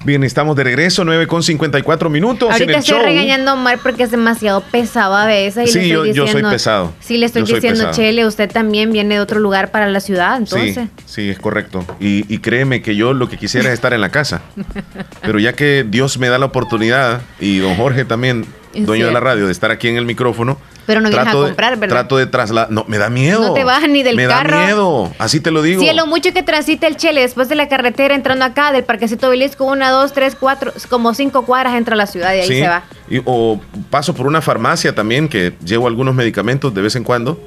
Bien, 0.05 0.23
estamos 0.23 0.55
de 0.55 0.63
regreso, 0.63 1.03
9 1.03 1.27
con 1.27 1.43
54 1.43 2.09
minutos 2.09 2.49
Ahorita 2.51 2.63
en 2.63 2.69
el 2.69 2.75
estoy 2.77 2.95
show. 2.97 3.03
regañando 3.05 3.51
a 3.51 3.53
Omar 3.55 3.79
porque 3.83 4.03
es 4.03 4.11
demasiado 4.11 4.61
pesado 4.61 5.15
a 5.15 5.25
veces. 5.25 5.69
Y 5.69 5.71
Sí, 5.73 5.79
le 5.93 6.13
yo- 6.13 6.27
soy 6.27 6.41
pesado. 6.43 6.93
Sí, 6.99 7.17
le 7.17 7.25
estoy 7.25 7.43
Yo 7.43 7.55
diciendo. 7.55 7.91
Chele, 7.91 8.25
usted 8.25 8.49
también 8.49 8.91
viene 8.91 9.15
de 9.15 9.21
otro 9.21 9.39
lugar 9.39 9.71
para 9.71 9.87
la 9.87 9.99
ciudad, 9.99 10.37
entonces. 10.37 10.75
Sí, 10.75 10.89
sí, 11.05 11.29
es 11.29 11.39
correcto. 11.39 11.85
Y, 11.99 12.25
y 12.33 12.37
créeme 12.39 12.81
que 12.81 12.95
yo 12.95 13.13
lo 13.13 13.27
que 13.29 13.37
quisiera 13.37 13.67
es 13.67 13.73
estar 13.73 13.93
en 13.93 14.01
la 14.01 14.09
casa. 14.09 14.41
Pero 15.21 15.39
ya 15.39 15.53
que 15.53 15.85
Dios 15.87 16.17
me 16.17 16.29
da 16.29 16.37
la 16.37 16.45
oportunidad 16.45 17.21
y 17.39 17.57
don 17.59 17.75
Jorge 17.75 18.05
también, 18.05 18.45
dueño 18.73 19.07
de 19.07 19.11
la 19.11 19.19
radio, 19.19 19.45
de 19.45 19.51
estar 19.51 19.71
aquí 19.71 19.87
en 19.89 19.97
el 19.97 20.05
micrófono. 20.05 20.57
Pero 20.89 21.01
no 21.01 21.09
vienes 21.09 21.27
a 21.27 21.31
trato 21.31 21.45
comprar, 21.45 21.77
¿verdad? 21.77 21.95
Trato 21.95 22.17
de 22.17 22.25
trasladar. 22.27 22.71
No, 22.71 22.83
me 22.87 22.97
da 22.97 23.09
miedo. 23.09 23.39
No 23.41 23.53
te 23.53 23.63
bajas 23.63 23.87
ni 23.89 24.03
del 24.03 24.15
me 24.15 24.27
carro. 24.27 24.57
da 24.57 24.65
miedo. 24.65 25.11
Así 25.19 25.39
te 25.39 25.51
lo 25.51 25.61
digo. 25.61 25.81
Es 25.83 25.95
lo 25.95 26.05
mucho 26.07 26.33
que 26.33 26.43
transita 26.43 26.87
el 26.87 26.97
Chele 26.97 27.21
después 27.21 27.47
de 27.47 27.55
la 27.55 27.67
carretera 27.69 28.15
entrando 28.15 28.43
acá 28.43 28.71
del 28.71 28.83
Parquecito 28.83 29.27
Obelisco, 29.29 29.65
una, 29.65 29.91
dos, 29.91 30.11
tres, 30.13 30.35
cuatro, 30.39 30.73
como 30.89 31.13
cinco 31.13 31.45
cuadras 31.45 31.75
entra 31.75 31.93
a 31.93 31.97
la 31.97 32.07
ciudad 32.07 32.33
y 32.33 32.39
ahí 32.39 32.47
Sí, 32.47 32.59
se 32.59 32.67
va. 32.67 32.83
y- 33.09 33.21
o 33.25 33.59
paso 33.89 34.13
por 34.13 34.25
una 34.27 34.41
farmacia 34.41 34.93
también 34.95 35.29
que 35.29 35.53
llevo 35.63 35.87
algunos 35.87 36.15
medicamentos 36.15 36.73
de 36.73 36.81
vez 36.81 36.95
en 36.95 37.03
cuando. 37.03 37.39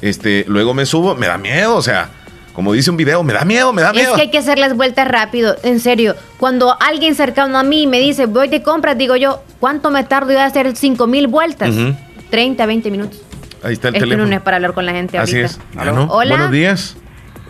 Este, 0.00 0.44
luego 0.48 0.72
me 0.74 0.86
subo, 0.86 1.14
me 1.14 1.26
da 1.26 1.36
miedo, 1.36 1.76
o 1.76 1.82
sea, 1.82 2.08
como 2.54 2.72
dice 2.72 2.90
un 2.90 2.96
video, 2.96 3.22
me 3.22 3.32
da 3.32 3.44
miedo, 3.44 3.72
me 3.72 3.82
da 3.82 3.90
Es 3.90 3.96
miedo. 3.96 4.14
que 4.14 4.22
hay 4.22 4.30
que 4.30 4.38
hacer 4.38 4.58
las 4.58 4.74
vueltas 4.74 5.06
rápido, 5.06 5.56
en 5.62 5.78
serio. 5.78 6.16
Cuando 6.38 6.74
alguien 6.80 7.14
cercano 7.14 7.58
a 7.58 7.62
mí 7.62 7.86
me 7.86 8.00
dice, 8.00 8.26
voy 8.26 8.48
de 8.48 8.62
compras, 8.62 8.96
digo 8.98 9.14
yo, 9.16 9.42
¿cuánto 9.60 9.90
me 9.90 10.02
tardo 10.04 10.32
yo 10.32 10.40
a 10.40 10.46
hacer 10.46 10.74
cinco 10.76 11.06
mil 11.06 11.26
vueltas? 11.28 11.70
Ujú. 11.70 11.94
30, 12.30 12.66
20 12.66 12.90
minutos. 12.90 13.22
Ahí 13.62 13.74
está 13.74 13.88
el 13.88 13.96
es 13.96 13.98
que 14.02 14.06
teléfono. 14.08 14.28
no 14.28 14.34
es 14.36 14.40
para 14.42 14.56
hablar 14.56 14.72
con 14.72 14.86
la 14.86 14.92
gente 14.92 15.18
Así 15.18 15.36
ahorita. 15.36 15.54
es. 15.54 15.60
Hola. 16.08 16.30
Buenos 16.36 16.50
días. 16.50 16.96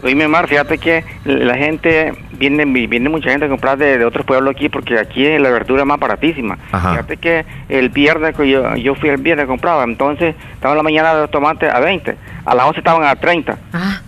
Oíme, 0.02 0.26
Mar, 0.28 0.48
fíjate 0.48 0.78
que 0.78 1.04
la 1.24 1.54
gente, 1.56 2.14
viene, 2.32 2.64
viene 2.64 3.08
mucha 3.10 3.28
gente 3.30 3.44
a 3.44 3.48
comprar 3.50 3.76
de, 3.76 3.98
de 3.98 4.04
otros 4.06 4.24
pueblos 4.24 4.54
aquí 4.56 4.70
porque 4.70 4.98
aquí 4.98 5.24
la 5.38 5.50
verdura 5.50 5.82
es 5.82 5.86
más 5.86 6.00
baratísima. 6.00 6.58
Ajá. 6.72 6.92
Fíjate 6.92 7.16
que 7.18 7.44
el 7.68 7.90
viernes, 7.90 8.34
que 8.34 8.48
yo, 8.48 8.76
yo 8.76 8.94
fui 8.94 9.10
el 9.10 9.18
viernes 9.18 9.46
compraba, 9.46 9.84
entonces 9.84 10.34
estaban 10.54 10.72
en 10.74 10.78
la 10.78 10.82
mañana 10.82 11.12
los 11.14 11.30
tomates 11.30 11.72
a 11.72 11.80
20, 11.80 12.16
a 12.46 12.54
las 12.54 12.66
11 12.66 12.78
estaban 12.80 13.04
a 13.04 13.14
30. 13.14 13.58
Ah. 13.74 14.00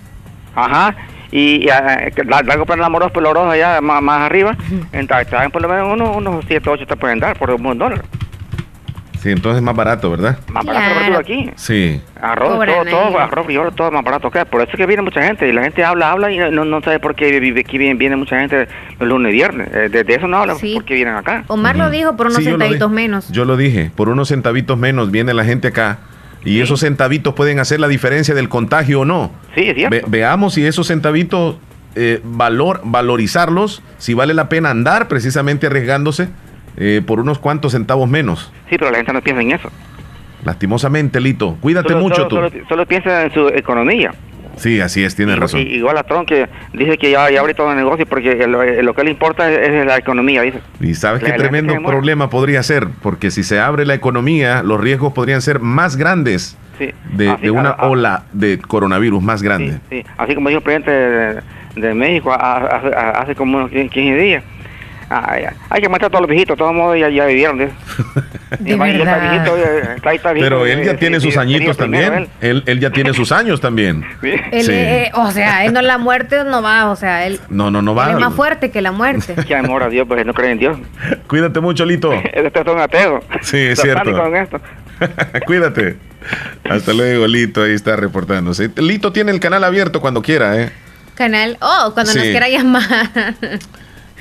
Ajá. 0.54 0.96
Y, 1.30 1.66
y 1.66 1.68
ah, 1.68 2.08
que 2.14 2.24
la, 2.24 2.42
la 2.42 2.56
compran 2.56 2.80
la 2.80 2.88
Moros 2.88 3.12
Pelorosa 3.12 3.50
allá 3.50 3.80
más, 3.82 4.02
más 4.02 4.22
arriba, 4.22 4.56
entonces 4.92 5.26
estaban 5.26 5.50
por 5.50 5.60
lo 5.60 5.68
menos 5.68 5.92
unos, 5.92 6.16
unos 6.16 6.44
7, 6.48 6.70
8 6.70 6.86
te 6.86 6.96
pueden 6.96 7.20
dar 7.20 7.38
por 7.38 7.50
un 7.50 7.78
dólar. 7.78 8.02
Sí, 9.22 9.30
entonces 9.30 9.58
es 9.58 9.62
más 9.62 9.76
barato, 9.76 10.10
¿verdad? 10.10 10.36
Más 10.52 10.64
barato 10.64 10.94
verdura 10.98 11.18
aquí. 11.20 11.50
Sí. 11.54 12.00
Arroz, 12.20 12.54
Cobran 12.54 12.74
todo, 12.74 12.84
todo, 13.08 13.18
arroz, 13.20 13.46
frijol, 13.46 13.72
todo 13.74 13.90
más 13.92 14.02
barato 14.02 14.30
que 14.32 14.44
Por 14.44 14.60
eso 14.62 14.70
es 14.72 14.76
que 14.76 14.84
viene 14.86 15.02
mucha 15.02 15.22
gente 15.22 15.48
y 15.48 15.52
la 15.52 15.62
gente 15.62 15.84
habla, 15.84 16.10
habla 16.10 16.32
y 16.32 16.38
no, 16.38 16.64
no 16.64 16.80
sabe 16.82 16.98
por 16.98 17.14
qué 17.14 17.38
vive 17.38 17.60
aquí 17.60 17.78
viene, 17.78 17.94
viene 17.94 18.16
mucha 18.16 18.40
gente 18.40 18.66
los 18.98 19.08
lunes 19.08 19.30
y 19.30 19.34
viernes. 19.34 19.68
Eh, 19.72 19.88
De, 19.88 20.02
de 20.02 20.14
eso 20.14 20.26
no 20.26 20.38
hablan, 20.38 20.56
Sí. 20.58 20.72
porque 20.74 20.94
vienen 20.94 21.14
acá. 21.14 21.44
Omar 21.46 21.76
lo 21.76 21.88
dijo 21.90 22.16
por 22.16 22.26
unos 22.26 22.38
Sí, 22.38 22.44
centavitos 22.44 22.90
menos. 22.90 23.28
Yo 23.30 23.44
lo 23.44 23.56
dije, 23.56 23.92
por 23.94 24.08
unos 24.08 24.26
centavitos 24.28 24.76
menos 24.76 25.12
viene 25.12 25.32
la 25.34 25.44
gente 25.44 25.68
acá. 25.68 25.98
Y 26.44 26.60
esos 26.60 26.80
centavitos 26.80 27.34
pueden 27.34 27.60
hacer 27.60 27.78
la 27.78 27.86
diferencia 27.86 28.34
del 28.34 28.48
contagio 28.48 29.02
o 29.02 29.04
no. 29.04 29.30
Sí, 29.54 29.68
es 29.68 29.76
cierto. 29.76 29.94
Ve- 29.94 30.02
veamos 30.08 30.54
si 30.54 30.66
esos 30.66 30.88
centavitos, 30.88 31.58
eh, 31.94 32.20
valor, 32.24 32.80
valorizarlos, 32.82 33.82
si 33.98 34.14
vale 34.14 34.34
la 34.34 34.48
pena 34.48 34.70
andar 34.70 35.06
precisamente 35.06 35.68
arriesgándose 35.68 36.28
eh, 36.76 37.02
por 37.06 37.20
unos 37.20 37.38
cuantos 37.38 37.72
centavos 37.72 38.08
menos. 38.08 38.52
Sí, 38.70 38.76
pero 38.78 38.90
la 38.90 38.96
gente 38.98 39.12
no 39.12 39.20
piensa 39.22 39.42
en 39.42 39.52
eso. 39.52 39.70
Lastimosamente, 40.44 41.20
Lito. 41.20 41.56
Cuídate 41.60 41.90
Solo, 41.90 42.00
mucho 42.00 42.14
solo, 42.16 42.28
tú. 42.28 42.36
solo, 42.36 42.50
solo 42.68 42.86
piensa 42.86 43.22
en 43.24 43.32
su 43.32 43.48
economía. 43.48 44.12
Sí, 44.56 44.80
así 44.80 45.02
es, 45.02 45.16
tienes 45.16 45.38
razón. 45.38 45.60
Igual 45.60 45.96
a 45.96 46.02
Trump 46.02 46.28
que 46.28 46.46
dice 46.74 46.98
que 46.98 47.10
ya, 47.10 47.30
ya 47.30 47.40
abre 47.40 47.54
todo 47.54 47.70
el 47.70 47.76
negocio 47.76 48.04
porque 48.06 48.46
lo, 48.46 48.62
lo 48.82 48.94
que 48.94 49.04
le 49.04 49.10
importa 49.10 49.50
es, 49.50 49.58
es 49.68 49.86
la 49.86 49.96
economía, 49.96 50.42
dice. 50.42 50.60
Y 50.80 50.94
sabes 50.94 51.22
La- 51.22 51.26
qué 51.28 51.32
la 51.32 51.38
tremendo 51.38 51.74
problema 51.82 52.28
podría 52.28 52.62
ser, 52.62 52.88
porque 53.02 53.30
si 53.30 53.44
se 53.44 53.60
abre 53.60 53.86
la 53.86 53.94
economía, 53.94 54.62
los 54.62 54.78
riesgos 54.80 55.14
podrían 55.14 55.40
ser 55.40 55.60
más 55.60 55.96
grandes 55.96 56.58
Sí. 56.78 56.90
de, 57.14 57.30
Así- 57.30 57.42
de 57.44 57.50
una 57.50 57.70
a- 57.70 57.72
a- 57.72 57.88
ola 57.88 58.24
de 58.32 58.58
coronavirus 58.58 59.22
más 59.22 59.42
grande. 59.42 59.78
Sí, 59.88 60.04
así 60.18 60.34
como 60.34 60.48
dijo 60.50 60.58
el 60.58 60.64
presidente 60.64 60.90
de, 60.90 61.40
de 61.76 61.94
México 61.94 62.30
a- 62.32 62.66
hace 63.20 63.34
como 63.34 63.56
unos 63.56 63.70
15 63.70 64.16
días. 64.16 64.44
Ah, 65.14 65.38
ya. 65.38 65.52
Hay 65.68 65.82
que 65.82 65.88
matar 65.90 66.06
a 66.06 66.10
todos 66.10 66.22
los 66.22 66.30
viejitos, 66.30 66.56
de 66.56 66.58
todos 66.58 66.72
modos 66.74 66.98
ya, 66.98 67.10
ya 67.10 67.26
vivieron. 67.26 67.58
De, 67.58 67.66
De 67.66 67.72
Ya 68.64 68.72
está 68.74 68.84
verdad. 68.84 69.30
viejito, 69.30 69.56
ya- 69.58 69.94
está- 69.94 70.12
está 70.14 70.32
viejito, 70.32 70.56
Pero 70.56 70.66
él 70.66 70.84
ya 70.84 70.92
eh, 70.92 70.94
tiene 70.96 71.20
sus 71.20 71.36
añitos 71.36 71.76
primero 71.76 72.06
también. 72.12 72.30
Él, 72.40 72.62
él 72.66 72.80
ya 72.80 72.90
tiene 72.90 73.12
sus 73.12 73.32
años 73.32 73.60
también. 73.60 74.04
Él, 74.22 74.62
Sí. 74.64 74.72
eh, 74.72 75.10
o 75.14 75.30
sea, 75.30 75.64
él 75.64 75.72
no 75.72 75.82
la 75.82 75.98
muerte 75.98 76.42
no 76.44 76.62
va, 76.62 76.90
o 76.90 76.96
sea, 76.96 77.26
él, 77.26 77.40
No, 77.48 77.70
no, 77.70 77.82
no 77.82 77.92
él 77.92 77.98
va. 77.98 78.10
es 78.12 78.18
más 78.18 78.34
fuerte 78.34 78.70
que 78.70 78.80
la 78.82 78.92
muerte. 78.92 79.34
Que 79.46 79.54
amor 79.54 79.82
a 79.82 79.88
Dios, 79.88 80.06
pues 80.08 80.24
no 80.24 80.32
creen 80.34 80.52
en 80.52 80.58
Dios. 80.58 80.78
Cuídate 81.26 81.60
mucho, 81.60 81.84
Lito. 81.84 82.12
Estos 82.12 82.64
son 82.64 82.80
ateos. 82.80 83.24
Sí, 83.42 83.58
es 83.58 83.80
cierto. 83.80 84.34
Esto. 84.34 84.60
Cuídate. 85.46 85.96
Hasta 86.68 86.92
luego, 86.92 87.26
Lito. 87.26 87.62
Ahí 87.62 87.72
está 87.72 87.96
reportándose. 87.96 88.70
Lito 88.76 89.12
tiene 89.12 89.32
el 89.32 89.40
canal 89.40 89.64
abierto 89.64 90.00
cuando 90.00 90.22
quiera, 90.22 90.60
¿eh? 90.60 90.70
Canal, 91.14 91.58
oh, 91.60 91.90
cuando 91.92 92.14
nos 92.14 92.22
Sí. 92.22 92.30
quiera 92.30 92.48
llamar. 92.48 92.86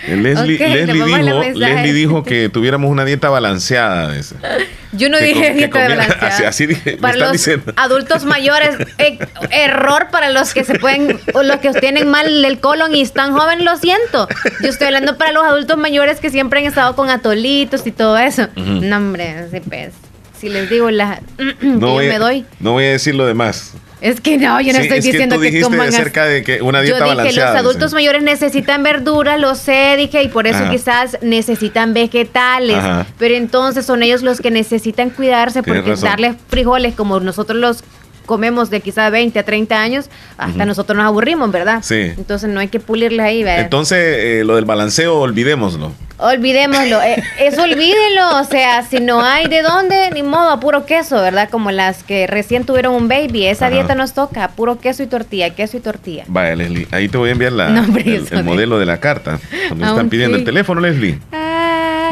Leslie, 0.07 0.57
Leslie, 0.57 1.03
dijo. 1.03 1.53
Leslie 1.55 2.23
que 2.23 2.49
tuviéramos 2.49 2.89
una 2.89 3.05
dieta 3.05 3.29
balanceada. 3.29 4.13
Yo 4.93 5.09
no 5.09 5.19
Que 5.19 5.25
dije 5.25 5.41
que 5.41 5.53
dieta 5.53 5.79
balanceada. 5.87 6.27
Así, 6.27 6.43
así 6.43 6.65
dije, 6.65 6.97
Para 6.97 7.17
los 7.17 7.31
diciendo. 7.31 7.71
adultos 7.77 8.25
mayores, 8.25 8.75
eh, 8.97 9.19
error 9.51 10.07
para 10.11 10.29
los 10.29 10.53
que 10.53 10.63
se 10.63 10.77
pueden, 10.79 11.19
o 11.33 11.43
los 11.43 11.57
que 11.57 11.71
tienen 11.73 12.09
mal 12.09 12.43
el 12.43 12.59
colon 12.59 12.93
y 12.95 13.01
están 13.01 13.33
jóvenes, 13.33 13.63
lo 13.63 13.77
siento. 13.77 14.27
Yo 14.61 14.69
estoy 14.69 14.87
hablando 14.87 15.17
para 15.17 15.31
los 15.31 15.43
adultos 15.45 15.77
mayores 15.77 16.19
que 16.19 16.29
siempre 16.29 16.59
han 16.59 16.65
estado 16.65 16.95
con 16.95 17.09
atolitos 17.09 17.85
y 17.87 17.91
todo 17.91 18.17
eso. 18.17 18.47
No, 18.55 18.97
hombre, 18.97 19.29
así 19.29 19.59
pues. 19.61 19.93
Si 20.37 20.49
les 20.49 20.69
digo 20.69 20.89
la, 20.89 21.21
que 21.37 21.55
yo 21.61 21.95
me 21.95 22.17
doy. 22.17 22.45
no 22.59 22.73
voy 22.73 22.85
a 22.85 22.91
decir 22.91 23.13
lo 23.15 23.25
demás. 23.25 23.73
Es 24.01 24.19
que 24.19 24.37
no, 24.37 24.59
yo 24.61 24.73
no 24.73 24.79
Sí, 24.79 24.83
estoy 24.85 24.97
es 24.97 25.05
que 25.05 25.11
diciendo 25.11 25.35
tú 25.35 25.41
que, 25.43 25.61
coman 25.61 25.87
acerca 25.89 26.25
de 26.25 26.43
que 26.43 26.61
una 26.63 26.81
dieta 26.81 26.97
Yo 26.99 27.03
dije, 27.05 27.15
balanceada. 27.17 27.51
los 27.53 27.59
adultos 27.61 27.93
mayores 27.93 28.23
necesitan 28.23 28.81
verduras, 28.81 29.39
lo 29.39 29.53
sé, 29.53 29.93
dije, 29.95 30.23
y 30.23 30.27
por 30.27 30.47
eso 30.47 30.57
Ajá. 30.63 30.71
quizás 30.71 31.17
necesitan 31.21 31.93
vegetales. 31.93 32.77
Ajá. 32.77 33.05
Pero 33.19 33.35
entonces 33.35 33.85
son 33.85 34.01
ellos 34.01 34.23
los 34.23 34.41
que 34.41 34.49
necesitan 34.49 35.11
cuidarse 35.11 35.61
Tienes 35.61 35.81
porque 35.81 35.91
razón. 35.91 36.09
darles 36.09 36.35
frijoles 36.49 36.95
como 36.95 37.19
nosotros 37.19 37.59
los 37.59 37.83
comemos 38.25 38.69
de 38.69 38.81
quizás 38.81 39.11
20 39.11 39.37
a 39.39 39.43
30 39.43 39.81
años, 39.81 40.09
hasta 40.37 40.65
nosotros 40.65 40.97
nos 40.97 41.05
aburrimos, 41.05 41.51
¿verdad? 41.51 41.79
Sí. 41.83 42.13
Entonces 42.17 42.49
no 42.49 42.59
hay 42.59 42.67
que 42.67 42.79
pulirles 42.79 43.25
ahí, 43.25 43.43
¿verdad? 43.43 43.63
Entonces, 43.63 43.97
eh, 43.99 44.43
lo 44.45 44.55
del 44.55 44.65
balanceo, 44.65 45.19
olvidémoslo. 45.19 45.91
Olvidémoslo, 46.17 47.01
eh, 47.01 47.21
eso 47.39 47.63
olvídenlo, 47.63 48.39
o 48.39 48.43
sea, 48.43 48.83
si 48.83 48.99
no 48.99 49.23
hay 49.23 49.47
de 49.47 49.63
dónde, 49.63 50.11
ni 50.13 50.21
modo, 50.21 50.51
a 50.51 50.59
puro 50.59 50.85
queso, 50.85 51.15
¿verdad? 51.15 51.49
Como 51.49 51.71
las 51.71 52.03
que 52.03 52.27
recién 52.27 52.63
tuvieron 52.63 52.93
un 52.93 53.07
baby, 53.07 53.47
esa 53.47 53.67
Ajá. 53.67 53.75
dieta 53.75 53.95
nos 53.95 54.13
toca, 54.13 54.49
puro 54.49 54.79
queso 54.79 55.01
y 55.01 55.07
tortilla, 55.07 55.49
queso 55.55 55.77
y 55.77 55.79
tortilla. 55.79 56.23
Vaya, 56.27 56.55
Leslie, 56.55 56.87
ahí 56.91 57.09
te 57.09 57.17
voy 57.17 57.29
a 57.29 57.31
enviar 57.31 57.53
la- 57.53 57.69
No, 57.69 57.85
el, 57.97 58.43
modelo 58.43 58.77
de 58.77 58.85
la 58.85 58.99
carta. 58.99 59.39
Donde 59.69 59.85
están 59.85 60.09
pidiendo 60.09 60.37
sí. 60.37 60.41
el 60.41 60.45
teléfono, 60.45 60.79
Leslie. 60.79 61.19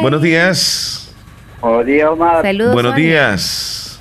Buenos 0.00 0.22
días. 0.22 1.12
Buenos 1.60 1.86
días, 1.86 2.08
Omar. 2.08 2.42
Saludos. 2.42 2.72
Buenos 2.72 2.92
Sonia. 2.92 3.06
días. 3.06 4.00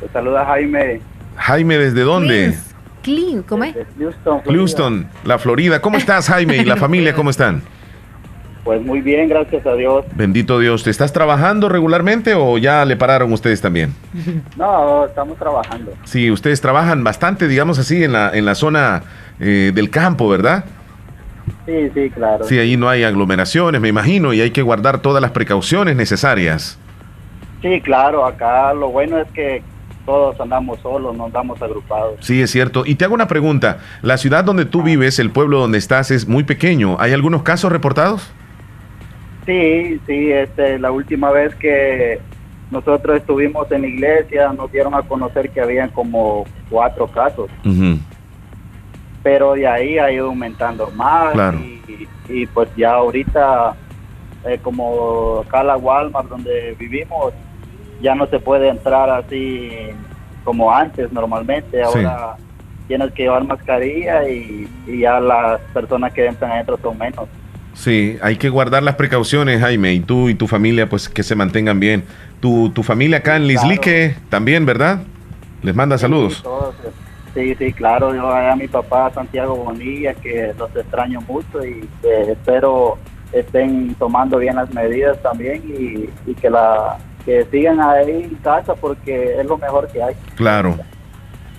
Te 0.00 0.08
saluda 0.12 0.44
Jaime. 0.46 1.00
Jaime, 1.38 1.78
¿desde 1.78 2.02
dónde? 2.02 2.58
Clean, 3.02 3.42
¿cómo 3.42 3.64
es? 3.64 3.74
Houston. 3.98 4.42
Florida. 4.42 4.58
Houston, 4.58 5.08
la 5.24 5.38
Florida. 5.38 5.80
¿Cómo 5.80 5.96
estás, 5.96 6.28
Jaime? 6.28 6.56
¿Y 6.58 6.64
la 6.64 6.76
familia 6.86 7.14
cómo 7.14 7.30
están? 7.30 7.62
Pues 8.64 8.82
muy 8.82 9.00
bien, 9.00 9.30
gracias 9.30 9.64
a 9.66 9.72
Dios. 9.74 10.04
Bendito 10.14 10.58
Dios. 10.58 10.82
¿Te 10.84 10.90
estás 10.90 11.12
trabajando 11.12 11.70
regularmente 11.70 12.34
o 12.34 12.58
ya 12.58 12.84
le 12.84 12.96
pararon 12.96 13.32
ustedes 13.32 13.62
también? 13.62 13.94
No, 14.56 15.06
estamos 15.06 15.38
trabajando. 15.38 15.94
Sí, 16.04 16.30
ustedes 16.30 16.60
trabajan 16.60 17.02
bastante, 17.02 17.48
digamos 17.48 17.78
así, 17.78 18.04
en 18.04 18.12
la, 18.12 18.30
en 18.34 18.44
la 18.44 18.54
zona 18.54 19.04
eh, 19.40 19.72
del 19.74 19.88
campo, 19.88 20.28
¿verdad? 20.28 20.66
Sí, 21.64 21.90
sí, 21.94 22.10
claro. 22.10 22.44
Sí, 22.44 22.58
ahí 22.58 22.76
no 22.76 22.90
hay 22.90 23.04
aglomeraciones, 23.04 23.80
me 23.80 23.88
imagino, 23.88 24.34
y 24.34 24.42
hay 24.42 24.50
que 24.50 24.60
guardar 24.60 25.00
todas 25.00 25.22
las 25.22 25.30
precauciones 25.30 25.96
necesarias. 25.96 26.78
Sí, 27.62 27.80
claro, 27.80 28.26
acá 28.26 28.74
lo 28.74 28.90
bueno 28.90 29.18
es 29.18 29.28
que 29.32 29.62
todos 30.08 30.40
andamos 30.40 30.80
solos, 30.80 31.14
no 31.14 31.26
andamos 31.26 31.60
agrupados. 31.60 32.14
Sí, 32.20 32.40
es 32.40 32.50
cierto. 32.50 32.84
Y 32.86 32.94
te 32.94 33.04
hago 33.04 33.12
una 33.14 33.28
pregunta. 33.28 33.80
La 34.00 34.16
ciudad 34.16 34.42
donde 34.42 34.64
tú 34.64 34.82
vives, 34.82 35.18
el 35.18 35.30
pueblo 35.30 35.58
donde 35.60 35.76
estás, 35.76 36.10
es 36.10 36.26
muy 36.26 36.44
pequeño. 36.44 36.96
¿Hay 36.98 37.12
algunos 37.12 37.42
casos 37.42 37.70
reportados? 37.70 38.32
Sí, 39.44 40.00
sí, 40.06 40.32
este, 40.32 40.78
la 40.78 40.90
última 40.92 41.30
vez 41.30 41.54
que 41.56 42.20
nosotros 42.70 43.18
estuvimos 43.18 43.70
en 43.70 43.82
la 43.82 43.88
iglesia 43.88 44.50
nos 44.54 44.72
dieron 44.72 44.94
a 44.94 45.02
conocer 45.02 45.50
que 45.50 45.60
habían 45.60 45.90
como 45.90 46.46
cuatro 46.70 47.06
casos, 47.06 47.50
pero 49.22 49.52
de 49.52 49.66
ahí 49.66 49.98
ha 49.98 50.10
ido 50.10 50.28
aumentando 50.28 50.90
más 50.96 51.32
Claro. 51.32 51.58
y, 51.58 52.08
y 52.30 52.46
pues 52.46 52.68
ya 52.78 52.92
ahorita 52.94 53.74
eh, 54.46 54.58
como 54.62 55.42
acá 55.46 55.62
la 55.62 55.76
Walmart 55.76 56.28
donde 56.28 56.74
vivimos 56.78 57.34
ya 58.00 58.14
no 58.14 58.26
se 58.26 58.38
puede 58.38 58.68
entrar 58.68 59.10
así 59.10 59.70
como 60.44 60.72
antes 60.72 61.12
normalmente, 61.12 61.78
Sí. 61.92 61.98
ahora 62.04 62.36
tienes 62.86 63.12
que 63.12 63.24
llevar 63.24 63.44
mascarilla 63.44 64.28
y, 64.28 64.66
y 64.86 65.00
ya 65.00 65.20
las 65.20 65.60
personas 65.74 66.12
que 66.12 66.26
entran 66.26 66.52
adentro 66.52 66.78
son 66.82 66.96
menos. 66.96 67.28
Sí, 67.74 68.16
hay 68.22 68.36
que 68.36 68.48
guardar 68.48 68.82
las 68.82 68.94
precauciones, 68.96 69.60
Jaime, 69.60 69.92
y 69.92 70.00
tú 70.00 70.28
y 70.28 70.34
tu 70.34 70.46
familia, 70.48 70.88
pues 70.88 71.08
que 71.08 71.22
se 71.22 71.34
mantengan 71.34 71.78
bien. 71.78 72.02
Tu, 72.40 72.70
tu 72.70 72.82
familia 72.82 73.18
acá 73.18 73.36
en 73.36 73.46
Lislique 73.46 74.16
también, 74.30 74.64
¿verdad? 74.66 75.00
Les 75.62 75.74
manda 75.74 75.98
saludos. 75.98 76.42
Todos, 76.42 76.74
eh, 76.84 76.88
Sí, 77.34 77.54
sí, 77.56 77.72
claro. 77.72 78.14
Yo 78.14 78.28
a 78.32 78.56
mi 78.56 78.66
papá 78.66 79.12
Santiago 79.14 79.54
Bonilla, 79.54 80.14
que 80.14 80.52
los 80.58 80.74
extraño 80.74 81.20
mucho 81.20 81.64
y 81.64 81.86
que 82.02 82.32
espero 82.32 82.96
estén 83.32 83.94
tomando 83.96 84.38
bien 84.38 84.56
las 84.56 84.72
medidas 84.72 85.20
también 85.22 85.62
y, 85.68 86.08
y 86.28 86.34
que 86.34 86.48
la 86.50 86.96
que 87.28 87.44
sigan 87.50 87.78
ahí 87.78 88.22
en 88.22 88.36
casa 88.36 88.74
porque 88.74 89.38
es 89.38 89.44
lo 89.44 89.58
mejor 89.58 89.86
que 89.88 90.02
hay. 90.02 90.14
Claro. 90.34 90.76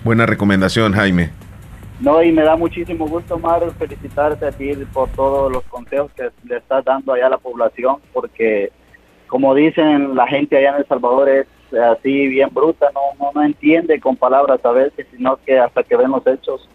Buena 0.02 0.26
recomendación, 0.26 0.92
Jaime. 0.92 1.30
No, 2.00 2.20
y 2.20 2.32
me 2.32 2.42
da 2.42 2.56
muchísimo 2.56 3.06
gusto, 3.06 3.38
Mario, 3.38 3.70
felicitarte 3.78 4.46
a 4.46 4.50
ti 4.50 4.72
por 4.92 5.08
todos 5.10 5.52
los 5.52 5.62
consejos 5.66 6.10
que 6.16 6.28
le 6.42 6.56
estás 6.56 6.84
dando 6.84 7.12
allá 7.12 7.26
a 7.28 7.30
la 7.30 7.38
población, 7.38 7.98
porque 8.12 8.72
como 9.28 9.54
dicen 9.54 10.16
la 10.16 10.26
gente 10.26 10.56
allá 10.56 10.70
en 10.70 10.76
El 10.78 10.86
Salvador 10.88 11.28
es 11.28 11.46
así 11.78 12.26
bien 12.26 12.48
bruta, 12.52 12.88
no, 12.92 13.24
no, 13.24 13.30
no 13.32 13.40
entiende 13.44 14.00
con 14.00 14.16
palabras 14.16 14.58
a 14.64 14.72
veces, 14.72 15.06
sino 15.14 15.36
que 15.46 15.56
hasta 15.56 15.84
que 15.84 15.94
ven 15.94 16.10
los 16.10 16.26
hechos. 16.26 16.68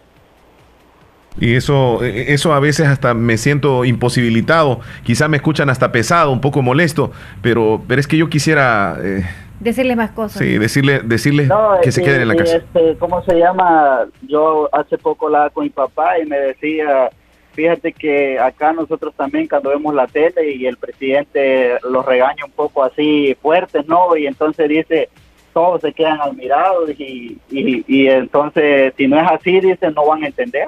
Y 1.39 1.55
eso, 1.55 2.03
eh, 2.03 2.33
eso 2.33 2.53
a 2.53 2.59
veces 2.59 2.88
hasta 2.88 3.13
me 3.13 3.38
siento 3.38 3.83
imposibilitado. 3.86 4.79
Quizá 5.03 5.27
me 5.27 5.38
escuchan 5.38 5.69
hasta 5.69 5.91
pesado, 5.91 6.31
un 6.31 6.41
poco 6.41 6.61
molesto, 6.61 7.11
pero, 7.41 7.81
pero 7.88 7.99
es 7.99 8.07
que 8.07 8.17
yo 8.17 8.29
quisiera, 8.29 8.97
eh, 9.01 9.25
Decirle 9.59 9.95
más 9.95 10.11
cosas. 10.11 10.39
sí, 10.41 10.57
decirle, 10.57 10.99
decirles 11.03 11.47
No, 11.47 11.71
que 11.81 11.89
este, 11.89 12.01
se 12.01 12.03
queden 12.03 12.21
en 12.21 12.27
la 12.29 12.36
casa. 12.36 12.57
este, 12.57 12.95
¿Cómo 12.99 13.23
se 13.23 13.36
llama? 13.38 14.05
Yo 14.27 14.69
hace 14.73 14.97
poco 14.97 15.27
hablaba 15.27 15.49
con 15.49 15.63
mi 15.63 15.69
papá 15.69 16.19
y 16.19 16.25
me 16.25 16.38
decía, 16.38 17.09
fíjate 17.53 17.93
que 17.93 18.38
acá 18.38 18.73
nosotros 18.73 19.13
también 19.15 19.47
cuando 19.47 19.69
vemos 19.69 19.93
la 19.95 20.07
tele 20.07 20.51
y 20.53 20.65
el 20.67 20.75
presidente 20.77 21.77
los 21.89 22.05
regaña 22.05 22.45
un 22.45 22.51
poco 22.51 22.83
así 22.83 23.36
fuertes, 23.41 23.88
¿no? 23.88 24.15
Y 24.17 24.27
entonces 24.27 24.67
dice, 24.67 25.09
todos 25.53 25.81
se 25.81 25.93
quedan 25.93 26.19
admirados 26.19 26.89
y, 26.97 27.38
y, 27.49 27.83
y 27.88 28.07
entonces 28.07 28.93
si 28.97 29.07
no 29.07 29.17
es 29.19 29.31
así, 29.31 29.61
dice, 29.61 29.89
no 29.91 30.05
van 30.05 30.23
a 30.23 30.27
entender. 30.27 30.67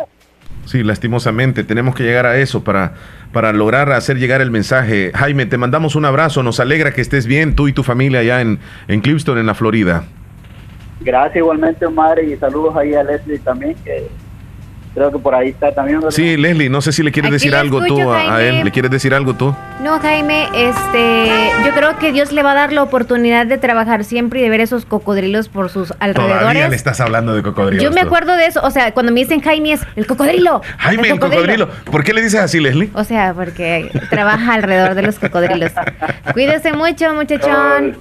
Sí, 0.67 0.83
lastimosamente, 0.83 1.63
tenemos 1.63 1.95
que 1.95 2.03
llegar 2.03 2.25
a 2.25 2.37
eso 2.39 2.61
para, 2.61 2.91
para 3.31 3.53
lograr 3.53 3.89
hacer 3.93 4.17
llegar 4.17 4.41
el 4.41 4.51
mensaje. 4.51 5.13
Jaime, 5.15 5.45
te 5.45 5.57
mandamos 5.57 5.95
un 5.95 6.03
abrazo, 6.03 6.43
nos 6.43 6.59
alegra 6.59 6.91
que 6.91 6.99
estés 6.99 7.25
bien, 7.25 7.55
tú 7.55 7.69
y 7.69 7.73
tu 7.73 7.83
familia 7.83 8.19
allá 8.19 8.41
en, 8.41 8.59
en 8.89 8.99
Clipston, 8.99 9.37
en 9.37 9.45
la 9.45 9.53
Florida. 9.53 10.03
Gracias 10.99 11.37
igualmente, 11.37 11.85
Omar, 11.85 12.21
y 12.21 12.35
saludos 12.35 12.75
ahí 12.75 12.93
a 12.93 13.03
Leslie 13.03 13.39
también, 13.39 13.75
que 13.85 14.09
creo 14.97 15.11
que 15.11 15.19
por 15.19 15.35
ahí 15.35 15.49
está 15.49 15.71
también. 15.71 15.99
¿verdad? 15.99 16.11
Sí, 16.11 16.37
Leslie, 16.37 16.69
no 16.69 16.81
sé 16.81 16.91
si 16.91 17.03
le 17.03 17.11
quieres 17.11 17.29
Aquí 17.29 17.33
decir 17.33 17.55
algo 17.55 17.83
escucho, 17.83 18.03
tú 18.03 18.11
a, 18.11 18.41
él. 18.41 18.63
¿Le 18.63 18.71
quieres 18.71 18.89
decir 18.89 19.13
algo 19.13 19.35
tú? 19.35 19.55
No, 19.83 19.99
Jaime, 19.99 20.47
este, 20.55 21.51
yo 21.63 21.71
creo 21.75 21.97
que 21.99 22.11
Dios 22.11 22.31
le 22.31 22.41
va 22.41 22.53
a 22.53 22.55
dar 22.55 22.73
la 22.73 22.81
oportunidad 22.81 23.45
de 23.45 23.59
trabajar 23.59 24.03
siempre 24.03 24.39
y 24.39 24.43
de 24.43 24.49
ver 24.49 24.61
esos 24.61 24.85
cocodrilos 24.85 25.49
por 25.49 25.69
sus 25.69 25.89
Todavía 25.89 26.13
le 26.13 26.29
alrededores. 26.29 26.73
estás 26.73 26.99
hablando 26.99 27.35
de 27.35 27.43
cocodrilos. 27.43 27.83
Yo 27.83 27.91
me 27.91 28.01
tú. 28.01 28.07
acuerdo 28.07 28.35
de 28.35 28.47
eso, 28.47 28.61
o 28.63 28.71
sea, 28.71 28.91
cuando 28.91 29.11
me 29.11 29.19
dicen 29.19 29.39
Jaime 29.41 29.73
es 29.73 29.81
el 29.95 30.07
cocodrilo. 30.07 30.61
Jaime, 30.79 31.09
el 31.09 31.19
cocodrilo. 31.19 31.69
¿Por 31.91 32.03
qué 32.03 32.13
le 32.13 32.23
dices 32.23 32.39
así, 32.39 32.59
Leslie? 32.59 32.89
O 32.93 33.03
sea, 33.03 33.35
porque 33.35 33.91
trabaja 34.09 34.55
alrededor 34.55 34.95
de 34.95 35.03
los 35.03 35.19
cocodrilos. 35.19 35.71
Cuídese 36.33 36.73
mucho, 36.73 37.13
muchachón. 37.13 37.97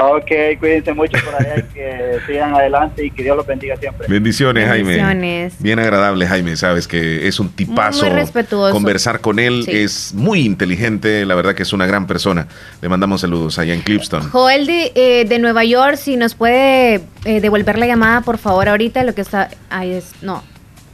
Ok, 0.00 0.58
cuídense 0.60 0.92
mucho 0.94 1.18
por 1.24 1.34
allá 1.34 1.58
y 1.58 1.74
que 1.74 2.18
sigan 2.26 2.54
adelante 2.54 3.04
y 3.04 3.10
que 3.10 3.24
Dios 3.24 3.36
los 3.36 3.46
bendiga 3.46 3.76
siempre. 3.76 4.06
Bendiciones, 4.08 4.68
Jaime. 4.68 4.90
Bendiciones. 4.96 5.54
Bien 5.58 5.78
agradable, 5.80 6.26
Jaime. 6.26 6.56
Sabes 6.56 6.86
que 6.86 7.26
es 7.26 7.40
un 7.40 7.48
tipazo. 7.48 8.04
Muy 8.04 8.14
respetuoso. 8.14 8.72
Conversar 8.72 9.20
con 9.20 9.38
él 9.40 9.64
Sí. 9.64 9.72
es 9.76 10.14
muy 10.14 10.40
inteligente. 10.42 11.26
La 11.26 11.34
verdad 11.34 11.54
que 11.54 11.64
es 11.64 11.72
una 11.72 11.86
gran 11.86 12.06
persona. 12.06 12.46
Le 12.80 12.88
mandamos 12.88 13.22
saludos 13.22 13.58
allá 13.58 13.74
en 13.74 13.80
Clipston. 13.80 14.30
Joel 14.30 14.66
de, 14.66 14.92
eh, 14.94 15.24
de 15.28 15.38
Nueva 15.40 15.64
York, 15.64 15.96
si 15.96 16.16
nos 16.16 16.34
puede 16.36 17.00
eh, 17.24 17.40
devolver 17.40 17.76
la 17.78 17.86
llamada, 17.86 18.20
por 18.20 18.38
favor, 18.38 18.68
ahorita 18.68 19.02
lo 19.02 19.14
que 19.14 19.22
está... 19.22 19.48
Ahí 19.68 19.92
es... 19.92 20.12
No. 20.22 20.44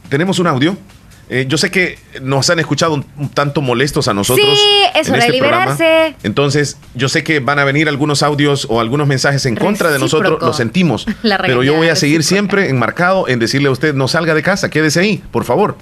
Tenemos 0.09 0.39
un 0.39 0.47
audio. 0.47 0.75
Eh, 1.27 1.45
yo 1.47 1.57
sé 1.57 1.71
que 1.71 1.97
nos 2.21 2.47
han 2.51 2.59
escuchado 2.59 2.93
un, 2.93 3.05
un 3.17 3.29
tanto 3.29 3.61
molestos 3.61 4.07
a 4.07 4.13
nosotros. 4.13 4.47
Sí, 4.47 4.83
es 4.93 5.07
en 5.07 5.15
hora 5.15 5.23
de 5.23 5.29
este 5.29 5.39
programa. 5.39 5.65
liberarse. 5.75 6.15
Entonces, 6.21 6.77
yo 6.93 7.09
sé 7.09 7.23
que 7.23 7.39
van 7.39 7.57
a 7.57 7.63
venir 7.63 7.89
algunos 7.89 8.21
audios 8.21 8.67
o 8.69 8.79
algunos 8.79 9.07
mensajes 9.07 9.45
en 9.47 9.55
contra 9.55 9.89
de 9.91 9.97
nosotros. 9.97 10.39
Lo 10.39 10.53
sentimos. 10.53 11.07
La 11.23 11.39
pero 11.39 11.63
yo 11.63 11.73
voy 11.73 11.89
a 11.89 11.95
seguir 11.95 12.23
siempre 12.23 12.69
enmarcado 12.69 13.27
en 13.27 13.39
decirle 13.39 13.69
a 13.69 13.71
usted, 13.71 13.95
no 13.95 14.07
salga 14.07 14.35
de 14.35 14.43
casa, 14.43 14.69
quédese 14.69 14.99
ahí, 14.99 15.23
por 15.31 15.45
favor. 15.45 15.77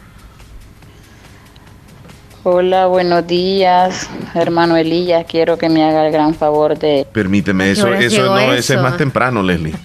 Hola, 2.46 2.88
buenos 2.88 3.26
días, 3.26 4.10
hermano 4.34 4.76
Elías. 4.76 5.26
Quiero 5.30 5.58
que 5.58 5.70
me 5.70 5.84
haga 5.84 6.06
el 6.06 6.12
gran 6.12 6.36
favor 6.36 6.78
de... 6.78 7.08
Permíteme, 7.14 7.72
eso, 7.72 7.94
eso 7.94 8.26
no, 8.26 8.38
ese 8.38 8.58
es 8.58 8.70
eso? 8.72 8.82
más 8.82 8.98
temprano, 8.98 9.44
Leslie. 9.44 9.74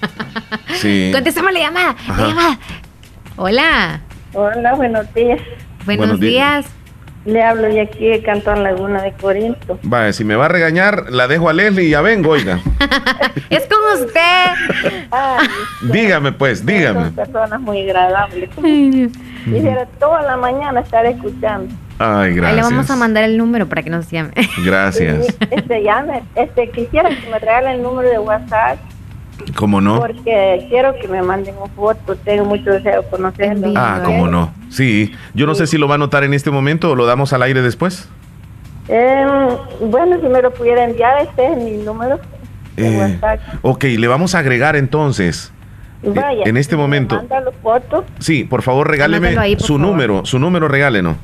Sí. 0.80 1.11
Contestamos 1.12 1.52
la 1.52 1.59
llamada. 1.59 1.96
la 2.06 2.28
llamada. 2.28 2.59
Hola. 3.36 4.00
Hola, 4.34 4.74
buenos 4.74 5.12
días. 5.14 5.40
Buenos, 5.84 6.06
Buenos 6.06 6.20
días. 6.20 6.64
días. 6.64 6.74
Le 7.24 7.42
hablo 7.42 7.62
de 7.64 7.80
aquí 7.82 8.06
de 8.08 8.22
Cantón 8.22 8.62
Laguna 8.62 9.02
de 9.02 9.12
Corinto. 9.12 9.78
Vaya, 9.82 10.12
si 10.12 10.24
me 10.24 10.34
va 10.36 10.46
a 10.46 10.48
regañar, 10.48 11.10
la 11.10 11.26
dejo 11.28 11.48
a 11.48 11.52
Leslie 11.52 11.84
y 11.84 11.90
ya 11.90 12.00
vengo, 12.00 12.30
oiga. 12.30 12.60
Es 13.50 13.66
con 13.66 14.02
usted. 14.02 15.00
Ay, 15.10 15.48
dígame, 15.92 16.32
pues, 16.32 16.64
dígame. 16.64 17.04
son 17.04 17.14
personas 17.14 17.60
muy 17.60 17.82
agradables. 17.82 18.50
Quisiera 19.44 19.86
toda 19.98 20.22
la 20.22 20.36
mañana 20.36 20.80
estar 20.80 21.04
escuchando. 21.06 21.74
Ay, 21.98 22.30
Ahí 22.30 22.34
le 22.34 22.40
vamos 22.42 22.66
a 22.66 22.74
gracias. 22.76 22.98
mandar 22.98 23.24
el 23.24 23.36
número 23.36 23.66
para 23.68 23.82
que 23.82 23.90
nos 23.90 24.10
llame. 24.10 24.30
Gracias. 24.64 25.36
Este, 25.50 25.82
llame, 25.82 26.22
este, 26.36 26.70
quisiera 26.70 27.08
que 27.08 27.28
me 27.30 27.38
regalen 27.38 27.76
el 27.76 27.82
número 27.82 28.08
de 28.08 28.18
WhatsApp 28.18 28.78
¿Cómo 29.55 29.80
no? 29.80 29.99
porque 30.01 30.66
quiero 30.68 30.95
que 31.01 31.09
me 31.09 31.22
manden 31.22 31.55
un 31.62 31.70
foto. 31.70 32.16
Tengo 32.16 32.45
mucho 32.45 32.70
deseo 32.70 33.03
de 33.03 33.09
conocerlo. 33.09 33.72
Ah, 33.76 34.03
cómo 34.05 34.26
no. 34.28 34.53
Sí, 34.70 35.12
yo 35.34 35.47
no 35.47 35.55
sé 35.55 35.66
si 35.66 35.78
lo 35.78 35.86
va 35.89 35.95
a 35.95 35.97
anotar 35.97 36.24
en 36.24 36.34
este 36.34 36.51
momento 36.51 36.91
o 36.91 36.95
lo 36.97 37.07
damos 37.07 37.32
al 37.32 37.43
aire 37.43 37.62
después. 37.62 38.09
Eh, 38.89 39.26
bueno, 39.80 40.16
si 40.20 40.26
me 40.28 40.41
lo 40.43 40.53
pudiera 40.53 40.84
enviar, 40.84 41.22
este 41.22 41.47
es 41.53 41.57
mi 41.59 41.72
número 41.84 42.18
de 42.76 42.89
Eh, 42.89 42.99
WhatsApp. 43.20 43.41
ok, 43.62 43.84
le 43.84 44.07
vamos 44.09 44.34
a 44.34 44.39
agregar 44.41 44.76
entonces. 44.76 45.53
eh, 46.03 46.11
Vaya, 46.14 46.45
en 46.45 46.57
este 46.57 46.76
momento. 46.76 47.16
manda 47.16 47.41
los 47.41 47.55
fotos. 47.57 48.05
Sí, 48.18 48.45
por 48.45 48.62
favor, 48.62 48.89
regáleme 48.89 49.28
Anótalo 49.28 49.45
ahí, 49.45 49.57
por 49.57 49.66
su 49.66 49.74
favor. 49.78 49.91
número, 49.93 50.24
su 50.26 50.39
número 50.39 50.68
regálenos. 50.68 51.16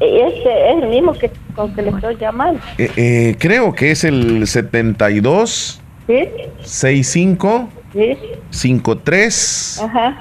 Este 0.00 0.70
es 0.72 0.82
el 0.82 0.88
mismo 0.88 1.12
que 1.12 1.30
con 1.54 1.72
que 1.74 1.82
le 1.82 1.90
estoy 1.90 2.16
llamando. 2.16 2.60
Eh, 2.78 2.90
eh, 2.96 3.36
creo 3.38 3.72
que 3.74 3.90
es 3.92 4.02
el 4.04 4.46
72 4.46 5.80
¿Sí? 6.06 6.28
65 6.62 7.68
¿Sí? 7.92 8.16
53 8.50 9.80
Ajá. 9.84 10.16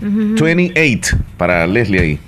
28 0.00 1.16
para 1.36 1.66
Leslie 1.66 2.00
ahí. 2.00 2.18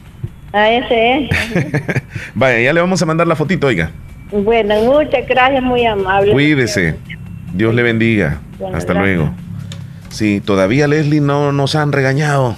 A 0.52 0.70
ese 0.70 1.24
es. 1.24 1.30
Vaya, 2.34 2.61
ya 2.61 2.72
le 2.72 2.80
vamos 2.80 3.00
a 3.00 3.06
mandar 3.06 3.26
la 3.26 3.36
fotito, 3.36 3.68
oiga. 3.68 3.90
Bueno, 4.32 4.74
muchas 4.82 5.26
gracias, 5.28 5.62
muy 5.62 5.86
amable. 5.86 6.32
Cuídese. 6.32 6.96
Dios 7.54 7.74
le 7.74 7.82
bendiga. 7.82 8.40
Bueno, 8.58 8.76
Hasta 8.76 8.92
gracias. 8.92 9.16
luego. 9.16 9.34
Sí, 10.08 10.42
todavía 10.44 10.88
Leslie 10.88 11.20
no 11.20 11.52
nos 11.52 11.76
han 11.76 11.92
regañado. 11.92 12.56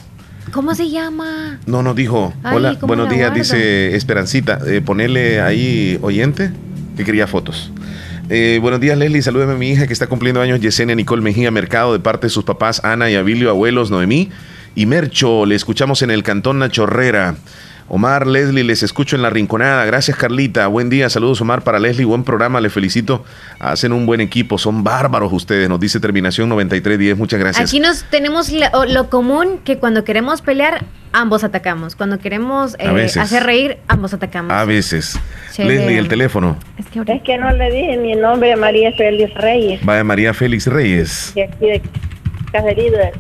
¿Cómo 0.53 0.75
se 0.75 0.91
llama? 0.91 1.61
No 1.67 1.83
nos 1.83 1.95
dijo. 1.95 2.33
Ay, 2.43 2.57
Hola, 2.57 2.77
¿cómo 2.79 2.89
buenos 2.95 3.09
días, 3.11 3.33
dice 3.35 3.95
Esperancita. 3.95 4.59
Eh, 4.67 4.81
ponele 4.81 5.41
ahí 5.41 5.99
oyente 6.03 6.51
que 6.97 7.05
quería 7.05 7.27
fotos. 7.27 7.73
Eh, 8.35 8.61
buenos 8.63 8.81
días, 8.81 8.97
Leslie. 8.97 9.21
Salúdeme 9.21 9.53
a 9.53 9.57
mi 9.57 9.69
hija 9.69 9.87
que 9.87 9.93
está 9.93 10.07
cumpliendo 10.07 10.41
años, 10.41 10.59
Yesenia 10.59 10.95
Nicole 10.95 11.21
Mejía 11.21 11.51
Mercado, 11.51 11.93
de 11.93 12.01
parte 12.01 12.29
de 12.29 12.31
sus 12.31 12.45
papás 12.45 12.83
Ana 12.83 13.11
y 13.11 13.15
Abilio, 13.15 13.51
abuelos 13.51 13.91
Noemí 13.91 14.31
y 14.75 14.87
Mercho. 14.87 15.45
Le 15.45 15.55
escuchamos 15.55 16.01
en 16.01 16.11
el 16.11 16.23
cantón 16.23 16.59
La 16.59 16.71
Chorrera. 16.71 17.37
Omar, 17.95 18.27
Leslie, 18.27 18.65
les 18.65 18.83
escucho 18.83 19.17
en 19.17 19.23
la 19.23 19.29
rinconada. 19.29 19.85
Gracias, 19.85 20.17
Carlita. 20.17 20.67
Buen 20.67 20.89
día. 20.89 21.11
Saludos, 21.11 21.43
Omar, 21.43 21.63
para 21.63 21.79
Leslie. 21.79 22.07
Buen 22.07 22.25
programa. 22.25 22.59
Le 22.59 22.71
felicito. 22.71 23.23
Hacen 23.59 23.93
un 23.93 24.07
buen 24.07 24.23
equipo. 24.23 24.57
Son 24.57 24.83
bárbaros 24.83 25.31
ustedes. 25.31 25.69
Nos 25.69 25.79
dice 25.79 26.01
terminación 26.01 26.49
9310. 26.49 27.19
Muchas 27.19 27.39
gracias. 27.39 27.69
Aquí 27.69 27.81
nos 27.81 28.05
tenemos 28.05 28.49
la- 28.51 28.71
o- 28.73 28.87
lo 28.87 29.11
común 29.11 29.59
que 29.63 29.77
cuando 29.77 30.05
queremos 30.05 30.41
pelear, 30.41 30.87
ambos 31.13 31.45
atacamos. 31.45 31.95
Cuando 31.95 32.19
queremos 32.19 32.77
eh, 32.79 33.11
hacer 33.21 33.43
reír, 33.45 33.77
ambos 33.89 34.15
atacamos. 34.15 34.51
A 34.53 34.65
veces. 34.65 35.21
Sí, 35.51 35.63
Leslie, 35.63 35.99
el 35.99 36.09
teléfono. 36.09 36.57
Es 36.79 36.87
que 37.23 37.37
no 37.37 37.51
le 37.53 37.71
dije 37.71 37.99
mi 37.99 38.15
nombre, 38.15 38.57
María 38.57 38.91
Félix 38.97 39.35
Reyes, 39.35 39.85
Vaya 39.85 40.03
María 40.03 40.33
Félix 40.33 40.67
Reyes. 40.67 41.33
de 41.35 41.43
aquí 41.45 41.67
de 42.91 43.13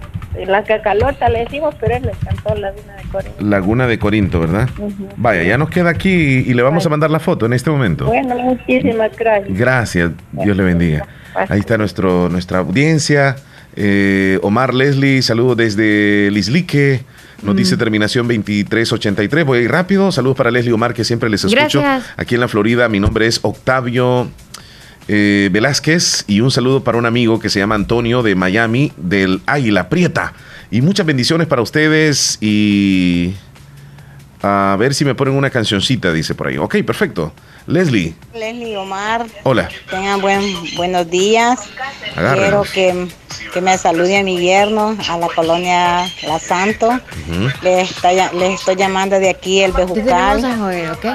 la 0.46 0.64
Cacalota 0.64 1.28
le 1.28 1.40
decimos, 1.40 1.74
pero 1.78 1.96
él 1.96 2.02
le 2.02 2.12
cantó 2.24 2.54
la 2.54 2.72
Dina 2.72 2.96
de 2.96 3.02
Corinto. 3.10 3.44
Laguna 3.44 3.86
de 3.86 3.98
Corinto, 3.98 4.40
¿verdad? 4.40 4.68
Vaya, 5.16 5.42
ya 5.42 5.58
nos 5.58 5.70
queda 5.70 5.90
aquí 5.90 6.10
y 6.10 6.54
le 6.54 6.62
vamos 6.62 6.86
a 6.86 6.88
mandar 6.88 7.10
la 7.10 7.20
foto 7.20 7.46
en 7.46 7.52
este 7.52 7.70
momento. 7.70 8.06
Bueno, 8.06 8.34
muchísimas 8.36 9.16
gracias. 9.16 9.58
Gracias, 9.58 10.10
Dios 10.32 10.56
le 10.56 10.62
bendiga. 10.62 11.06
Ahí 11.34 11.60
está 11.60 11.78
nuestro, 11.78 12.28
nuestra 12.28 12.58
audiencia. 12.58 13.36
Eh, 13.74 14.38
Omar 14.42 14.74
Leslie, 14.74 15.22
saludos 15.22 15.56
desde 15.56 16.30
Lislique. 16.30 17.02
Nos 17.42 17.56
dice 17.56 17.76
terminación 17.76 18.28
2383. 18.28 19.44
Voy 19.44 19.58
a 19.58 19.62
ir 19.62 19.70
rápido. 19.70 20.12
Saludos 20.12 20.36
para 20.36 20.50
Leslie 20.50 20.72
Omar, 20.72 20.94
que 20.94 21.04
siempre 21.04 21.28
les 21.28 21.44
escucho. 21.44 21.80
Gracias. 21.80 22.12
Aquí 22.16 22.36
en 22.36 22.40
la 22.40 22.48
Florida, 22.48 22.88
mi 22.88 23.00
nombre 23.00 23.26
es 23.26 23.40
Octavio 23.42 24.28
eh, 25.12 25.50
Velázquez. 25.52 26.24
Y 26.26 26.40
un 26.40 26.50
saludo 26.50 26.82
para 26.82 26.98
un 26.98 27.06
amigo 27.06 27.38
que 27.38 27.50
se 27.50 27.58
llama 27.58 27.74
Antonio 27.74 28.22
de 28.22 28.34
Miami, 28.34 28.92
del 28.96 29.42
Águila 29.46 29.88
Prieta. 29.88 30.32
Y 30.70 30.80
muchas 30.80 31.04
bendiciones 31.04 31.46
para 31.46 31.60
ustedes. 31.60 32.38
Y 32.40 33.34
a 34.42 34.74
ver 34.78 34.94
si 34.94 35.04
me 35.04 35.14
ponen 35.14 35.34
una 35.34 35.50
cancioncita, 35.50 36.12
dice 36.12 36.34
por 36.34 36.48
ahí. 36.48 36.56
Ok, 36.56 36.76
perfecto. 36.84 37.32
Leslie, 37.66 38.14
Leslie 38.34 38.76
Omar, 38.76 39.26
hola. 39.44 39.68
tengan 39.88 40.20
buen, 40.20 40.42
buenos 40.74 41.08
días. 41.08 41.60
Quiero 42.34 42.64
que, 42.64 43.06
que 43.54 43.60
me 43.60 43.78
salude 43.78 44.18
a 44.18 44.24
mi 44.24 44.40
yerno, 44.40 44.96
a 45.08 45.16
la 45.16 45.28
colonia 45.28 46.04
La 46.26 46.38
Santo. 46.40 46.98
Les, 47.62 47.90
está 47.90 48.12
les 48.32 48.54
estoy 48.58 48.74
llamando 48.76 49.18
de 49.20 49.30
aquí, 49.30 49.62
el 49.62 49.72
Bejucal, 49.72 50.42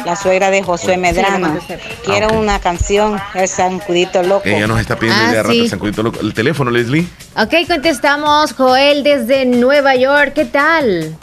la 0.06 0.16
suegra 0.16 0.50
de 0.50 0.64
Josué 0.64 0.95
Medrano. 0.98 1.60
Quiero 2.06 2.28
Ah, 2.30 2.34
ok. 2.34 2.39
una 2.39 2.60
canción, 2.60 3.20
el 3.36 3.48
Zancudito 3.50 4.24
Loco. 4.24 4.43
Ella 4.48 4.68
nos 4.68 4.80
está 4.80 4.95
pidiendo 4.98 5.24
Ah, 5.26 5.43
rato 5.43 5.52
el 5.52 5.70
Sancudito 5.70 6.02
Loco. 6.02 6.20
El 6.22 6.34
teléfono, 6.34 6.72
Leslie. 6.72 7.06
Ok, 7.36 7.54
contestamos. 7.68 8.54
Joel 8.54 9.04
desde 9.04 9.45
Nueva 9.45 9.95
York. 9.95 10.32
¿Qué 10.34 10.45
tal? 10.45 11.18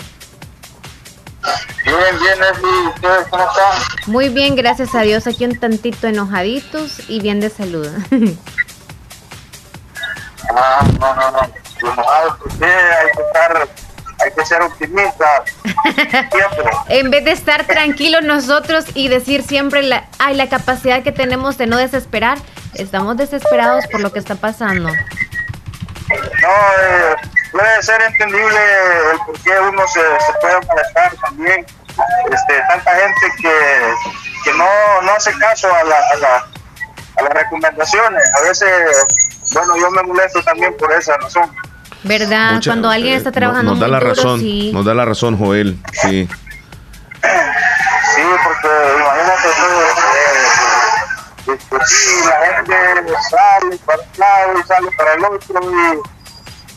Bien, 1.85 2.19
bien, 2.21 2.39
Leslie. 2.41 2.89
¿Ustedes 2.95 3.27
cómo 3.29 3.45
están? 3.49 4.13
Muy 4.13 4.29
bien, 4.29 4.57
gracias 4.57 4.95
a 4.95 5.03
Dios. 5.03 5.27
Aquí 5.27 5.45
un 5.45 5.59
tantito 5.59 6.07
enojaditos 6.07 7.09
y 7.09 7.21
bien 7.21 7.41
de 7.41 7.51
salud. 7.51 7.89
Ah, 10.57 10.87
no, 11.01 11.15
no, 11.15 11.31
no. 11.31 11.41
Enojado, 11.81 12.37
¿por 12.37 12.59
qué? 12.59 12.67
Hay 12.67 13.07
que 13.17 13.23
estar, 13.23 13.69
hay 14.23 14.31
que 14.37 14.47
ser 14.47 14.63
optimistas. 14.63 15.43
Siempre. 15.83 16.71
en 16.91 17.11
vez 17.11 17.25
de 17.25 17.33
estar 17.33 17.67
tranquilos 17.67 18.23
nosotros 18.23 18.85
y 18.95 19.09
decir 19.09 19.43
siempre 19.43 19.83
la, 19.83 20.05
ay, 20.19 20.37
la 20.37 20.49
capacidad 20.49 21.03
que 21.03 21.13
tenemos 21.13 21.59
de 21.59 21.67
no 21.67 21.77
desesperar, 21.77 22.39
estamos 22.75 23.17
desesperados 23.17 23.87
por 23.89 24.01
lo 24.01 24.13
que 24.13 24.19
está 24.19 24.37
pasando. 24.37 24.91
No, 26.09 26.15
eh, 26.15 27.17
puede 27.55 27.83
ser 27.83 28.03
entendible 28.03 28.59
el 29.13 29.19
por 29.27 29.39
qué 29.41 29.53
uno 29.61 29.87
se, 29.89 30.01
se 30.01 30.33
puede 30.41 30.61
molestar 30.67 31.15
también. 31.25 31.65
Este, 32.33 32.61
tanta 32.69 32.91
gente 32.91 33.27
que, 33.41 33.95
que 34.45 34.53
no, 34.59 34.67
no 35.03 35.13
hace 35.13 35.33
caso 35.39 35.73
a, 35.73 35.85
la, 35.85 35.97
a, 35.97 36.17
la- 36.17 36.47
a 37.17 37.23
las 37.23 37.33
recomendaciones. 37.33 38.23
A 38.37 38.41
veces, 38.49 38.69
bueno, 39.53 39.77
yo 39.77 39.91
me 39.93 40.03
molesto 40.03 40.43
también 40.43 40.77
por 40.77 40.93
esa 40.93 41.17
razón. 41.19 41.49
¿Verdad? 42.03 42.55
Mucha- 42.55 42.71
Cuando 42.71 42.91
alguien 42.91 43.15
eh, 43.15 43.19
está 43.19 43.31
trabajando 43.31 43.71
nos 43.71 43.81
da 43.81 43.87
la 43.89 44.01
duro, 44.01 44.11
razón, 44.15 44.41
sí. 44.41 44.71
nos 44.75 44.85
da 44.85 44.93
la 44.95 45.05
razón, 45.05 45.39
Joel. 45.39 45.79
Sí. 45.93 46.29
Sí, 48.15 48.23
porque 48.45 48.69
imagínate, 48.99 49.49
pues, 49.57 49.95
eh, 51.49 51.55
este, 51.55 51.87
sí, 51.87 52.15
la 52.27 52.57
gente 52.57 52.77
sale 53.31 53.77
para 53.87 53.99
un 54.03 54.09
lado 54.19 54.59
y 54.59 54.63
sale 54.65 54.91
para 54.97 55.15
el 55.15 55.25
otro 55.25 55.61
y 55.71 56.01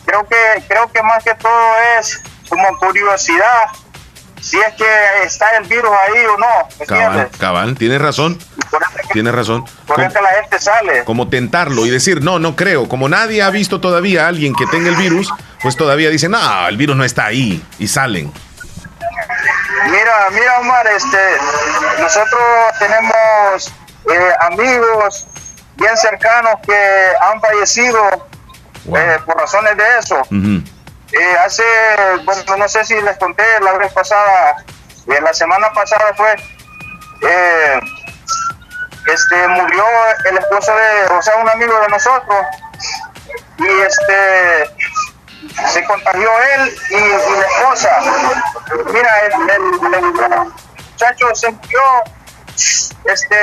creo 0.08 0.26
que 0.26 0.62
creo 0.66 0.90
que 0.90 1.02
más 1.02 1.22
que 1.22 1.34
todo 1.34 1.70
es 1.98 2.20
como 2.48 2.66
curiosidad 2.78 3.68
si 4.40 4.58
es 4.58 4.72
que 4.74 4.86
está 5.24 5.50
el 5.58 5.64
virus 5.64 5.90
ahí 5.90 6.24
o 6.24 6.38
no, 6.38 6.46
¿me 6.78 6.86
Cabal, 6.86 7.04
entiendes? 7.06 7.36
cabal. 7.38 7.74
Tienes 7.76 8.00
razón. 8.00 8.38
Tienes 9.12 9.34
razón. 9.34 9.64
Por 9.86 9.96
Com- 9.96 10.04
eso 10.04 10.14
que 10.14 10.22
la 10.22 10.30
gente 10.30 10.58
sale. 10.60 11.04
como 11.04 11.28
tentarlo 11.28 11.84
y 11.84 11.90
decir, 11.90 12.22
no, 12.22 12.38
no 12.38 12.54
creo. 12.54 12.88
Como 12.88 13.08
nadie 13.08 13.42
ha 13.42 13.50
visto 13.50 13.80
todavía 13.80 14.24
a 14.24 14.28
alguien 14.28 14.54
que 14.54 14.64
tenga 14.66 14.88
el 14.90 14.96
virus, 14.96 15.28
pues 15.60 15.76
todavía 15.76 16.08
dicen, 16.08 16.30
no, 16.30 16.68
el 16.68 16.76
virus 16.76 16.96
no 16.96 17.04
está 17.04 17.26
ahí. 17.26 17.62
Y 17.80 17.88
salen. 17.88 18.32
Mira, 19.90 20.30
mira 20.30 20.58
Omar, 20.60 20.86
este, 20.86 21.18
nosotros 22.00 22.42
tenemos 22.78 23.72
eh, 24.12 24.32
amigos 24.40 25.26
bien 25.76 25.96
cercanos 25.96 26.54
que 26.66 27.06
han 27.20 27.40
fallecido 27.40 28.26
eh, 28.96 29.18
por 29.24 29.36
razones 29.36 29.76
de 29.76 29.98
eso. 29.98 30.22
Eh, 31.12 31.36
hace, 31.44 31.62
bueno, 32.24 32.56
no 32.58 32.68
sé 32.68 32.84
si 32.84 33.00
les 33.00 33.16
conté 33.18 33.42
la 33.60 33.72
vez 33.78 33.92
pasada, 33.92 34.56
eh, 35.06 35.20
la 35.22 35.32
semana 35.32 35.72
pasada 35.72 36.12
fue, 36.16 36.34
eh, 37.22 37.80
este, 39.06 39.48
murió 39.48 39.84
el 40.30 40.36
esposo 40.38 40.72
de, 40.74 41.14
o 41.14 41.22
sea, 41.22 41.36
un 41.36 41.48
amigo 41.48 41.80
de 41.80 41.88
nosotros, 41.88 42.44
y 43.58 43.66
este, 43.80 44.70
se 45.72 45.84
contagió 45.86 46.30
él 46.56 46.76
y, 46.90 46.94
y 46.94 47.00
la 47.00 47.46
esposa. 47.46 48.00
Mira, 48.92 49.20
el, 49.20 49.32
el- 49.50 49.94
el 49.94 50.04
muchacho 50.92 51.34
se 51.34 51.50
murió, 51.50 51.80
este, 53.04 53.36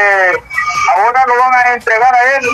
ahora 0.95 1.23
lo 1.27 1.37
van 1.39 1.53
a 1.53 1.73
entregar 1.73 2.13
a 2.13 2.35
él, 2.37 2.49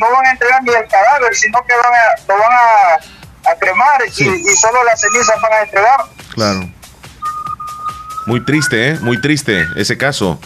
no 0.00 0.10
van 0.10 0.26
a 0.26 0.30
entregar 0.30 0.62
ni 0.62 0.72
el 0.72 0.86
cadáver, 0.88 1.34
sino 1.34 1.62
que 1.64 1.74
van 1.74 1.92
a, 1.94 2.22
lo 2.28 2.38
van 2.38 2.52
a, 2.52 3.50
a 3.50 3.54
cremar 3.58 4.02
y- 4.06 4.50
y, 4.50 4.56
solo 4.56 4.84
las 4.84 5.00
cenizas 5.00 5.40
van 5.40 5.52
a 5.52 5.60
entregar. 5.62 6.00
Claro. 6.34 6.60
Muy 8.26 8.44
triste, 8.44 8.90
¿eh? 8.90 8.98
Muy 9.00 9.20
triste 9.20 9.66
ese 9.76 9.98
caso. 9.98 10.38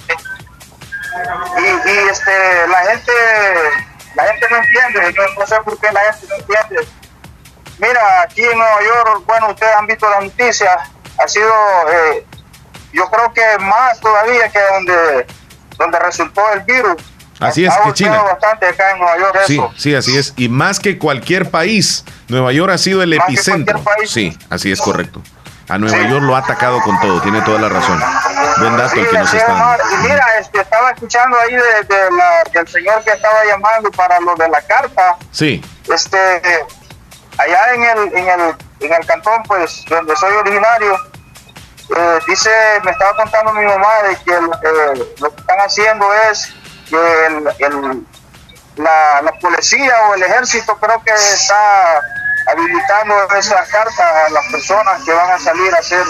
Y, 1.59 1.89
y, 1.91 1.99
este, 2.11 2.67
la 2.69 2.79
gente, 2.91 3.13
la 4.15 4.25
gente 4.25 4.47
no 4.51 4.57
entiende, 4.57 5.13
no, 5.13 5.41
no 5.41 5.47
sé 5.47 5.57
por 5.63 5.79
qué 5.79 5.93
la 5.93 6.01
gente 6.13 6.27
no 6.29 6.35
entiende. 6.37 6.89
Mira, 7.79 8.23
aquí 8.23 8.43
en 8.43 8.57
Nueva 8.59 8.83
York, 8.83 9.23
bueno, 9.27 9.49
ustedes 9.51 9.75
han 9.77 9.87
visto 9.87 10.09
las 10.09 10.23
noticias, 10.25 10.79
ha 11.23 11.29
sido, 11.29 11.53
eh, 11.93 12.27
yo 12.95 13.05
creo 13.11 13.33
que 13.35 13.59
más 13.59 14.01
todavía 14.01 14.49
que 14.49 14.61
donde, 14.61 15.27
donde 15.79 15.99
resultó 15.99 16.43
el 16.55 16.61
virus. 16.61 16.95
Así 17.39 17.67
es, 17.67 17.73
ha 17.73 17.83
que 17.83 17.93
China. 17.93 18.23
bastante 18.23 18.67
acá 18.67 18.93
en 18.93 18.99
Nueva 18.99 19.19
York 19.19 19.39
Sí, 19.47 19.55
eso. 19.55 19.73
sí, 19.77 19.95
así 19.95 20.17
es. 20.17 20.33
Y 20.39 20.49
más 20.49 20.81
que 20.81 20.99
cualquier 20.99 21.51
país, 21.51 22.05
Nueva 22.29 22.51
York 22.53 22.73
ha 22.73 22.79
sido 22.79 23.03
el 23.03 23.15
Más 23.15 23.29
epicentro. 23.29 23.83
Sí, 24.07 24.37
así 24.49 24.73
es 24.73 24.81
correcto. 24.81 25.21
A 25.69 25.77
Nueva 25.79 25.99
York 26.09 26.23
lo 26.23 26.35
ha 26.35 26.39
atacado 26.39 26.81
con 26.81 26.99
todo, 27.01 27.21
tiene 27.21 27.43
toda 27.43 27.61
la 27.61 27.69
razón. 27.69 28.01
Buen 28.59 28.77
dato 28.79 28.95
Sí, 28.95 29.01
el 29.01 29.09
que 29.11 29.19
nos 29.19 29.35
está. 29.35 29.79
Y 29.93 29.97
mira, 30.05 30.25
este, 30.41 30.61
estaba 30.61 30.93
escuchando 30.93 31.37
ahí 31.39 31.53
de, 31.57 31.61
de 31.61 32.11
la- 32.17 32.51
del 32.55 32.69
señor 32.69 33.03
que 33.05 33.11
estaba 33.11 33.45
llamando 33.45 33.91
para 33.91 34.19
lo 34.21 34.35
de 34.37 34.49
la 34.49 34.63
carta. 34.63 35.17
Sí, 35.33 35.63
este 35.93 36.17
allá 37.39 37.75
en 37.75 37.83
el, 37.83 38.17
en 38.17 38.29
el, 38.29 38.55
en 38.81 38.93
el 38.95 39.07
cantón 39.07 39.43
pues 39.43 39.85
donde 39.91 40.17
soy 40.17 40.33
originario 40.37 40.97
eh, 41.95 42.19
dice, 42.27 42.51
me 42.85 42.91
estaba 42.91 43.17
contando 43.17 43.53
mi 43.53 43.65
mamá 43.65 44.03
de 44.03 44.17
que 44.17 44.33
eh, 44.33 45.15
lo 45.21 45.35
que 45.35 45.41
están 45.41 45.59
haciendo 45.61 46.07
es 46.31 46.53
que 46.89 47.27
el, 47.27 48.05
la, 48.77 49.33
policía 49.41 49.95
o 50.09 50.15
el 50.15 50.23
ejército 50.23 50.77
creo 50.77 51.03
que 51.05 51.13
está 51.13 52.01
habilitando 52.49 53.15
esas 53.37 53.69
cartas 53.69 54.01
a 54.01 54.31
las 54.31 54.47
personas 54.47 55.03
que 55.05 55.13
van 55.13 55.31
a 55.31 55.39
salir 55.39 55.75
a 55.75 55.79
hacer 55.79 56.05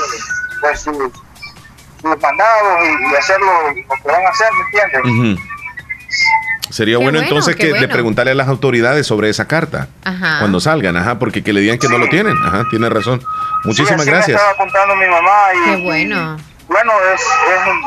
pues, 0.60 0.80
sus, 0.80 0.96
mandados 2.20 2.80
y, 3.10 3.14
hacer 3.14 3.40
lo, 3.40 3.74
que 3.74 4.10
van 4.10 4.24
a 4.24 4.28
hacer, 4.28 4.48
¿me 4.52 4.64
entiendes? 4.64 5.46
Sería 6.70 6.96
bueno, 6.98 7.12
bueno, 7.12 7.26
entonces 7.26 7.56
que 7.56 7.70
bueno. 7.70 7.88
preguntarle 7.88 8.32
a 8.32 8.34
las 8.34 8.48
autoridades 8.48 9.06
sobre 9.06 9.28
esa 9.30 9.46
carta 9.46 9.88
Ajá. 10.04 10.38
cuando 10.40 10.60
salgan, 10.60 10.96
ajá, 10.96 11.18
porque 11.18 11.42
que 11.42 11.52
le 11.52 11.60
digan 11.60 11.78
que 11.78 11.88
no 11.88 11.98
lo 11.98 12.08
tienen, 12.08 12.36
ajá, 12.44 12.64
tiene 12.70 12.88
razón. 12.88 13.22
Muchísimas 13.64 14.02
Sí, 14.04 14.10
gracias. 14.10 14.28
Me 14.28 14.34
estaba 14.34 14.56
contando 14.56 14.96
mi 14.96 15.06
mamá 15.06 15.36
y, 15.54 15.70
Qué 15.76 15.82
bueno. 15.84 16.36
y, 16.38 16.66
bueno, 16.72 16.92
es, 17.14 17.20
es 17.20 17.66
un- 17.68 17.82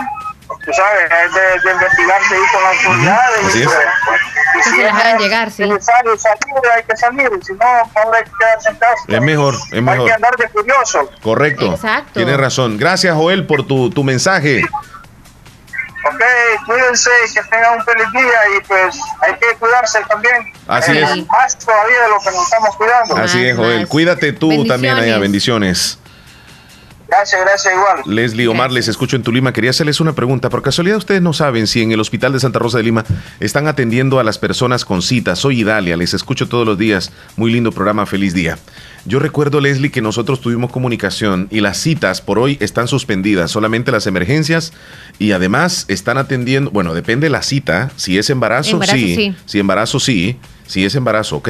tú 0.65 0.73
sabes, 0.73 1.03
es 1.25 1.34
de, 1.34 1.69
de 1.69 1.73
investigarse 1.75 2.34
ahí 2.36 2.41
con 2.51 2.63
las 2.63 2.86
autoridades. 2.86 3.45
Así 3.45 3.59
y, 3.59 3.61
es. 3.61 3.67
pues, 3.67 4.21
y 4.21 4.57
Que 4.57 4.63
si 4.63 4.69
se 4.71 4.75
es 4.77 4.84
dejaran 4.84 5.17
llegar, 5.19 5.51
sí. 5.51 5.63
necesario 5.63 6.17
salir, 6.17 6.71
hay 6.75 6.84
que 6.84 6.97
salir, 6.97 7.30
y 7.39 7.45
si 7.45 7.53
no, 7.53 7.65
hay 7.65 8.23
que 8.23 8.32
quedarse 8.39 8.69
en 8.69 8.75
casa. 8.77 9.03
Es 9.07 9.21
mejor, 9.21 9.53
es 9.53 9.73
Hay 9.73 9.82
mejor. 9.82 10.07
que 10.07 10.13
andar 10.13 10.36
de 10.38 10.47
curioso. 10.49 11.09
Correcto. 11.21 11.73
Exacto. 11.73 12.11
Tienes 12.13 12.38
razón. 12.38 12.77
Gracias, 12.77 13.15
Joel, 13.15 13.45
por 13.45 13.65
tu, 13.67 13.89
tu 13.91 14.03
mensaje. 14.03 14.63
Ok, 16.05 16.21
cuídense, 16.65 17.09
que 17.33 17.41
tengan 17.43 17.77
un 17.79 17.83
feliz 17.83 18.05
día 18.13 18.39
y 18.57 18.61
pues 18.67 18.97
hay 19.21 19.33
que 19.33 19.55
cuidarse 19.59 19.99
también. 20.09 20.53
Así 20.67 20.91
Eh, 20.97 21.03
es. 21.03 21.27
Más 21.27 21.57
todavía 21.59 22.01
de 22.03 22.09
lo 22.09 22.19
que 22.19 22.31
nos 22.31 22.43
estamos 22.43 22.75
cuidando. 22.77 23.17
Así 23.17 23.45
es, 23.45 23.55
Joel. 23.57 23.87
Cuídate 23.87 24.31
tú 24.33 24.65
también 24.65 24.95
allá. 24.95 25.17
Bendiciones. 25.17 25.99
Gracias, 27.10 27.41
gracias 27.41 27.74
igual. 27.74 28.03
Leslie 28.05 28.47
Omar, 28.47 28.72
les 28.72 28.88
escucho 28.88 29.16
en 29.16 29.24
Tulima. 29.24 29.51
Quería 29.51 29.72
hacerles 29.72 29.99
una 29.99 30.14
pregunta. 30.14 30.49
Por 30.49 30.62
casualidad, 30.62 30.97
ustedes 30.97 31.24
no 31.24 31.34
saben 31.34 31.66
si 31.66 31.82
en 31.82 31.91
el 31.91 31.99
Hospital 31.99 32.34
de 32.34 32.39
Santa 32.39 32.60
Rosa 32.60 32.78
de 32.78 32.84
Lima 32.84 33.03
están 33.39 33.68
atendiendo 33.68 34.20
a 34.20 34.24
las 34.24 34.38
personas 34.38 34.86
con 34.86 35.01
citas. 35.01 35.39
Soy 35.39 35.62
Idalia, 35.62 35.97
les 35.97 36.14
escucho 36.14 36.47
todos 36.47 36.68
los 36.68 36.78
días. 36.78 37.12
Muy 37.36 37.51
lindo 37.51 37.72
programa, 37.72 38.05
feliz 38.05 38.36
día. 38.36 38.60
Yo 39.05 39.18
recuerdo, 39.18 39.60
Leslie, 39.60 39.89
que 39.91 40.01
nosotros 40.01 40.39
tuvimos 40.39 40.72
comunicación 40.72 41.47
y 41.49 41.62
las 41.62 41.78
citas 41.78 42.22
por 42.22 42.38
hoy 42.38 42.57
están 42.60 42.88
suspendidas, 42.88 43.49
solamente 43.49 43.91
las 43.91 44.05
emergencias 44.05 44.72
y 45.18 45.32
además 45.32 45.86
están 45.88 46.18
atendiendo, 46.18 46.70
bueno, 46.70 46.93
depende 46.93 47.26
de 47.26 47.32
la 47.32 47.41
cita, 47.41 47.91
si 47.95 48.18
es 48.20 48.30
embarazo, 48.30 48.74
Embarazo, 48.74 48.97
sí, 48.97 49.16
sí. 49.16 49.36
si 49.45 49.60
embarazo 49.60 49.99
sí, 49.99 50.38
si 50.68 50.86
es 50.86 50.93
embarazo, 50.95 51.38
¿ok? 51.38 51.49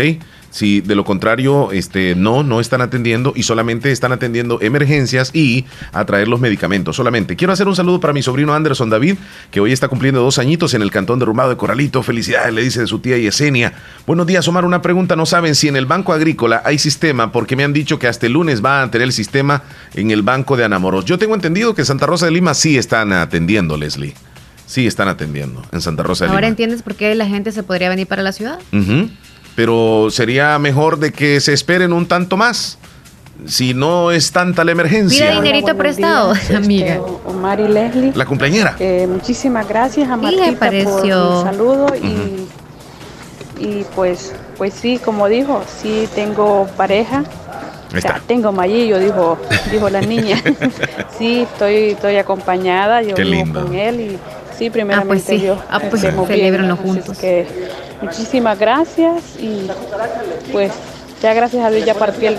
Si 0.52 0.82
de 0.82 0.96
lo 0.96 1.06
contrario, 1.06 1.72
este, 1.72 2.16
no, 2.16 2.44
no 2.44 2.60
están 2.60 2.82
atendiendo 2.82 3.34
y 3.36 3.44
solamente 3.44 3.92
están 3.92 4.12
atendiendo 4.12 4.60
emergencias 4.62 5.30
y 5.34 5.66
a 5.94 6.06
traer 6.06 6.28
los 6.28 6.40
medicamentos 6.40 6.96
solamente. 6.96 7.36
Quiero 7.36 7.54
hacer 7.54 7.68
un 7.68 7.76
saludo 7.76 8.00
para 8.00 8.14
mi 8.14 8.22
sobrino 8.22 8.54
Anderson 8.54 8.90
David, 8.90 9.16
que 9.52 9.60
hoy 9.60 9.72
está 9.72 9.88
cumpliendo 9.88 10.22
dos 10.22 10.40
añitos 10.40 10.74
en 10.74 10.82
el 10.82 10.92
cantón 10.92 11.20
derrumbado 11.20 11.50
de 11.50 11.58
Corralito. 11.58 12.02
Felicidades, 12.02 12.54
le 12.54 12.64
dice 12.64 12.82
de 12.82 12.88
su 12.88 13.00
tía 13.00 13.18
Yesenia. 13.18 13.74
Buenos 14.08 14.26
días, 14.26 14.48
Omar. 14.48 14.66
Una 14.66 14.82
pregunta, 14.82 15.16
no 15.16 15.26
saben 15.26 15.56
si 15.56 15.68
en 15.68 15.76
el 15.76 15.86
Banco 15.86 16.14
Agrícola 16.14 16.62
hay 16.66 16.80
sistema, 16.80 17.32
porque 17.32 17.56
me 17.56 17.64
han 17.64 17.74
dicho 17.74 18.00
que 18.00 18.08
hasta 18.08 18.26
el 18.26 18.34
lunes 18.34 18.64
va 18.64 18.82
a 18.82 18.92
tener 18.92 19.06
el 19.06 19.14
sistema 19.14 19.64
en 19.94 20.12
el 20.12 20.24
Banco 20.24 20.58
de 20.58 20.64
Anamoros. 20.66 21.06
Yo 21.06 21.18
tengo 21.20 21.36
entendido 21.36 21.76
que 21.76 21.82
en 21.82 21.86
Santa 21.86 22.06
Rosa 22.06 22.26
de 22.26 22.32
Lima 22.32 22.54
sí 22.54 22.78
están 22.78 23.14
atendiendo, 23.14 23.78
Leslie. 23.78 24.16
Sí 24.66 24.86
están 24.86 25.08
atendiendo 25.08 25.64
en 25.72 25.82
Santa 25.82 26.04
Rosa 26.04 26.26
de 26.26 26.30
Ahora 26.30 26.42
Lima. 26.42 26.50
entiendes 26.50 26.84
por 26.84 26.96
qué 26.96 27.16
la 27.16 27.26
gente 27.26 27.52
se 27.52 27.64
podría 27.64 27.90
venir 27.90 28.06
para 28.08 28.22
la 28.22 28.32
ciudad. 28.32 28.60
Pero 29.60 30.08
sería 30.10 30.58
mejor 30.58 31.00
de 31.00 31.12
que 31.12 31.42
se 31.42 31.52
esperen 31.52 31.92
un 31.92 32.08
tanto 32.08 32.38
más. 32.38 32.78
Si 33.46 33.74
no 33.74 34.10
es 34.10 34.32
tanta 34.32 34.64
la 34.64 34.72
emergencia. 34.72 35.32
Pida 35.32 35.42
dinerito 35.42 35.76
prestado, 35.76 36.34
amiga. 36.56 36.96
Este, 36.96 37.12
Omar 37.26 37.60
y 37.60 37.68
Leslie. 37.68 38.14
La 38.16 38.26
cumpleañera. 38.26 38.78
Eh, 38.80 39.06
muchísimas 39.12 39.68
gracias 39.68 40.10
a 40.10 40.16
¿Qué 40.16 40.22
Martita 40.22 40.46
le 40.46 40.54
pareció? 40.54 41.28
por 41.28 41.36
el 41.36 41.44
saludo 41.44 41.88
y, 42.02 42.48
y 43.62 43.86
pues 43.98 44.34
pues 44.58 44.76
sí, 44.76 44.98
como 44.98 45.28
dijo, 45.28 45.62
sí 45.82 46.08
tengo 46.16 46.66
pareja. 46.78 47.26
Ahí 47.92 47.98
está. 47.98 48.22
Tengo 48.26 48.54
mallillo, 48.54 48.98
dijo, 48.98 49.38
dijo 49.74 49.90
la 49.90 50.00
niña. 50.00 50.42
sí, 51.18 51.42
estoy 51.42 51.90
estoy 51.90 52.16
acompañada, 52.16 53.02
yo 53.02 53.14
Qué 53.14 53.24
vivo 53.24 53.36
lindo. 53.36 53.66
con 53.66 53.76
él 53.76 54.00
y 54.00 54.18
sí, 54.58 54.70
primeramente 54.70 55.38
sí. 55.38 55.42
yo. 55.42 55.62
Ah, 55.70 55.82
pues, 55.82 56.02
estemos 56.02 56.30
bien. 56.30 56.40
celébrenlo 56.40 56.76
Entonces, 56.76 57.04
juntos. 57.04 57.18
que 57.18 57.46
muchísimas 58.02 58.58
gracias 58.60 59.24
y 59.40 59.68
pues 60.52 60.72
ya 61.22 61.34
gracias 61.34 61.66
a 61.66 61.70
Dios 61.70 61.86
ya 61.86 61.94
partí 61.96 62.28
el, 62.28 62.38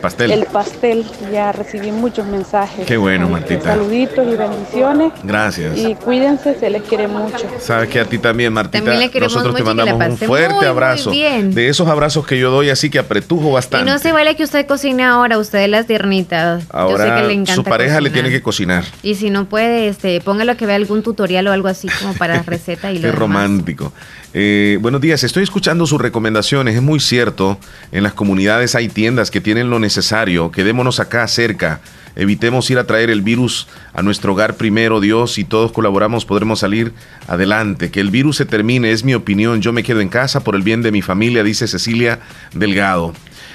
Pastel. 0.00 0.30
el 0.30 0.44
pastel, 0.44 1.04
ya 1.32 1.52
recibí 1.52 1.90
muchos 1.90 2.26
mensajes. 2.26 2.86
Qué 2.86 2.98
bueno, 2.98 3.28
Martita. 3.30 3.62
Saluditos 3.74 4.26
y 4.30 4.36
bendiciones. 4.36 5.12
Gracias. 5.24 5.76
Y 5.78 5.94
cuídense, 5.94 6.54
se 6.60 6.68
les 6.68 6.82
quiere 6.82 7.08
mucho. 7.08 7.46
Sabes 7.58 7.88
que 7.88 7.98
a 7.98 8.04
ti 8.04 8.18
también, 8.18 8.52
Martita. 8.52 8.78
También 8.84 9.00
le 9.00 9.10
queremos 9.10 9.32
nosotros 9.34 9.56
te 9.56 9.62
mucho 9.62 9.72
y 9.72 9.74
que 9.74 9.90
la 9.90 9.96
mandamos 9.96 10.20
un 10.20 10.28
fuerte 10.28 10.48
muy, 10.50 10.58
muy 10.58 10.66
abrazo. 10.66 11.10
bien. 11.10 11.54
De 11.54 11.68
esos 11.68 11.88
abrazos 11.88 12.26
que 12.26 12.38
yo 12.38 12.50
doy, 12.50 12.68
así 12.68 12.90
que 12.90 12.98
apretujo 12.98 13.48
Y 13.48 13.52
bastante. 13.52 13.90
no 13.90 13.98
se 13.98 14.12
vale 14.12 14.36
que 14.36 14.44
usted 14.44 14.66
cocine 14.66 15.02
ahora, 15.02 15.38
usted 15.38 15.60
de 15.60 15.68
las 15.68 15.86
tiernitas. 15.86 16.60
Yo 16.64 16.68
sé 16.68 16.76
Ahora 16.76 17.16
que 17.22 17.26
le 17.28 17.32
encanta 17.32 17.54
su 17.54 17.64
pareja 17.64 18.00
le 18.02 18.10
tiene 18.10 18.28
que 18.28 18.42
cocinar. 18.42 18.84
Y 19.02 19.14
si 19.14 19.30
no 19.30 19.46
puede, 19.46 19.88
este, 19.88 20.20
póngalo 20.20 20.56
que 20.58 20.66
vea 20.66 20.76
algún 20.76 21.02
tutorial 21.02 21.48
o 21.48 21.52
algo 21.52 21.68
así 21.68 21.88
como 22.00 22.12
para 22.14 22.42
receta 22.46 22.92
y 22.92 22.96
lo 22.96 23.00
Qué 23.00 23.06
demás. 23.06 23.18
romántico. 23.18 23.92
Eh, 24.38 24.76
buenos 24.82 25.00
días, 25.00 25.24
estoy 25.24 25.44
escuchando 25.44 25.86
sus 25.86 25.98
recomendaciones. 25.98 26.76
Es 26.76 26.82
muy 26.82 27.00
cierto, 27.00 27.56
en 27.90 28.02
las 28.02 28.12
comunidades 28.12 28.74
hay 28.74 28.90
tiendas 28.90 29.30
que 29.30 29.40
tienen 29.40 29.70
lo 29.70 29.78
necesario. 29.78 30.50
Quedémonos 30.50 31.00
acá 31.00 31.26
cerca. 31.26 31.80
Evitemos 32.16 32.70
ir 32.70 32.78
a 32.78 32.84
traer 32.84 33.08
el 33.08 33.22
virus 33.22 33.66
a 33.94 34.02
nuestro 34.02 34.34
hogar 34.34 34.56
primero, 34.56 35.00
Dios. 35.00 35.32
Si 35.32 35.44
todos 35.44 35.72
colaboramos, 35.72 36.26
podremos 36.26 36.58
salir 36.58 36.92
adelante. 37.26 37.90
Que 37.90 38.00
el 38.00 38.10
virus 38.10 38.36
se 38.36 38.44
termine, 38.44 38.92
es 38.92 39.04
mi 39.04 39.14
opinión. 39.14 39.62
Yo 39.62 39.72
me 39.72 39.82
quedo 39.82 40.02
en 40.02 40.10
casa 40.10 40.44
por 40.44 40.54
el 40.54 40.60
bien 40.60 40.82
de 40.82 40.92
mi 40.92 41.00
familia, 41.00 41.42
dice 41.42 41.66
Cecilia 41.66 42.20
Delgado. 42.52 43.14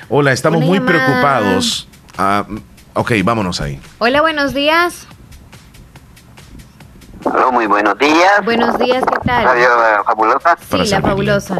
Hola, 0.09 0.32
estamos 0.32 0.63
muy 0.63 0.79
llamada. 0.79 1.05
preocupados. 1.05 1.88
Ah, 2.17 2.47
ok, 2.95 3.11
vámonos 3.23 3.61
ahí. 3.61 3.79
Hola, 3.99 4.21
buenos 4.21 4.55
días. 4.55 5.07
Hola, 7.24 7.51
muy 7.51 7.67
buenos 7.67 7.97
días. 7.99 8.43
Buenos 8.43 8.78
días, 8.80 9.03
¿qué 9.05 9.19
tal? 9.28 9.43
Radio 9.43 9.67
eh, 9.67 10.03
Fabulosa. 10.05 10.57
Sí, 10.69 10.86
la 10.88 11.01
fabulosa. 11.01 11.55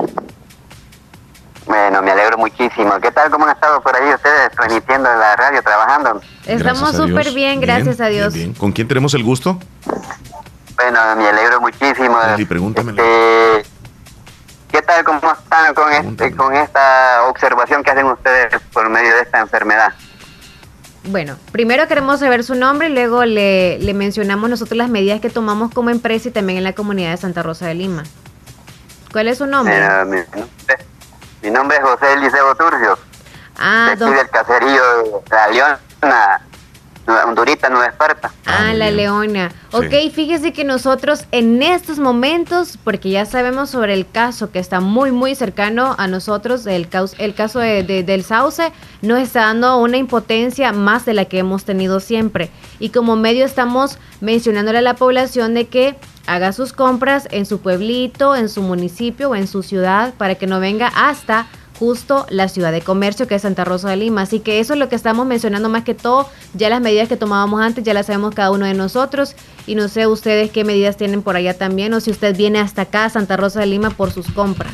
Bueno, 1.66 2.02
me 2.02 2.12
alegro 2.12 2.38
muchísimo. 2.38 3.00
¿Qué 3.00 3.12
tal? 3.12 3.30
¿Cómo 3.30 3.46
han 3.46 3.52
estado 3.52 3.80
por 3.82 3.96
ahí 3.96 4.14
ustedes 4.14 4.52
transmitiendo 4.52 5.12
en 5.12 5.20
la 5.20 5.36
radio, 5.36 5.62
trabajando? 5.62 6.22
Estamos 6.46 6.96
súper 6.96 7.32
bien, 7.32 7.62
gracias 7.62 8.02
a 8.02 8.08
Dios. 8.08 8.34
bien. 8.34 8.54
¿Con 8.54 8.72
quién 8.72 8.88
tenemos 8.88 9.14
el 9.14 9.24
gusto? 9.24 9.60
Bueno, 10.76 11.00
me 11.16 11.28
alegro 11.28 11.62
muchísimo. 11.62 12.18
Leslie, 12.28 12.48
pregúntame. 12.48 12.92
Este, 12.92 13.70
¿Qué 14.72 14.82
tal? 14.82 15.04
¿Cómo 15.04 15.20
están 15.32 15.74
con, 15.76 15.92
este, 15.92 16.36
con 16.36 16.56
esta 16.56 17.24
observación 17.28 17.84
que 17.84 17.92
hacen 17.92 18.08
ustedes 18.08 18.60
por 18.74 18.90
medio 18.90 19.16
de 19.16 19.22
esta 19.22 19.40
enfermedad? 19.40 19.94
Bueno, 21.06 21.36
primero 21.52 21.88
queremos 21.88 22.20
saber 22.20 22.44
su 22.44 22.54
nombre 22.54 22.90
y 22.90 22.94
luego 22.94 23.26
le, 23.26 23.80
le 23.80 23.94
mencionamos 23.94 24.50
nosotros 24.50 24.78
las 24.78 24.90
medidas 24.90 25.20
que 25.20 25.30
tomamos 25.32 25.74
como 25.74 25.90
empresa 25.90 26.30
y 26.30 26.32
también 26.32 26.60
en 26.60 26.64
la 26.64 26.74
comunidad 26.74 27.12
de 27.12 27.18
Santa 27.18 27.42
Rosa 27.42 27.66
de 27.68 27.74
Lima. 27.74 28.04
¿Cuál 29.12 29.28
es 29.28 29.40
su 29.40 29.48
nombre? 29.48 29.76
Mi, 30.06 30.18
nombre- 30.18 30.28
mi 31.42 31.50
nombre 31.50 31.78
es 31.78 31.84
José 31.84 32.14
Eliseo 32.14 32.56
Turcio. 32.56 33.00
ah, 33.58 33.96
don- 33.98 34.16
del 34.16 34.30
caserío 34.30 34.70
de 35.04 35.22
La 35.32 35.48
Leona, 35.48 36.42
Hondurita, 37.08 37.70
Nueva 37.70 37.88
Esparta. 37.88 38.32
ah, 38.46 38.74
la 38.74 38.92
leona. 38.92 39.52
Ok, 39.72 39.86
fíjese 40.14 40.54
que 40.54 40.64
nosotros 40.64 41.26
en 41.32 41.62
estos 41.64 41.98
momentos, 42.00 42.78
porque 42.84 43.10
ya 43.10 43.26
sabemos 43.26 43.70
sobre 43.70 43.94
el 43.94 44.10
caso 44.10 44.52
que 44.52 44.60
está 44.60 44.80
muy, 44.80 45.12
muy 45.12 45.34
cercano 45.36 45.96
a 45.98 46.08
nosotros, 46.08 46.66
el, 46.68 46.90
caus- 46.90 47.16
el 47.18 47.34
caso 47.34 47.60
de- 47.60 47.84
de- 47.84 48.04
del 48.04 48.24
sauce, 48.24 48.72
nos 49.02 49.20
está 49.20 49.42
dando 49.42 49.78
una 49.78 49.98
impotencia 49.98 50.72
más 50.74 51.06
de 51.06 51.14
la 51.14 51.26
que 51.26 51.40
hemos 51.40 51.66
tenido 51.66 52.00
siempre. 52.00 52.50
Y 52.80 52.90
como 52.90 53.16
medio 53.16 53.46
estamos 53.46 53.98
mencionándole 54.22 54.78
a 54.80 54.82
la 54.84 54.96
población 54.96 55.54
de 55.54 55.68
que 55.68 55.96
haga 56.28 56.54
sus 56.54 56.72
compras 56.72 57.28
en 57.32 57.46
su 57.46 57.60
pueblito, 57.62 58.36
en 58.36 58.48
su 58.48 58.62
municipio 58.62 59.32
o 59.32 59.36
en 59.36 59.48
su 59.48 59.64
ciudad 59.64 60.14
para 60.16 60.36
que 60.36 60.48
no 60.48 60.60
venga 60.60 60.88
hasta 60.96 61.48
justo 61.82 62.28
la 62.30 62.48
ciudad 62.48 62.72
de 62.72 62.82
comercio 62.84 63.28
que 63.28 63.34
es 63.34 63.42
Santa 63.42 63.66
Rosa 63.66 63.90
de 63.90 63.96
Lima. 63.96 64.22
Así 64.22 64.40
que 64.40 64.60
eso 64.60 64.74
es 64.74 64.80
lo 64.80 64.88
que 64.88 64.96
estamos 64.96 65.26
mencionando 65.26 65.68
más 65.68 65.84
que 65.84 65.96
todo. 65.96 66.30
Ya 66.54 66.70
las 66.70 66.80
medidas 66.80 67.10
que 67.10 67.18
tomábamos 67.18 67.60
antes 67.60 67.84
ya 67.84 67.96
las 67.96 68.06
sabemos 68.06 68.36
cada 68.36 68.52
uno 68.52 68.68
de 68.68 68.76
nosotros. 68.76 69.36
Y 69.66 69.74
no 69.74 69.88
sé 69.88 70.06
ustedes 70.06 70.52
qué 70.52 70.64
medidas 70.64 70.96
tienen 70.96 71.24
por 71.24 71.36
allá 71.36 71.58
también 71.58 71.92
o 71.96 72.00
si 72.00 72.12
usted 72.12 72.38
viene 72.38 72.60
hasta 72.60 72.84
acá 72.84 73.10
Santa 73.10 73.36
Rosa 73.36 73.62
de 73.62 73.66
Lima 73.66 73.90
por 73.90 74.12
sus 74.12 74.30
compras. 74.32 74.74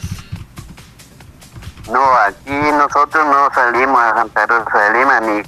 No, 1.89 2.03
aquí 2.27 2.51
nosotros 2.77 3.25
no 3.25 3.49
salimos 3.55 4.01
a 4.01 4.13
Santa 4.15 4.45
Rosa 4.45 4.77
de 4.91 4.99
Lima, 4.99 5.19
ni 5.21 5.43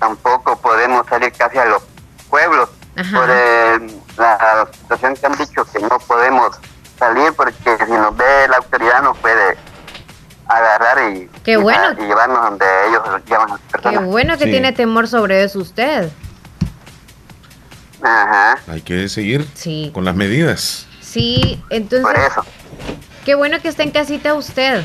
tampoco 0.00 0.56
podemos 0.58 1.06
salir 1.06 1.32
casi 1.32 1.58
a 1.58 1.66
los 1.66 1.82
pueblos 2.28 2.68
Ajá. 2.96 3.16
por 3.20 3.30
el- 3.30 4.00
la 4.18 4.68
situación 4.72 5.14
que 5.14 5.26
han 5.26 5.36
dicho 5.38 5.64
que 5.72 5.78
no 5.78 5.98
podemos 6.00 6.56
salir 6.98 7.32
porque 7.34 7.54
si 7.86 7.92
nos 7.92 8.16
ve 8.16 8.48
la 8.48 8.56
autoridad 8.56 9.02
nos 9.04 9.16
puede 9.18 9.56
agarrar 10.48 11.12
y, 11.12 11.28
Qué 11.44 11.52
y- 11.52 11.56
bueno. 11.56 11.92
y 11.98 12.02
llevarnos 12.06 12.40
donde 12.42 12.66
ellos 12.88 13.02
llevan 13.26 13.50
a 13.50 13.58
las 13.82 13.92
Qué 13.92 13.98
bueno 13.98 14.38
que 14.38 14.44
Sí. 14.44 14.50
tiene 14.50 14.72
temor 14.72 15.08
sobre 15.08 15.42
eso 15.44 15.58
usted. 15.58 16.10
Ajá. 18.02 18.58
Hay 18.68 18.82
que 18.82 19.08
seguir 19.08 19.46
con 19.92 20.04
las 20.04 20.14
medidas. 20.14 20.86
Sí, 21.00 21.62
entonces. 21.70 22.06
Por 22.06 22.16
eso. 22.16 22.44
Qué 23.24 23.34
bueno 23.34 23.60
que 23.60 23.68
está 23.68 23.82
en 23.82 23.90
casita 23.90 24.34
usted. 24.34 24.84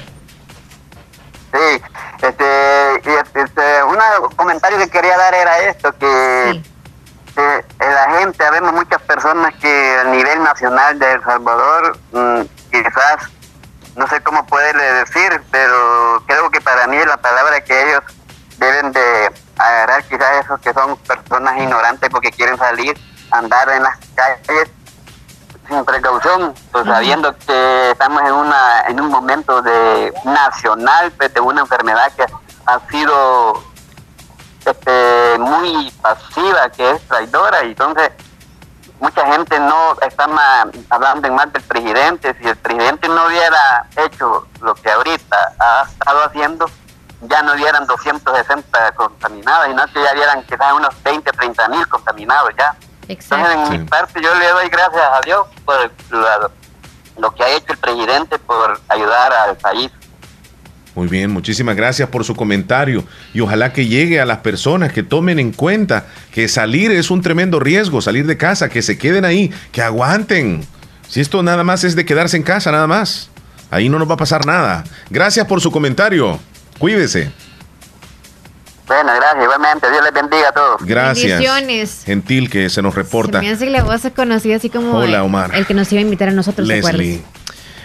Sí, 1.53 1.81
este, 2.23 2.95
este, 3.35 3.83
un 3.83 4.29
comentario 4.35 4.77
que 4.79 4.89
quería 4.89 5.17
dar 5.17 5.33
era 5.33 5.59
esto, 5.59 5.91
que, 5.97 6.61
que 7.35 7.63
la 7.85 8.19
gente, 8.19 8.43
vemos 8.51 8.71
muchas 8.73 9.01
personas 9.01 9.53
que 9.55 9.97
a 9.99 10.05
nivel 10.05 10.41
nacional 10.43 10.97
de 10.97 11.11
El 11.11 11.23
Salvador, 11.23 11.97
mm, 12.13 12.41
quizás, 12.71 13.29
no 13.95 14.07
sé 14.07 14.21
cómo 14.21 14.45
poderle 14.45 14.83
decir, 14.93 15.41
pero 15.51 16.23
creo 16.25 16.49
que 16.49 16.61
para 16.61 16.87
mí 16.87 16.97
la 17.05 17.17
palabra 17.17 17.61
que 17.61 17.89
ellos 17.89 18.03
deben 18.57 18.91
de 18.91 19.31
agarrar 19.57 20.03
quizás 20.05 20.45
esos 20.45 20.59
que 20.61 20.73
son 20.73 20.97
personas 20.97 21.57
ignorantes 21.59 22.09
porque 22.09 22.31
quieren 22.31 22.57
salir, 22.57 22.97
andar 23.31 23.69
en 23.69 23.83
las 23.83 23.97
calles 24.15 24.69
sin 25.67 25.85
precaución, 25.85 26.53
pues 26.71 26.85
sabiendo 26.85 27.35
que 27.37 27.91
estamos 27.91 28.21
en 28.23 28.33
una 28.33 28.81
en 28.87 28.99
un 28.99 29.09
momento 29.09 29.61
de 29.61 30.13
nacional 30.25 31.11
pues, 31.17 31.33
de 31.33 31.39
una 31.39 31.61
enfermedad 31.61 32.11
que 32.15 32.25
ha 32.65 32.79
sido 32.89 33.63
este, 34.65 35.37
muy 35.39 35.91
pasiva, 36.01 36.69
que 36.69 36.91
es 36.91 37.07
traidora, 37.07 37.63
y 37.63 37.69
entonces 37.69 38.11
mucha 39.01 39.25
gente 39.33 39.59
no 39.59 39.97
está 40.01 40.27
hablando 40.89 41.27
en 41.27 41.35
más 41.35 41.51
del 41.51 41.63
presidente. 41.63 42.35
Si 42.39 42.47
el 42.47 42.55
presidente 42.55 43.09
no 43.09 43.25
hubiera 43.25 43.85
hecho 43.97 44.47
lo 44.61 44.73
que 44.75 44.89
ahorita 44.89 45.55
ha 45.59 45.83
estado 45.89 46.23
haciendo, 46.23 46.69
ya 47.21 47.41
no 47.41 47.53
hubieran 47.53 47.85
260 47.87 48.91
contaminados, 48.93 49.69
y 49.69 49.73
no 49.73 49.85
que 49.87 50.01
ya 50.01 50.13
hubieran 50.13 50.43
quizás 50.43 50.73
unos 50.73 51.03
20, 51.03 51.31
30 51.31 51.67
mil 51.69 51.87
contaminados 51.87 52.51
ya. 52.57 52.75
Entonces, 53.07 53.55
en 53.55 53.69
mi 53.71 53.79
parte, 53.85 54.21
yo 54.21 54.33
le 54.35 54.47
doy 54.49 54.69
gracias 54.69 55.03
a 55.03 55.19
Dios 55.21 55.47
por 55.65 55.91
lo 57.17 57.31
que 57.35 57.43
ha 57.43 57.49
hecho 57.49 57.73
el 57.73 57.77
presidente 57.77 58.39
por 58.39 58.79
ayudar 58.87 59.33
al 59.33 59.57
país. 59.57 59.91
Muy 60.93 61.07
bien, 61.07 61.31
muchísimas 61.31 61.75
gracias 61.77 62.09
por 62.09 62.25
su 62.25 62.35
comentario 62.35 63.05
y 63.33 63.39
ojalá 63.39 63.71
que 63.71 63.87
llegue 63.87 64.19
a 64.19 64.25
las 64.25 64.39
personas 64.39 64.91
que 64.91 65.03
tomen 65.03 65.39
en 65.39 65.53
cuenta 65.53 66.07
que 66.33 66.49
salir 66.49 66.91
es 66.91 67.09
un 67.09 67.21
tremendo 67.21 67.61
riesgo, 67.61 68.01
salir 68.01 68.25
de 68.27 68.35
casa, 68.35 68.67
que 68.67 68.81
se 68.81 68.97
queden 68.97 69.23
ahí, 69.23 69.53
que 69.71 69.81
aguanten. 69.81 70.65
Si 71.07 71.21
esto 71.21 71.43
nada 71.43 71.63
más 71.63 71.85
es 71.85 71.95
de 71.95 72.05
quedarse 72.05 72.35
en 72.35 72.43
casa, 72.43 72.71
nada 72.71 72.87
más. 72.87 73.29
Ahí 73.69 73.87
no 73.87 73.99
nos 73.99 74.09
va 74.09 74.15
a 74.15 74.17
pasar 74.17 74.45
nada. 74.45 74.83
Gracias 75.09 75.47
por 75.47 75.61
su 75.61 75.71
comentario. 75.71 76.37
Cuídese. 76.77 77.31
Bueno, 78.85 79.13
gracias, 79.15 79.43
igualmente. 79.43 79.89
Dios 79.89 80.03
les 80.03 80.13
bendiga 80.13 80.49
a 80.49 80.51
todos. 80.51 80.81
Gracias. 80.83 82.03
Gentil 82.03 82.49
que 82.49 82.69
se 82.69 82.81
nos 82.81 82.93
reporta. 82.95 83.39
Se 83.39 83.45
me 83.45 83.51
hace 83.51 83.63
que 83.63 83.71
la 83.71 83.83
voz 83.83 84.01
se 84.01 84.11
conocía 84.11 84.57
así 84.57 84.69
como 84.69 84.97
Hola, 84.97 85.23
Omar. 85.23 85.51
el 85.55 85.65
que 85.65 85.73
nos 85.73 85.89
iba 85.93 85.99
a 85.99 86.01
invitar 86.01 86.27
a 86.27 86.31
nosotros. 86.31 86.67
Leslie. 86.67 87.21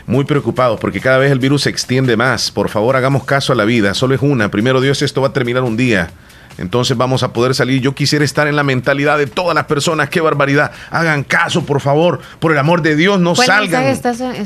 Muy 0.06 0.24
preocupados 0.24 0.78
porque 0.78 1.00
cada 1.00 1.18
vez 1.18 1.32
el 1.32 1.38
virus 1.40 1.62
se 1.62 1.70
extiende 1.70 2.16
más. 2.16 2.50
Por 2.50 2.68
favor, 2.68 2.94
hagamos 2.96 3.24
caso 3.24 3.52
a 3.52 3.56
la 3.56 3.64
vida. 3.64 3.92
Solo 3.94 4.14
es 4.14 4.22
una. 4.22 4.50
Primero 4.50 4.80
Dios, 4.80 5.02
esto 5.02 5.20
va 5.20 5.28
a 5.28 5.32
terminar 5.32 5.64
un 5.64 5.76
día. 5.76 6.10
Entonces 6.58 6.96
vamos 6.96 7.22
a 7.22 7.32
poder 7.32 7.54
salir. 7.54 7.82
Yo 7.82 7.94
quisiera 7.94 8.24
estar 8.24 8.46
en 8.46 8.56
la 8.56 8.62
mentalidad 8.62 9.18
de 9.18 9.26
todas 9.26 9.54
las 9.54 9.64
personas. 9.64 10.08
¡Qué 10.08 10.20
barbaridad! 10.20 10.70
Hagan 10.90 11.24
caso, 11.24 11.66
por 11.66 11.80
favor. 11.80 12.20
Por 12.38 12.52
el 12.52 12.58
amor 12.58 12.82
de 12.82 12.96
Dios, 12.96 13.20
no 13.20 13.34
salgan 13.34 13.98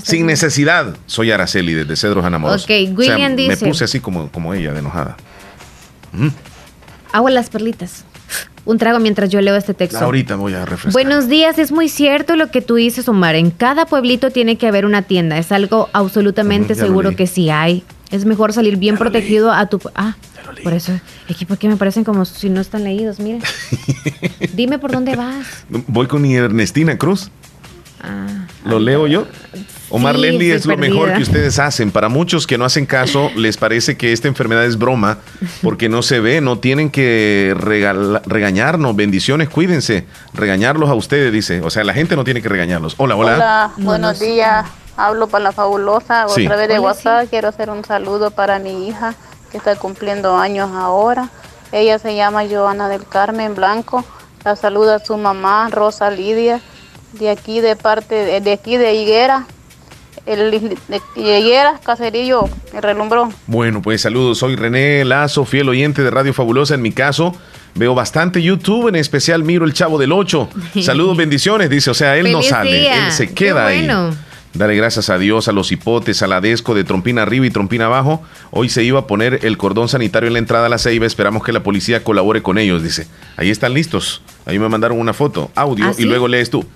sin 0.03 0.27
necesidad. 0.27 0.97
Soy 1.07 1.31
Araceli 1.31 1.75
desde 1.75 1.95
Cedros 1.97 2.25
Anamoros. 2.25 2.65
Ok, 2.65 2.71
William 2.97 3.37
dice... 3.37 3.65
Me 3.65 3.71
puse 3.71 3.85
así 3.85 4.01
como, 4.01 4.31
como 4.31 4.55
ella, 4.55 4.73
de 4.73 4.81
enojada. 4.81 5.17
¿Mm? 6.13 6.29
Agua 7.13 7.31
las 7.31 7.51
perlitas. 7.51 8.05
Un 8.65 8.79
trago 8.79 8.99
mientras 8.99 9.31
yo 9.31 9.41
leo 9.41 9.57
este 9.57 9.75
texto. 9.75 9.99
Ahorita 9.99 10.37
voy 10.37 10.55
a 10.55 10.65
refrescar. 10.65 10.93
Buenos 10.93 11.29
días, 11.29 11.59
es 11.59 11.73
muy 11.73 11.89
cierto 11.89 12.37
lo 12.37 12.51
que 12.51 12.61
tú 12.61 12.75
dices, 12.77 13.09
Omar. 13.09 13.35
En 13.35 13.51
cada 13.51 13.87
pueblito 13.87 14.31
tiene 14.31 14.57
que 14.57 14.67
haber 14.67 14.85
una 14.85 15.03
tienda. 15.03 15.39
Es 15.39 15.51
algo 15.51 15.89
absolutamente 15.93 16.75
seguro 16.75 17.17
que 17.17 17.27
sí 17.27 17.51
hay. 17.51 17.85
Es 18.11 18.25
mejor 18.25 18.53
salir 18.53 18.77
bien 18.77 18.97
protegido 18.97 19.53
a 19.53 19.67
tu... 19.67 19.81
Ah, 19.95 20.17
por 20.63 20.73
eso, 20.73 20.93
equipo 21.29 21.57
que 21.57 21.69
me 21.69 21.77
parecen 21.77 22.05
como 22.05 22.25
si 22.25 22.51
no 22.51 22.61
están 22.61 22.85
leídos, 22.85 23.21
mire. 23.21 23.39
Dime 24.55 24.79
por 24.79 24.91
dónde 24.91 25.17
vas. 25.17 25.65
Voy 25.69 26.07
con 26.07 26.25
Ernestina 26.25 26.99
Cruz. 26.99 27.31
Ah, 28.03 28.40
¿Lo 28.65 28.79
leo 28.79 29.07
yo? 29.07 29.27
Omar 29.91 30.17
sí, 30.17 30.51
es 30.53 30.67
lo 30.67 30.77
mejor 30.77 31.15
que 31.15 31.23
ustedes 31.23 31.59
hacen. 31.59 31.91
Para 31.91 32.09
muchos 32.09 32.47
que 32.47 32.57
no 32.57 32.65
hacen 32.65 32.87
caso, 32.87 33.31
les 33.37 33.57
parece 33.57 33.97
que 33.97 34.13
esta 34.13 34.29
enfermedad 34.29 34.65
es 34.65 34.79
broma 34.79 35.19
porque 35.63 35.89
no 35.89 36.03
se 36.03 36.21
ve, 36.21 36.41
no 36.41 36.59
tienen 36.59 36.91
que 36.91 37.55
regañarnos. 38.25 38.95
Bendiciones, 38.95 39.49
cuídense. 39.49 40.07
Regañarlos 40.33 40.89
a 40.89 40.95
ustedes, 40.95 41.33
dice. 41.33 41.61
O 41.63 41.71
sea, 41.71 41.83
la 41.83 41.93
gente 41.93 42.15
no 42.15 42.23
tiene 42.23 42.41
que 42.41 42.49
regañarlos. 42.49 42.95
Hola, 42.99 43.17
hola. 43.17 43.35
Hola, 43.35 43.71
buenos 43.79 44.21
días. 44.21 44.67
Hablo 44.97 45.27
para 45.27 45.45
la 45.45 45.53
fabulosa. 45.53 46.27
Otra 46.27 46.57
vez 46.57 46.69
de 46.69 46.79
WhatsApp. 46.79 47.29
Quiero 47.29 47.49
hacer 47.49 47.71
un 47.71 47.85
saludo 47.85 48.31
para 48.31 48.59
mi 48.59 48.87
hija 48.87 49.15
que 49.51 49.59
está 49.59 49.75
cumpliendo 49.77 50.37
años 50.37 50.71
ahora. 50.73 51.31
Ella 51.73 51.99
se 51.99 52.15
llama 52.15 52.45
Joana 52.49 52.89
del 52.89 53.07
Carmen 53.07 53.55
Blanco. 53.55 54.05
La 54.45 54.57
saluda 54.57 54.99
su 54.99 55.17
mamá, 55.17 55.69
Rosa 55.71 56.11
Lidia, 56.11 56.61
de 57.13 57.31
aquí 57.31 57.61
de 57.61 57.77
parte 57.77 58.41
de 58.41 58.53
aquí 58.53 58.77
de 58.77 58.95
Higuera, 58.95 59.47
el 60.27 60.79
Higueras, 61.17 61.81
Caserillo, 61.81 62.49
el 62.75 62.83
relumbró. 62.83 63.33
Bueno, 63.47 63.83
pues 63.83 64.03
saludos. 64.03 64.39
Soy 64.39 64.57
René 64.57 65.05
Lazo, 65.05 65.45
fiel 65.45 65.69
oyente 65.69 66.03
de 66.03 66.11
Radio 66.11 66.35
Fabulosa. 66.35 66.75
En 66.75 66.83
mi 66.83 66.93
caso, 66.93 67.35
veo 67.75 67.95
bastante 67.95 68.43
YouTube, 68.43 68.89
en 68.89 68.97
especial 68.97 69.43
miro 69.43 69.65
el 69.65 69.73
Chavo 69.73 69.99
del 69.99 70.13
8. 70.13 70.49
Saludos, 70.83 71.17
bendiciones, 71.17 71.71
dice. 71.71 71.91
O 71.91 71.95
sea, 71.95 72.17
él 72.17 72.31
no 72.31 72.43
sale, 72.43 72.87
él 72.87 73.13
se 73.13 73.33
queda 73.33 73.67
ahí. 73.67 73.89
Dale 74.53 74.75
gracias 74.75 75.11
a 75.11 75.19
Dios, 75.19 75.47
a 75.47 75.53
los 75.53 75.71
hipotes, 75.71 76.23
a 76.23 76.27
la 76.27 76.41
desco 76.41 76.75
de 76.75 76.83
trompina 76.83 77.23
arriba 77.23 77.47
y 77.47 77.51
trompina 77.51 77.87
abajo. 77.87 78.25
Hoy 78.51 78.69
se 78.69 78.83
iba 78.83 78.99
a 78.99 79.07
poner 79.07 79.45
el 79.45 79.57
cordón 79.57 79.89
sanitario 79.89 80.27
en 80.27 80.33
la 80.33 80.41
entrada 80.41 80.67
a 80.67 80.69
la 80.69 80.79
ceiba. 80.79 81.07
Esperamos 81.07 81.45
que 81.45 81.53
la 81.53 81.63
policía 81.63 82.03
colabore 82.03 82.43
con 82.43 82.59
ellos, 82.59 82.83
dice. 82.83 83.07
Ahí 83.37 83.49
están 83.49 83.75
listos. 83.75 84.23
Ahí 84.47 84.59
me 84.59 84.69
mandaron 84.69 84.99
una 84.99 85.13
foto, 85.13 85.53
audio, 85.55 85.87
¿Ah, 85.87 85.95
y 85.97 86.05
luego 86.05 86.27
lees 86.27 86.51
tú. 86.51 86.67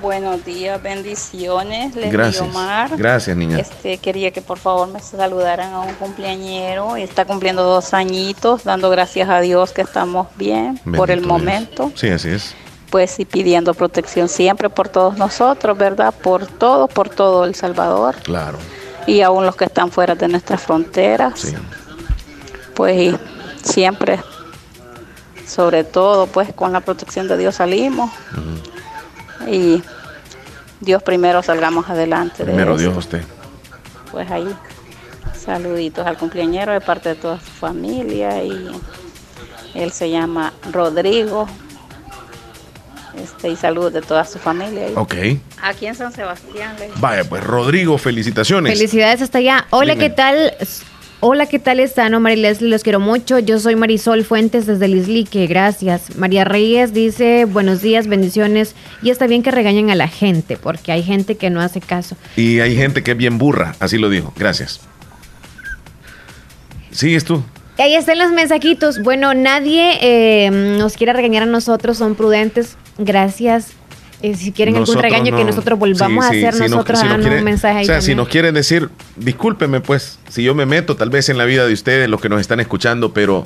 Buenos 0.00 0.44
días, 0.44 0.82
bendiciones. 0.82 1.94
Les 1.94 2.10
Gracias. 2.10 2.42
Omar. 2.42 2.96
Gracias, 2.96 3.36
niña. 3.36 3.58
Este, 3.58 3.98
quería 3.98 4.30
que 4.30 4.40
por 4.40 4.58
favor 4.58 4.88
me 4.88 5.00
saludaran 5.00 5.72
a 5.74 5.80
un 5.80 5.92
cumpleañero. 5.94 6.96
Está 6.96 7.26
cumpliendo 7.26 7.62
dos 7.62 7.92
añitos, 7.92 8.64
dando 8.64 8.88
gracias 8.88 9.28
a 9.28 9.40
Dios 9.40 9.72
que 9.72 9.82
estamos 9.82 10.28
bien 10.36 10.80
por 10.96 11.10
el 11.10 11.20
momento. 11.20 11.92
Sí, 11.94 12.08
así 12.08 12.30
es. 12.30 12.54
Pues 12.90 13.18
y 13.18 13.24
pidiendo 13.24 13.74
protección 13.74 14.28
siempre 14.28 14.70
por 14.70 14.88
todos 14.88 15.18
nosotros, 15.18 15.76
¿verdad? 15.76 16.14
Por 16.14 16.46
todo, 16.46 16.88
por 16.88 17.10
todo 17.10 17.44
El 17.44 17.54
Salvador. 17.54 18.14
Claro. 18.22 18.58
Y 19.06 19.20
aún 19.20 19.44
los 19.44 19.56
que 19.56 19.66
están 19.66 19.90
fuera 19.90 20.14
de 20.14 20.28
nuestras 20.28 20.62
fronteras. 20.62 21.40
Sí. 21.40 21.54
Pues 22.74 23.16
siempre, 23.62 24.20
sobre 25.46 25.84
todo, 25.84 26.26
pues 26.26 26.54
con 26.54 26.72
la 26.72 26.80
protección 26.80 27.28
de 27.28 27.36
Dios 27.36 27.56
salimos 27.56 28.10
y 29.48 29.82
Dios 30.80 31.02
primero 31.02 31.42
salgamos 31.42 31.88
adelante. 31.88 32.44
Primero 32.44 32.76
Dios 32.76 32.96
usted. 32.96 33.22
Pues 34.10 34.30
ahí, 34.30 34.48
saluditos 35.34 36.06
al 36.06 36.16
cumpleañero 36.16 36.72
de 36.72 36.80
parte 36.80 37.10
de 37.10 37.14
toda 37.16 37.40
su 37.40 37.50
familia 37.50 38.42
y 38.42 38.70
él 39.74 39.92
se 39.92 40.10
llama 40.10 40.52
Rodrigo. 40.72 41.48
Este, 43.22 43.48
y 43.48 43.56
saludos 43.56 43.92
de 43.92 44.02
toda 44.02 44.24
su 44.24 44.38
familia. 44.38 44.88
Ok. 44.96 45.14
Aquí 45.62 45.86
en 45.86 45.94
San 45.94 46.12
Sebastián. 46.12 46.76
Vaya, 46.96 47.24
pues 47.24 47.44
Rodrigo, 47.44 47.96
felicitaciones. 47.96 48.72
Felicidades 48.72 49.22
hasta 49.22 49.38
allá. 49.38 49.66
Hola, 49.70 49.94
¿qué 49.96 50.10
tal? 50.10 50.52
Hola, 51.20 51.46
¿qué 51.46 51.58
tal 51.58 51.80
están? 51.80 52.12
Omar 52.12 52.32
y 52.32 52.36
Leslie, 52.36 52.68
los 52.68 52.82
quiero 52.82 53.00
mucho. 53.00 53.38
Yo 53.38 53.58
soy 53.58 53.76
Marisol 53.76 54.24
Fuentes 54.24 54.66
desde 54.66 54.88
Lislique, 54.88 55.46
gracias. 55.46 56.16
María 56.16 56.44
Reyes 56.44 56.92
dice, 56.92 57.46
buenos 57.46 57.80
días, 57.80 58.06
bendiciones. 58.08 58.74
Y 59.02 59.10
está 59.10 59.26
bien 59.26 59.42
que 59.42 59.50
regañen 59.50 59.90
a 59.90 59.94
la 59.94 60.08
gente, 60.08 60.58
porque 60.58 60.92
hay 60.92 61.02
gente 61.02 61.36
que 61.36 61.48
no 61.48 61.60
hace 61.60 61.80
caso. 61.80 62.16
Y 62.36 62.60
hay 62.60 62.76
gente 62.76 63.02
que 63.02 63.12
es 63.12 63.16
bien 63.16 63.38
burra, 63.38 63.74
así 63.80 63.96
lo 63.96 64.10
dijo. 64.10 64.34
Gracias. 64.36 64.80
¿Sigues 66.90 67.24
tú? 67.24 67.42
Ahí 67.78 67.94
están 67.94 68.18
los 68.18 68.30
mensajitos. 68.30 69.02
Bueno, 69.02 69.34
nadie 69.34 69.98
eh, 70.02 70.50
nos 70.50 70.96
quiere 70.96 71.12
regañar 71.12 71.44
a 71.44 71.46
nosotros, 71.46 71.96
son 71.96 72.14
prudentes. 72.14 72.76
Gracias 72.98 73.72
eh, 74.24 74.34
si 74.36 74.52
quieren 74.52 74.74
algún 74.76 75.02
regaño 75.02 75.36
que 75.36 75.44
nosotros 75.44 75.78
volvamos 75.78 76.24
a 76.24 76.28
hacer 76.28 76.54
nosotros 76.56 77.02
a 77.02 77.14
un 77.14 77.44
mensaje 77.44 77.80
ahí 77.80 77.84
O 77.84 77.86
sea, 77.86 78.00
si 78.00 78.14
nos 78.14 78.26
quieren 78.28 78.54
decir, 78.54 78.88
discúlpeme 79.16 79.80
pues, 79.80 80.18
si 80.30 80.42
yo 80.42 80.54
me 80.54 80.64
meto 80.64 80.96
tal 80.96 81.10
vez 81.10 81.28
en 81.28 81.36
la 81.36 81.44
vida 81.44 81.66
de 81.66 81.74
ustedes, 81.74 82.08
los 82.08 82.22
que 82.22 82.30
nos 82.30 82.40
están 82.40 82.58
escuchando, 82.58 83.12
pero 83.12 83.44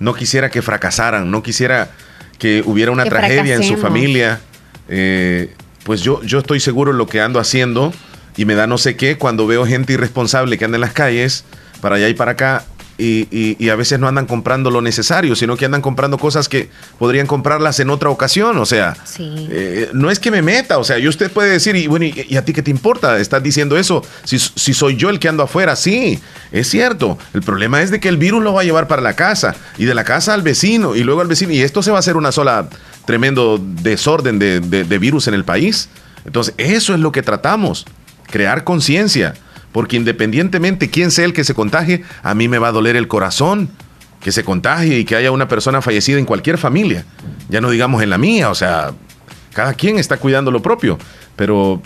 no 0.00 0.14
quisiera 0.14 0.48
que 0.48 0.62
fracasaran, 0.62 1.30
no 1.30 1.42
quisiera 1.42 1.90
que 2.38 2.62
hubiera 2.64 2.90
una 2.90 3.04
tragedia 3.04 3.54
en 3.54 3.64
su 3.64 3.76
familia. 3.76 4.40
Eh, 4.88 5.52
pues 5.84 6.00
yo, 6.00 6.22
yo 6.22 6.38
estoy 6.38 6.58
seguro 6.58 6.92
en 6.92 6.96
lo 6.96 7.06
que 7.06 7.20
ando 7.20 7.38
haciendo 7.38 7.92
y 8.36 8.46
me 8.46 8.54
da 8.54 8.66
no 8.66 8.78
sé 8.78 8.96
qué 8.96 9.18
cuando 9.18 9.46
veo 9.46 9.66
gente 9.66 9.92
irresponsable 9.92 10.56
que 10.56 10.64
anda 10.64 10.78
en 10.78 10.80
las 10.80 10.94
calles, 10.94 11.44
para 11.82 11.96
allá 11.96 12.08
y 12.08 12.14
para 12.14 12.32
acá, 12.32 12.64
y, 12.96 13.68
a 13.68 13.76
veces 13.76 13.98
no 13.98 14.06
andan 14.06 14.26
comprando 14.26 14.70
lo 14.70 14.80
necesario, 14.80 15.34
sino 15.34 15.56
que 15.56 15.64
andan 15.64 15.80
comprando 15.80 16.18
cosas 16.18 16.48
que 16.48 16.68
podrían 16.98 17.26
comprarlas 17.26 17.80
en 17.80 17.90
otra 17.90 18.10
ocasión. 18.10 18.56
O 18.58 18.66
sea, 18.66 18.96
eh, 19.18 19.90
no 19.92 20.10
es 20.10 20.18
que 20.18 20.30
me 20.30 20.42
meta, 20.42 20.78
o 20.78 20.84
sea, 20.84 20.98
y 20.98 21.08
usted 21.08 21.30
puede 21.30 21.50
decir, 21.50 21.74
y 21.76 21.86
bueno, 21.86 22.04
¿y, 22.06 22.36
a 22.36 22.44
ti 22.44 22.52
qué 22.52 22.62
te 22.62 22.70
importa? 22.70 23.18
Estás 23.18 23.42
diciendo 23.42 23.76
eso. 23.76 24.02
Si, 24.24 24.38
si, 24.38 24.74
soy 24.74 24.96
yo 24.96 25.10
el 25.10 25.18
que 25.18 25.28
ando 25.28 25.42
afuera, 25.42 25.76
sí, 25.76 26.20
es 26.52 26.68
cierto. 26.68 27.18
El 27.32 27.42
problema 27.42 27.82
es 27.82 27.90
de 27.90 28.00
que 28.00 28.08
el 28.08 28.16
virus 28.16 28.42
lo 28.42 28.52
va 28.52 28.60
a 28.60 28.64
llevar 28.64 28.86
para 28.86 29.02
la 29.02 29.14
casa 29.14 29.56
y 29.76 29.84
de 29.84 29.94
la 29.94 30.04
casa 30.04 30.34
al 30.34 30.42
vecino 30.42 30.94
y 30.94 31.02
luego 31.02 31.20
al 31.20 31.28
vecino. 31.28 31.52
Y 31.52 31.62
esto 31.62 31.82
se 31.82 31.90
va 31.90 31.98
a 31.98 32.00
hacer 32.00 32.16
una 32.16 32.32
sola 32.32 32.68
tremendo 33.06 33.60
desorden 33.60 34.38
de, 34.38 34.60
de 34.60 34.98
virus 34.98 35.26
en 35.26 35.34
el 35.34 35.44
país. 35.44 35.88
Entonces, 36.24 36.54
eso 36.58 36.94
es 36.94 37.00
lo 37.00 37.12
que 37.12 37.22
tratamos, 37.22 37.84
crear 38.30 38.64
conciencia 38.64 39.34
porque 39.74 39.96
independientemente 39.96 40.88
quién 40.88 41.10
sea 41.10 41.24
el 41.24 41.32
que 41.32 41.42
se 41.42 41.52
contagie, 41.52 42.04
a 42.22 42.32
mí 42.36 42.46
me 42.46 42.58
va 42.58 42.68
a 42.68 42.72
doler 42.72 42.94
el 42.94 43.08
corazón 43.08 43.70
que 44.20 44.30
se 44.30 44.44
contagie 44.44 45.00
y 45.00 45.04
que 45.04 45.16
haya 45.16 45.32
una 45.32 45.48
persona 45.48 45.82
fallecida 45.82 46.16
en 46.16 46.26
cualquier 46.26 46.58
familia. 46.58 47.04
Ya 47.48 47.60
no 47.60 47.70
digamos 47.70 48.00
en 48.00 48.10
la 48.10 48.16
mía, 48.16 48.50
o 48.50 48.54
sea, 48.54 48.92
cada 49.52 49.74
quien 49.74 49.98
está 49.98 50.18
cuidando 50.18 50.52
lo 50.52 50.62
propio, 50.62 50.96
pero 51.34 51.82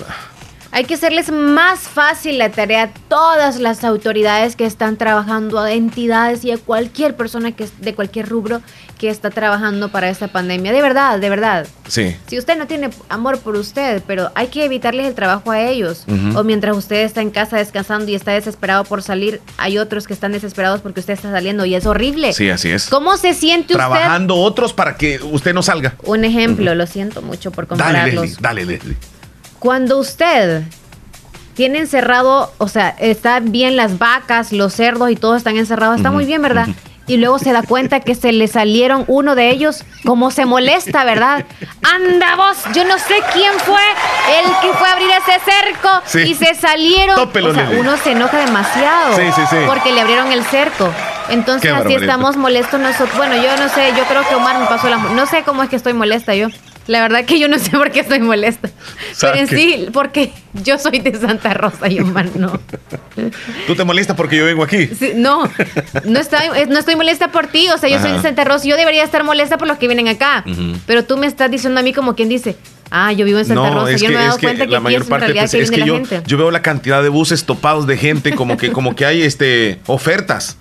hay 0.79 0.85
que 0.85 0.95
hacerles 0.95 1.33
más 1.33 1.81
fácil 1.81 2.39
la 2.39 2.51
tarea 2.51 2.85
a 2.85 2.89
todas 3.09 3.59
las 3.59 3.83
autoridades 3.83 4.55
que 4.55 4.65
están 4.65 4.97
trabajando, 4.97 5.59
a 5.59 5.73
entidades 5.73 6.45
y 6.45 6.53
a 6.53 6.57
cualquier 6.57 7.17
persona 7.17 7.51
que 7.51 7.67
de 7.81 7.97
cualquier 7.97 8.29
rubro 8.29 8.63
que 8.97 9.11
está 9.11 9.31
trabajando 9.31 9.89
para 9.89 10.09
esta 10.09 10.29
pandemia. 10.29 10.73
De 10.73 10.81
verdad, 10.81 11.19
de 11.19 11.31
verdad. 11.31 11.67
Sí. 11.89 12.15
Si 12.29 12.39
usted 12.39 12.57
no 12.57 12.69
tiene 12.69 12.91
amor 13.09 13.41
por 13.41 13.57
usted, 13.57 14.05
pero 14.07 14.31
hay 14.37 14.49
que 14.49 14.65
evitarles 14.65 15.09
el 15.09 15.15
trabajo 15.17 15.51
a 15.51 15.61
ellos. 15.63 16.05
O 16.37 16.45
mientras 16.45 16.77
usted 16.77 17.03
está 17.03 17.23
en 17.23 17.31
casa 17.31 17.57
descansando 17.57 18.09
y 18.13 18.15
está 18.15 18.31
desesperado 18.31 18.85
por 18.85 19.03
salir, 19.03 19.41
hay 19.57 19.79
otros 19.79 20.07
que 20.07 20.13
están 20.13 20.31
desesperados 20.31 20.81
porque 20.81 21.01
usted 21.01 21.15
está 21.15 21.33
saliendo 21.33 21.65
y 21.65 21.75
es 21.75 21.87
horrible. 21.87 22.33
Sí, 22.33 22.51
así 22.51 22.71
es. 22.71 22.87
¿Cómo 22.87 23.17
se 23.17 23.35
siente 23.35 23.75
usted? 23.75 23.79
Trabajando 23.79 24.37
otros 24.37 24.73
para 24.73 24.97
que 24.97 25.19
usted 25.25 25.55
no 25.55 25.65
salga. 25.65 25.97
Un 26.05 26.25
ejemplo, 26.25 26.73
lo 26.77 26.87
siento 26.87 27.21
mucho 27.21 27.51
por 27.51 27.67
compararlos. 27.67 28.15
Dale, 28.15 28.21
Leslie, 28.21 28.37
dale, 28.41 28.65
Leslie. 28.65 29.18
Cuando 29.59 29.99
usted 29.99 30.63
tiene 31.55 31.79
encerrado, 31.79 32.53
o 32.59 32.69
sea, 32.69 32.95
están 32.99 33.51
bien 33.51 33.77
las 33.77 33.99
vacas, 33.99 34.53
los 34.53 34.73
cerdos 34.73 35.11
y 35.11 35.17
todo 35.17 35.35
están 35.35 35.57
encerrados, 35.57 35.97
está 35.97 36.13
muy 36.13 36.25
bien, 36.25 36.41
¿verdad? 36.41 36.69
Y 37.09 37.17
luego 37.17 37.39
se 37.39 37.53
da 37.53 37.63
cuenta 37.63 38.01
que 38.01 38.15
se 38.15 38.33
le 38.33 38.47
salieron 38.49 39.05
uno 39.09 39.35
de 39.35 39.51
ellos, 39.51 39.85
como 40.05 40.31
se 40.31 40.45
molesta, 40.45 41.05
¿verdad? 41.05 41.47
Anda 41.83 42.37
vos, 42.37 42.59
yo 42.75 42.85
no 42.85 42.99
sé 42.99 43.15
quién 43.33 43.53
fue 43.61 43.81
el 44.39 44.45
que 44.61 44.77
fue 44.77 44.89
a 44.89 44.93
abrir 44.93 45.09
ese 45.11 45.41
cerco 45.51 46.29
y 46.29 46.35
se 46.35 46.55
salieron. 46.55 47.19
o 47.19 47.55
sea, 47.55 47.71
uno 47.77 47.97
se 47.97 48.13
enoja 48.13 48.39
demasiado 48.39 49.17
porque 49.67 49.91
le 49.93 50.03
abrieron 50.03 50.31
el 50.31 50.45
cerco. 50.45 50.93
Entonces 51.31 51.73
así 51.73 51.95
estamos 51.95 52.37
molestos 52.37 52.79
nosotros. 52.79 53.17
Bueno, 53.17 53.35
yo 53.37 53.57
no 53.57 53.69
sé, 53.69 53.93
yo 53.97 54.05
creo 54.05 54.27
que 54.29 54.35
Omar 54.35 54.59
me 54.59 54.67
pasó 54.67 54.89
la... 54.89 54.99
No 54.99 55.27
sé 55.27 55.43
cómo 55.43 55.63
es 55.63 55.71
que 55.71 55.77
estoy 55.77 55.93
molesta 55.95 56.35
yo. 56.35 56.49
La 56.89 57.03
verdad 57.03 57.27
que 57.27 57.39
yo 57.39 57.49
no 57.49 57.59
sé 57.59 57.71
por 57.71 57.91
qué 57.91 58.01
estoy 58.01 58.19
molesta. 58.19 58.71
Pero 59.21 59.35
en 59.35 59.47
sí, 59.47 59.87
porque 59.93 60.33
yo 60.65 60.79
soy 60.79 61.01
de 61.01 61.15
Santa 61.15 61.53
Rosa 61.53 61.89
y 61.89 62.01
Omar 62.01 62.35
no. 62.35 62.59
¿Tú 63.67 63.77
te 63.77 63.85
molestas 63.85 64.17
porque 64.17 64.39
yo 64.39 64.47
vengo 64.47 64.63
aquí? 64.63 64.89
no, 65.15 65.49
no 66.05 66.19
estoy, 66.19 66.41
no 66.69 66.79
estoy 66.79 66.97
molesta 66.97 67.31
por 67.31 67.47
ti. 67.47 67.69
O 67.69 67.79
sea, 67.79 67.91
yo 67.91 68.01
soy 68.01 68.13
de 68.13 68.23
Santa 68.23 68.45
Rosa 68.45 68.67
y 68.67 68.71
yo 68.71 68.77
debería 68.77 69.05
estar 69.05 69.23
molesta 69.23 69.59
por 69.59 69.69
los 69.69 69.77
que 69.77 69.87
vienen 69.87 70.09
acá. 70.09 70.45
Pero 70.87 71.05
tú 71.05 71.19
me 71.19 71.27
estás 71.27 71.51
diciendo 71.51 71.79
a 71.79 71.83
mí 71.83 71.93
como 71.93 72.17
quien 72.17 72.31
dice, 72.31 72.57
Ah, 72.91 73.13
yo 73.13 73.27
vivo 73.27 73.39
en 73.39 73.45
Santa 73.45 73.69
Rosa. 73.69 73.97
yo 73.97 74.09
no 74.09 74.15
me 74.15 74.25
he 74.25 74.27
dado 74.27 74.39
cuenta 74.39 74.65
que, 74.65 74.73
la 74.73 74.81
mayor 74.81 75.05
parte 75.07 75.35
pues, 75.35 75.53
es 75.53 75.71
que 75.71 75.85
yo, 75.85 76.01
yo 76.27 76.39
veo 76.39 76.51
la 76.51 76.63
cantidad 76.63 77.03
de 77.03 77.11
buses 77.11 77.45
topados 77.45 77.87
de 77.87 77.99
gente, 77.99 78.35
como 78.35 78.57
que, 78.57 78.73
como 78.73 78.97
que 78.97 79.05
hay 79.05 79.23
este 79.23 79.79
ofertas. 79.87 80.57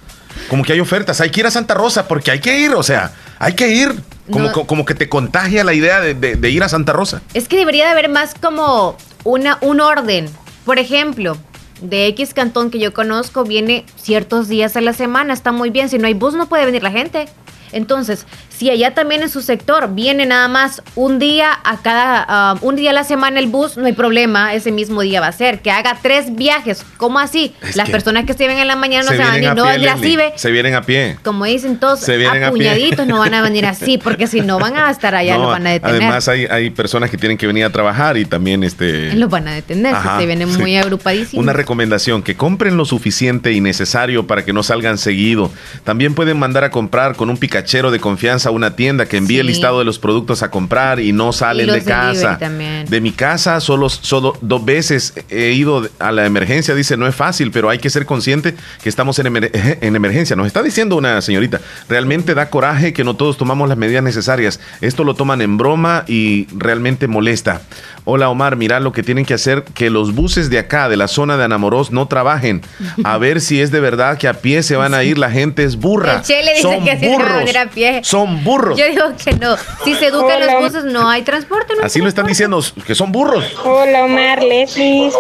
Como 0.50 0.64
que 0.64 0.74
hay 0.74 0.80
ofertas. 0.80 1.22
Hay 1.22 1.30
que 1.30 1.42
ir 1.42 1.48
a 1.48 1.52
Santa 1.52 1.74
Rosa 1.74 2.08
porque 2.08 2.32
hay 2.32 2.40
que 2.40 2.60
ir, 2.60 2.74
o 2.74 2.84
sea, 2.84 3.14
hay 3.40 3.54
que 3.54 3.70
ir. 3.70 3.96
Como, 4.32 4.52
como 4.52 4.84
que 4.84 4.94
te 4.94 5.08
contagia 5.08 5.64
la 5.64 5.74
idea 5.74 6.02
de, 6.02 6.50
ir 6.50 6.62
a 6.62 6.68
Santa 6.68 6.92
Rosa. 6.92 7.22
Es 7.34 7.48
que 7.48 7.56
debería 7.56 7.86
de 7.86 7.92
haber 7.92 8.10
más 8.10 8.34
como 8.34 8.98
una, 9.24 9.58
un 9.62 9.80
orden. 9.80 10.30
Por 10.66 10.80
ejemplo, 10.80 11.38
de 11.82 12.08
X 12.08 12.34
cantón 12.34 12.70
que 12.70 12.80
yo 12.80 12.94
conozco 12.94 13.46
viene 13.46 13.86
ciertos 13.96 14.50
días 14.50 14.76
a 14.76 14.82
la 14.82 14.92
semana, 14.92 15.34
está 15.34 15.54
muy 15.54 15.70
bien. 15.70 15.88
Si 15.88 15.98
no 15.98 16.08
hay 16.08 16.14
bus 16.14 16.34
no 16.34 16.50
puede 16.50 16.66
venir 16.66 16.84
la 16.84 16.92
gente. 16.92 17.30
Entonces, 17.72 18.26
si 18.58 18.70
allá 18.70 18.94
también 18.94 19.22
en 19.22 19.30
su 19.30 19.42
sector 19.42 19.94
viene 19.94 20.26
nada 20.26 20.48
más 20.48 20.82
un 20.96 21.20
día 21.20 21.52
a 21.64 21.78
cada, 21.78 22.26
ah, 22.28 22.56
un 22.62 22.76
día 22.76 22.90
a 22.90 22.94
la 22.94 23.04
semana 23.04 23.40
el 23.40 23.48
bus, 23.48 23.78
no 23.78 23.86
hay 23.86 23.94
problema, 23.94 24.54
ese 24.54 24.72
mismo 24.72 25.02
día 25.02 25.22
va 25.22 25.28
a 25.28 25.32
ser. 25.32 25.62
Que 25.62 25.70
haga 25.70 25.98
tres 26.02 26.36
viajes, 26.36 26.84
¿cómo 26.98 27.20
así? 27.20 27.54
Las 27.76 27.90
personas 27.90 28.26
que 28.26 28.34
se 28.34 28.48
ven 28.48 28.58
en 28.58 28.68
la 28.68 28.76
mañana 28.76 29.04
no 29.04 29.12
se, 29.12 29.18
van 29.18 29.28
a 29.28 29.32
venir, 29.34 29.54
no 29.54 29.66
así, 29.66 30.18
Se 30.36 30.52
vienen 30.52 30.74
a 30.76 30.82
pie. 30.82 31.18
Como 31.24 31.46
dicen 31.46 31.80
todos, 31.80 32.08
apuñaditos 32.08 33.06
no 33.06 33.20
van 33.20 33.34
a 33.34 33.42
venir 33.42 33.66
así, 33.66 33.98
porque 33.98 34.28
si 34.28 34.42
no 34.42 34.60
van 34.60 34.76
a 34.76 34.90
estar 34.90 35.14
allá, 35.14 35.38
lo 35.38 35.48
van 35.48 35.68
a 35.68 35.72
detener. 35.72 35.96
Además 36.02 36.28
hay, 36.28 36.46
hay 36.46 36.70
personas 36.72 37.12
que 37.12 37.18
tienen 37.18 37.38
que 37.38 37.46
venir 37.46 37.66
a 37.66 37.70
trabajar 37.70 38.18
y 38.18 38.26
también 38.26 38.64
este... 38.64 39.14
Los 39.14 39.30
van 39.30 39.48
a 39.48 39.54
detener, 39.54 39.96
se 40.18 40.26
vienen 40.26 40.52
muy 40.58 40.78
agrupadísimos. 40.78 41.44
Una 41.44 41.54
recomendación, 41.54 42.24
que 42.24 42.36
compren 42.36 42.78
lo 42.78 42.86
suficiente 42.86 43.52
y 43.52 43.62
necesario 43.62 44.26
para 44.26 44.44
que 44.44 44.54
no 44.54 44.64
salgan 44.64 44.98
seguido. 44.98 45.52
También 45.84 46.16
pueden 46.16 46.40
mandar 46.40 46.64
a 46.64 46.72
comprar 46.72 47.16
con 47.16 47.30
un 47.30 47.38
pica 47.38 47.58
cachero 47.58 47.90
de 47.90 48.00
confianza 48.00 48.47
a 48.48 48.52
una 48.52 48.76
tienda 48.76 49.06
que 49.06 49.18
envíe 49.18 49.40
el 49.40 49.48
listado 49.48 49.80
de 49.80 49.86
los 49.86 50.00
productos 50.00 50.44
a 50.44 50.50
comprar 50.50 51.00
y 51.00 51.12
no 51.12 51.32
salen 51.32 51.72
de 51.72 51.84
casa. 51.84 52.40
De 52.88 53.02
mi 53.02 53.12
casa 53.12 53.60
solo, 53.60 53.90
solo 53.90 54.38
dos 54.42 54.66
veces 54.66 55.14
he 55.30 55.52
ido 55.52 55.88
a 56.00 56.12
la 56.12 56.26
emergencia, 56.26 56.74
dice, 56.76 56.98
no 56.98 57.08
es 57.08 57.16
fácil, 57.16 57.52
pero 57.52 57.70
hay 57.70 57.78
que 57.78 57.90
ser 57.90 58.06
consciente 58.06 58.56
que 58.82 58.90
estamos 58.90 59.20
en, 59.20 59.28
en 59.82 59.96
emergencia. 59.96 60.36
Nos 60.36 60.48
está 60.48 60.64
diciendo 60.64 60.96
una 60.96 61.22
señorita, 61.22 61.62
realmente 61.90 62.34
da 62.34 62.50
coraje 62.50 62.94
que 62.94 63.04
no 63.04 63.16
todos 63.16 63.38
tomamos 63.38 63.70
las 63.70 63.78
medidas 63.78 64.04
necesarias. 64.04 64.60
Esto 64.82 65.04
lo 65.04 65.14
toman 65.14 65.42
en 65.42 65.58
broma 65.58 66.04
y 66.08 66.48
realmente 66.56 67.08
molesta. 67.08 67.62
Hola 68.10 68.30
Omar, 68.30 68.56
mira 68.56 68.80
lo 68.80 68.94
que 68.94 69.04
tienen 69.04 69.26
que 69.26 69.34
hacer, 69.34 69.66
que 69.74 69.90
los 69.90 70.16
buses 70.16 70.50
de 70.50 70.60
acá, 70.60 70.88
de 70.88 70.96
la 70.96 71.10
zona 71.10 71.36
de 71.36 71.44
Anamoros, 71.44 71.92
no 71.92 72.08
trabajen. 72.08 72.62
A 73.04 73.18
ver 73.18 73.42
si 73.42 73.60
es 73.60 73.70
de 73.70 73.82
verdad 73.82 74.18
que 74.18 74.30
a 74.30 74.36
pie 74.36 74.64
se 74.64 74.78
van 74.78 74.94
a 74.94 75.04
ir, 75.04 75.18
la 75.18 75.30
gente 75.30 75.66
es 75.66 75.76
burra. 75.76 76.24
Son 76.62 76.86
burros. 77.02 77.56
a 77.56 77.66
pie. 77.66 78.00
Son 78.04 78.37
burros. 78.44 78.78
Yo 78.78 78.88
digo 78.88 79.06
que 79.24 79.34
no. 79.34 79.56
Si 79.84 79.96
se 79.96 80.08
educan 80.08 80.46
los 80.46 80.62
buses, 80.62 80.84
no 80.86 81.10
hay 81.10 81.22
transporte. 81.22 81.74
Así 81.84 82.00
lo 82.00 82.08
están 82.08 82.28
diciendo, 82.28 82.62
que 82.86 82.96
son 82.96 83.12
burros. 83.12 83.46
Hola 83.64 84.06
Omar, 84.06 84.44
Leslie. 84.44 85.12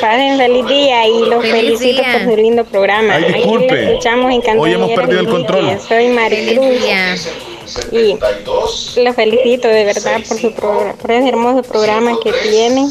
Pasen 0.00 0.38
feliz 0.38 0.66
día 0.66 1.06
y 1.06 1.26
los 1.26 1.42
felicito 1.42 2.02
por 2.02 2.22
su 2.22 2.36
lindo 2.36 2.64
programa. 2.64 3.14
Ay, 3.14 3.32
disculpe. 3.32 3.90
escuchamos 3.90 4.32
Hoy 4.58 4.72
hemos 4.72 4.90
perdido 4.92 5.20
el 5.20 5.28
control. 5.28 5.78
Soy 5.86 6.08
Maricruz. 6.08 7.28
Y 7.92 8.18
lo 9.02 9.12
felicito 9.12 9.68
de 9.68 9.84
verdad 9.84 10.20
por, 10.26 10.38
su 10.38 10.52
por 10.52 11.10
ese 11.10 11.28
hermoso 11.28 11.62
programa 11.62 12.12
que 12.22 12.32
tiene 12.32 12.88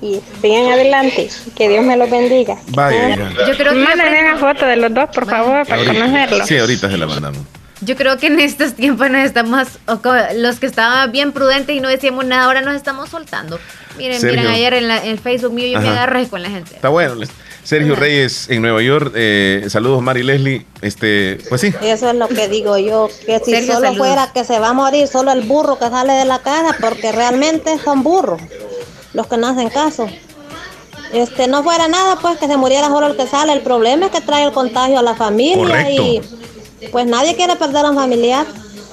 y 0.00 0.20
sigan 0.40 0.72
adelante. 0.72 1.28
Que 1.56 1.68
Dios 1.68 1.84
me 1.84 1.96
los 1.96 2.10
bendiga. 2.10 2.56
Vaya, 2.68 3.16
Yo 3.16 3.56
creo 3.56 3.72
que 3.72 3.78
Mándame 3.78 4.20
una 4.20 4.38
foto 4.38 4.66
de 4.66 4.76
los 4.76 4.92
dos, 4.92 5.08
por 5.12 5.28
favor, 5.28 5.66
para 5.66 5.84
conocerlos. 5.84 6.46
Sí, 6.46 6.58
ahorita 6.58 6.90
se 6.90 6.98
la 6.98 7.06
mandamos. 7.06 7.42
Yo 7.86 7.94
creo 7.94 8.18
que 8.18 8.26
en 8.26 8.40
estos 8.40 8.74
tiempos 8.74 9.08
nos 9.10 9.24
estamos, 9.24 9.68
los 10.34 10.58
que 10.58 10.66
estaban 10.66 11.12
bien 11.12 11.30
prudentes 11.30 11.74
y 11.74 11.78
no 11.78 11.88
decíamos 11.88 12.24
nada, 12.26 12.44
ahora 12.44 12.60
nos 12.60 12.74
estamos 12.74 13.10
soltando. 13.10 13.60
Miren, 13.96 14.20
miren, 14.20 14.46
ayer 14.48 14.74
en, 14.74 14.90
el 14.90 15.20
Facebook 15.20 15.52
mío 15.52 15.68
yo 15.68 15.80
me 15.80 15.88
agarré 15.90 16.26
con 16.28 16.42
la 16.42 16.50
gente. 16.50 16.74
Está 16.74 16.88
bueno. 16.88 17.14
Sergio 17.62 17.94
Reyes 17.94 18.50
en 18.50 18.62
Nueva 18.62 18.82
York. 18.82 19.12
Eh, 19.14 19.66
saludos, 19.68 20.02
Mari 20.02 20.24
Leslie. 20.24 20.66
Este, 20.82 21.38
pues 21.48 21.60
sí. 21.60 21.72
Eso 21.80 22.10
es 22.10 22.16
lo 22.16 22.26
que 22.26 22.48
digo 22.48 22.76
yo, 22.76 23.08
que 23.24 23.38
si 23.38 23.66
solo 23.66 23.94
fuera 23.94 24.32
que 24.32 24.42
se 24.42 24.58
va 24.58 24.70
a 24.70 24.72
morir 24.72 25.06
solo 25.06 25.30
el 25.30 25.42
burro 25.42 25.78
que 25.78 25.88
sale 25.88 26.12
de 26.14 26.24
la 26.24 26.40
casa, 26.40 26.76
porque 26.80 27.12
realmente 27.12 27.78
son 27.78 28.02
burros 28.02 28.40
los 29.14 29.28
que 29.28 29.36
no 29.36 29.46
hacen 29.46 29.68
caso. 29.68 30.08
Este, 31.12 31.46
no 31.46 31.62
fuera 31.62 31.86
nada, 31.86 32.16
pues 32.16 32.36
que 32.38 32.48
se 32.48 32.56
muriera 32.56 32.88
solo 32.88 33.06
el 33.06 33.16
que 33.16 33.26
sale. 33.26 33.52
El 33.52 33.62
problema 33.62 34.06
es 34.06 34.12
que 34.12 34.20
trae 34.20 34.44
el 34.44 34.52
contagio 34.52 34.98
a 34.98 35.02
la 35.02 35.14
familia 35.14 35.88
y 35.90 36.20
pues 36.92 37.06
nadie 37.06 37.34
quiere 37.36 37.56
perder 37.56 37.86
a 37.86 37.90
un 37.90 37.96
familiar. 37.96 38.46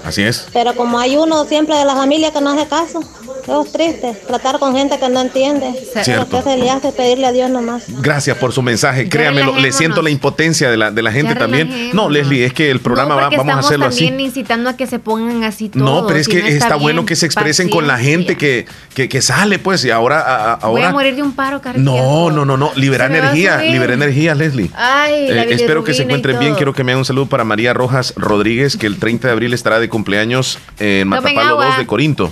Así 0.03 0.21
es. 0.21 0.45
Pero 0.51 0.75
como 0.75 0.99
hay 0.99 1.15
uno 1.15 1.45
siempre 1.45 1.75
de 1.77 1.85
la 1.85 1.95
familia 1.95 2.31
que 2.31 2.41
no 2.41 2.51
hace 2.51 2.67
caso, 2.67 2.99
es 3.47 3.71
triste. 3.71 4.13
Tratar 4.27 4.59
con 4.59 4.75
gente 4.75 4.97
que 4.99 5.09
no 5.09 5.21
entiende. 5.21 5.73
Lo 6.15 6.29
que 6.29 6.41
se 6.41 6.57
le 6.57 6.69
hace 6.69 6.91
pedirle 6.91 7.27
a 7.27 7.31
Dios 7.31 7.49
nomás. 7.49 7.83
Gracias 8.01 8.37
por 8.37 8.53
su 8.53 8.61
mensaje. 8.61 9.09
Créame, 9.09 9.43
le 9.61 9.71
siento 9.71 10.01
la 10.01 10.09
impotencia 10.09 10.69
de 10.69 10.77
la, 10.77 10.91
de 10.91 11.01
la 11.01 11.11
gente 11.11 11.35
también. 11.35 11.91
No, 11.93 12.09
Leslie, 12.09 12.45
es 12.45 12.53
que 12.53 12.71
el 12.71 12.79
programa 12.79 13.15
va, 13.15 13.29
vamos 13.29 13.55
a 13.55 13.59
hacerlo 13.59 13.85
así. 13.85 14.05
también 14.05 14.27
incitando 14.27 14.69
a 14.69 14.77
que 14.77 14.87
se 14.87 14.99
pongan 14.99 15.43
así 15.43 15.69
todos. 15.69 15.85
No, 15.85 16.07
pero 16.07 16.19
es 16.19 16.27
que 16.27 16.47
está, 16.47 16.75
bueno 16.75 17.05
que 17.05 17.15
se 17.15 17.25
expresen 17.25 17.69
con 17.69 17.87
la 17.87 17.97
gente 17.97 18.37
que, 18.37 18.65
que, 18.93 19.09
que, 19.09 19.21
sale, 19.21 19.59
pues, 19.59 19.83
y 19.85 19.91
ahora, 19.91 20.53
ahora. 20.53 20.67
Voy 20.67 20.81
a 20.81 20.91
morir 20.91 21.15
de 21.15 21.21
un 21.21 21.33
paro 21.33 21.61
cardíaco. 21.61 21.83
No, 21.83 22.31
no, 22.31 22.45
no, 22.45 22.57
no. 22.57 22.71
Libera 22.75 23.05
energía, 23.05 23.57
libera 23.61 23.93
energía, 23.93 24.35
Leslie. 24.35 24.69
Ay, 24.75 25.13
eh, 25.29 25.47
espero 25.49 25.83
que 25.83 25.93
se 25.93 26.03
encuentren 26.03 26.39
bien. 26.39 26.55
Quiero 26.55 26.73
que 26.73 26.83
me 26.83 26.91
hagan 26.91 26.99
un 26.99 27.05
saludo 27.05 27.27
para 27.27 27.43
María 27.43 27.73
Rojas 27.73 28.13
Rodríguez, 28.15 28.77
que 28.77 28.87
el 28.87 28.97
30 28.97 29.27
de 29.27 29.31
abril 29.31 29.53
estará 29.53 29.79
de 29.79 29.89
cumpleaños 29.89 30.59
en 30.79 31.07
Matapalo 31.07 31.61
2 31.61 31.77
de 31.77 31.85
Corinto. 31.85 32.31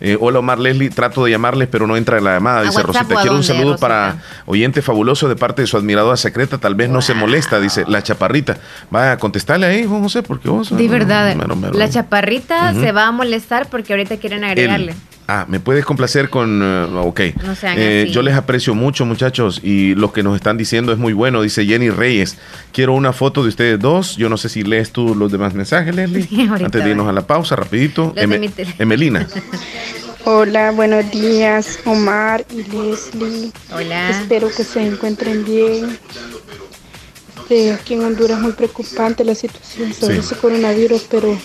Eh, 0.00 0.16
hola 0.18 0.38
Omar 0.38 0.58
Leslie, 0.58 0.88
trato 0.88 1.24
de 1.24 1.30
llamarles, 1.30 1.68
pero 1.70 1.86
no 1.86 1.96
entra 1.96 2.18
en 2.18 2.24
la 2.24 2.34
llamada. 2.34 2.62
Dice 2.62 2.82
Rosita, 2.82 3.14
quiero 3.20 3.36
un 3.36 3.44
saludo 3.44 3.76
para 3.76 4.16
oyente 4.46 4.80
fabuloso 4.80 5.28
de 5.28 5.36
parte 5.36 5.62
de 5.62 5.68
su 5.68 5.76
admiradora 5.76 6.16
secreta. 6.16 6.58
Tal 6.58 6.74
vez 6.74 6.88
no 6.88 7.02
se 7.02 7.14
molesta, 7.14 7.60
dice 7.60 7.84
la 7.86 8.02
chaparrita. 8.02 8.56
Vaya 8.90 9.12
a 9.12 9.16
contestarle 9.18 9.66
ahí, 9.66 9.86
Juan 9.86 10.02
José, 10.02 10.22
porque 10.22 10.48
vos. 10.48 10.74
De 10.74 10.88
verdad, 10.88 11.36
la 11.72 11.88
chaparrita 11.90 12.72
se 12.74 12.92
va 12.92 13.06
a 13.06 13.12
molestar 13.12 13.68
porque 13.68 13.92
ahorita 13.92 14.16
quieren 14.16 14.44
agregarle. 14.44 14.94
Ah, 15.32 15.46
¿me 15.46 15.60
puedes 15.60 15.84
complacer 15.84 16.28
con... 16.28 16.60
Uh, 16.60 17.06
ok. 17.06 17.20
Eh, 17.76 18.08
yo 18.10 18.20
les 18.20 18.34
aprecio 18.34 18.74
mucho, 18.74 19.06
muchachos, 19.06 19.60
y 19.62 19.94
lo 19.94 20.12
que 20.12 20.24
nos 20.24 20.34
están 20.34 20.56
diciendo 20.56 20.90
es 20.90 20.98
muy 20.98 21.12
bueno. 21.12 21.40
Dice 21.40 21.64
Jenny 21.64 21.88
Reyes, 21.88 22.36
quiero 22.72 22.94
una 22.94 23.12
foto 23.12 23.44
de 23.44 23.50
ustedes 23.50 23.78
dos. 23.78 24.16
Yo 24.16 24.28
no 24.28 24.36
sé 24.36 24.48
si 24.48 24.64
lees 24.64 24.90
tú 24.90 25.14
los 25.14 25.30
demás 25.30 25.54
mensajes, 25.54 25.94
Leslie. 25.94 26.26
Antes 26.50 26.82
de 26.82 26.90
irnos 26.90 27.06
a 27.06 27.12
la 27.12 27.28
pausa, 27.28 27.54
rapidito. 27.54 28.12
Emelina. 28.16 29.24
Hola, 30.24 30.72
buenos 30.72 31.08
días, 31.12 31.78
Omar 31.84 32.44
y 32.50 32.64
Leslie. 32.64 33.52
Hola. 33.72 34.10
Espero 34.10 34.48
que 34.48 34.64
se 34.64 34.84
encuentren 34.84 35.44
bien. 35.44 35.96
Aquí 37.72 37.94
en 37.94 38.04
Honduras 38.04 38.38
es 38.38 38.42
muy 38.42 38.52
preocupante 38.52 39.24
la 39.24 39.36
situación 39.36 39.94
sobre 39.94 40.18
ese 40.18 40.34
coronavirus, 40.34 41.06
pero 41.08 41.38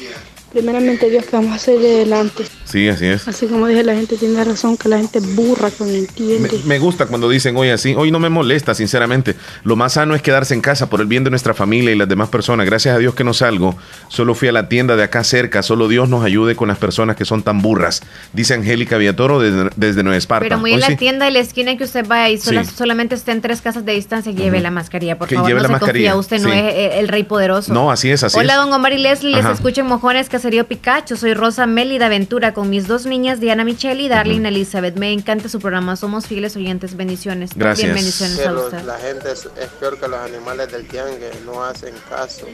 primeramente 0.52 1.08
Dios 1.08 1.26
que 1.26 1.36
vamos 1.36 1.52
a 1.52 1.56
hacer 1.56 1.78
de 1.78 1.98
adelante. 1.98 2.46
Sí, 2.76 2.90
así 2.90 3.06
es. 3.06 3.26
Así 3.26 3.48
como 3.48 3.68
dije, 3.68 3.86
la 3.86 3.96
gente 3.96 4.18
tiene 4.18 4.44
razón, 4.44 4.76
que 4.76 4.90
la 4.90 4.98
gente 4.98 5.22
burra 5.22 5.72
con 5.72 5.88
el 5.88 5.96
entiende. 5.96 6.60
Me, 6.66 6.78
gusta 6.78 7.06
cuando 7.06 7.30
dicen 7.30 7.56
hoy 7.56 7.70
así, 7.70 7.96
hoy 7.96 8.12
no 8.12 8.20
me 8.20 8.28
molesta, 8.28 8.76
sinceramente. 8.76 9.34
Lo 9.64 9.78
más 9.78 9.94
sano 9.94 10.14
es 10.14 10.22
quedarse 10.22 10.54
en 10.54 10.60
casa 10.60 10.90
por 10.90 11.00
el 11.00 11.08
bien 11.08 11.24
de 11.24 11.30
nuestra 11.30 11.54
familia 11.54 11.94
y 11.94 11.96
las 11.96 12.10
demás 12.10 12.28
personas. 12.28 12.66
Gracias 12.66 12.94
a 12.94 12.98
Dios 12.98 13.16
que 13.16 13.24
no 13.24 13.34
salgo. 13.34 13.78
Solo 14.10 14.36
fui 14.36 14.50
a 14.50 14.52
la 14.52 14.68
tienda 14.68 14.98
de 14.98 15.04
acá 15.04 15.24
cerca. 15.24 15.64
Solo 15.64 15.88
Dios 15.88 16.10
nos 16.10 16.26
ayude 16.26 16.58
con 16.58 16.68
las 16.68 16.78
personas 16.78 17.16
que 17.16 17.24
son 17.24 17.44
tan 17.44 17.62
burras. 17.62 18.02
Dice 18.34 18.56
Angélica 18.56 18.98
Villatoro 18.98 19.40
desde, 19.40 20.04
Nueva 20.04 20.18
Esparta. 20.18 20.44
Pero 20.44 20.58
muy 20.58 20.74
en 20.74 20.82
la 20.82 20.98
tienda 20.98 21.24
de 21.24 21.32
la 21.32 21.40
esquina 21.40 21.78
que 21.78 21.86
usted 21.86 22.06
vaya 22.06 22.28
y 22.30 22.38
solamente 22.38 23.16
esté 23.16 23.32
en 23.32 23.40
tres 23.40 23.62
casas 23.62 23.86
de 23.86 23.94
distancia, 23.94 24.34
lleve 24.34 24.60
la 24.60 24.70
mascarilla, 24.70 25.18
por 25.18 25.30
favor. 25.30 25.48
Lleve 25.48 25.62
no 25.62 25.64
la 25.64 25.68
se 25.70 25.72
mascarilla. 25.72 26.18
Usted 26.18 26.42
no 26.42 26.52
es 26.52 26.96
el 26.96 27.08
rey 27.08 27.24
poderoso. 27.24 27.74
No, 27.74 27.90
así 27.90 28.12
es, 28.12 28.22
así 28.26 28.38
Hola, 28.38 28.56
es. 28.56 28.60
don 28.60 28.74
Omar 28.74 28.92
y 28.92 28.98
Leslie. 28.98 29.34
Les 29.34 29.46
escucho 29.46 29.80
en 29.80 29.88
Mojones, 29.88 30.28
Caserío 30.28 30.68
Picacho. 30.68 31.16
Soy 31.16 31.34
Rosa 31.34 31.66
Mélida 31.68 32.10
Ventura 32.10 32.54
con 32.54 32.65
mis 32.70 32.88
dos 32.88 33.06
niñas, 33.06 33.40
Diana 33.40 33.64
Michelle 33.64 34.02
y 34.02 34.08
Darlene 34.08 34.50
Elizabeth. 34.50 34.98
Me 34.98 35.12
encanta 35.12 35.50
su 35.50 35.60
programa. 35.60 35.96
Somos 35.96 36.28
fieles 36.28 36.56
oyentes. 36.56 36.96
Bendiciones. 36.96 37.52
Gracias. 37.56 37.94
bendiciones 37.94 38.46
a 38.46 38.54
usted. 38.54 38.84
La 38.84 38.98
gente 38.98 39.32
es, 39.32 39.48
peor 39.80 40.00
que 40.00 40.08
los 40.08 40.20
animales 40.20 40.72
del 40.72 40.88
tiangue. 40.88 41.32
No 41.46 41.64
hacen 41.64 41.94
caso. 42.10 42.46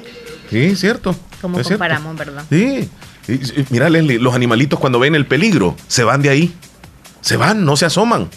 Sí, 0.49 0.75
cierto. 0.75 1.15
Como 1.41 1.61
comparamos, 1.61 2.15
¿verdad? 2.17 2.43
Sí. 2.49 2.89
mira, 3.69 3.89
Leslie, 3.89 4.19
los 4.19 4.35
animalitos 4.35 4.79
cuando 4.79 4.99
ven 4.99 5.15
el 5.15 5.25
peligro 5.25 5.75
se 5.87 6.03
van 6.03 6.21
de 6.21 6.29
ahí. 6.29 6.53
Se 7.21 7.37
van, 7.37 7.65
no 7.65 7.75
se 7.77 7.85
asoman. 7.85 8.29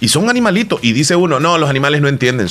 Y 0.00 0.08
son 0.08 0.28
animalitos. 0.28 0.80
Y 0.82 0.92
dice 0.92 1.16
uno, 1.16 1.40
no, 1.40 1.58
los 1.58 1.68
animales 1.68 2.00
no 2.00 2.08
entienden 2.08 2.48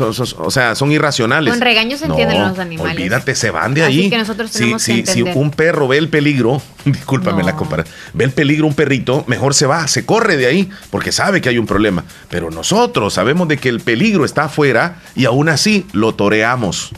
o 0.00 0.50
sea, 0.50 0.74
son 0.74 0.92
irracionales. 0.92 1.52
Con 1.52 1.60
regaños 1.60 2.00
se 2.00 2.06
entienden 2.06 2.40
los 2.40 2.58
animales. 2.58 2.96
Olvídate, 2.96 3.34
se 3.34 3.50
van 3.50 3.74
de 3.74 3.82
ahí. 3.82 4.00
Así 4.00 4.10
que 4.10 4.18
nosotros 4.18 4.50
tenemos 4.50 4.82
si, 4.82 5.02
que 5.02 5.12
si 5.12 5.22
un 5.22 5.50
perro 5.50 5.88
ve 5.88 5.98
el 5.98 6.08
peligro, 6.08 6.62
discúlpame 6.84 7.42
la 7.42 7.56
comparación, 7.56 7.94
ve 8.14 8.24
el 8.24 8.32
peligro 8.32 8.66
un 8.66 8.74
perrito, 8.74 9.24
mejor 9.26 9.54
se 9.54 9.66
va, 9.66 9.86
se 9.88 10.04
corre 10.06 10.36
de 10.36 10.46
ahí, 10.46 10.70
porque 10.90 11.12
sabe 11.12 11.40
que 11.40 11.48
hay 11.48 11.58
un 11.58 11.66
problema. 11.66 12.04
Pero 12.30 12.50
nosotros 12.50 13.14
sabemos 13.14 13.48
de 13.48 13.58
que 13.58 13.68
el 13.68 13.80
peligro 13.80 14.24
está 14.24 14.44
afuera 14.44 15.00
y 15.14 15.24
aún 15.24 15.48
así 15.48 15.86
lo 15.92 16.14
toreamos. 16.14 16.92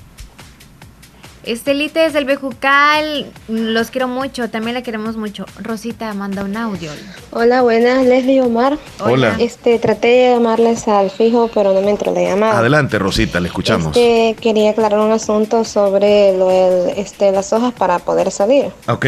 Estelite 1.42 2.04
es 2.04 2.12
del 2.12 2.26
Bejucal, 2.26 3.32
los 3.48 3.90
quiero 3.90 4.08
mucho, 4.08 4.50
también 4.50 4.74
la 4.74 4.82
queremos 4.82 5.16
mucho. 5.16 5.46
Rosita 5.58 6.12
manda 6.12 6.44
un 6.44 6.54
audio. 6.54 6.90
Hola, 7.30 7.62
buenas, 7.62 8.04
Leslie 8.04 8.42
Omar. 8.42 8.76
Hola. 9.02 9.36
Este, 9.38 9.78
traté 9.78 10.08
de 10.08 10.34
llamarles 10.34 10.86
al 10.86 11.10
fijo, 11.10 11.50
pero 11.54 11.72
no 11.72 11.80
me 11.80 11.90
entró 11.90 12.12
la 12.12 12.20
llamada. 12.20 12.58
Adelante, 12.58 12.98
Rosita, 12.98 13.40
le 13.40 13.48
escuchamos. 13.48 13.96
Este, 13.96 14.36
quería 14.38 14.70
aclarar 14.70 14.98
un 14.98 15.12
asunto 15.12 15.64
sobre 15.64 16.36
lo 16.36 16.50
este, 16.50 17.32
las 17.32 17.54
hojas 17.54 17.72
para 17.72 17.98
poder 18.00 18.30
salir. 18.30 18.70
Ok. 18.86 19.06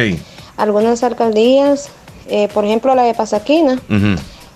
Algunas 0.57 1.03
alcaldías, 1.03 1.91
eh, 2.29 2.49
por 2.55 2.65
ejemplo 2.65 2.95
la 2.95 3.03
de 3.03 3.13
Pasaquina, 3.13 3.79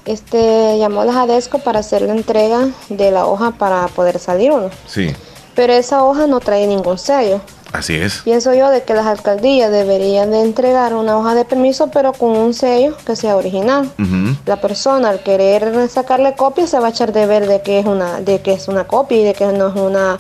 este, 0.07 0.79
llamó 0.79 1.03
a 1.03 1.05
la 1.05 1.13
Jadesco 1.13 1.59
para 1.59 1.81
hacer 1.81 2.03
la 2.03 2.15
entrega 2.15 2.69
de 2.89 3.11
la 3.11 3.27
hoja 3.27 3.51
para 3.51 3.87
poder 3.89 4.19
salir 4.19 4.51
uno. 4.51 4.71
Sí. 4.87 5.13
Pero 5.55 5.75
esa 5.75 6.05
hoja 6.05 6.27
no 6.27 6.41
trae 6.41 6.67
ningún 6.67 6.97
sello. 6.97 7.41
Así 7.77 7.95
es. 7.95 8.23
Pienso 8.25 8.55
yo 8.55 8.71
de 8.71 8.85
que 8.85 8.95
las 8.95 9.07
alcaldías 9.07 9.71
deberían 9.71 10.31
de 10.31 10.41
entregar 10.41 10.95
una 10.95 11.19
hoja 11.19 11.35
de 11.35 11.45
permiso, 11.45 11.89
pero 11.89 12.13
con 12.13 12.31
un 12.31 12.55
sello 12.55 12.97
que 13.05 13.17
sea 13.17 13.37
original. 13.37 13.91
La 14.47 14.61
persona 14.61 15.11
al 15.11 15.21
querer 15.21 15.89
sacarle 15.89 16.35
copia 16.35 16.67
se 16.67 16.79
va 16.79 16.89
a 16.89 16.91
echar 16.91 17.13
de 17.13 17.27
ver 17.27 17.47
de 17.47 17.61
que 17.61 17.79
es 17.79 17.87
una, 17.87 18.21
de 18.21 18.41
que 18.41 18.53
es 18.53 18.69
una 18.69 18.87
copia 18.87 19.19
y 19.19 19.25
de 19.25 19.35
que 19.35 19.47
no 19.47 19.69
es 19.69 19.77
una, 19.77 20.19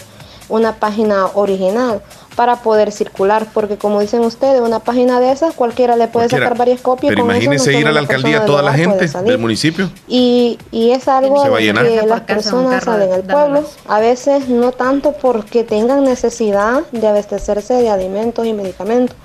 una 0.49 0.77
página 0.77 1.27
original 1.35 2.03
para 2.37 2.57
poder 2.57 2.93
circular, 2.93 3.47
porque 3.53 3.79
como 3.79 4.01
dicen 4.01 4.21
ustedes, 4.21 4.61
una 4.61 4.79
página 4.81 5.19
de 5.19 5.33
esas 5.33 5.55
cualquiera 5.55 5.97
le 5.97 6.07
puede 6.07 6.29
sacar 6.29 6.57
varias 6.57 6.83
copias. 6.83 7.11
Pero 7.11 7.25
imagínense 7.25 7.73
ir 7.73 7.89
a 7.89 7.93
la 7.93 8.01
alcaldía 8.01 8.45
toda 8.45 8.63
la 8.63 8.75
gente 8.75 9.09
del 9.09 9.39
municipio. 9.39 9.91
Y, 10.07 10.59
y 10.71 10.91
es 10.91 11.09
algo 11.09 11.43
que 11.43 12.03
las 12.07 12.21
personas 12.21 12.85
salen 12.85 13.13
al 13.13 13.23
pueblo, 13.23 13.65
a 13.89 14.01
veces 14.01 14.49
no 14.49 14.71
tanto 14.73 15.13
porque 15.13 15.65
tengan 15.65 16.05
necesidad 16.05 16.83
de 16.93 17.09
abastecerse 17.09 17.75
de 17.75 17.89
alimentos 17.89 18.47
y 18.47 18.53
medicamentos. 18.53 19.17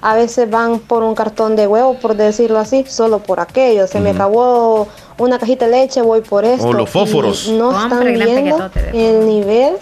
A 0.00 0.14
veces 0.14 0.48
van 0.50 0.80
por 0.80 1.02
un 1.02 1.14
cartón 1.14 1.56
de 1.56 1.66
huevo, 1.66 1.94
por 1.94 2.14
decirlo 2.14 2.58
así, 2.58 2.84
solo 2.86 3.20
por 3.20 3.40
aquello. 3.40 3.86
Se 3.86 4.00
me 4.00 4.10
acabó 4.10 4.86
una 5.16 5.38
cajita 5.38 5.64
de 5.64 5.72
leche, 5.72 6.02
voy 6.02 6.20
por 6.20 6.44
esto. 6.44 6.68
O 6.68 6.72
los 6.74 6.90
fósforos. 6.90 7.48
no 7.48 7.70
están 7.70 8.04
viendo 8.12 8.70
el 8.92 9.26
nivel 9.26 9.76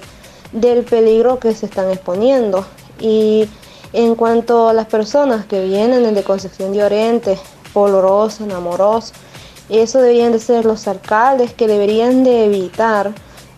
del 0.52 0.84
peligro 0.84 1.38
que 1.38 1.54
se 1.54 1.66
están 1.66 1.90
exponiendo. 1.90 2.64
Y 3.00 3.48
en 3.92 4.14
cuanto 4.14 4.68
a 4.68 4.72
las 4.72 4.86
personas 4.86 5.46
que 5.46 5.64
vienen 5.64 6.14
de 6.14 6.22
Concepción 6.22 6.72
de 6.72 6.84
Oriente, 6.84 7.38
Polorosa, 7.72 8.46
Namorosa, 8.46 9.14
eso 9.68 10.00
deberían 10.00 10.32
de 10.32 10.38
ser 10.38 10.64
los 10.64 10.86
alcaldes 10.86 11.52
que 11.52 11.66
deberían 11.66 12.24
de 12.24 12.44
evitar 12.44 13.12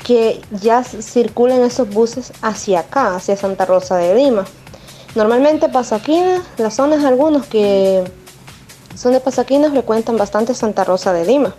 que 0.05 0.41
ya 0.51 0.85
circulen 0.85 1.63
esos 1.63 1.89
buses 1.89 2.33
hacia 2.43 2.81
acá, 2.81 3.17
hacia 3.17 3.37
Santa 3.37 3.65
Rosa 3.65 3.97
de 3.97 4.15
Lima. 4.15 4.45
Normalmente 5.15 5.69
Pasaquina, 5.69 6.43
las 6.59 6.75
zonas 6.75 7.05
algunos 7.05 7.47
que 7.47 8.05
son 8.95 9.13
de 9.13 9.21
Pasaquina 9.21 9.71
frecuentan 9.71 10.17
bastante 10.17 10.55
Santa 10.55 10.85
Rosa 10.85 11.13
de 11.13 11.25
Lima 11.25 11.55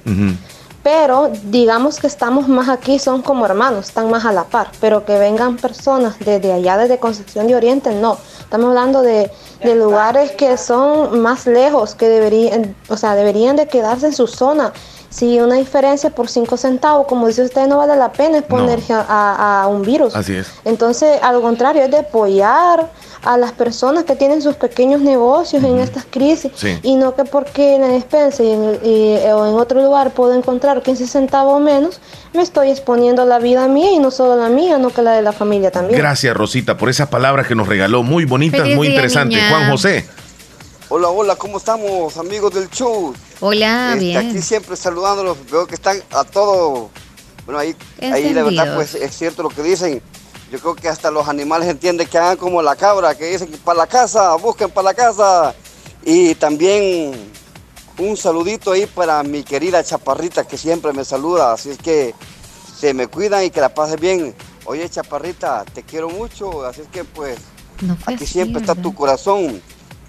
pero 0.86 1.32
digamos 1.46 2.00
que 2.00 2.06
estamos 2.06 2.48
más 2.48 2.70
aquí, 2.70 3.00
son 3.00 3.24
como 3.24 3.44
hermanos, 3.44 3.88
están 3.88 4.12
más 4.12 4.24
a 4.24 4.32
la 4.32 4.44
par, 4.44 4.68
pero 4.80 5.04
que 5.04 5.18
vengan 5.18 5.58
personas 5.58 6.20
desde 6.20 6.54
allá, 6.54 6.78
desde 6.78 7.00
Concepción 7.00 7.48
de 7.48 7.56
Oriente, 7.56 7.90
no. 7.90 8.20
Estamos 8.40 8.68
hablando 8.68 9.02
de, 9.02 9.32
lugares 9.64 10.34
que 10.34 10.58
son 10.58 11.22
más 11.22 11.48
lejos, 11.48 11.96
que 11.96 12.08
deberían, 12.08 12.76
o 12.88 12.98
sea, 12.98 13.16
deberían 13.16 13.56
de 13.56 13.68
quedarse 13.68 14.06
en 14.06 14.14
su 14.14 14.28
zona. 14.28 14.74
Si 15.10 15.40
una 15.40 15.56
diferencia 15.56 16.12
por 16.12 16.30
5 16.30 16.56
centavos, 16.56 17.08
como 17.08 17.26
dice 17.26 17.42
usted, 17.42 17.66
no 17.66 17.78
vale 17.78 17.96
la 17.96 18.12
pena 18.12 18.38
exponerse 18.38 18.94
a, 18.96 19.68
un 19.68 19.82
virus. 19.82 20.16
Así 20.16 20.36
es. 20.36 20.52
Entonces, 20.66 21.18
al 21.24 21.42
contrario, 21.42 21.82
es 21.82 21.90
de 21.90 21.98
apoyar 21.98 22.92
a 23.26 23.38
las 23.38 23.52
personas 23.52 24.04
que 24.04 24.16
tienen 24.16 24.42
sus 24.42 24.56
pequeños 24.56 25.02
negocios 25.02 25.64
en 25.64 25.80
estas 25.80 26.06
crisis 26.06 26.52
y 26.84 26.96
no 26.96 27.16
que 27.16 27.26
porque 27.26 27.76
en 27.76 27.82
la 27.82 27.88
despensa 27.88 28.44
y 28.44 28.52
en, 28.52 28.62
o 28.62 29.46
en 29.48 29.56
otro 29.56 29.82
lugar 29.82 30.12
puedo 30.12 30.34
encontrar 30.36 30.84
15 30.84 31.08
centavos 31.08 31.60
menos, 31.60 32.00
me 32.34 32.44
estoy 32.44 32.70
exponiendo 32.70 33.26
la 33.26 33.40
vida 33.40 33.68
mía 33.68 33.92
y 33.92 34.00
no 34.00 34.12
solo 34.12 34.36
la 34.36 34.48
mía, 34.50 34.78
no 34.78 34.92
que 34.92 35.02
la 35.02 35.14
de 35.14 35.24
la 35.24 35.34
familia 35.34 35.72
también. 35.72 35.98
Gracias 35.98 36.38
Rosita 36.38 36.78
por 36.78 36.90
esas 36.90 37.10
palabras 37.10 37.48
que 37.48 37.56
nos 37.56 37.68
regaló, 37.68 38.04
muy 38.04 38.26
bonitas, 38.26 38.68
muy 38.70 38.88
interesantes. 38.88 39.42
Juan 39.50 39.72
José. 39.72 40.06
Hola, 40.90 41.10
hola, 41.10 41.36
¿cómo 41.36 41.58
estamos 41.58 42.16
amigos 42.18 42.54
del 42.54 42.70
show? 42.70 43.12
Hola, 43.40 43.94
este, 43.94 44.06
bien. 44.06 44.18
Aquí 44.18 44.40
siempre 44.40 44.76
saludándolos, 44.76 45.38
veo 45.52 45.66
que 45.66 45.74
están 45.74 45.98
a 46.12 46.24
todo, 46.24 46.92
bueno, 47.46 47.60
ahí, 47.60 47.76
ahí 48.02 48.34
de 48.34 48.44
verdad 48.44 48.76
pues 48.76 48.94
es 48.94 49.18
cierto 49.18 49.42
lo 49.42 49.50
que 49.50 49.64
dicen 49.64 50.00
yo 50.56 50.62
creo 50.62 50.76
que 50.76 50.88
hasta 50.88 51.12
los 51.12 51.28
animales 51.28 51.68
entienden 51.68 52.08
que 52.08 52.18
hagan 52.18 52.38
como 52.38 52.62
la 52.62 52.78
cabra, 52.78 53.14
que 53.14 53.26
dicen 53.26 53.52
que 53.52 53.58
para 53.58 53.80
la 53.80 53.88
casa, 53.88 54.36
busquen 54.36 54.72
para 54.72 54.86
la 54.86 54.94
casa. 54.94 55.54
Y 56.06 56.34
también 56.36 57.30
un 57.98 58.16
saludito 58.16 58.72
ahí 58.72 58.86
para 58.86 59.22
mi 59.24 59.44
querida 59.44 59.84
Chaparrita 59.84 60.48
que 60.48 60.58
siempre 60.58 60.94
me 60.94 61.04
saluda. 61.04 61.52
Así 61.52 61.72
es 61.72 61.78
que 61.78 62.16
se 62.74 62.94
me 62.94 63.08
cuidan 63.08 63.44
y 63.44 63.50
que 63.50 63.60
la 63.60 63.74
pasen 63.74 64.00
bien. 64.00 64.36
Oye, 64.64 64.90
Chaparrita, 64.90 65.66
te 65.66 65.84
quiero 65.84 66.10
mucho. 66.10 66.66
Así 66.66 66.82
es 66.82 66.88
que 66.88 67.04
pues 67.04 67.38
aquí 68.06 68.26
siempre 68.26 68.62
está 68.62 68.76
tu 68.76 68.96
corazón. 68.96 69.62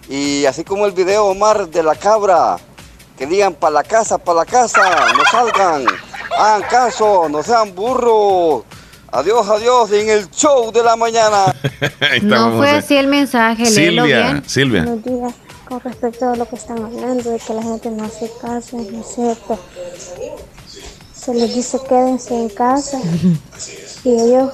Y 0.08 0.44
así 0.44 0.62
como 0.62 0.86
el 0.86 0.92
video 0.92 1.26
Omar 1.26 1.68
de 1.68 1.82
la 1.82 1.96
cabra, 1.96 2.56
que 3.18 3.26
digan 3.26 3.54
para 3.54 3.72
la 3.72 3.82
casa, 3.82 4.16
para 4.16 4.40
la 4.40 4.46
casa, 4.46 5.12
no 5.12 5.24
salgan, 5.28 5.86
hagan 6.38 6.62
caso, 6.70 7.28
no 7.28 7.42
sean 7.42 7.74
burros. 7.74 8.62
Adiós, 9.16 9.48
adiós, 9.48 9.90
en 9.92 10.10
el 10.10 10.30
show 10.30 10.70
de 10.70 10.82
la 10.82 10.94
mañana. 10.94 11.46
no 12.22 12.58
fue 12.58 12.68
así 12.68 12.98
el 12.98 13.06
mensaje, 13.06 13.64
Silvia, 13.64 14.42
Silvia. 14.46 14.84
Buenos 14.84 15.04
días. 15.04 15.34
con 15.66 15.80
respecto 15.80 16.28
a 16.28 16.36
lo 16.36 16.46
que 16.46 16.56
están 16.56 16.84
hablando, 16.84 17.30
de 17.30 17.38
que 17.38 17.54
la 17.54 17.62
gente 17.62 17.90
no 17.92 18.04
hace 18.04 18.30
caso, 18.38 18.76
no 18.76 19.00
es 19.00 19.06
cierto. 19.06 19.58
Se 21.14 21.32
les 21.32 21.54
dice 21.54 21.80
quédense 21.88 22.34
en 22.34 22.50
casa 22.50 23.00
y 24.04 24.10
ellos 24.10 24.52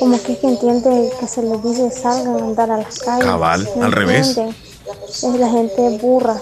como 0.00 0.22
que, 0.22 0.38
que 0.38 0.46
entienden 0.46 1.10
que 1.20 1.28
se 1.28 1.42
les 1.42 1.62
dice 1.62 1.90
salgan 1.90 2.34
a 2.34 2.44
andar 2.46 2.70
a 2.70 2.78
las 2.78 2.98
calles. 3.00 3.26
Cabal, 3.26 3.68
al 3.82 3.92
revés. 3.92 4.38
Es 5.08 5.22
la 5.22 5.50
gente 5.50 5.98
burra, 6.00 6.40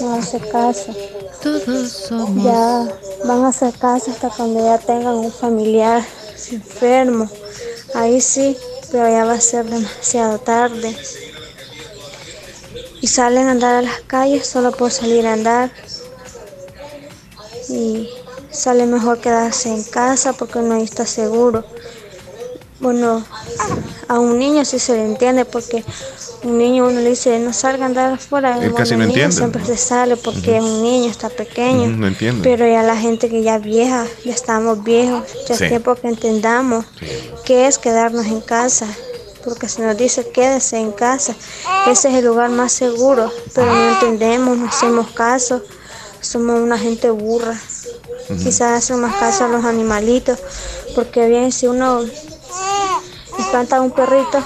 no 0.00 0.14
hace 0.14 0.40
caso. 0.40 0.94
Todos 1.42 1.90
somos. 2.08 2.42
Ya 2.42 2.88
van 3.26 3.44
a 3.44 3.48
hacer 3.48 3.74
caso 3.74 4.10
hasta 4.10 4.30
cuando 4.30 4.64
ya 4.64 4.78
tengan 4.78 5.16
un 5.16 5.30
familiar 5.30 6.02
enfermo. 6.52 7.30
Ahí 7.94 8.20
sí, 8.20 8.56
pero 8.90 9.08
ya 9.08 9.24
va 9.24 9.34
a 9.34 9.40
ser 9.40 9.66
demasiado 9.66 10.38
tarde. 10.38 10.96
Y 13.00 13.06
salen 13.06 13.48
a 13.48 13.52
andar 13.52 13.74
a 13.76 13.82
las 13.82 14.00
calles 14.02 14.46
solo 14.46 14.72
por 14.72 14.90
salir 14.90 15.26
a 15.26 15.34
andar. 15.34 15.70
Y 17.68 18.08
sale 18.50 18.86
mejor 18.86 19.20
quedarse 19.20 19.68
en 19.68 19.84
casa 19.84 20.32
porque 20.32 20.58
ahí 20.58 20.82
está 20.82 21.06
seguro. 21.06 21.64
Bueno, 22.80 23.24
a 24.08 24.18
un 24.18 24.38
niño 24.38 24.64
sí 24.64 24.78
se 24.78 24.94
le 24.94 25.04
entiende 25.04 25.44
porque 25.44 25.84
un 26.44 26.58
niño 26.58 26.86
uno 26.86 27.00
le 27.00 27.10
dice 27.10 27.38
no 27.38 27.52
salga 27.52 27.84
a 27.84 27.86
andar 27.86 28.12
afuera. 28.12 28.58
Él 28.62 28.74
casi 28.74 28.96
no 28.96 29.04
entiende. 29.04 29.34
Siempre 29.34 29.64
se 29.64 29.76
sale 29.76 30.16
porque 30.16 30.58
es 30.58 30.62
un 30.62 30.82
niño, 30.82 31.10
está 31.10 31.28
pequeño. 31.30 31.88
no 31.88 32.06
entiende. 32.06 32.42
Pero 32.48 32.66
ya 32.66 32.82
la 32.82 32.96
gente 32.96 33.28
que 33.28 33.42
ya 33.42 33.58
vieja, 33.58 34.06
ya 34.24 34.32
estamos 34.32 34.82
viejos, 34.84 35.22
ya 35.48 35.56
Sí. 35.56 35.64
es 35.64 35.70
tiempo 35.70 35.94
que 35.94 36.08
entendamos 36.08 36.84
qué 37.44 37.66
es 37.66 37.78
quedarnos 37.78 38.26
en 38.26 38.40
casa. 38.40 38.86
Porque 39.44 39.68
se 39.68 39.82
nos 39.82 39.94
dice 39.96 40.30
quédese 40.30 40.78
en 40.78 40.90
casa, 40.92 41.34
ese 41.86 42.08
es 42.08 42.14
el 42.14 42.24
lugar 42.24 42.48
más 42.48 42.72
seguro, 42.72 43.30
pero 43.54 43.66
no 43.74 43.90
entendemos, 43.90 44.56
no 44.56 44.68
hacemos 44.68 45.10
caso, 45.10 45.60
somos 46.22 46.60
una 46.60 46.78
gente 46.78 47.10
burra. 47.10 47.54
Quizás 48.28 48.62
hacen 48.82 49.00
más 49.00 49.14
caso 49.16 49.44
a 49.44 49.48
los 49.48 49.66
animalitos, 49.66 50.38
porque 50.94 51.28
bien 51.28 51.52
si 51.52 51.66
uno 51.66 52.00
espanta 53.38 53.76
a 53.76 53.80
un 53.82 53.90
perrito 53.90 54.42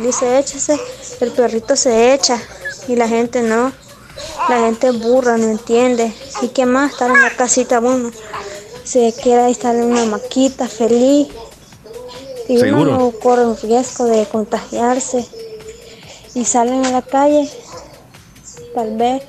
dice 0.00 0.38
échese, 0.38 0.78
el 1.20 1.30
perrito 1.32 1.76
se 1.76 2.14
echa 2.14 2.40
y 2.86 2.96
la 2.96 3.08
gente 3.08 3.42
no. 3.42 3.72
La 4.48 4.60
gente 4.60 4.90
burra, 4.90 5.36
no 5.36 5.46
entiende. 5.46 6.12
¿Y 6.42 6.48
qué 6.48 6.66
más? 6.66 6.92
Estar 6.92 7.10
en 7.10 7.22
la 7.22 7.30
casita 7.30 7.80
uno. 7.80 8.10
Se 8.84 9.12
queda 9.12 9.48
estar 9.48 9.74
en 9.76 9.84
una 9.84 10.06
maquita 10.06 10.66
feliz. 10.66 11.28
Y 12.48 12.58
Seguro. 12.58 12.82
uno 12.82 12.98
no 12.98 13.10
corre 13.12 13.46
un 13.46 13.56
riesgo 13.56 14.06
de 14.06 14.26
contagiarse. 14.26 15.26
Y 16.34 16.44
salen 16.44 16.86
a 16.86 16.90
la 16.90 17.02
calle, 17.02 17.50
tal 18.74 18.96
vez 18.96 19.22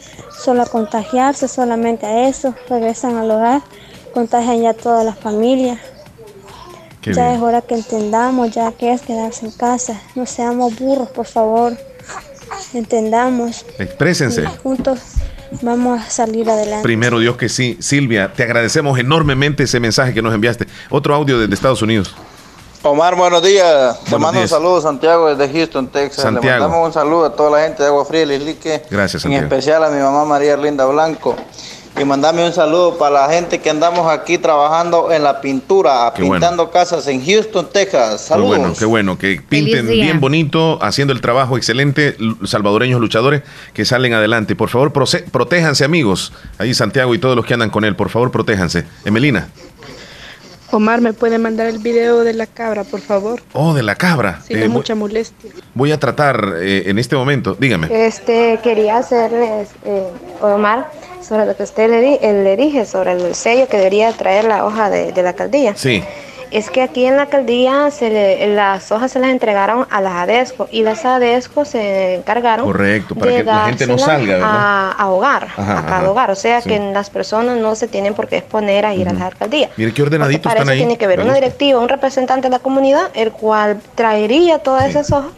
solo 0.44 0.64
a 0.64 0.66
contagiarse, 0.66 1.48
solamente 1.48 2.06
a 2.06 2.30
eso. 2.30 2.54
Regresan 2.70 3.18
al 3.18 3.30
hogar, 3.32 3.62
contagian 4.14 4.62
ya 4.62 4.74
toda 4.74 5.04
la 5.04 5.14
familia. 5.14 5.82
Qué 7.02 7.14
ya 7.14 7.24
bien. 7.28 7.36
es 7.38 7.42
hora 7.42 7.62
que 7.62 7.76
entendamos 7.76 8.52
ya 8.52 8.72
que 8.74 8.92
es 8.94 9.02
quedarse 9.02 9.46
en 9.46 9.52
casa. 9.52 10.00
No 10.16 10.26
seamos 10.26 10.78
burros, 10.80 11.10
por 11.10 11.26
favor. 11.26 11.74
Entendamos. 12.74 13.66
Exprésense. 13.78 14.46
Juntos 14.64 15.00
vamos 15.62 16.00
a 16.02 16.10
salir 16.10 16.50
adelante. 16.50 16.84
Primero 16.84 17.20
Dios 17.20 17.38
que 17.38 17.50
sí. 17.50 17.78
Silvia, 17.80 18.34
te 18.34 18.44
agradecemos 18.44 19.00
enormemente 19.00 19.64
ese 19.64 19.80
mensaje 19.80 20.14
que 20.14 20.22
nos 20.22 20.34
enviaste. 20.34 20.68
Otro 20.90 21.16
audio 21.16 21.40
desde 21.40 21.54
Estados 21.54 21.82
Unidos. 21.82 22.16
Omar, 22.82 23.16
buenos 23.16 23.44
días. 23.44 24.00
Te 24.06 24.12
Buenos 24.12 24.20
mando 24.22 24.40
días. 24.40 24.52
un 24.52 24.58
saludo, 24.58 24.82
Santiago, 24.82 25.36
desde 25.36 25.52
Houston, 25.54 25.88
Texas. 25.90 26.24
Santiago. 26.24 26.56
Le 26.56 26.62
mandamos 26.62 26.88
un 26.88 26.94
saludo 26.94 27.26
a 27.26 27.36
toda 27.36 27.52
la 27.60 27.66
gente 27.68 27.84
de 27.84 27.90
Agua 27.90 28.06
Fría 28.06 28.22
y 28.24 28.26
Lislique. 28.28 28.84
Gracias, 28.90 29.26
En 29.26 29.32
Santiago. 29.32 29.44
especial 29.48 29.84
a 29.84 29.90
mi 29.90 30.02
mamá 30.02 30.24
María 30.26 30.54
Erlinda 30.54 30.86
Blanco. 30.86 31.36
Y 32.00 32.06
mandame 32.06 32.46
un 32.46 32.54
saludo 32.54 32.98
para 32.98 33.28
la 33.28 33.34
gente 33.34 33.60
que 33.60 33.70
andamos 33.70 34.10
aquí 34.10 34.38
trabajando 34.38 35.12
en 35.12 35.22
la 35.22 35.42
pintura, 35.42 36.14
Qué 36.16 36.24
bueno. 36.24 36.36
pintando 36.36 36.72
casas 36.72 37.06
en 37.08 37.26
Houston, 37.26 37.68
Texas. 37.72 38.22
Qué 38.22 38.28
Saludos. 38.30 38.50
bueno, 38.58 38.74
qué 38.78 38.86
bueno, 38.86 39.18
que 39.18 39.42
pinten 39.48 39.86
bien 39.88 40.22
bonito, 40.22 40.82
haciendo 40.82 41.12
el 41.14 41.20
trabajo 41.20 41.58
excelente, 41.58 42.16
salvadoreños 42.46 43.02
luchadores 43.02 43.42
que 43.74 43.84
salen 43.84 44.14
adelante. 44.14 44.56
Por 44.56 44.70
favor, 44.70 44.94
protéjanse, 44.94 45.84
amigos. 45.84 46.32
Ahí 46.58 46.74
Santiago 46.74 47.14
y 47.14 47.20
todos 47.20 47.36
los 47.36 47.46
que 47.46 47.54
andan 47.54 47.70
con 47.70 47.84
él, 47.84 47.96
por 47.98 48.10
favor, 48.10 48.32
protéjanse. 48.32 48.86
Emelina. 49.04 49.50
Omar, 50.72 51.02
¿me 51.02 51.14
puede 51.14 51.40
mandar 51.40 51.66
el 51.68 51.80
video 51.80 52.24
de 52.24 52.34
la 52.34 52.46
cabra, 52.46 52.84
por 52.84 53.00
favor? 53.02 53.42
Oh, 53.54 53.74
de 53.74 53.82
la 53.82 53.96
cabra. 53.96 54.40
Sin 54.46 54.58
Eh, 54.58 54.60
voy, 54.62 54.70
mucha 54.70 54.94
molestia. 54.94 55.52
voy 55.74 55.92
a 55.92 56.00
tratar 56.00 56.54
eh, 56.62 56.84
en 56.86 57.00
este 57.00 57.16
momento. 57.16 57.56
Dígame. 57.60 57.88
Este, 58.06 58.60
quería 58.62 58.98
hacerles, 58.98 59.70
eh, 59.86 60.04
Omar, 60.42 60.92
sobre 61.28 61.48
lo 61.48 61.56
que 61.58 61.64
usted 61.64 61.90
le, 61.90 62.02
di- 62.02 62.20
eh, 62.22 62.44
le 62.44 62.56
dije, 62.56 62.86
sobre 62.86 63.14
el 63.14 63.34
sello 63.34 63.68
que 63.68 63.78
debería 63.78 64.12
traer 64.14 64.46
la 64.46 64.64
hoja 64.66 64.90
de, 64.92 65.12
de 65.12 65.24
la 65.24 65.30
alcaldía. 65.30 65.74
Sí. 65.76 66.04
Es 66.52 66.72
que 66.72 66.82
aquí 66.82 67.06
en 67.06 67.16
la 67.16 67.24
alcaldía 67.24 67.92
se 67.92 68.10
le- 68.10 68.56
las 68.56 68.92
hojas 68.92 69.12
se 69.12 69.20
las 69.20 69.30
entregaron 69.30 69.86
a 69.92 70.02
las 70.02 70.14
ADESCO 70.14 70.68
y 70.72 70.82
las 70.82 71.06
ADESCO 71.06 71.64
se 71.64 72.16
encargaron 72.16 72.66
Correcto, 72.66 73.14
para 73.14 73.32
de 73.32 73.38
que 73.38 73.44
la 73.44 73.66
gente 73.66 73.86
no 73.86 74.00
salga, 74.00 74.34
¿verdad? 74.34 74.50
a, 74.52 74.92
a 74.94 75.10
hogar, 75.12 75.48
Ajá, 75.56 75.80
a 75.80 75.86
cada 75.86 75.98
ajá. 75.98 76.10
hogar. 76.12 76.32
O 76.32 76.36
sea 76.36 76.60
Sí. 76.62 76.70
que 76.70 76.80
las 76.80 77.12
personas 77.12 77.58
no 77.58 77.76
se 77.76 77.88
tienen 77.88 78.16
por 78.16 78.28
qué 78.28 78.38
exponer 78.38 78.86
a 78.88 78.96
ir 78.96 79.08
a 79.08 79.14
la 79.14 79.28
alcaldía. 79.28 79.70
Mire 79.78 79.94
qué 79.94 80.02
ordenaditos 80.02 80.42
Para 80.42 80.56
están 80.62 80.68
eso 80.70 80.72
ahí. 80.74 80.80
tiene 80.80 80.98
que 80.98 81.06
haber 81.06 81.20
Me 81.20 81.26
una 81.26 81.34
directiva, 81.36 81.80
un 81.80 81.90
representante 81.90 82.48
de 82.48 82.52
la 82.52 82.60
comunidad, 82.60 83.12
el 83.14 83.32
cual 83.32 83.80
traería 83.94 84.58
todas 84.60 84.86
esas 84.90 85.12
hojas 85.12 85.32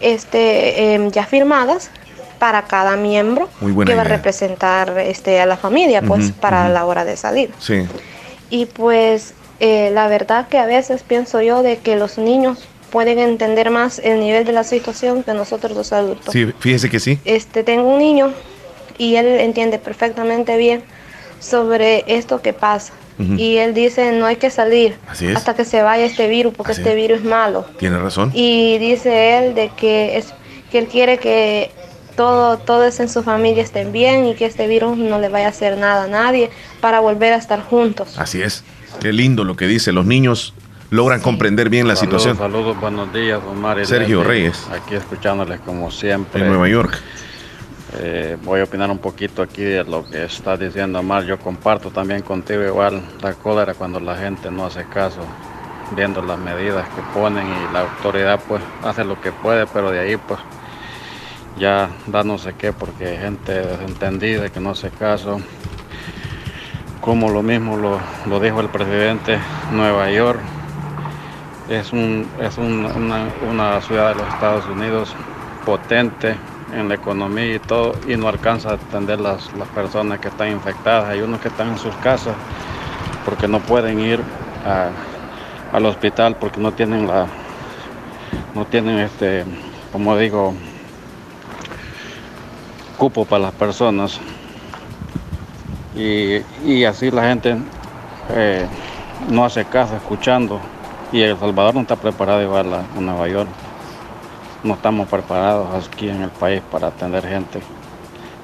este, 0.00 0.94
em, 0.94 1.10
ya 1.10 1.24
firmadas 1.24 1.90
para 2.38 2.62
cada 2.62 2.96
miembro 2.96 3.48
que 3.86 3.94
va 3.94 4.02
a 4.02 4.04
representar 4.04 4.96
este, 4.98 5.40
a 5.40 5.46
la 5.46 5.56
familia, 5.56 6.02
pues, 6.02 6.30
para 6.30 6.68
la 6.68 6.84
hora 6.84 7.04
de 7.04 7.16
salir. 7.16 7.50
Sí. 7.58 7.86
Y 8.50 8.66
pues 8.66 9.34
eh, 9.60 9.90
la 9.92 10.08
verdad 10.08 10.48
que 10.48 10.58
a 10.58 10.66
veces 10.66 11.02
pienso 11.02 11.42
yo 11.42 11.62
de 11.62 11.78
que 11.78 11.96
los 11.96 12.18
niños 12.18 12.66
pueden 12.90 13.18
entender 13.18 13.70
más 13.70 13.98
el 13.98 14.20
nivel 14.20 14.44
de 14.44 14.52
la 14.52 14.64
situación 14.64 15.22
que 15.22 15.34
nosotros 15.34 15.76
los 15.76 15.92
adultos. 15.92 16.32
Sí, 16.32 16.46
fíjese 16.58 16.88
que 16.88 17.00
sí. 17.00 17.18
Este, 17.24 17.62
tengo 17.62 17.88
un 17.88 17.98
niño 17.98 18.32
y 18.96 19.16
él 19.16 19.26
entiende 19.26 19.78
perfectamente 19.78 20.56
bien 20.56 20.82
sobre 21.40 22.04
esto 22.06 22.42
que 22.42 22.52
pasa. 22.52 22.92
Y 23.36 23.56
él 23.56 23.74
dice, 23.74 24.12
no 24.12 24.26
hay 24.26 24.36
que 24.36 24.48
salir 24.48 24.96
hasta 25.34 25.56
que 25.56 25.64
se 25.64 25.82
vaya 25.82 26.04
este 26.04 26.28
virus, 26.28 26.54
porque 26.54 26.70
Así 26.70 26.82
este 26.82 26.92
es. 26.92 26.96
virus 26.96 27.18
es 27.18 27.24
malo. 27.24 27.64
Tiene 27.76 27.98
razón. 27.98 28.30
Y 28.32 28.78
dice 28.78 29.38
él 29.38 29.56
de 29.56 29.70
que, 29.76 30.18
es, 30.18 30.32
que 30.70 30.78
él 30.78 30.86
quiere 30.86 31.18
que 31.18 31.72
todo, 32.14 32.58
todos 32.58 33.00
en 33.00 33.08
su 33.08 33.24
familia 33.24 33.64
estén 33.64 33.90
bien 33.90 34.24
y 34.26 34.34
que 34.34 34.46
este 34.46 34.68
virus 34.68 34.96
no 34.96 35.18
le 35.18 35.28
vaya 35.28 35.46
a 35.46 35.48
hacer 35.48 35.76
nada 35.78 36.04
a 36.04 36.06
nadie 36.06 36.50
para 36.80 37.00
volver 37.00 37.32
a 37.32 37.38
estar 37.38 37.60
juntos. 37.60 38.16
Así 38.18 38.40
es. 38.40 38.62
Qué 39.00 39.12
lindo 39.12 39.44
lo 39.44 39.56
que 39.56 39.66
dice. 39.66 39.92
Los 39.92 40.06
niños 40.06 40.54
logran 40.90 41.20
comprender 41.20 41.68
bien 41.70 41.86
la 41.86 41.96
Saludos, 41.96 42.22
situación. 42.22 42.52
Saludos, 42.52 42.80
buenos 42.80 43.12
días, 43.12 43.40
Omar. 43.48 43.78
y 43.80 43.84
Sergio 43.86 44.18
Leslie. 44.18 44.28
Reyes. 44.34 44.66
Aquí 44.72 44.94
escuchándoles 44.94 45.60
como 45.60 45.90
siempre. 45.90 46.40
En 46.42 46.48
Nueva 46.48 46.68
York. 46.68 46.98
Eh, 48.00 48.36
voy 48.42 48.60
a 48.60 48.64
opinar 48.64 48.90
un 48.90 48.98
poquito 48.98 49.40
aquí 49.40 49.62
de 49.62 49.82
lo 49.84 50.04
que 50.08 50.24
está 50.24 50.56
diciendo 50.56 50.98
Omar. 50.98 51.24
Yo 51.24 51.38
comparto 51.38 51.90
también 51.90 52.22
contigo 52.22 52.62
igual 52.64 53.02
la 53.22 53.34
cólera 53.34 53.74
cuando 53.74 54.00
la 54.00 54.16
gente 54.16 54.50
no 54.50 54.66
hace 54.66 54.84
caso, 54.84 55.20
viendo 55.96 56.20
las 56.20 56.38
medidas 56.38 56.86
que 56.90 57.00
ponen 57.18 57.46
y 57.46 57.72
la 57.72 57.80
autoridad 57.82 58.40
pues 58.46 58.60
hace 58.82 59.04
lo 59.04 59.18
que 59.20 59.32
puede, 59.32 59.66
pero 59.66 59.90
de 59.90 60.00
ahí 60.00 60.16
pues 60.16 60.38
ya 61.58 61.88
da 62.06 62.22
no 62.24 62.36
sé 62.36 62.54
qué 62.58 62.72
porque 62.72 63.06
hay 63.06 63.16
gente 63.18 63.52
desentendida 63.52 64.50
que 64.50 64.60
no 64.60 64.70
hace 64.70 64.90
caso. 64.90 65.40
Como 67.08 67.30
lo 67.30 67.42
mismo 67.42 67.78
lo, 67.78 67.98
lo 68.26 68.38
dijo 68.38 68.60
el 68.60 68.68
presidente, 68.68 69.38
Nueva 69.72 70.10
York 70.10 70.40
es, 71.70 71.90
un, 71.94 72.28
es 72.38 72.58
un- 72.58 72.84
una, 72.84 73.80
ciudad 73.80 74.10
de 74.10 74.16
los 74.16 74.28
Estados 74.34 74.66
Unidos 74.66 75.14
potente 75.64 76.36
en 76.70 76.90
la 76.90 76.96
economía 76.96 77.54
y 77.54 77.60
todo 77.60 77.94
y 78.06 78.14
no 78.18 78.28
alcanza 78.28 78.72
a 78.72 78.74
atender 78.74 79.20
las, 79.20 79.50
las 79.54 79.68
personas 79.68 80.18
que 80.18 80.28
están 80.28 80.50
infectadas. 80.52 81.08
Hay 81.08 81.22
unos 81.22 81.40
que 81.40 81.48
están 81.48 81.68
en 81.68 81.78
sus 81.78 81.94
casas 81.96 82.34
porque 83.24 83.48
no 83.48 83.60
pueden 83.60 84.00
ir 84.00 84.20
al 85.72 85.86
hospital 85.86 86.36
porque 86.36 86.60
no 86.60 86.72
tienen 86.72 87.06
la 87.06 87.26
no 88.54 88.66
tienen 88.66 88.98
este 88.98 89.46
como 89.92 90.14
digo 90.18 90.52
cupo 92.98 93.24
para 93.24 93.44
las 93.44 93.54
personas 93.54 94.20
y, 95.98 96.42
y 96.64 96.84
así 96.84 97.10
la 97.10 97.24
gente 97.24 97.56
eh, 98.30 98.66
no 99.30 99.44
hace 99.44 99.64
caso 99.64 99.96
escuchando 99.96 100.60
y 101.12 101.22
El 101.22 101.38
Salvador 101.38 101.74
no 101.74 101.80
está 101.80 101.96
preparado 101.96 102.42
igual 102.42 102.72
a, 102.72 102.80
a 102.80 103.00
Nueva 103.00 103.28
York. 103.28 103.48
No 104.62 104.74
estamos 104.74 105.08
preparados 105.08 105.86
aquí 105.86 106.08
en 106.08 106.22
el 106.22 106.30
país 106.30 106.62
para 106.70 106.88
atender 106.88 107.26
gente. 107.26 107.60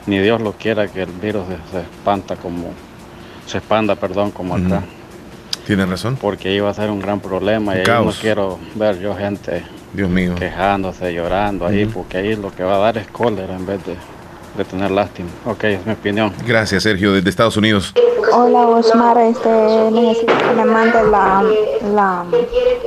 Ni 0.06 0.18
Dios 0.18 0.40
lo 0.40 0.52
quiera 0.52 0.88
que 0.88 1.02
el 1.02 1.10
virus 1.10 1.44
se, 1.70 1.80
espanta 1.80 2.36
como 2.36 2.72
se 3.46 3.58
expanda, 3.58 3.94
perdón, 3.96 4.30
como 4.30 4.54
acá. 4.54 4.82
Tiene 5.66 5.86
razón. 5.86 6.16
Porque 6.20 6.52
iba 6.52 6.68
a 6.68 6.74
ser 6.74 6.90
un 6.90 7.00
gran 7.00 7.20
problema 7.20 7.72
Un 7.72 7.78
y 7.78 7.80
ahí 7.80 8.04
no 8.04 8.12
quiero 8.12 8.58
ver 8.74 8.98
yo 9.00 9.16
gente 9.16 9.64
Dios 9.92 10.10
mío. 10.10 10.34
quejándose, 10.34 11.12
llorando 11.12 11.66
ahí, 11.66 11.86
porque 11.86 12.18
ahí 12.18 12.36
lo 12.36 12.54
que 12.54 12.62
va 12.62 12.76
a 12.76 12.78
dar 12.78 12.98
es 12.98 13.06
cólera 13.08 13.54
en 13.54 13.64
vez 13.64 13.84
de 13.86 13.96
de 14.56 14.64
tener 14.64 14.90
lástima. 14.90 15.28
Ok, 15.44 15.64
es 15.64 15.86
mi 15.86 15.92
opinión. 15.92 16.32
Gracias, 16.46 16.82
Sergio, 16.82 17.12
desde 17.12 17.30
Estados 17.30 17.56
Unidos. 17.56 17.92
Hola, 18.32 18.66
Osmar. 18.66 19.18
Este, 19.18 19.90
necesito 19.90 20.36
que 20.36 20.54
me 20.56 20.64
mande 20.64 21.02
la, 21.10 21.44
la, 21.92 22.24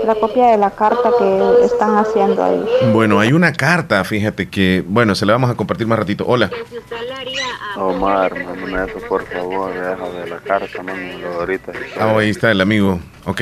la, 0.06 0.16
copia 0.16 0.48
de 0.48 0.58
la 0.58 0.72
carta 0.72 1.10
que 1.18 1.66
están 1.66 1.96
haciendo 1.98 2.44
ahí. 2.44 2.66
Bueno, 2.92 3.20
hay 3.20 3.34
una 3.34 3.54
carta, 3.54 4.04
fíjate 4.04 4.50
que, 4.50 4.84
bueno, 4.86 5.16
se 5.16 5.26
la 5.26 5.34
vamos 5.34 5.50
a 5.50 5.56
compartir 5.56 5.88
más 5.88 6.00
ratito. 6.00 6.26
Hola. 6.28 6.50
Omar, 7.78 8.34
mándame 8.44 8.90
eso, 8.90 9.00
por 9.08 9.26
favor. 9.28 9.74
Deja 9.74 10.10
de 10.10 10.30
la 10.30 10.40
carta, 10.40 10.84
mándamelo 10.84 11.34
ahorita. 11.40 11.72
Ah, 12.00 12.16
ahí 12.18 12.30
está 12.30 12.52
el 12.52 12.62
amigo. 12.62 13.00
Ok. 13.26 13.42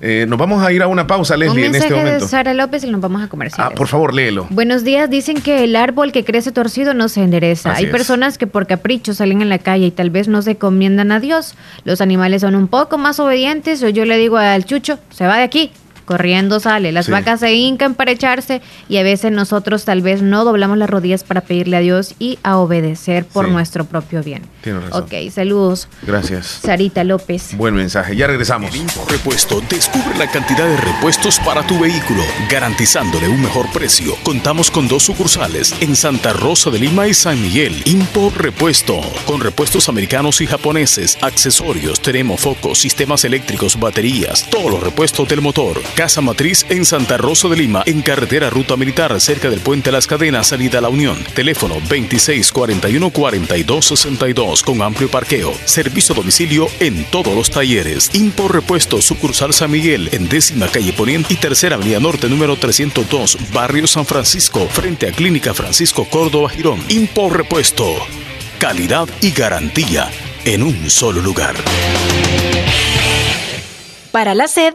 Eh, 0.00 0.26
nos 0.28 0.38
vamos 0.38 0.64
a 0.64 0.72
ir 0.72 0.82
a 0.82 0.88
una 0.88 1.06
pausa, 1.06 1.36
Leslie, 1.36 1.66
en 1.66 1.74
este 1.74 1.94
momento. 1.94 2.24
de 2.24 2.28
Sara 2.28 2.54
López 2.54 2.84
y 2.84 2.90
nos 2.90 3.00
vamos 3.00 3.22
a 3.22 3.28
comerciar. 3.28 3.68
Ah, 3.68 3.74
por 3.74 3.88
favor, 3.88 4.14
léelo. 4.14 4.46
Buenos 4.50 4.84
días. 4.84 5.08
Dicen 5.08 5.40
que 5.40 5.64
el 5.64 5.76
árbol 5.76 6.12
que 6.12 6.24
crece 6.24 6.52
torcido 6.52 6.94
no 6.94 7.08
se 7.08 7.22
endereza. 7.22 7.74
Hay 7.74 7.86
personas 7.86 8.38
que 8.38 8.46
por 8.46 8.66
capricho 8.66 9.14
salen 9.14 9.42
en 9.42 9.48
la 9.48 9.58
calle 9.58 9.86
y 9.86 9.90
tal 9.90 10.10
vez 10.10 10.28
no 10.28 10.42
se 10.42 10.56
comiendan 10.56 11.12
a 11.12 11.20
Dios. 11.20 11.54
Los 11.84 12.00
animales 12.00 12.42
son 12.42 12.54
un 12.54 12.68
poco 12.68 12.98
más 12.98 13.20
obedientes 13.20 13.82
o 13.82 13.88
yo 13.88 14.04
le 14.04 14.16
digo 14.16 14.36
al 14.36 14.64
chucho, 14.64 14.98
se 15.10 15.26
va 15.26 15.36
de 15.38 15.42
aquí 15.42 15.70
corriendo 16.06 16.60
sale. 16.60 16.92
Las 16.92 17.10
vacas 17.10 17.40
se 17.40 17.52
hincan 17.52 17.94
para 17.94 18.12
echarse 18.12 18.62
y 18.88 18.96
a 18.96 19.02
veces 19.02 19.32
nosotros 19.32 19.84
tal 19.84 20.00
vez 20.00 20.22
no 20.22 20.44
doblamos 20.44 20.78
las 20.78 20.88
rodillas 20.88 21.24
para 21.24 21.42
pedirle 21.42 21.76
a 21.76 21.80
Dios 21.80 22.14
y 22.18 22.38
a 22.42 22.56
obedecer 22.56 23.26
por 23.26 23.48
nuestro 23.48 23.84
propio 23.84 24.22
bien. 24.22 24.42
Tiene 24.62 24.80
razón. 24.80 25.02
Ok, 25.02 25.30
saludos. 25.30 25.88
Gracias. 26.02 26.60
Sarita 26.62 27.04
López. 27.04 27.54
Buen 27.56 27.74
mensaje. 27.74 28.16
Ya 28.16 28.26
regresamos. 28.26 28.74
En 28.74 28.86
Repuesto, 29.08 29.60
descubre 29.68 30.16
la 30.16 30.30
cantidad 30.30 30.66
de 30.66 30.76
repuestos 30.76 31.38
para 31.40 31.66
tu 31.66 31.78
vehículo, 31.78 32.22
garantizándole 32.48 33.28
un 33.28 33.42
mejor 33.42 33.70
precio. 33.72 34.14
Contamos 34.22 34.70
con 34.70 34.88
dos 34.88 35.02
sucursales 35.02 35.74
en 35.80 35.96
Santa 35.96 36.32
Rosa 36.32 36.70
de 36.70 36.78
Lima 36.78 37.06
y 37.08 37.14
San 37.14 37.40
Miguel. 37.42 37.82
Impo 37.84 38.32
Repuesto, 38.36 39.00
con 39.26 39.40
repuestos 39.40 39.88
americanos 39.88 40.40
y 40.40 40.46
japoneses, 40.46 41.18
accesorios, 41.20 42.00
termofocos, 42.00 42.78
sistemas 42.78 43.24
eléctricos, 43.24 43.78
baterías, 43.78 44.48
todos 44.50 44.70
los 44.70 44.82
repuestos 44.82 45.28
del 45.28 45.40
motor 45.40 45.82
Casa 45.96 46.20
Matriz 46.20 46.64
en 46.68 46.84
Santa 46.84 47.16
Rosa 47.16 47.48
de 47.48 47.56
Lima, 47.56 47.82
en 47.86 48.02
carretera 48.02 48.50
Ruta 48.50 48.76
Militar, 48.76 49.18
cerca 49.18 49.48
del 49.48 49.60
Puente 49.60 49.90
Las 49.90 50.06
Cadenas, 50.06 50.48
salida 50.48 50.80
a 50.80 50.82
la 50.82 50.90
Unión. 50.90 51.16
Teléfono 51.34 51.80
2641-4262 51.80 54.62
con 54.62 54.82
amplio 54.82 55.10
parqueo. 55.10 55.54
Servicio 55.64 56.12
a 56.12 56.16
domicilio 56.16 56.68
en 56.80 57.06
todos 57.06 57.34
los 57.34 57.50
talleres. 57.50 58.14
Impor 58.14 58.52
Repuesto, 58.52 59.00
sucursal 59.00 59.54
San 59.54 59.70
Miguel, 59.70 60.10
en 60.12 60.28
décima 60.28 60.68
calle 60.68 60.92
Poniente 60.92 61.32
y 61.32 61.38
tercera 61.38 61.76
avenida 61.76 61.98
norte, 61.98 62.28
número 62.28 62.56
302, 62.56 63.38
barrio 63.54 63.86
San 63.86 64.04
Francisco, 64.04 64.68
frente 64.68 65.08
a 65.08 65.12
Clínica 65.12 65.54
Francisco 65.54 66.06
Córdoba 66.10 66.50
Girón. 66.50 66.84
Impor 66.90 67.38
Repuesto. 67.38 67.94
Calidad 68.58 69.08
y 69.22 69.30
garantía 69.30 70.10
en 70.44 70.62
un 70.62 70.90
solo 70.90 71.22
lugar. 71.22 71.54
Para 74.12 74.34
la 74.34 74.46
sed, 74.48 74.74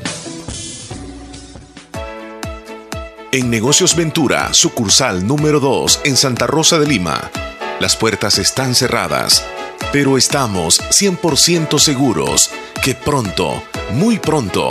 En 3.32 3.50
Negocios 3.50 3.96
Ventura, 3.96 4.52
sucursal 4.52 5.26
número 5.26 5.60
2 5.60 6.02
en 6.04 6.16
Santa 6.16 6.46
Rosa 6.46 6.78
de 6.78 6.86
Lima. 6.86 7.30
Las 7.78 7.94
puertas 7.94 8.38
están 8.38 8.74
cerradas, 8.74 9.44
pero 9.92 10.16
estamos 10.16 10.80
100% 10.80 11.78
seguros 11.78 12.50
que 12.82 12.94
pronto, 12.94 13.62
muy 13.92 14.18
pronto, 14.18 14.70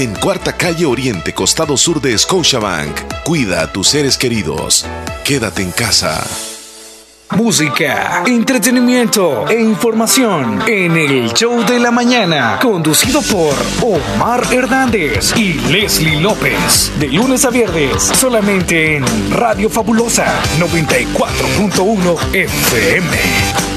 En 0.00 0.14
Cuarta 0.14 0.56
Calle 0.56 0.86
Oriente, 0.86 1.34
costado 1.34 1.76
sur 1.76 2.00
de 2.00 2.16
Scotiabank. 2.16 3.22
Cuida 3.22 3.60
a 3.60 3.70
tus 3.70 3.88
seres 3.88 4.16
queridos. 4.16 4.86
Quédate 5.24 5.60
en 5.60 5.72
casa. 5.72 6.26
Música, 7.36 8.22
entretenimiento 8.24 9.46
e 9.46 9.60
información 9.60 10.62
en 10.66 10.96
el 10.96 11.34
show 11.34 11.62
de 11.66 11.78
la 11.78 11.90
mañana, 11.90 12.58
conducido 12.62 13.20
por 13.20 13.54
Omar 13.82 14.42
Hernández 14.50 15.36
y 15.36 15.52
Leslie 15.70 16.18
López, 16.18 16.90
de 16.98 17.08
lunes 17.08 17.44
a 17.44 17.50
viernes, 17.50 18.02
solamente 18.02 18.96
en 18.96 19.04
Radio 19.30 19.68
Fabulosa 19.68 20.24
94.1 20.58 22.34
FM. 22.34 23.69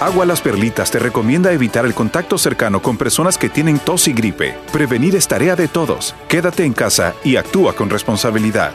Agua 0.00 0.26
Las 0.26 0.42
Perlitas 0.42 0.90
te 0.90 0.98
recomienda 0.98 1.52
evitar 1.52 1.86
el 1.86 1.94
contacto 1.94 2.36
cercano 2.36 2.82
con 2.82 2.98
personas 2.98 3.38
que 3.38 3.48
tienen 3.48 3.78
tos 3.78 4.08
y 4.08 4.12
gripe. 4.12 4.54
Prevenir 4.70 5.16
es 5.16 5.26
tarea 5.26 5.56
de 5.56 5.68
todos. 5.68 6.14
Quédate 6.28 6.66
en 6.66 6.74
casa 6.74 7.14
y 7.24 7.36
actúa 7.36 7.72
con 7.72 7.88
responsabilidad. 7.88 8.74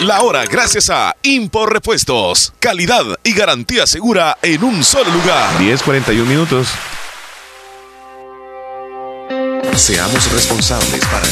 La 0.00 0.22
hora 0.22 0.46
gracias 0.46 0.88
a 0.88 1.14
Impor 1.22 1.74
Repuestos. 1.74 2.54
Calidad 2.58 3.04
y 3.22 3.34
garantía 3.34 3.86
segura 3.86 4.38
en 4.40 4.64
un 4.64 4.82
solo 4.82 5.10
lugar. 5.10 5.58
10.41 5.58 6.24
minutos. 6.24 6.68
Seamos 9.74 10.32
responsables 10.32 11.04
para 11.04 11.26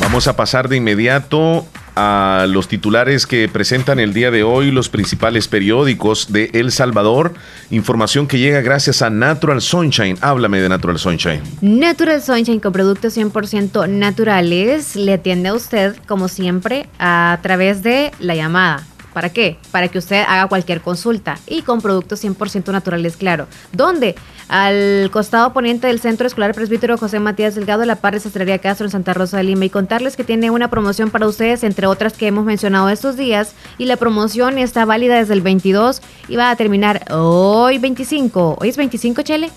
Vamos 0.00 0.26
a 0.26 0.36
pasar 0.36 0.70
de 0.70 0.76
inmediato 0.76 1.66
a 2.00 2.46
los 2.46 2.68
titulares 2.68 3.26
que 3.26 3.48
presentan 3.48 3.98
el 3.98 4.14
día 4.14 4.30
de 4.30 4.44
hoy 4.44 4.70
los 4.70 4.88
principales 4.88 5.48
periódicos 5.48 6.32
de 6.32 6.50
El 6.54 6.70
Salvador. 6.70 7.34
Información 7.70 8.28
que 8.28 8.38
llega 8.38 8.60
gracias 8.60 9.02
a 9.02 9.10
Natural 9.10 9.60
Sunshine. 9.60 10.16
Háblame 10.20 10.60
de 10.60 10.68
Natural 10.68 10.98
Sunshine. 10.98 11.42
Natural 11.60 12.22
Sunshine 12.22 12.60
con 12.60 12.72
productos 12.72 13.16
100% 13.16 13.88
naturales 13.88 14.94
le 14.94 15.14
atiende 15.14 15.48
a 15.48 15.54
usted, 15.54 15.96
como 16.06 16.28
siempre, 16.28 16.88
a 17.00 17.40
través 17.42 17.82
de 17.82 18.12
la 18.20 18.36
llamada 18.36 18.86
¿Para 19.18 19.30
qué? 19.30 19.58
Para 19.72 19.88
que 19.88 19.98
usted 19.98 20.22
haga 20.28 20.46
cualquier 20.46 20.80
consulta 20.80 21.38
y 21.48 21.62
con 21.62 21.80
productos 21.80 22.22
100% 22.22 22.70
naturales, 22.70 23.16
claro. 23.16 23.48
¿Dónde? 23.72 24.14
Al 24.48 25.10
costado 25.12 25.52
poniente 25.52 25.88
del 25.88 26.00
Centro 26.00 26.26
Escolar 26.26 26.54
Presbítero 26.54 26.96
José 26.96 27.20
Matías 27.20 27.54
Delgado, 27.54 27.84
la 27.84 27.96
par 27.96 28.14
de 28.14 28.20
Sastrería 28.20 28.58
Castro 28.58 28.86
en 28.86 28.90
Santa 28.90 29.12
Rosa 29.12 29.36
de 29.36 29.42
Lima. 29.42 29.66
Y 29.66 29.70
contarles 29.70 30.16
que 30.16 30.24
tiene 30.24 30.50
una 30.50 30.70
promoción 30.70 31.10
para 31.10 31.26
ustedes, 31.26 31.62
entre 31.64 31.86
otras 31.86 32.14
que 32.14 32.26
hemos 32.26 32.46
mencionado 32.46 32.88
estos 32.88 33.18
días. 33.18 33.54
Y 33.76 33.84
la 33.84 33.96
promoción 33.96 34.56
está 34.56 34.86
válida 34.86 35.16
desde 35.16 35.34
el 35.34 35.42
22 35.42 36.00
y 36.28 36.36
va 36.36 36.50
a 36.50 36.56
terminar 36.56 37.04
hoy 37.12 37.76
25. 37.76 38.56
¿Hoy 38.58 38.68
es 38.70 38.78
25, 38.78 39.20
Chele? 39.20 39.50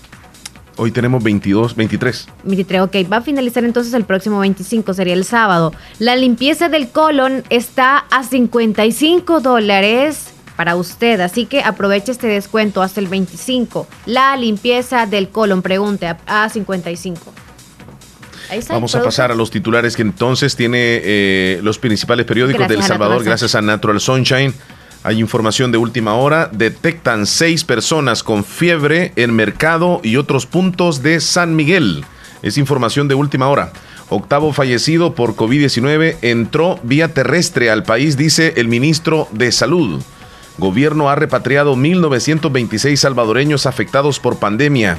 Hoy 0.76 0.90
tenemos 0.90 1.22
22, 1.22 1.74
23. 1.74 2.28
23, 2.44 2.82
ok. 2.82 2.96
Va 3.10 3.18
a 3.18 3.22
finalizar 3.22 3.64
entonces 3.64 3.94
el 3.94 4.04
próximo 4.04 4.40
25, 4.40 4.92
sería 4.92 5.14
el 5.14 5.24
sábado. 5.24 5.72
La 5.98 6.16
limpieza 6.16 6.68
del 6.68 6.88
colon 6.88 7.44
está 7.48 7.98
a 8.10 8.24
55 8.24 9.40
dólares 9.40 10.32
para 10.56 10.76
usted, 10.76 11.20
así 11.20 11.46
que 11.46 11.62
aproveche 11.62 12.12
este 12.12 12.26
descuento 12.26 12.82
hasta 12.82 13.00
el 13.00 13.08
25. 13.08 13.86
La 14.06 14.36
limpieza 14.36 15.06
del 15.06 15.28
colon, 15.28 15.62
pregunte, 15.62 16.14
a, 16.26 16.48
55. 16.48 17.32
Vamos 18.68 18.94
a 18.94 19.02
pasar 19.02 19.32
a 19.32 19.34
los 19.34 19.50
titulares 19.50 19.96
que 19.96 20.02
entonces 20.02 20.56
tiene 20.56 20.78
eh, 20.78 21.60
los 21.62 21.78
principales 21.78 22.26
periódicos 22.26 22.68
de 22.68 22.74
El 22.74 22.82
Salvador, 22.82 23.24
gracias 23.24 23.54
a 23.54 23.62
Natural 23.62 23.98
Sunshine. 23.98 24.52
Hay 25.04 25.18
información 25.18 25.72
de 25.72 25.78
última 25.78 26.14
hora. 26.14 26.48
Detectan 26.52 27.26
seis 27.26 27.64
personas 27.64 28.22
con 28.22 28.44
fiebre 28.44 29.12
en 29.16 29.34
mercado 29.34 30.00
y 30.04 30.16
otros 30.16 30.46
puntos 30.46 31.02
de 31.02 31.20
San 31.20 31.56
Miguel. 31.56 32.04
Es 32.42 32.58
información 32.58 33.08
de 33.08 33.14
última 33.14 33.48
hora. 33.48 33.72
Octavo 34.08 34.52
fallecido 34.52 35.14
por 35.14 35.34
COVID-19 35.34 36.16
entró 36.22 36.78
vía 36.82 37.14
terrestre 37.14 37.70
al 37.70 37.82
país, 37.82 38.16
dice 38.16 38.54
el 38.56 38.68
ministro 38.68 39.26
de 39.32 39.50
Salud. 39.50 40.02
Gobierno 40.58 41.08
ha 41.08 41.14
repatriado 41.14 41.74
1.926 41.74 42.96
salvadoreños 42.96 43.66
afectados 43.66 44.20
por 44.20 44.38
pandemia. 44.38 44.98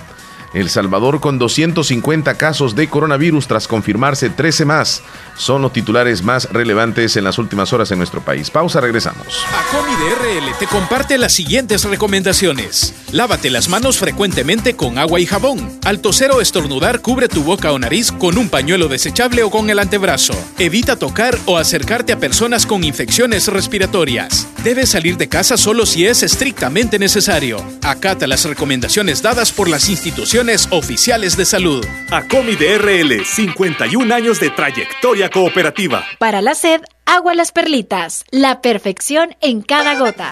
El 0.53 0.69
Salvador 0.69 1.19
con 1.19 1.39
250 1.39 2.35
casos 2.35 2.75
de 2.75 2.87
coronavirus 2.87 3.47
tras 3.47 3.67
confirmarse 3.67 4.29
13 4.29 4.65
más. 4.65 5.01
Son 5.35 5.63
los 5.63 5.73
titulares 5.73 6.21
más 6.21 6.47
relevantes 6.51 7.17
en 7.17 7.23
las 7.23 7.39
últimas 7.39 7.73
horas 7.73 7.89
en 7.89 7.97
nuestro 7.97 8.21
país. 8.21 8.51
Pausa, 8.51 8.79
regresamos. 8.79 9.43
Acomi 9.67 9.93
RL 9.93 10.53
te 10.59 10.67
comparte 10.67 11.17
las 11.17 11.33
siguientes 11.33 11.83
recomendaciones. 11.85 12.93
Lávate 13.11 13.49
las 13.49 13.67
manos 13.67 13.97
frecuentemente 13.97 14.75
con 14.75 14.99
agua 14.99 15.19
y 15.19 15.25
jabón. 15.25 15.79
Al 15.85 16.01
toser 16.01 16.31
o 16.31 16.39
estornudar, 16.39 17.01
cubre 17.01 17.27
tu 17.27 17.43
boca 17.43 17.71
o 17.71 17.79
nariz 17.79 18.11
con 18.11 18.37
un 18.37 18.49
pañuelo 18.49 18.87
desechable 18.87 19.41
o 19.41 19.49
con 19.49 19.71
el 19.71 19.79
antebrazo. 19.79 20.35
Evita 20.59 20.97
tocar 20.97 21.35
o 21.45 21.57
acercarte 21.57 22.13
a 22.13 22.19
personas 22.19 22.67
con 22.67 22.83
infecciones 22.83 23.47
respiratorias. 23.47 24.47
Debes 24.63 24.89
salir 24.89 25.17
de 25.17 25.27
casa 25.27 25.57
solo 25.57 25.87
si 25.87 26.05
es 26.05 26.21
estrictamente 26.21 26.99
necesario. 26.99 27.57
Acata 27.81 28.27
las 28.27 28.45
recomendaciones 28.45 29.23
dadas 29.23 29.51
por 29.51 29.67
las 29.67 29.89
instituciones 29.89 30.42
oficiales 30.71 31.37
de 31.37 31.45
salud. 31.45 31.85
ACOMI 32.11 32.55
RL, 32.55 33.23
51 33.23 34.13
años 34.13 34.39
de 34.39 34.49
trayectoria 34.49 35.29
cooperativa. 35.29 36.03
Para 36.19 36.41
la 36.41 36.53
sed, 36.53 36.81
agua 37.05 37.33
las 37.33 37.51
perlitas, 37.51 38.25
la 38.29 38.61
perfección 38.61 39.35
en 39.41 39.61
cada 39.61 39.97
gota. 39.97 40.31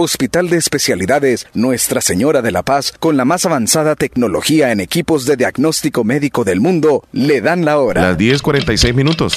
Hospital 0.00 0.48
de 0.48 0.58
Especialidades 0.58 1.48
Nuestra 1.54 2.00
Señora 2.00 2.40
de 2.40 2.52
la 2.52 2.62
Paz, 2.62 2.92
con 3.00 3.16
la 3.16 3.24
más 3.24 3.44
avanzada 3.46 3.96
tecnología 3.96 4.70
en 4.70 4.78
equipos 4.78 5.26
de 5.26 5.36
diagnóstico 5.36 6.04
médico 6.04 6.44
del 6.44 6.60
mundo, 6.60 7.02
le 7.10 7.40
dan 7.40 7.64
la 7.64 7.78
hora. 7.80 8.02
Las 8.02 8.16
10:46 8.16 8.94
minutos. 8.94 9.34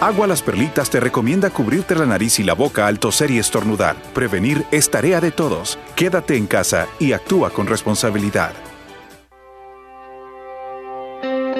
Agua 0.00 0.26
Las 0.26 0.42
Perlitas 0.42 0.90
te 0.90 0.98
recomienda 0.98 1.50
cubrirte 1.50 1.94
la 1.94 2.06
nariz 2.06 2.40
y 2.40 2.42
la 2.42 2.54
boca 2.54 2.88
al 2.88 2.98
toser 2.98 3.30
y 3.30 3.38
estornudar. 3.38 3.94
Prevenir 4.12 4.64
es 4.72 4.90
tarea 4.90 5.20
de 5.20 5.30
todos. 5.30 5.78
Quédate 5.94 6.36
en 6.36 6.48
casa 6.48 6.88
y 6.98 7.12
actúa 7.12 7.50
con 7.50 7.68
responsabilidad. 7.68 8.50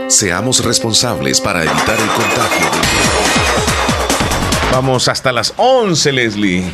Seamos 0.09 0.65
responsables 0.65 1.41
para 1.41 1.63
evitar 1.63 2.01
el 2.01 2.09
contagio. 2.09 3.64
Vamos 4.75 5.07
hasta 5.07 5.31
las 5.31 5.55
11, 5.57 6.11
Leslie. 6.11 6.65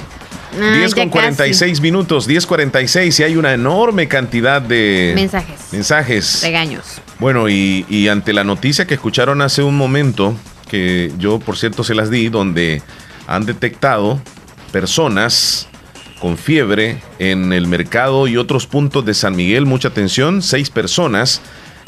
10 0.59 0.94
con 0.94 1.10
46 1.10 1.82
minutos, 1.82 2.27
10.46 2.27 3.20
y 3.20 3.22
hay 3.24 3.36
una 3.36 3.52
enorme 3.52 4.09
cantidad 4.09 4.62
de 4.62 5.12
mensajes. 5.14 5.60
Mensajes. 5.70 6.43
Regaños. 6.43 7.02
Bueno, 7.18 7.51
y, 7.51 7.85
y, 7.90 8.09
ante 8.09 8.32
la 8.32 8.43
noticia 8.43 8.86
que 8.86 8.94
escucharon 8.94 9.43
hace 9.43 9.62
un 9.62 9.77
momento, 9.77 10.35
que 10.70 11.12
yo 11.18 11.40
por 11.40 11.59
cierto 11.59 11.85
se 11.85 11.94
las 11.94 12.10
di, 12.10 12.31
donde 12.31 12.81
han 13.27 13.44
detectado 13.44 14.18
personas 14.72 15.68
con 16.22 16.39
fiebre 16.39 17.02
en 17.18 17.52
el 17.52 17.66
mercado 17.66 18.28
y 18.28 18.39
otros 18.39 18.66
puntos 18.66 19.05
de 19.05 19.12
San 19.12 19.36
Miguel, 19.36 19.66
mucha 19.66 19.89
atención, 19.89 20.40
seis 20.40 20.70
personas 20.70 21.43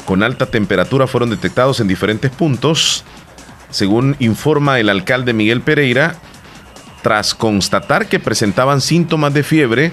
con 0.05 0.21
alta 0.21 0.45
temperatura 0.45 1.07
fueron 1.07 1.31
detectados 1.31 1.79
en 1.79 1.87
diferentes 1.87 2.29
puntos 2.29 3.03
según 3.73 4.15
informa 4.19 4.79
el 4.79 4.87
alcalde 4.87 5.33
Miguel 5.33 5.61
Pereira, 5.61 6.15
tras 7.01 7.33
constatar 7.33 8.07
que 8.07 8.19
presentaban 8.19 8.81
síntomas 8.81 9.33
de 9.33 9.41
fiebre, 9.41 9.91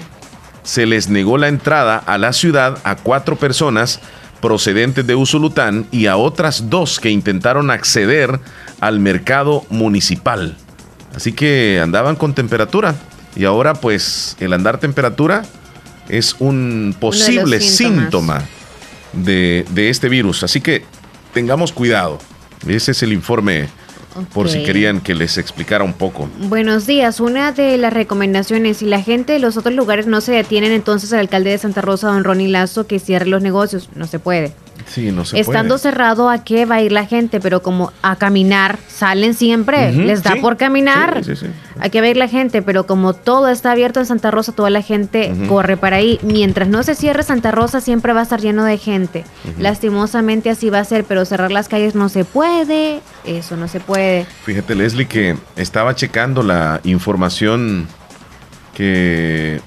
se 0.61 0.85
les 0.85 1.09
negó 1.09 1.39
la 1.39 1.47
entrada 1.47 1.97
a 1.97 2.19
la 2.19 2.31
ciudad 2.31 2.77
a 2.83 2.95
cuatro 2.95 3.37
personas 3.37 3.99
procedentes 4.39 5.07
de 5.07 5.15
Usulután 5.15 5.87
y 5.91 6.05
a 6.05 6.15
otras 6.15 6.69
dos 6.69 6.99
que 6.99 7.09
intentaron 7.09 7.71
acceder 7.71 8.39
al 8.79 8.99
mercado 8.99 9.65
municipal. 9.69 10.55
Así 11.15 11.33
que 11.33 11.79
andaban 11.81 12.15
con 12.15 12.35
temperatura 12.35 12.93
y 13.35 13.45
ahora 13.45 13.73
pues 13.73 14.37
el 14.39 14.53
andar 14.53 14.79
temperatura 14.79 15.41
es 16.07 16.35
un 16.37 16.95
posible 16.99 17.61
síntoma 17.61 18.43
de, 19.13 19.65
de 19.71 19.89
este 19.89 20.07
virus. 20.07 20.43
Así 20.43 20.61
que 20.61 20.85
tengamos 21.33 21.71
cuidado. 21.71 22.19
Ese 22.67 22.91
es 22.91 23.03
el 23.03 23.13
informe 23.13 23.67
por 24.33 24.49
si 24.49 24.63
querían 24.63 25.01
que 25.01 25.15
les 25.15 25.37
explicara 25.37 25.83
un 25.83 25.93
poco. 25.93 26.29
Buenos 26.39 26.85
días. 26.85 27.19
Una 27.19 27.51
de 27.51 27.77
las 27.77 27.93
recomendaciones, 27.93 28.77
si 28.77 28.85
la 28.85 29.01
gente 29.01 29.33
de 29.33 29.39
los 29.39 29.57
otros 29.57 29.73
lugares 29.73 30.07
no 30.07 30.21
se 30.21 30.33
detienen, 30.33 30.71
entonces 30.71 31.11
el 31.11 31.19
alcalde 31.19 31.51
de 31.51 31.57
Santa 31.57 31.81
Rosa, 31.81 32.07
don 32.07 32.23
Ronnie 32.23 32.49
Lazo, 32.49 32.87
que 32.87 32.99
cierre 32.99 33.25
los 33.25 33.41
negocios. 33.41 33.89
No 33.95 34.07
se 34.07 34.19
puede. 34.19 34.53
Sí, 34.87 35.11
no 35.11 35.25
se 35.25 35.39
Estando 35.39 35.75
puede. 35.75 35.79
cerrado, 35.79 36.29
¿a 36.29 36.43
qué 36.43 36.65
va 36.65 36.75
a 36.75 36.81
ir 36.81 36.91
la 36.91 37.05
gente? 37.05 37.39
Pero 37.39 37.61
como 37.61 37.91
a 38.01 38.15
caminar, 38.15 38.77
salen 38.87 39.33
siempre. 39.33 39.91
Les 39.93 40.23
da 40.23 40.33
sí, 40.33 40.39
por 40.39 40.57
caminar. 40.57 41.23
sí, 41.23 41.35
sí. 41.35 41.47
¿A 41.79 41.89
qué 41.89 41.99
va 42.01 42.07
a 42.07 42.09
ir 42.11 42.17
la 42.17 42.27
gente? 42.27 42.61
Pero 42.61 42.85
como 42.85 43.13
todo 43.13 43.47
está 43.49 43.71
abierto 43.71 43.99
en 43.99 44.05
Santa 44.05 44.29
Rosa, 44.29 44.51
toda 44.51 44.69
la 44.69 44.81
gente 44.81 45.33
corre 45.47 45.77
para 45.77 45.95
ahí. 45.97 46.19
Mientras 46.21 46.67
no 46.67 46.83
se 46.83 46.93
cierre 46.95 47.23
Santa 47.23 47.51
Rosa, 47.51 47.81
siempre 47.81 48.13
va 48.13 48.19
a 48.19 48.23
estar 48.23 48.39
lleno 48.41 48.63
de 48.63 48.77
gente. 48.77 49.23
Lastimosamente 49.57 50.49
así 50.49 50.69
va 50.69 50.79
a 50.79 50.85
ser, 50.85 51.05
pero 51.05 51.25
cerrar 51.25 51.51
las 51.51 51.67
calles 51.69 51.95
no 51.95 52.09
se 52.09 52.23
puede. 52.25 53.01
Eso 53.25 53.57
no 53.57 53.67
se 53.67 53.79
puede. 53.79 54.25
Fíjate, 54.43 54.75
Leslie, 54.75 55.07
que 55.07 55.37
estaba 55.55 55.95
checando 55.95 56.43
la 56.43 56.81
información 56.83 57.87
que 58.73 59.59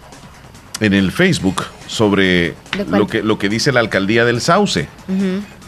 en 0.81 0.93
el 0.93 1.13
Facebook 1.13 1.65
sobre 1.87 2.55
lo 2.91 3.07
que, 3.07 3.23
lo 3.23 3.39
que 3.39 3.49
dice 3.49 3.73
la 3.73 3.81
alcaldía 3.81 4.25
del 4.25 4.41
Sauce. 4.41 4.89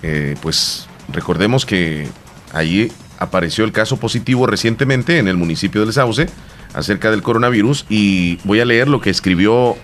Eh, 0.03 0.37
pues 0.41 0.89
recordemos 1.09 1.65
que 1.67 2.09
allí 2.53 2.91
apareció 3.19 3.65
el 3.65 3.73
caso 3.73 3.99
positivo 3.99 4.47
recientemente 4.47 5.19
en 5.19 5.29
el 5.29 5.37
municipio 5.37 5.83
del 5.83 5.93
Sauce 5.93 6.29
acerca 6.75 7.11
del 7.11 7.23
coronavirus 7.23 7.87
y 7.89 8.39
voy 8.45 8.61
a 8.61 8.65
leer 8.65 8.89
lo 8.89 9.01
que 9.01 9.11
escribió 9.11 9.77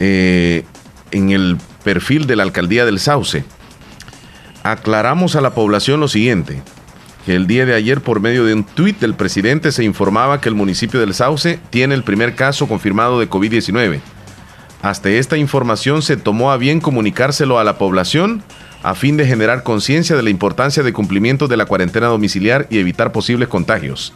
eh, 0.00 0.64
en 1.10 1.30
el 1.30 1.58
perfil 1.84 2.26
de 2.26 2.36
la 2.36 2.42
alcaldía 2.42 2.84
del 2.84 2.98
Sauce. 2.98 3.44
Aclaramos 4.62 5.36
a 5.36 5.40
la 5.40 5.54
población 5.54 6.00
lo 6.00 6.08
siguiente, 6.08 6.62
que 7.24 7.36
el 7.36 7.46
día 7.46 7.66
de 7.66 7.74
ayer 7.74 8.00
por 8.00 8.20
medio 8.20 8.44
de 8.44 8.54
un 8.54 8.64
tuit 8.64 8.98
del 8.98 9.14
presidente 9.14 9.70
se 9.70 9.84
informaba 9.84 10.40
que 10.40 10.48
el 10.48 10.54
municipio 10.54 10.98
del 10.98 11.14
Sauce 11.14 11.60
tiene 11.70 11.94
el 11.94 12.02
primer 12.02 12.34
caso 12.34 12.66
confirmado 12.66 13.20
de 13.20 13.28
COVID-19. 13.28 14.00
Hasta 14.82 15.10
esta 15.10 15.36
información 15.36 16.02
se 16.02 16.16
tomó 16.16 16.52
a 16.52 16.56
bien 16.56 16.80
comunicárselo 16.80 17.58
a 17.58 17.64
la 17.64 17.78
población 17.78 18.42
a 18.82 18.94
fin 18.94 19.16
de 19.16 19.26
generar 19.26 19.62
conciencia 19.62 20.14
de 20.14 20.22
la 20.22 20.30
importancia 20.30 20.82
de 20.82 20.92
cumplimiento 20.92 21.48
de 21.48 21.56
la 21.56 21.64
cuarentena 21.66 22.06
domiciliar 22.06 22.68
y 22.70 22.78
evitar 22.78 23.10
posibles 23.10 23.48
contagios. 23.48 24.12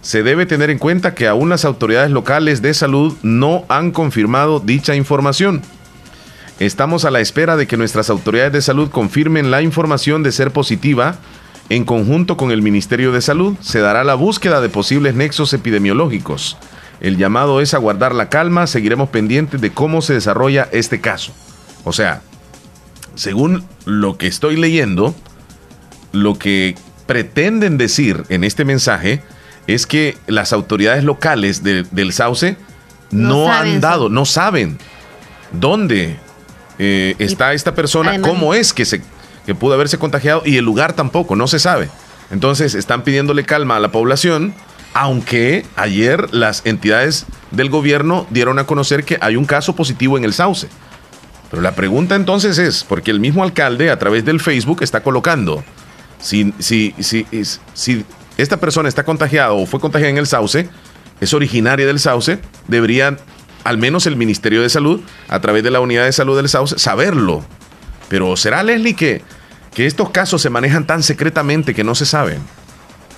Se 0.00 0.22
debe 0.22 0.46
tener 0.46 0.70
en 0.70 0.78
cuenta 0.78 1.14
que 1.14 1.26
aún 1.26 1.48
las 1.48 1.64
autoridades 1.64 2.10
locales 2.10 2.62
de 2.62 2.72
salud 2.72 3.14
no 3.22 3.64
han 3.68 3.90
confirmado 3.90 4.60
dicha 4.60 4.94
información. 4.94 5.62
Estamos 6.60 7.04
a 7.04 7.10
la 7.10 7.20
espera 7.20 7.56
de 7.56 7.66
que 7.66 7.76
nuestras 7.76 8.08
autoridades 8.08 8.52
de 8.52 8.62
salud 8.62 8.88
confirmen 8.88 9.50
la 9.50 9.60
información 9.60 10.22
de 10.22 10.32
ser 10.32 10.50
positiva. 10.50 11.16
En 11.68 11.84
conjunto 11.84 12.36
con 12.36 12.52
el 12.52 12.62
Ministerio 12.62 13.12
de 13.12 13.20
Salud 13.20 13.56
se 13.60 13.80
dará 13.80 14.04
la 14.04 14.14
búsqueda 14.14 14.60
de 14.62 14.70
posibles 14.70 15.14
nexos 15.14 15.52
epidemiológicos. 15.52 16.56
El 17.00 17.16
llamado 17.18 17.60
es 17.60 17.74
a 17.74 17.78
guardar 17.78 18.14
la 18.14 18.28
calma, 18.28 18.66
seguiremos 18.66 19.08
pendientes 19.10 19.60
de 19.60 19.70
cómo 19.72 20.00
se 20.02 20.14
desarrolla 20.14 20.68
este 20.72 21.00
caso. 21.00 21.32
O 21.84 21.92
sea, 21.92 22.22
según 23.14 23.64
lo 23.84 24.16
que 24.18 24.26
estoy 24.26 24.56
leyendo, 24.56 25.14
lo 26.12 26.38
que 26.38 26.74
pretenden 27.06 27.78
decir 27.78 28.24
en 28.30 28.44
este 28.44 28.64
mensaje 28.64 29.22
es 29.66 29.86
que 29.86 30.16
las 30.26 30.52
autoridades 30.52 31.04
locales 31.04 31.62
de- 31.62 31.84
del 31.90 32.12
Sauce 32.12 32.56
no, 33.10 33.52
han 33.52 33.80
dado, 33.80 34.08
no 34.08 34.24
saben 34.24 34.78
dónde 35.52 36.16
eh, 36.78 37.14
está 37.18 37.52
esta 37.54 37.74
persona, 37.74 38.10
además- 38.10 38.30
cómo 38.30 38.54
es 38.54 38.72
que, 38.72 38.84
se, 38.84 39.02
que 39.46 39.54
pudo 39.54 39.74
haberse 39.74 39.98
contagiado 39.98 40.42
y 40.44 40.56
el 40.56 40.64
lugar 40.64 40.92
tampoco, 40.94 41.36
no 41.36 41.46
se 41.46 41.58
sabe. 41.58 41.88
Entonces 42.30 42.74
están 42.74 43.02
pidiéndole 43.02 43.44
calma 43.44 43.76
a 43.76 43.80
la 43.80 43.92
población, 43.92 44.52
aunque 44.94 45.64
ayer 45.76 46.32
las 46.34 46.62
entidades 46.64 47.26
del 47.50 47.70
gobierno 47.70 48.26
dieron 48.30 48.58
a 48.58 48.64
conocer 48.64 49.04
que 49.04 49.18
hay 49.20 49.36
un 49.36 49.44
caso 49.44 49.76
positivo 49.76 50.16
en 50.16 50.24
el 50.24 50.32
Sauce. 50.32 50.68
Pero 51.50 51.62
la 51.62 51.74
pregunta 51.74 52.14
entonces 52.14 52.58
es, 52.58 52.84
porque 52.84 53.10
el 53.10 53.20
mismo 53.20 53.44
alcalde 53.44 53.90
a 53.90 53.98
través 53.98 54.24
del 54.24 54.40
Facebook 54.40 54.82
está 54.82 55.02
colocando, 55.02 55.64
si, 56.18 56.52
si, 56.58 56.94
si, 56.98 57.26
si 57.74 58.04
esta 58.36 58.56
persona 58.58 58.88
está 58.88 59.04
contagiada 59.04 59.52
o 59.52 59.66
fue 59.66 59.80
contagiada 59.80 60.10
en 60.10 60.18
el 60.18 60.26
Sauce, 60.26 60.68
es 61.20 61.34
originaria 61.34 61.86
del 61.86 62.00
Sauce, 62.00 62.40
deberían 62.66 63.18
al 63.64 63.78
menos 63.78 64.06
el 64.06 64.14
Ministerio 64.14 64.62
de 64.62 64.68
Salud, 64.68 65.00
a 65.28 65.40
través 65.40 65.64
de 65.64 65.72
la 65.72 65.80
Unidad 65.80 66.04
de 66.04 66.12
Salud 66.12 66.36
del 66.36 66.48
Sauce, 66.48 66.78
saberlo. 66.78 67.44
Pero 68.08 68.36
¿será, 68.36 68.62
Leslie, 68.62 68.94
que, 68.94 69.22
que 69.74 69.86
estos 69.86 70.10
casos 70.10 70.40
se 70.40 70.50
manejan 70.50 70.86
tan 70.86 71.02
secretamente 71.02 71.74
que 71.74 71.82
no 71.82 71.96
se 71.96 72.06
saben? 72.06 72.38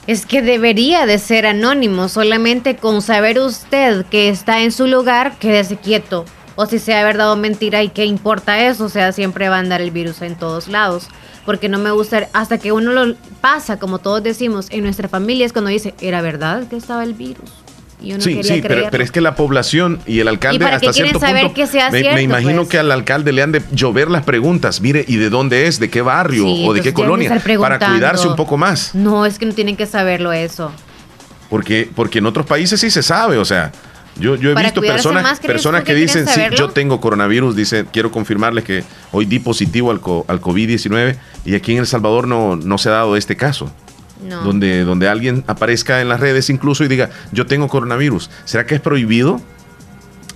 Es 0.09 0.25
que 0.25 0.41
debería 0.41 1.05
de 1.05 1.19
ser 1.19 1.45
anónimo, 1.45 2.09
solamente 2.09 2.77
con 2.77 3.03
saber 3.03 3.39
usted 3.39 4.07
que 4.07 4.31
está 4.31 4.63
en 4.63 4.73
su 4.73 4.87
lugar, 4.87 5.37
quédese 5.39 5.77
quieto. 5.77 6.25
O 6.57 6.65
si 6.65 6.79
sea 6.79 7.05
verdad 7.05 7.31
o 7.31 7.37
mentira, 7.37 7.83
¿y 7.83 7.91
qué 7.91 8.07
importa 8.07 8.67
eso? 8.67 8.87
O 8.87 8.89
sea, 8.89 9.13
siempre 9.13 9.51
va 9.51 9.57
a 9.57 9.59
andar 9.59 9.83
el 9.83 9.91
virus 9.91 10.23
en 10.23 10.35
todos 10.35 10.67
lados. 10.67 11.09
Porque 11.45 11.69
no 11.69 11.79
me 11.79 11.91
gusta, 11.91 12.27
hasta 12.33 12.57
que 12.57 12.73
uno 12.73 12.93
lo 12.93 13.17
pasa, 13.43 13.79
como 13.79 13.99
todos 13.99 14.23
decimos, 14.23 14.69
en 14.71 14.85
nuestra 14.85 15.11
familia 15.11 15.45
es 15.45 15.53
cuando 15.53 15.71
dice, 15.71 15.93
¿era 16.01 16.23
verdad 16.23 16.67
que 16.69 16.77
estaba 16.77 17.05
el 17.05 17.13
virus? 17.13 17.51
Y 18.01 18.13
uno 18.13 18.21
sí, 18.21 18.37
quería 18.37 18.55
sí, 18.55 18.63
pero, 18.63 19.03
es 19.03 19.11
que 19.11 19.21
la 19.21 19.35
población 19.35 19.99
y 20.07 20.21
el 20.21 20.29
alcalde 20.29 20.57
¿Y 20.57 20.59
para 20.61 20.77
hasta 20.77 20.93
cierto 20.93 21.19
saber 21.19 21.43
punto, 21.47 21.55
que 21.55 21.67
sea 21.67 21.91
me, 21.91 22.23
imagino 22.23 22.59
pues? 22.59 22.69
que 22.69 22.79
al 22.79 22.93
alcalde 22.93 23.33
le 23.33 23.43
han 23.43 23.51
de 23.51 23.61
llover 23.73 24.09
las 24.09 24.23
preguntas, 24.23 24.81
mire, 24.81 25.05
¿y 25.09 25.17
de 25.17 25.31
dónde 25.31 25.67
es? 25.67 25.81
¿De 25.81 25.91
qué 25.91 26.01
barrio? 26.01 26.45
Sí, 26.45 26.65
¿O 26.67 26.75
de 26.75 26.81
qué 26.81 26.95
colonia? 26.95 27.29
Para 27.59 27.79
cuidarse 27.79 28.29
un 28.29 28.37
poco 28.37 28.57
más. 28.57 28.95
No, 28.95 29.27
es 29.27 29.39
que 29.39 29.47
no 29.47 29.53
tienen 29.53 29.77
que 29.77 29.87
saberlo 29.87 30.33
eso. 30.33 30.71
Porque, 31.51 31.91
porque 31.93 32.19
en 32.19 32.27
otros 32.27 32.47
países 32.47 32.79
sí 32.81 32.91
se 32.91 33.03
sabe, 33.03 33.37
o 33.39 33.45
sea, 33.45 33.73
yo, 34.17 34.37
yo 34.37 34.51
he 34.51 34.55
Para 34.55 34.67
visto 34.69 34.81
personas, 34.81 35.23
más, 35.23 35.39
¿crees 35.41 35.53
personas 35.53 35.83
que 35.83 35.95
dicen, 35.95 36.27
sí, 36.27 36.41
yo 36.57 36.69
tengo 36.71 37.01
coronavirus, 37.01 37.57
dice, 37.57 37.87
quiero 37.93 38.11
confirmarles 38.11 38.65
que 38.65 38.85
hoy 39.13 39.25
di 39.25 39.39
positivo 39.39 39.91
al, 39.91 40.01
co- 40.01 40.25
al 40.29 40.41
COVID-19 40.41 41.17
y 41.45 41.55
aquí 41.55 41.73
en 41.73 41.79
El 41.79 41.87
Salvador 41.87 42.29
no, 42.29 42.55
no 42.57 42.79
se 42.79 42.91
ha 42.91 42.93
dado 42.93 43.17
este 43.17 43.37
caso. 43.37 43.73
No. 44.23 44.43
Donde, 44.43 44.85
donde 44.85 45.09
alguien 45.09 45.45
aparezca 45.47 46.01
en 46.01 46.09
las 46.09 46.19
redes 46.21 46.51
incluso 46.51 46.85
y 46.85 46.89
diga, 46.89 47.11
yo 47.33 47.47
tengo 47.47 47.69
coronavirus. 47.69 48.31
¿Será 48.45 48.67
que 48.67 48.75
es 48.75 48.81
prohibido? 48.81 49.41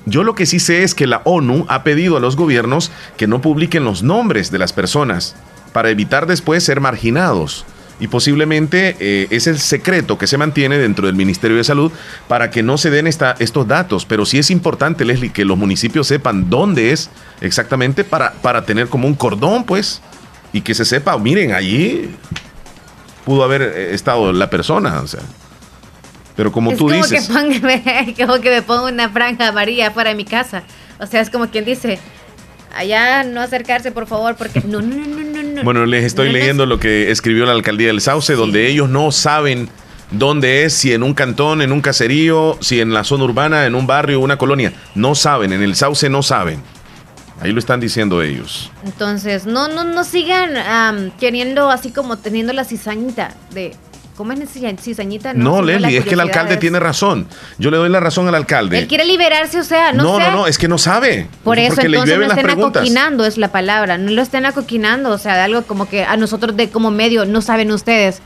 Yo 0.06 0.24
lo 0.24 0.34
que 0.34 0.46
sí 0.46 0.58
sé 0.60 0.82
es 0.82 0.94
que 0.94 1.06
la 1.06 1.22
ONU 1.24 1.64
ha 1.68 1.82
pedido 1.84 2.16
a 2.16 2.20
los 2.20 2.36
gobiernos 2.36 2.90
que 3.16 3.26
no 3.26 3.40
publiquen 3.40 3.84
los 3.84 4.02
nombres 4.02 4.50
de 4.50 4.58
las 4.58 4.72
personas 4.72 5.34
para 5.72 5.90
evitar 5.90 6.26
después 6.26 6.62
ser 6.64 6.80
marginados. 6.80 7.64
Y 8.00 8.08
posiblemente 8.08 8.96
eh, 8.98 9.28
es 9.30 9.46
el 9.46 9.60
secreto 9.60 10.18
que 10.18 10.26
se 10.26 10.36
mantiene 10.38 10.76
dentro 10.78 11.06
del 11.06 11.14
Ministerio 11.14 11.56
de 11.56 11.62
Salud 11.62 11.92
para 12.26 12.50
que 12.50 12.62
no 12.64 12.76
se 12.78 12.90
den 12.90 13.06
esta- 13.06 13.36
estos 13.38 13.68
datos. 13.68 14.04
Pero 14.04 14.26
sí 14.26 14.38
es 14.38 14.50
importante, 14.50 15.04
Leslie, 15.04 15.30
que 15.32 15.44
los 15.44 15.56
municipios 15.56 16.08
sepan 16.08 16.50
dónde 16.50 16.90
es 16.92 17.10
exactamente 17.40 18.02
para, 18.02 18.32
para 18.32 18.64
tener 18.64 18.88
como 18.88 19.06
un 19.06 19.14
cordón, 19.14 19.62
pues, 19.64 20.00
y 20.52 20.62
que 20.62 20.74
se 20.74 20.84
sepa, 20.84 21.16
miren, 21.16 21.52
allí 21.52 22.10
pudo 23.24 23.44
haber 23.44 23.62
eh, 23.62 23.94
estado 23.94 24.32
la 24.32 24.48
persona. 24.50 25.00
O 25.00 25.06
sea. 25.06 25.20
Pero 26.36 26.50
como 26.50 26.72
es 26.72 26.78
tú 26.78 26.84
como 26.88 26.96
dices... 26.96 27.26
Que 27.28 27.32
póngame- 27.34 28.16
como 28.26 28.40
que 28.40 28.50
me 28.50 28.62
pongo 28.62 28.86
una 28.86 29.08
franja 29.10 29.48
amarilla 29.48 29.90
fuera 29.90 30.10
de 30.10 30.16
mi 30.16 30.24
casa. 30.24 30.62
O 30.98 31.06
sea, 31.06 31.20
es 31.20 31.28
como 31.30 31.48
quien 31.48 31.64
dice, 31.64 31.98
allá 32.74 33.22
no 33.24 33.40
acercarse, 33.40 33.92
por 33.92 34.06
favor, 34.06 34.36
porque 34.36 34.60
no, 34.60 34.80
no, 34.80 34.96
no, 34.96 35.06
no, 35.06 35.24
no, 35.24 35.42
no. 35.42 35.62
Bueno, 35.62 35.84
les 35.84 36.04
estoy 36.04 36.28
No, 36.28 36.32
no, 36.32 36.38
leyendo 36.38 36.66
lo 36.66 36.78
que 36.80 37.10
escribió 37.10 37.44
la 37.44 37.52
alcaldía 37.52 37.88
del 37.88 38.00
Sauce, 38.00 38.32
donde 38.34 38.66
ellos 38.68 38.88
no 38.88 39.12
saben 39.12 39.68
dónde 40.10 40.64
es, 40.64 40.72
si 40.74 40.92
en 40.92 41.02
un 41.02 41.12
cantón, 41.14 41.60
en 41.62 41.72
un 41.72 41.80
caserío, 41.80 42.56
si 42.60 42.80
en 42.80 42.94
la 42.94 43.04
zona 43.04 43.24
urbana, 43.24 43.66
en 43.66 43.74
un 43.74 43.86
barrio, 43.86 44.20
una 44.20 44.38
colonia. 44.38 44.72
No 44.94 45.14
saben, 45.14 45.52
en 45.52 45.62
el 45.62 45.74
Sauce 45.74 46.08
no 46.08 46.22
saben. 46.22 46.62
Ahí 47.42 47.52
lo 47.52 47.58
están 47.58 47.80
diciendo 47.80 48.22
ellos. 48.22 48.70
Entonces, 48.84 49.46
no, 49.46 49.68
no, 49.68 49.84
no 49.84 50.04
sigan 50.04 50.56
am, 50.56 51.10
queriendo 51.18 51.70
así 51.70 51.90
como 51.90 52.18
teniendo 52.18 52.52
la 52.52 52.64
cizañita 52.64 53.34
de. 53.52 53.74
¿Cómo 54.16 54.32
es 54.32 54.50
cizañita? 54.80 55.32
No, 55.32 55.62
Leslie, 55.62 55.96
es 55.96 56.04
que 56.04 56.14
el 56.14 56.20
alcalde 56.20 56.58
tiene 56.58 56.78
razón. 56.78 57.26
Yo 57.58 57.70
le 57.70 57.78
doy 57.78 57.88
la 57.88 57.98
razón 57.98 58.28
al 58.28 58.34
alcalde. 58.34 58.78
Él 58.78 58.86
quiere 58.86 59.06
liberarse, 59.06 59.58
o 59.58 59.64
sea, 59.64 59.92
no, 59.92 60.02
no, 60.02 60.16
sé. 60.18 60.22
no, 60.24 60.30
no, 60.32 60.46
es 60.46 60.58
que 60.58 60.68
no 60.68 60.76
sabe. 60.76 61.28
Por 61.42 61.58
eso, 61.58 61.74
porque 61.74 61.88
entonces 61.88 62.18
no 62.18 62.26
estén 62.26 62.50
acoquinando, 62.50 63.24
es 63.24 63.38
la 63.38 63.50
palabra. 63.50 63.96
No 63.96 64.12
lo 64.12 64.20
estén 64.20 64.44
acoquinando, 64.44 65.10
o 65.10 65.18
sea, 65.18 65.34
de 65.34 65.40
algo 65.40 65.62
como 65.62 65.88
que 65.88 66.04
a 66.04 66.16
nosotros 66.18 66.56
de 66.56 66.68
como 66.68 66.90
medio 66.90 67.24
no 67.24 67.40
saben 67.40 67.72
ustedes. 67.72 68.20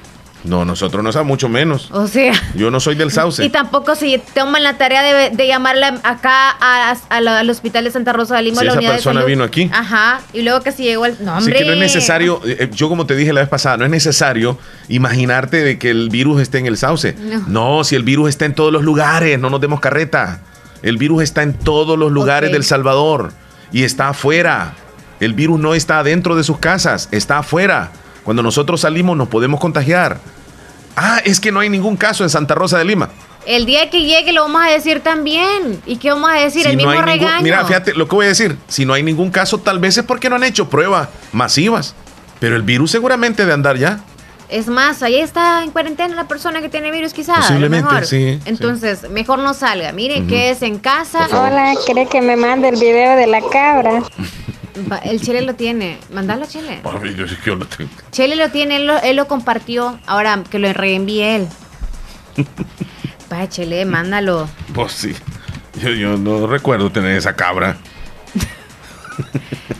No, 0.44 0.64
nosotros 0.64 1.02
no 1.02 1.10
sabemos 1.12 1.30
mucho 1.30 1.48
menos. 1.48 1.88
O 1.90 2.06
sea. 2.06 2.32
Yo 2.54 2.70
no 2.70 2.78
soy 2.78 2.94
del 2.94 3.10
sauce. 3.10 3.44
Y 3.44 3.48
tampoco 3.48 3.96
si 3.96 4.20
toman 4.34 4.62
la 4.62 4.78
tarea 4.78 5.02
de, 5.02 5.30
de 5.30 5.46
llamarle 5.48 5.86
acá 6.04 6.50
a- 6.60 6.96
a 7.08 7.20
la- 7.20 7.40
al 7.40 7.50
hospital 7.50 7.82
de 7.84 7.90
Santa 7.90 8.12
Rosa 8.12 8.36
de 8.36 8.42
Lima. 8.42 8.58
a 8.58 8.60
Si 8.60 8.66
la 8.66 8.70
esa 8.72 8.78
unidad 8.78 8.90
de 8.92 8.96
persona 8.96 9.20
salud. 9.20 9.28
vino 9.30 9.42
aquí. 9.44 9.68
Ajá. 9.72 10.20
Y 10.32 10.42
luego 10.42 10.60
que 10.60 10.70
si 10.70 10.84
llegó 10.84 11.04
al. 11.04 11.16
No, 11.24 11.36
hombre. 11.38 11.56
que 11.58 11.64
no 11.64 11.72
es 11.72 11.78
necesario, 11.78 12.40
eh, 12.46 12.56
eh, 12.60 12.70
yo 12.72 12.88
como 12.88 13.06
te 13.06 13.16
dije 13.16 13.32
la 13.32 13.40
vez 13.40 13.48
pasada, 13.48 13.76
no 13.76 13.84
es 13.84 13.90
necesario 13.90 14.56
imaginarte 14.88 15.62
de 15.64 15.78
que 15.78 15.90
el 15.90 16.10
virus 16.10 16.40
esté 16.40 16.58
en 16.58 16.66
el 16.66 16.76
sauce. 16.76 17.14
No. 17.18 17.44
No, 17.78 17.84
si 17.84 17.96
el 17.96 18.02
virus 18.04 18.28
está 18.28 18.44
en 18.44 18.54
todos 18.54 18.72
los 18.72 18.84
lugares, 18.84 19.38
no 19.40 19.50
nos 19.50 19.60
demos 19.60 19.80
carreta. 19.80 20.40
El 20.82 20.96
virus 20.98 21.22
está 21.22 21.42
en 21.42 21.54
todos 21.54 21.98
los 21.98 22.12
lugares 22.12 22.52
del 22.52 22.62
Salvador 22.62 23.32
y 23.72 23.82
está 23.82 24.10
afuera. 24.10 24.74
El 25.18 25.32
virus 25.34 25.58
no 25.58 25.74
está 25.74 26.02
dentro 26.04 26.36
de 26.36 26.44
sus 26.44 26.58
casas, 26.58 27.08
está 27.10 27.38
afuera. 27.38 27.90
Cuando 28.26 28.42
nosotros 28.42 28.80
salimos 28.80 29.16
nos 29.16 29.28
podemos 29.28 29.60
contagiar. 29.60 30.18
Ah, 30.96 31.20
es 31.24 31.38
que 31.40 31.52
no 31.52 31.60
hay 31.60 31.68
ningún 31.70 31.96
caso 31.96 32.24
en 32.24 32.28
Santa 32.30 32.54
Rosa 32.56 32.76
de 32.76 32.84
Lima. 32.84 33.08
El 33.46 33.64
día 33.66 33.88
que 33.88 34.00
llegue 34.02 34.32
lo 34.32 34.42
vamos 34.42 34.62
a 34.64 34.68
decir 34.68 34.98
también. 35.00 35.80
¿Y 35.86 35.98
qué 35.98 36.10
vamos 36.10 36.28
a 36.30 36.34
decir? 36.34 36.62
Si 36.64 36.68
el 36.70 36.76
no 36.76 36.78
mismo 36.78 36.90
hay 36.90 36.98
ningún- 36.98 37.20
regaño. 37.20 37.42
mira, 37.42 37.64
fíjate 37.64 37.94
lo 37.94 38.08
que 38.08 38.16
voy 38.16 38.26
a 38.26 38.30
decir. 38.30 38.58
Si 38.66 38.84
no 38.84 38.94
hay 38.94 39.04
ningún 39.04 39.30
caso, 39.30 39.58
tal 39.58 39.78
vez 39.78 39.96
es 39.96 40.04
porque 40.04 40.28
no 40.28 40.34
han 40.34 40.42
hecho 40.42 40.68
pruebas 40.68 41.08
masivas. 41.32 41.94
Pero 42.40 42.56
el 42.56 42.62
virus 42.62 42.90
seguramente 42.90 43.46
de 43.46 43.52
andar 43.52 43.76
ya. 43.78 44.00
Es 44.48 44.66
más, 44.66 45.02
ahí 45.04 45.20
está 45.20 45.62
en 45.62 45.70
cuarentena 45.70 46.14
la 46.16 46.26
persona 46.26 46.60
que 46.60 46.68
tiene 46.68 46.90
virus, 46.90 47.12
quizás. 47.12 47.38
Posiblemente, 47.46 47.88
mejor. 47.88 48.06
sí, 48.06 48.40
Entonces, 48.44 49.08
mejor 49.10 49.38
no 49.38 49.54
salga. 49.54 49.92
Mire, 49.92 50.24
quédese 50.26 50.66
en 50.66 50.78
casa. 50.80 51.28
Hola, 51.30 51.74
¿cree 51.86 52.06
que 52.08 52.20
me 52.22 52.36
mande 52.36 52.68
el 52.70 52.76
video 52.76 53.16
de 53.16 53.26
la 53.28 53.40
cabra? 53.40 54.02
El 55.04 55.20
Chele 55.20 55.42
lo 55.42 55.54
tiene. 55.54 55.98
Mandalo 56.12 56.44
a 56.44 56.48
Chele. 56.48 56.80
Papi, 56.82 57.14
yo 57.14 57.26
sí 57.26 57.36
que 57.36 57.50
yo 57.50 57.56
lo 57.56 57.66
tengo. 57.66 57.90
Chele 58.10 58.36
lo 58.36 58.50
tiene, 58.50 58.76
él 58.76 58.86
lo, 58.86 59.00
él 59.00 59.16
lo 59.16 59.26
compartió. 59.26 59.98
Ahora 60.06 60.42
que 60.50 60.58
lo 60.58 60.72
reenvíe 60.72 61.22
él. 61.36 61.48
Va, 63.32 63.48
Chele, 63.48 63.84
mándalo. 63.84 64.48
Pues 64.74 64.92
sí. 64.92 65.14
Yo, 65.80 65.90
yo 65.90 66.16
no 66.16 66.46
recuerdo 66.46 66.90
tener 66.90 67.16
esa 67.16 67.34
cabra. 67.34 67.76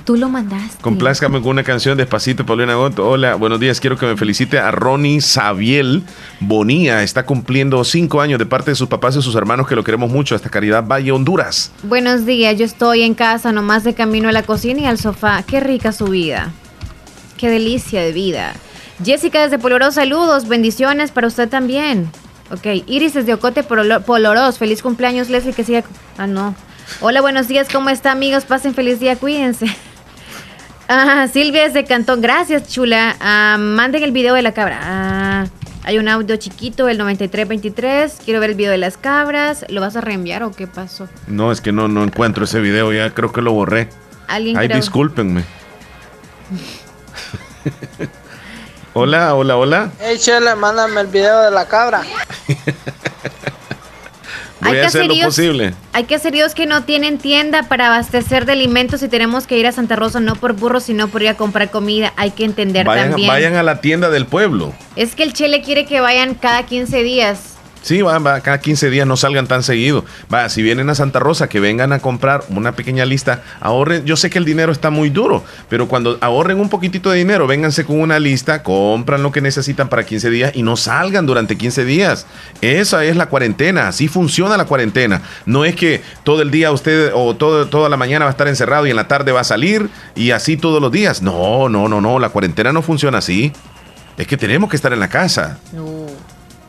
Tú 0.05 0.17
lo 0.17 0.29
mandaste. 0.29 0.81
Complázcame 0.83 1.41
con 1.41 1.51
una 1.51 1.65
canción 1.65 1.99
despacito, 1.99 2.47
Paulina 2.47 2.75
Gonto. 2.75 3.09
Hola, 3.09 3.35
buenos 3.35 3.59
días. 3.59 3.81
Quiero 3.81 3.99
que 3.99 4.07
me 4.07 4.17
felicite 4.17 4.59
a 4.59 4.71
Ronnie 4.71 5.21
Sabiel 5.21 6.05
Bonía. 6.41 7.03
Está 7.03 7.27
cumpliendo 7.27 7.83
cinco 7.85 8.21
años 8.21 8.39
de 8.39 8.47
parte 8.47 8.71
de 8.71 8.75
sus 8.77 8.89
papás 8.89 9.17
y 9.17 9.23
sus 9.23 9.35
hermanos 9.35 9.67
que 9.67 9.75
lo 9.75 9.83
queremos 9.83 10.11
mucho. 10.11 10.35
Hasta 10.35 10.49
Caridad 10.49 10.85
Valle, 10.85 11.13
Honduras. 11.13 11.73
Buenos 11.83 12.25
días, 12.25 12.57
yo 12.57 12.65
estoy 12.65 13.03
en 13.03 13.15
casa, 13.15 13.53
nomás 13.53 13.85
de 13.85 13.95
camino 13.95 14.29
a 14.29 14.33
la 14.33 14.43
cocina 14.43 14.81
y 14.81 14.87
al 14.87 14.99
sofá. 14.99 15.43
Qué 15.43 15.61
rica 15.61 15.93
su 15.93 16.07
vida. 16.07 16.53
Qué 17.37 17.51
delicia 17.51 18.01
de 18.01 18.13
vida. 18.13 18.55
Jessica 19.05 19.43
desde 19.43 19.59
Polorós, 19.59 19.95
saludos, 19.95 20.49
bendiciones 20.49 21.11
para 21.11 21.27
usted 21.27 21.49
también. 21.49 22.11
Ok, 22.51 22.85
Iris 22.87 23.15
desde 23.15 23.35
Ocote 23.35 23.63
Polorós, 23.63 24.59
feliz 24.59 24.81
cumpleaños 24.83 25.29
Leslie, 25.29 25.53
que 25.53 25.65
siga... 25.65 25.85
Ah, 26.17 26.27
no. 26.27 26.55
Hola, 27.01 27.21
buenos 27.21 27.49
días, 27.49 27.69
¿cómo 27.71 27.91
está 27.91 28.13
amigos? 28.13 28.45
Pasen 28.45 28.75
feliz 28.75 29.01
día, 29.01 29.17
cuídense. 29.17 29.67
Ah, 30.89 31.27
Silvia 31.33 31.65
desde 31.65 31.85
Cantón, 31.85 32.21
gracias 32.23 32.69
chula. 32.69 33.17
Ah, 33.21 33.57
manden 33.59 34.03
el 34.05 34.13
video 34.13 34.35
de 34.35 34.43
la 34.43 34.53
cabra. 34.53 34.79
Ah, 34.83 35.47
hay 35.85 35.99
un 35.99 36.09
audio 36.09 36.37
chiquito, 36.37 36.89
el 36.89 36.97
9323. 36.99 38.19
Quiero 38.25 38.41
ver 38.41 38.51
el 38.51 38.57
video 38.57 38.71
de 38.71 38.79
las 38.79 38.97
cabras. 38.97 39.67
¿Lo 39.69 39.81
vas 39.81 39.97
a 39.97 40.01
reenviar 40.01 40.43
o 40.45 40.53
qué 40.53 40.67
pasó? 40.67 41.09
No, 41.27 41.51
es 41.53 41.61
que 41.61 41.73
no, 41.73 41.89
no 41.89 42.03
encuentro 42.05 42.45
ese 42.45 42.61
video. 42.61 42.93
Ya 42.93 43.11
creo 43.13 43.33
que 43.33 43.43
lo 43.43 43.53
borré. 43.53 43.89
Alguien 44.29 44.57
Ay, 44.57 44.69
creo- 44.69 44.81
discúlpenme. 44.81 45.45
hola, 48.95 49.35
hola, 49.35 49.57
hola. 49.57 49.91
Hey, 50.01 50.19
Chele, 50.19 50.55
mándame 50.55 51.01
el 51.01 51.09
video 51.09 51.43
de 51.43 51.51
la 51.51 51.67
cabra. 51.67 52.03
Hay 54.61 54.79
a 54.79 54.87
hacer 54.87 55.07
lo 55.07 55.15
posible. 55.17 55.75
Hay 55.93 56.05
caseríos 56.05 56.55
que 56.55 56.67
no 56.67 56.85
tienen 56.85 57.19
tienda 57.19 57.65
para 57.65 57.87
abastecer 57.89 58.47
de 58.47 58.53
alimentos 58.53 59.03
y 59.03 59.09
tenemos 59.09 59.47
que 59.47 59.59
ir 59.59 59.67
a 59.67 59.73
Santa 59.73 59.97
Rosa 59.97 60.21
no 60.21 60.37
por 60.37 60.55
burro, 60.55 60.81
sino 60.81 61.09
por 61.09 61.23
ir 61.23 61.29
a 61.29 61.35
comprar 61.35 61.71
comida. 61.71 62.13
Hay 62.17 62.31
que 62.31 62.45
entender 62.45 62.87
Vayan, 62.87 63.11
también. 63.11 63.29
vayan 63.29 63.55
a 63.57 63.63
la 63.63 63.81
tienda 63.81 64.11
del 64.11 64.27
pueblo. 64.27 64.73
Es 64.97 65.15
que 65.15 65.23
el 65.23 65.33
Chele 65.33 65.63
quiere 65.63 65.87
que 65.87 66.01
vayan 66.01 66.35
cada 66.35 66.65
15 66.65 67.03
días. 67.03 67.56
Sí, 67.87 68.03
va, 68.03 68.19
va, 68.19 68.41
cada 68.41 68.59
15 68.59 68.91
días 68.91 69.07
no 69.07 69.17
salgan 69.17 69.47
tan 69.47 69.63
seguido. 69.63 70.05
Va, 70.35 70.49
si 70.49 70.61
vienen 70.61 70.91
a 70.91 70.97
Santa 70.97 71.21
Rosa, 71.21 71.49
que 71.49 71.61
vengan 71.61 71.93
a 71.93 72.01
comprar 72.01 72.43
una 72.49 72.73
pequeña 72.73 73.05
lista, 73.05 73.45
ahorren. 73.61 74.05
Yo 74.05 74.17
sé 74.17 74.29
que 74.29 74.39
el 74.39 74.45
dinero 74.45 74.73
está 74.73 74.91
muy 74.91 75.09
duro, 75.09 75.45
pero 75.69 75.87
cuando 75.87 76.19
ahorren 76.21 76.59
un 76.59 76.69
poquitito 76.69 77.13
de 77.13 77.19
dinero, 77.19 77.47
vénganse 77.47 77.85
con 77.85 78.01
una 78.01 78.19
lista, 78.19 78.65
compran 78.65 79.23
lo 79.23 79.31
que 79.31 79.41
necesitan 79.41 79.89
para 79.89 80.05
15 80.05 80.31
días 80.31 80.51
y 80.57 80.65
no 80.65 80.77
salgan 80.77 81.27
durante 81.27 81.57
15 81.57 81.85
días. 81.85 82.27
Esa 82.61 83.05
es 83.05 83.15
la 83.15 83.27
cuarentena, 83.27 83.87
así 83.87 84.09
funciona 84.09 84.57
la 84.57 84.65
cuarentena. 84.65 85.23
No 85.45 85.65
es 85.65 85.77
que 85.77 86.03
todo 86.25 86.43
el 86.43 86.51
día 86.51 86.73
usted 86.73 87.13
o 87.15 87.37
todo, 87.37 87.69
toda 87.69 87.89
la 87.89 87.97
mañana 87.97 88.25
va 88.25 88.31
a 88.31 88.33
estar 88.33 88.49
encerrado 88.49 88.89
y 88.89 88.91
en 88.91 88.97
la 88.97 89.07
tarde 89.07 89.31
va 89.31 89.43
a 89.43 89.45
salir 89.45 89.91
y 90.17 90.33
así 90.33 90.57
todos 90.57 90.83
los 90.83 90.91
días. 90.91 91.23
No, 91.23 91.69
no, 91.69 91.89
no, 91.89 92.01
no, 92.01 92.19
la 92.19 92.31
cuarentena 92.31 92.73
no 92.73 92.83
funciona 92.83 93.19
así. 93.19 93.53
Es 94.19 94.27
que 94.27 94.37
tenemos 94.37 94.69
que 94.71 94.75
estar 94.75 94.93
en 94.93 94.99
la 94.99 95.09
casa. 95.09 95.61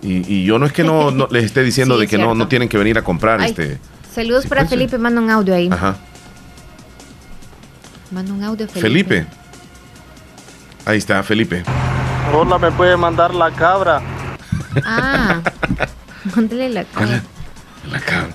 Y, 0.07 0.23
y 0.34 0.45
yo 0.45 0.57
no 0.57 0.65
es 0.65 0.71
que 0.71 0.84
no, 0.84 1.11
no 1.11 1.27
les 1.29 1.43
esté 1.43 1.63
diciendo 1.63 1.95
Sí, 1.95 1.99
de 1.99 2.05
es 2.05 2.11
que 2.11 2.17
no, 2.17 2.34
no 2.34 2.47
tienen 2.47 2.69
que 2.69 2.77
venir 2.77 2.97
a 2.97 3.03
comprar 3.03 3.41
Ay, 3.41 3.49
este. 3.49 3.79
Saludos 4.13 4.45
para 4.47 4.61
Escuche. 4.61 4.77
Felipe, 4.77 4.97
manda 4.97 5.21
un 5.21 5.29
audio 5.29 5.53
ahí. 5.53 5.69
Ajá. 5.71 5.97
Manda 8.11 8.34
un 8.34 8.43
audio, 8.43 8.67
Felipe. 8.67 8.81
Felipe. 8.81 9.27
Ahí 10.85 10.97
está, 10.97 11.21
Felipe. 11.23 11.63
Hola, 12.34 12.57
me 12.57 12.71
puede 12.71 12.95
mandar 12.95 13.35
la 13.35 13.51
cabra. 13.51 14.01
Ah, 14.85 15.41
mándale 16.35 16.69
la 16.69 16.85
cabra. 16.85 17.21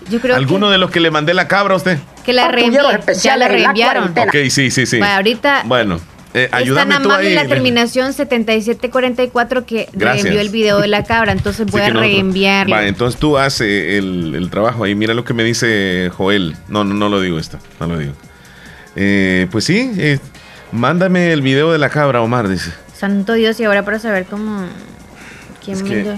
Yo 0.08 0.20
creo 0.20 0.36
¿Alguno 0.36 0.70
de 0.70 0.78
los 0.78 0.90
que 0.90 1.00
le 1.00 1.10
mandé 1.10 1.34
la 1.34 1.48
cabra 1.48 1.74
a 1.74 1.76
usted? 1.76 1.98
que 2.24 2.32
la 2.32 2.48
reenvié. 2.48 2.80
Ya 3.22 3.36
la 3.36 3.48
reenviaron. 3.48 4.14
Ok, 4.16 4.36
sí, 4.50 4.70
sí, 4.70 4.86
sí. 4.86 4.98
Bueno, 4.98 5.14
ahorita 5.14 5.62
Bueno, 5.66 6.00
eh, 6.34 6.44
es 6.44 6.50
tan 6.50 6.60
ayúdame 6.60 6.94
tú 6.96 7.00
amable 7.10 7.28
ahí. 7.28 7.34
la 7.34 7.46
terminación 7.46 8.12
7744 8.12 9.66
que 9.66 9.88
Gracias. 9.92 10.22
reenvió 10.24 10.40
el 10.40 10.48
video 10.50 10.80
de 10.80 10.88
la 10.88 11.04
cabra. 11.04 11.32
Entonces 11.32 11.66
voy 11.66 11.80
Sí, 11.80 11.86
a 11.86 11.90
reenviarlo. 11.92 12.80
Entonces 12.80 13.20
tú 13.20 13.38
haces 13.38 13.98
el, 13.98 14.34
el 14.34 14.50
trabajo 14.50 14.84
ahí. 14.84 14.94
Mira 14.94 15.14
lo 15.14 15.24
que 15.24 15.34
me 15.34 15.44
dice 15.44 16.10
Joel. 16.16 16.56
No, 16.68 16.84
no, 16.84 16.94
no 16.94 17.08
lo 17.08 17.20
digo 17.20 17.38
esto. 17.38 17.58
No 17.80 17.86
lo 17.86 17.98
digo. 17.98 18.12
Eh, 18.96 19.46
pues 19.50 19.64
sí, 19.64 19.90
eh, 19.96 20.18
mándame 20.70 21.32
el 21.32 21.40
video 21.42 21.72
de 21.72 21.78
la 21.78 21.88
cabra, 21.88 22.20
Omar, 22.20 22.48
dice. 22.48 22.70
Santo 22.94 23.32
Dios, 23.34 23.58
y 23.60 23.64
ahora 23.64 23.84
para 23.84 23.98
saber 23.98 24.26
cómo. 24.26 24.64
¿Quién 25.64 25.76
Es 25.78 25.82
que-? 25.82 26.16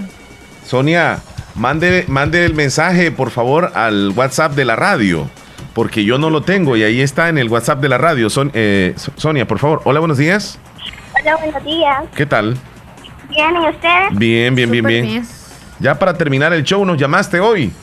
Sonia, 0.67 1.19
mande, 1.55 2.03
mande 2.07 2.43
el 2.45 2.53
mensaje, 2.53 3.11
por 3.11 3.31
favor, 3.31 3.71
al 3.75 4.09
WhatsApp 4.15 4.53
de 4.55 4.65
la 4.65 4.75
radio. 4.75 5.29
Porque 5.75 6.03
yo 6.05 6.17
no 6.17 6.29
lo 6.29 6.41
tengo 6.41 6.75
y 6.77 6.83
ahí 6.83 7.01
está 7.01 7.27
en 7.29 7.37
el 7.37 7.49
WhatsApp 7.49 7.79
de 7.81 7.89
la 7.89 7.97
radio. 7.97 8.29
Son, 8.29 8.49
eh, 8.53 8.93
So- 8.95 9.11
Sonia, 9.17 9.45
por 9.45 9.59
favor. 9.59 9.81
Hola, 9.83 9.99
buenos 9.99 10.17
días. 10.17 10.57
Hola, 11.21 11.35
buenos 11.35 11.63
días. 11.65 12.03
¿Qué 12.15 12.25
tal? 12.25 12.57
Bien, 13.29 13.53
¿y 13.55 13.69
ustedes? 13.69 14.09
Bien, 14.17 14.55
bien, 14.55 14.71
bien, 14.71 14.85
bien. 14.85 15.05
bien. 15.05 15.27
Ya 15.79 15.99
para 15.99 16.13
terminar 16.17 16.53
el 16.53 16.63
show, 16.63 16.85
nos 16.85 16.97
llamaste 16.97 17.41
hoy. 17.41 17.73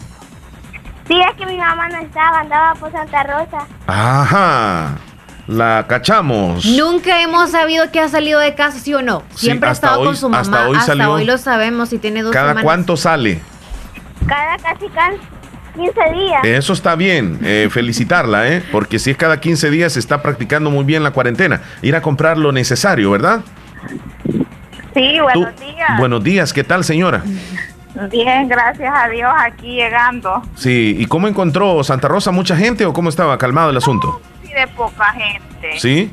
Sí, 1.06 1.20
es 1.20 1.36
que 1.36 1.44
mi 1.44 1.58
mamá 1.58 1.88
no 1.90 1.98
estaba, 1.98 2.40
andaba 2.40 2.74
por 2.76 2.90
Santa 2.90 3.22
Rosa. 3.24 3.66
Ajá. 3.86 4.96
La 5.46 5.84
cachamos. 5.86 6.64
Nunca 6.64 7.20
hemos 7.20 7.50
sabido 7.50 7.90
que 7.90 8.00
ha 8.00 8.08
salido 8.08 8.40
de 8.40 8.54
casa, 8.54 8.78
¿sí 8.78 8.94
o 8.94 9.02
no? 9.02 9.22
Sí, 9.34 9.46
Siempre 9.46 9.68
ha 9.68 9.72
hasta 9.72 9.88
estado 9.88 10.00
hoy- 10.00 10.06
con 10.06 10.16
su 10.16 10.28
mamá. 10.30 10.40
hasta 10.40 10.68
hoy 10.68 10.78
salió. 10.80 11.12
hoy 11.12 11.24
lo 11.26 11.36
sabemos 11.36 11.92
y 11.92 11.98
tiene 11.98 12.22
dos 12.22 12.32
¿Cada 12.32 12.48
semanas. 12.50 12.64
cuánto 12.64 12.96
sale? 12.96 13.40
Cada 14.26 14.56
casi 14.56 14.86
can- 14.94 15.16
15 15.74 16.00
días. 16.12 16.44
Eso 16.44 16.72
está 16.72 16.94
bien, 16.96 17.38
eh, 17.44 17.68
felicitarla, 17.72 18.48
¿eh? 18.52 18.62
Porque 18.72 18.98
si 18.98 19.10
es 19.10 19.16
cada 19.16 19.40
15 19.40 19.70
días 19.70 19.92
se 19.94 19.98
está 20.00 20.22
practicando 20.22 20.70
muy 20.70 20.84
bien 20.84 21.02
la 21.02 21.10
cuarentena. 21.12 21.60
Ir 21.82 21.96
a 21.96 22.02
comprar 22.02 22.36
lo 22.38 22.52
necesario, 22.52 23.10
¿verdad? 23.10 23.40
Sí, 24.94 25.18
buenos 25.20 25.54
Tú- 25.56 25.64
días. 25.64 25.98
Buenos 25.98 26.22
días, 26.22 26.52
¿qué 26.52 26.64
tal, 26.64 26.84
señora? 26.84 27.22
Bien, 28.10 28.48
gracias 28.48 28.92
a 28.94 29.08
Dios, 29.08 29.30
aquí 29.38 29.74
llegando. 29.76 30.42
Sí, 30.54 30.96
¿y 30.98 31.06
cómo 31.06 31.28
encontró 31.28 31.82
Santa 31.84 32.08
Rosa 32.08 32.30
mucha 32.30 32.56
gente 32.56 32.86
o 32.86 32.92
cómo 32.92 33.08
estaba 33.08 33.36
calmado 33.38 33.70
el 33.70 33.76
asunto? 33.76 34.20
Sí, 34.42 34.52
de 34.52 34.66
poca 34.68 35.12
gente. 35.12 35.78
¿Sí? 35.78 36.10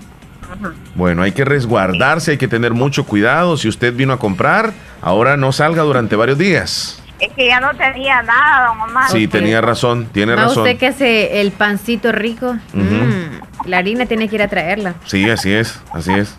Bueno, 0.95 1.21
hay 1.21 1.31
que 1.31 1.45
resguardarse, 1.45 2.31
hay 2.31 2.37
que 2.37 2.47
tener 2.47 2.73
mucho 2.73 3.05
cuidado. 3.05 3.55
Si 3.55 3.67
usted 3.69 3.93
vino 3.93 4.11
a 4.13 4.19
comprar, 4.19 4.73
ahora 5.01 5.37
no 5.37 5.51
salga 5.51 5.83
durante 5.83 6.15
varios 6.15 6.37
días. 6.37 7.01
Es 7.19 7.33
que 7.33 7.47
ya 7.47 7.59
no 7.59 7.71
tenía 7.75 8.21
nada, 8.21 8.67
don 8.67 8.81
Omar. 8.89 9.09
Sí, 9.11 9.27
tenía 9.27 9.59
razón, 9.61 10.07
tiene 10.11 10.35
Ma, 10.35 10.43
razón. 10.43 10.59
usted 10.63 10.77
que 10.77 10.87
hace 10.87 11.41
el 11.41 11.51
pancito 11.51 12.11
rico. 12.11 12.55
Mm, 12.73 13.67
la 13.69 13.77
harina 13.79 14.05
tiene 14.05 14.29
que 14.29 14.35
ir 14.35 14.41
a 14.41 14.47
traerla. 14.47 14.95
Sí, 15.05 15.29
así 15.29 15.51
es, 15.51 15.81
así 15.93 16.13
es. 16.13 16.37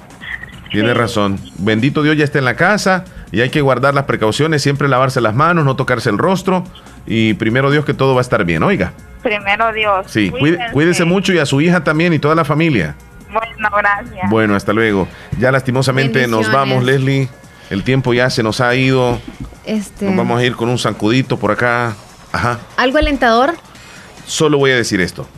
Tiene 0.71 0.95
razón. 0.95 1.39
Bendito 1.59 2.03
Dios 2.03 2.17
ya 2.17 2.25
está 2.25 2.39
en 2.39 2.45
la 2.45 2.55
casa 2.55 3.05
y 3.33 3.41
hay 3.41 3.51
que 3.51 3.61
guardar 3.61 3.93
las 3.93 4.05
precauciones, 4.05 4.63
siempre 4.63 4.89
lavarse 4.89 5.21
las 5.21 5.35
manos, 5.35 5.65
no 5.65 5.75
tocarse 5.77 6.09
el 6.11 6.17
rostro 6.19 6.65
y 7.07 7.35
primero 7.35 7.71
Dios 7.71 7.85
que 7.85 7.93
todo 7.93 8.15
va 8.15 8.21
a 8.21 8.23
estar 8.23 8.45
bien, 8.45 8.63
oiga. 8.63 8.93
Primero 9.23 9.73
Dios. 9.73 10.07
Sí, 10.09 10.31
Cuídense. 10.31 10.73
cuídese 10.73 11.05
mucho 11.05 11.33
y 11.35 11.39
a 11.39 11.47
su 11.47 11.61
hija 11.61 11.83
también 11.85 12.13
y 12.15 12.19
toda 12.21 12.35
la 12.35 12.45
familia. 12.45 12.95
Bueno, 13.33 13.69
gracias. 13.77 14.31
Bueno, 14.31 14.55
hasta 14.55 14.73
luego. 14.73 15.07
Ya 15.39 15.53
lastimosamente 15.53 16.27
nos 16.27 16.51
vamos, 16.51 16.83
Leslie. 16.85 17.29
El 17.69 17.85
tiempo 17.85 18.15
ya 18.15 18.31
se 18.31 18.43
nos 18.43 18.61
ha 18.61 18.75
ido. 18.75 19.21
Este, 19.71 20.05
Nos 20.05 20.17
vamos 20.17 20.41
a 20.41 20.45
ir 20.45 20.57
con 20.57 20.69
un 20.69 20.81
zancudito 20.81 21.37
por 21.39 21.53
acá. 21.53 21.95
Ajá. 22.33 22.59
¿Algo 22.77 22.99
alentador? 22.99 23.55
Solo 24.27 24.59
voy 24.59 24.73
a 24.73 24.77
decir 24.77 25.01
esto. 25.01 25.29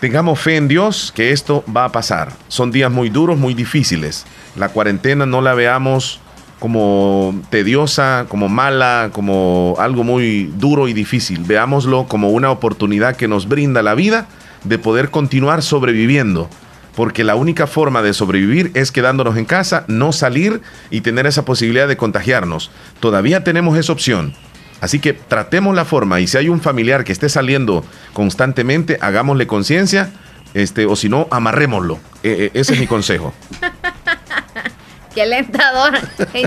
Tengamos 0.00 0.40
fe 0.40 0.56
en 0.56 0.66
Dios 0.66 1.12
que 1.14 1.30
esto 1.32 1.62
va 1.64 1.84
a 1.84 1.92
pasar. 1.92 2.32
Son 2.48 2.70
días 2.70 2.90
muy 2.90 3.10
duros, 3.10 3.38
muy 3.38 3.52
difíciles. 3.52 4.24
La 4.56 4.70
cuarentena 4.70 5.26
no 5.26 5.42
la 5.42 5.52
veamos 5.52 6.20
como 6.58 7.34
tediosa, 7.50 8.24
como 8.30 8.48
mala, 8.48 9.10
como 9.12 9.74
algo 9.78 10.04
muy 10.04 10.50
duro 10.56 10.88
y 10.88 10.94
difícil. 10.94 11.44
Veámoslo 11.44 12.06
como 12.06 12.30
una 12.30 12.50
oportunidad 12.50 13.14
que 13.14 13.28
nos 13.28 13.46
brinda 13.46 13.82
la 13.82 13.94
vida 13.94 14.26
de 14.64 14.78
poder 14.78 15.10
continuar 15.10 15.62
sobreviviendo. 15.62 16.48
Porque 16.94 17.24
la 17.24 17.36
única 17.36 17.66
forma 17.66 18.02
de 18.02 18.12
sobrevivir 18.12 18.70
es 18.74 18.92
quedándonos 18.92 19.36
en 19.36 19.44
casa, 19.44 19.84
no 19.88 20.12
salir 20.12 20.60
y 20.90 21.02
tener 21.02 21.26
esa 21.26 21.44
posibilidad 21.44 21.88
de 21.88 21.96
contagiarnos. 21.96 22.70
Todavía 23.00 23.44
tenemos 23.44 23.78
esa 23.78 23.92
opción. 23.92 24.34
Así 24.80 24.98
que 24.98 25.12
tratemos 25.12 25.74
la 25.74 25.84
forma 25.84 26.20
y 26.20 26.26
si 26.26 26.38
hay 26.38 26.48
un 26.48 26.60
familiar 26.60 27.04
que 27.04 27.12
esté 27.12 27.28
saliendo 27.28 27.84
constantemente, 28.12 28.98
hagámosle 29.00 29.46
conciencia, 29.46 30.10
este, 30.54 30.86
o 30.86 30.96
si 30.96 31.08
no, 31.08 31.28
amarrémoslo. 31.30 31.96
Eh, 32.22 32.36
eh, 32.38 32.50
ese 32.54 32.74
es 32.74 32.80
mi 32.80 32.86
consejo. 32.86 33.34
Qué 35.14 35.22
alentador. 35.22 35.98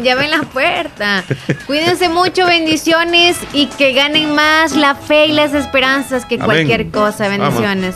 Llamen 0.01 0.31
la 0.31 0.41
puerta. 0.43 1.23
Cuídense 1.67 2.07
mucho, 2.07 2.45
bendiciones 2.45 3.37
y 3.51 3.67
que 3.67 3.91
ganen 3.91 4.33
más 4.33 4.75
la 4.75 4.95
fe 4.95 5.27
y 5.27 5.33
las 5.33 5.53
esperanzas 5.53 6.25
que 6.25 6.35
Amén. 6.35 6.45
cualquier 6.45 6.89
cosa. 6.89 7.27
Bendiciones. 7.27 7.95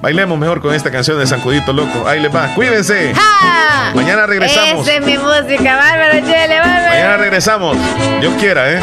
Bailemos 0.00 0.38
mejor 0.38 0.60
con 0.60 0.74
esta 0.74 0.90
canción 0.90 1.18
de 1.18 1.26
Sancudito 1.26 1.72
Loco. 1.72 2.06
Ahí 2.06 2.20
les 2.20 2.34
va. 2.34 2.54
Cuídense. 2.54 3.14
¡Ja! 3.14 3.92
Mañana 3.94 4.26
regresamos. 4.26 4.86
Esa 4.86 4.98
es 4.98 5.04
mi 5.04 5.16
música. 5.16 5.76
Bárbaro, 5.76 6.14
chele, 6.20 6.58
bárbaro. 6.60 6.88
Mañana 6.90 7.16
regresamos. 7.16 7.76
Dios 8.20 8.34
quiera, 8.38 8.72
¿eh? 8.72 8.80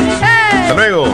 Hasta 0.61 0.73
luego. 0.73 1.07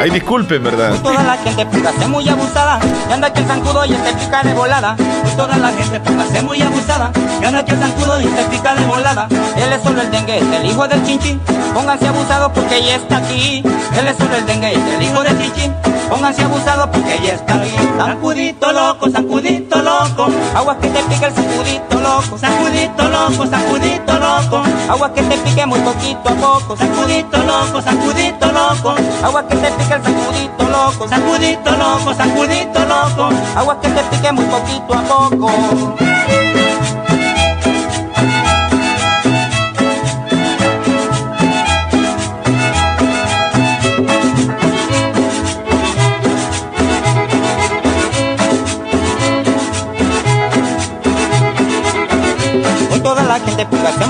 Ay, 0.00 0.10
disculpen, 0.10 0.64
¿verdad? 0.64 0.94
Toda 1.02 1.22
la 1.22 1.36
gente 1.36 1.64
póngase 1.66 2.08
muy 2.08 2.28
abusada, 2.28 2.80
y 3.08 3.12
anda 3.12 3.32
que 3.32 3.40
el 3.40 3.46
zancudo 3.46 3.84
y 3.84 3.92
este 3.92 4.12
pica 4.14 4.42
de 4.42 4.54
volada. 4.54 4.96
Toda 5.36 5.56
la 5.56 5.68
gente 5.68 6.00
póngase 6.00 6.42
muy 6.42 6.60
abusada, 6.60 7.10
y 7.40 7.44
anda 7.44 7.64
que 7.64 7.72
el 7.72 7.78
zancudo 7.78 8.20
y 8.20 8.24
este 8.24 8.44
pica 8.44 8.74
de 8.74 8.84
volada. 8.86 9.28
Él 9.56 9.72
es 9.72 9.82
solo 9.82 10.00
el 10.02 10.10
dengue, 10.10 10.38
el 10.38 10.66
hijo 10.66 10.88
del 10.88 11.04
chinchín. 11.04 11.40
Pónganse 11.74 12.08
abusados 12.08 12.52
porque 12.52 12.78
ella 12.78 12.96
está 12.96 13.18
aquí. 13.18 13.62
Él 13.98 14.08
es 14.08 14.16
solo 14.16 14.36
el 14.36 14.46
dengue, 14.46 14.72
el 14.72 15.02
hijo 15.02 15.22
del 15.22 15.38
chinchín. 15.40 15.72
Pónganse 16.10 16.42
abusados 16.42 16.88
porque 16.92 17.14
ella 17.14 17.34
está 17.34 17.54
aquí. 17.54 17.70
Zancudito 17.96 18.72
loco, 18.72 19.10
zancudito 19.10 19.82
loco. 19.82 20.26
Agua 20.54 20.78
que 20.78 20.88
te 20.88 21.02
pique 21.04 21.24
el 21.24 21.32
zancudito 21.32 22.00
loco. 22.00 22.38
Zancudito 22.38 23.08
loco, 23.08 23.46
zancudito 23.46 24.12
loco. 24.18 24.62
Agua 24.90 25.14
que 25.14 25.22
te 25.22 25.36
pique 25.38 25.66
muy 25.66 25.80
poquito 25.80 26.28
a 26.28 26.34
poco. 26.34 26.76
Zancudito 26.76 27.38
loco, 27.38 27.80
zancudito 27.80 28.46
loco. 28.52 28.94
Agua 29.24 29.48
que 29.48 29.56
te 29.56 29.70
pique 29.82 29.94
el 29.94 30.02
zancudito 30.02 30.68
loco. 30.68 31.08
Zancudito 31.08 31.70
loco, 31.72 32.14
zancudito 32.14 32.80
loco. 32.80 33.28
Agua 33.56 33.80
que 33.80 33.88
te 33.88 34.02
pique 34.04 34.32
muy 34.32 34.44
poquito 34.46 34.94
a 34.94 35.02
poco. 35.02 35.50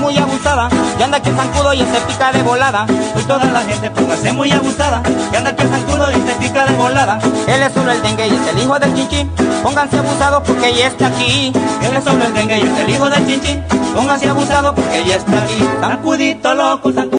Muy 0.03 0.17
abusada, 0.17 0.67
y 0.99 1.01
anda 1.01 1.21
que 1.21 1.31
zancudo 1.31 1.73
y 1.73 1.79
se 1.79 2.01
pica 2.07 2.31
de 2.33 2.43
volada. 2.43 2.85
Hoy 3.15 3.23
toda 3.23 3.45
la 3.45 3.61
gente 3.61 3.89
póngase 3.89 4.33
muy 4.33 4.51
abusada, 4.51 5.01
y 5.31 5.35
anda 5.35 5.55
que 5.55 5.65
zancudo 5.65 6.11
y 6.11 6.15
se 6.27 6.33
pica 6.39 6.65
de 6.65 6.73
volada. 6.73 7.19
Él 7.47 7.63
es 7.63 7.73
solo 7.73 7.89
el 7.89 8.01
dengue 8.01 8.27
y 8.27 8.35
es 8.35 8.47
el 8.47 8.59
hijo 8.59 8.77
del 8.77 8.93
chinchín. 8.93 9.31
Pónganse 9.63 9.97
abusados 9.97 10.43
porque 10.45 10.67
ella 10.67 10.87
está 10.87 11.07
aquí. 11.07 11.53
Él 11.81 11.95
es 11.95 12.03
solo 12.03 12.25
el 12.25 12.33
dengue 12.33 12.57
y 12.57 12.61
es 12.63 12.79
el 12.79 12.89
hijo 12.89 13.09
del 13.09 13.25
chinchín. 13.25 13.63
Pónganse 13.95 14.27
abusados 14.27 14.73
porque 14.75 14.99
ella 14.99 15.15
está 15.15 15.37
aquí. 15.41 15.69
Zancudito 15.79 16.53
loco, 16.53 16.91
zancudito 16.91 17.03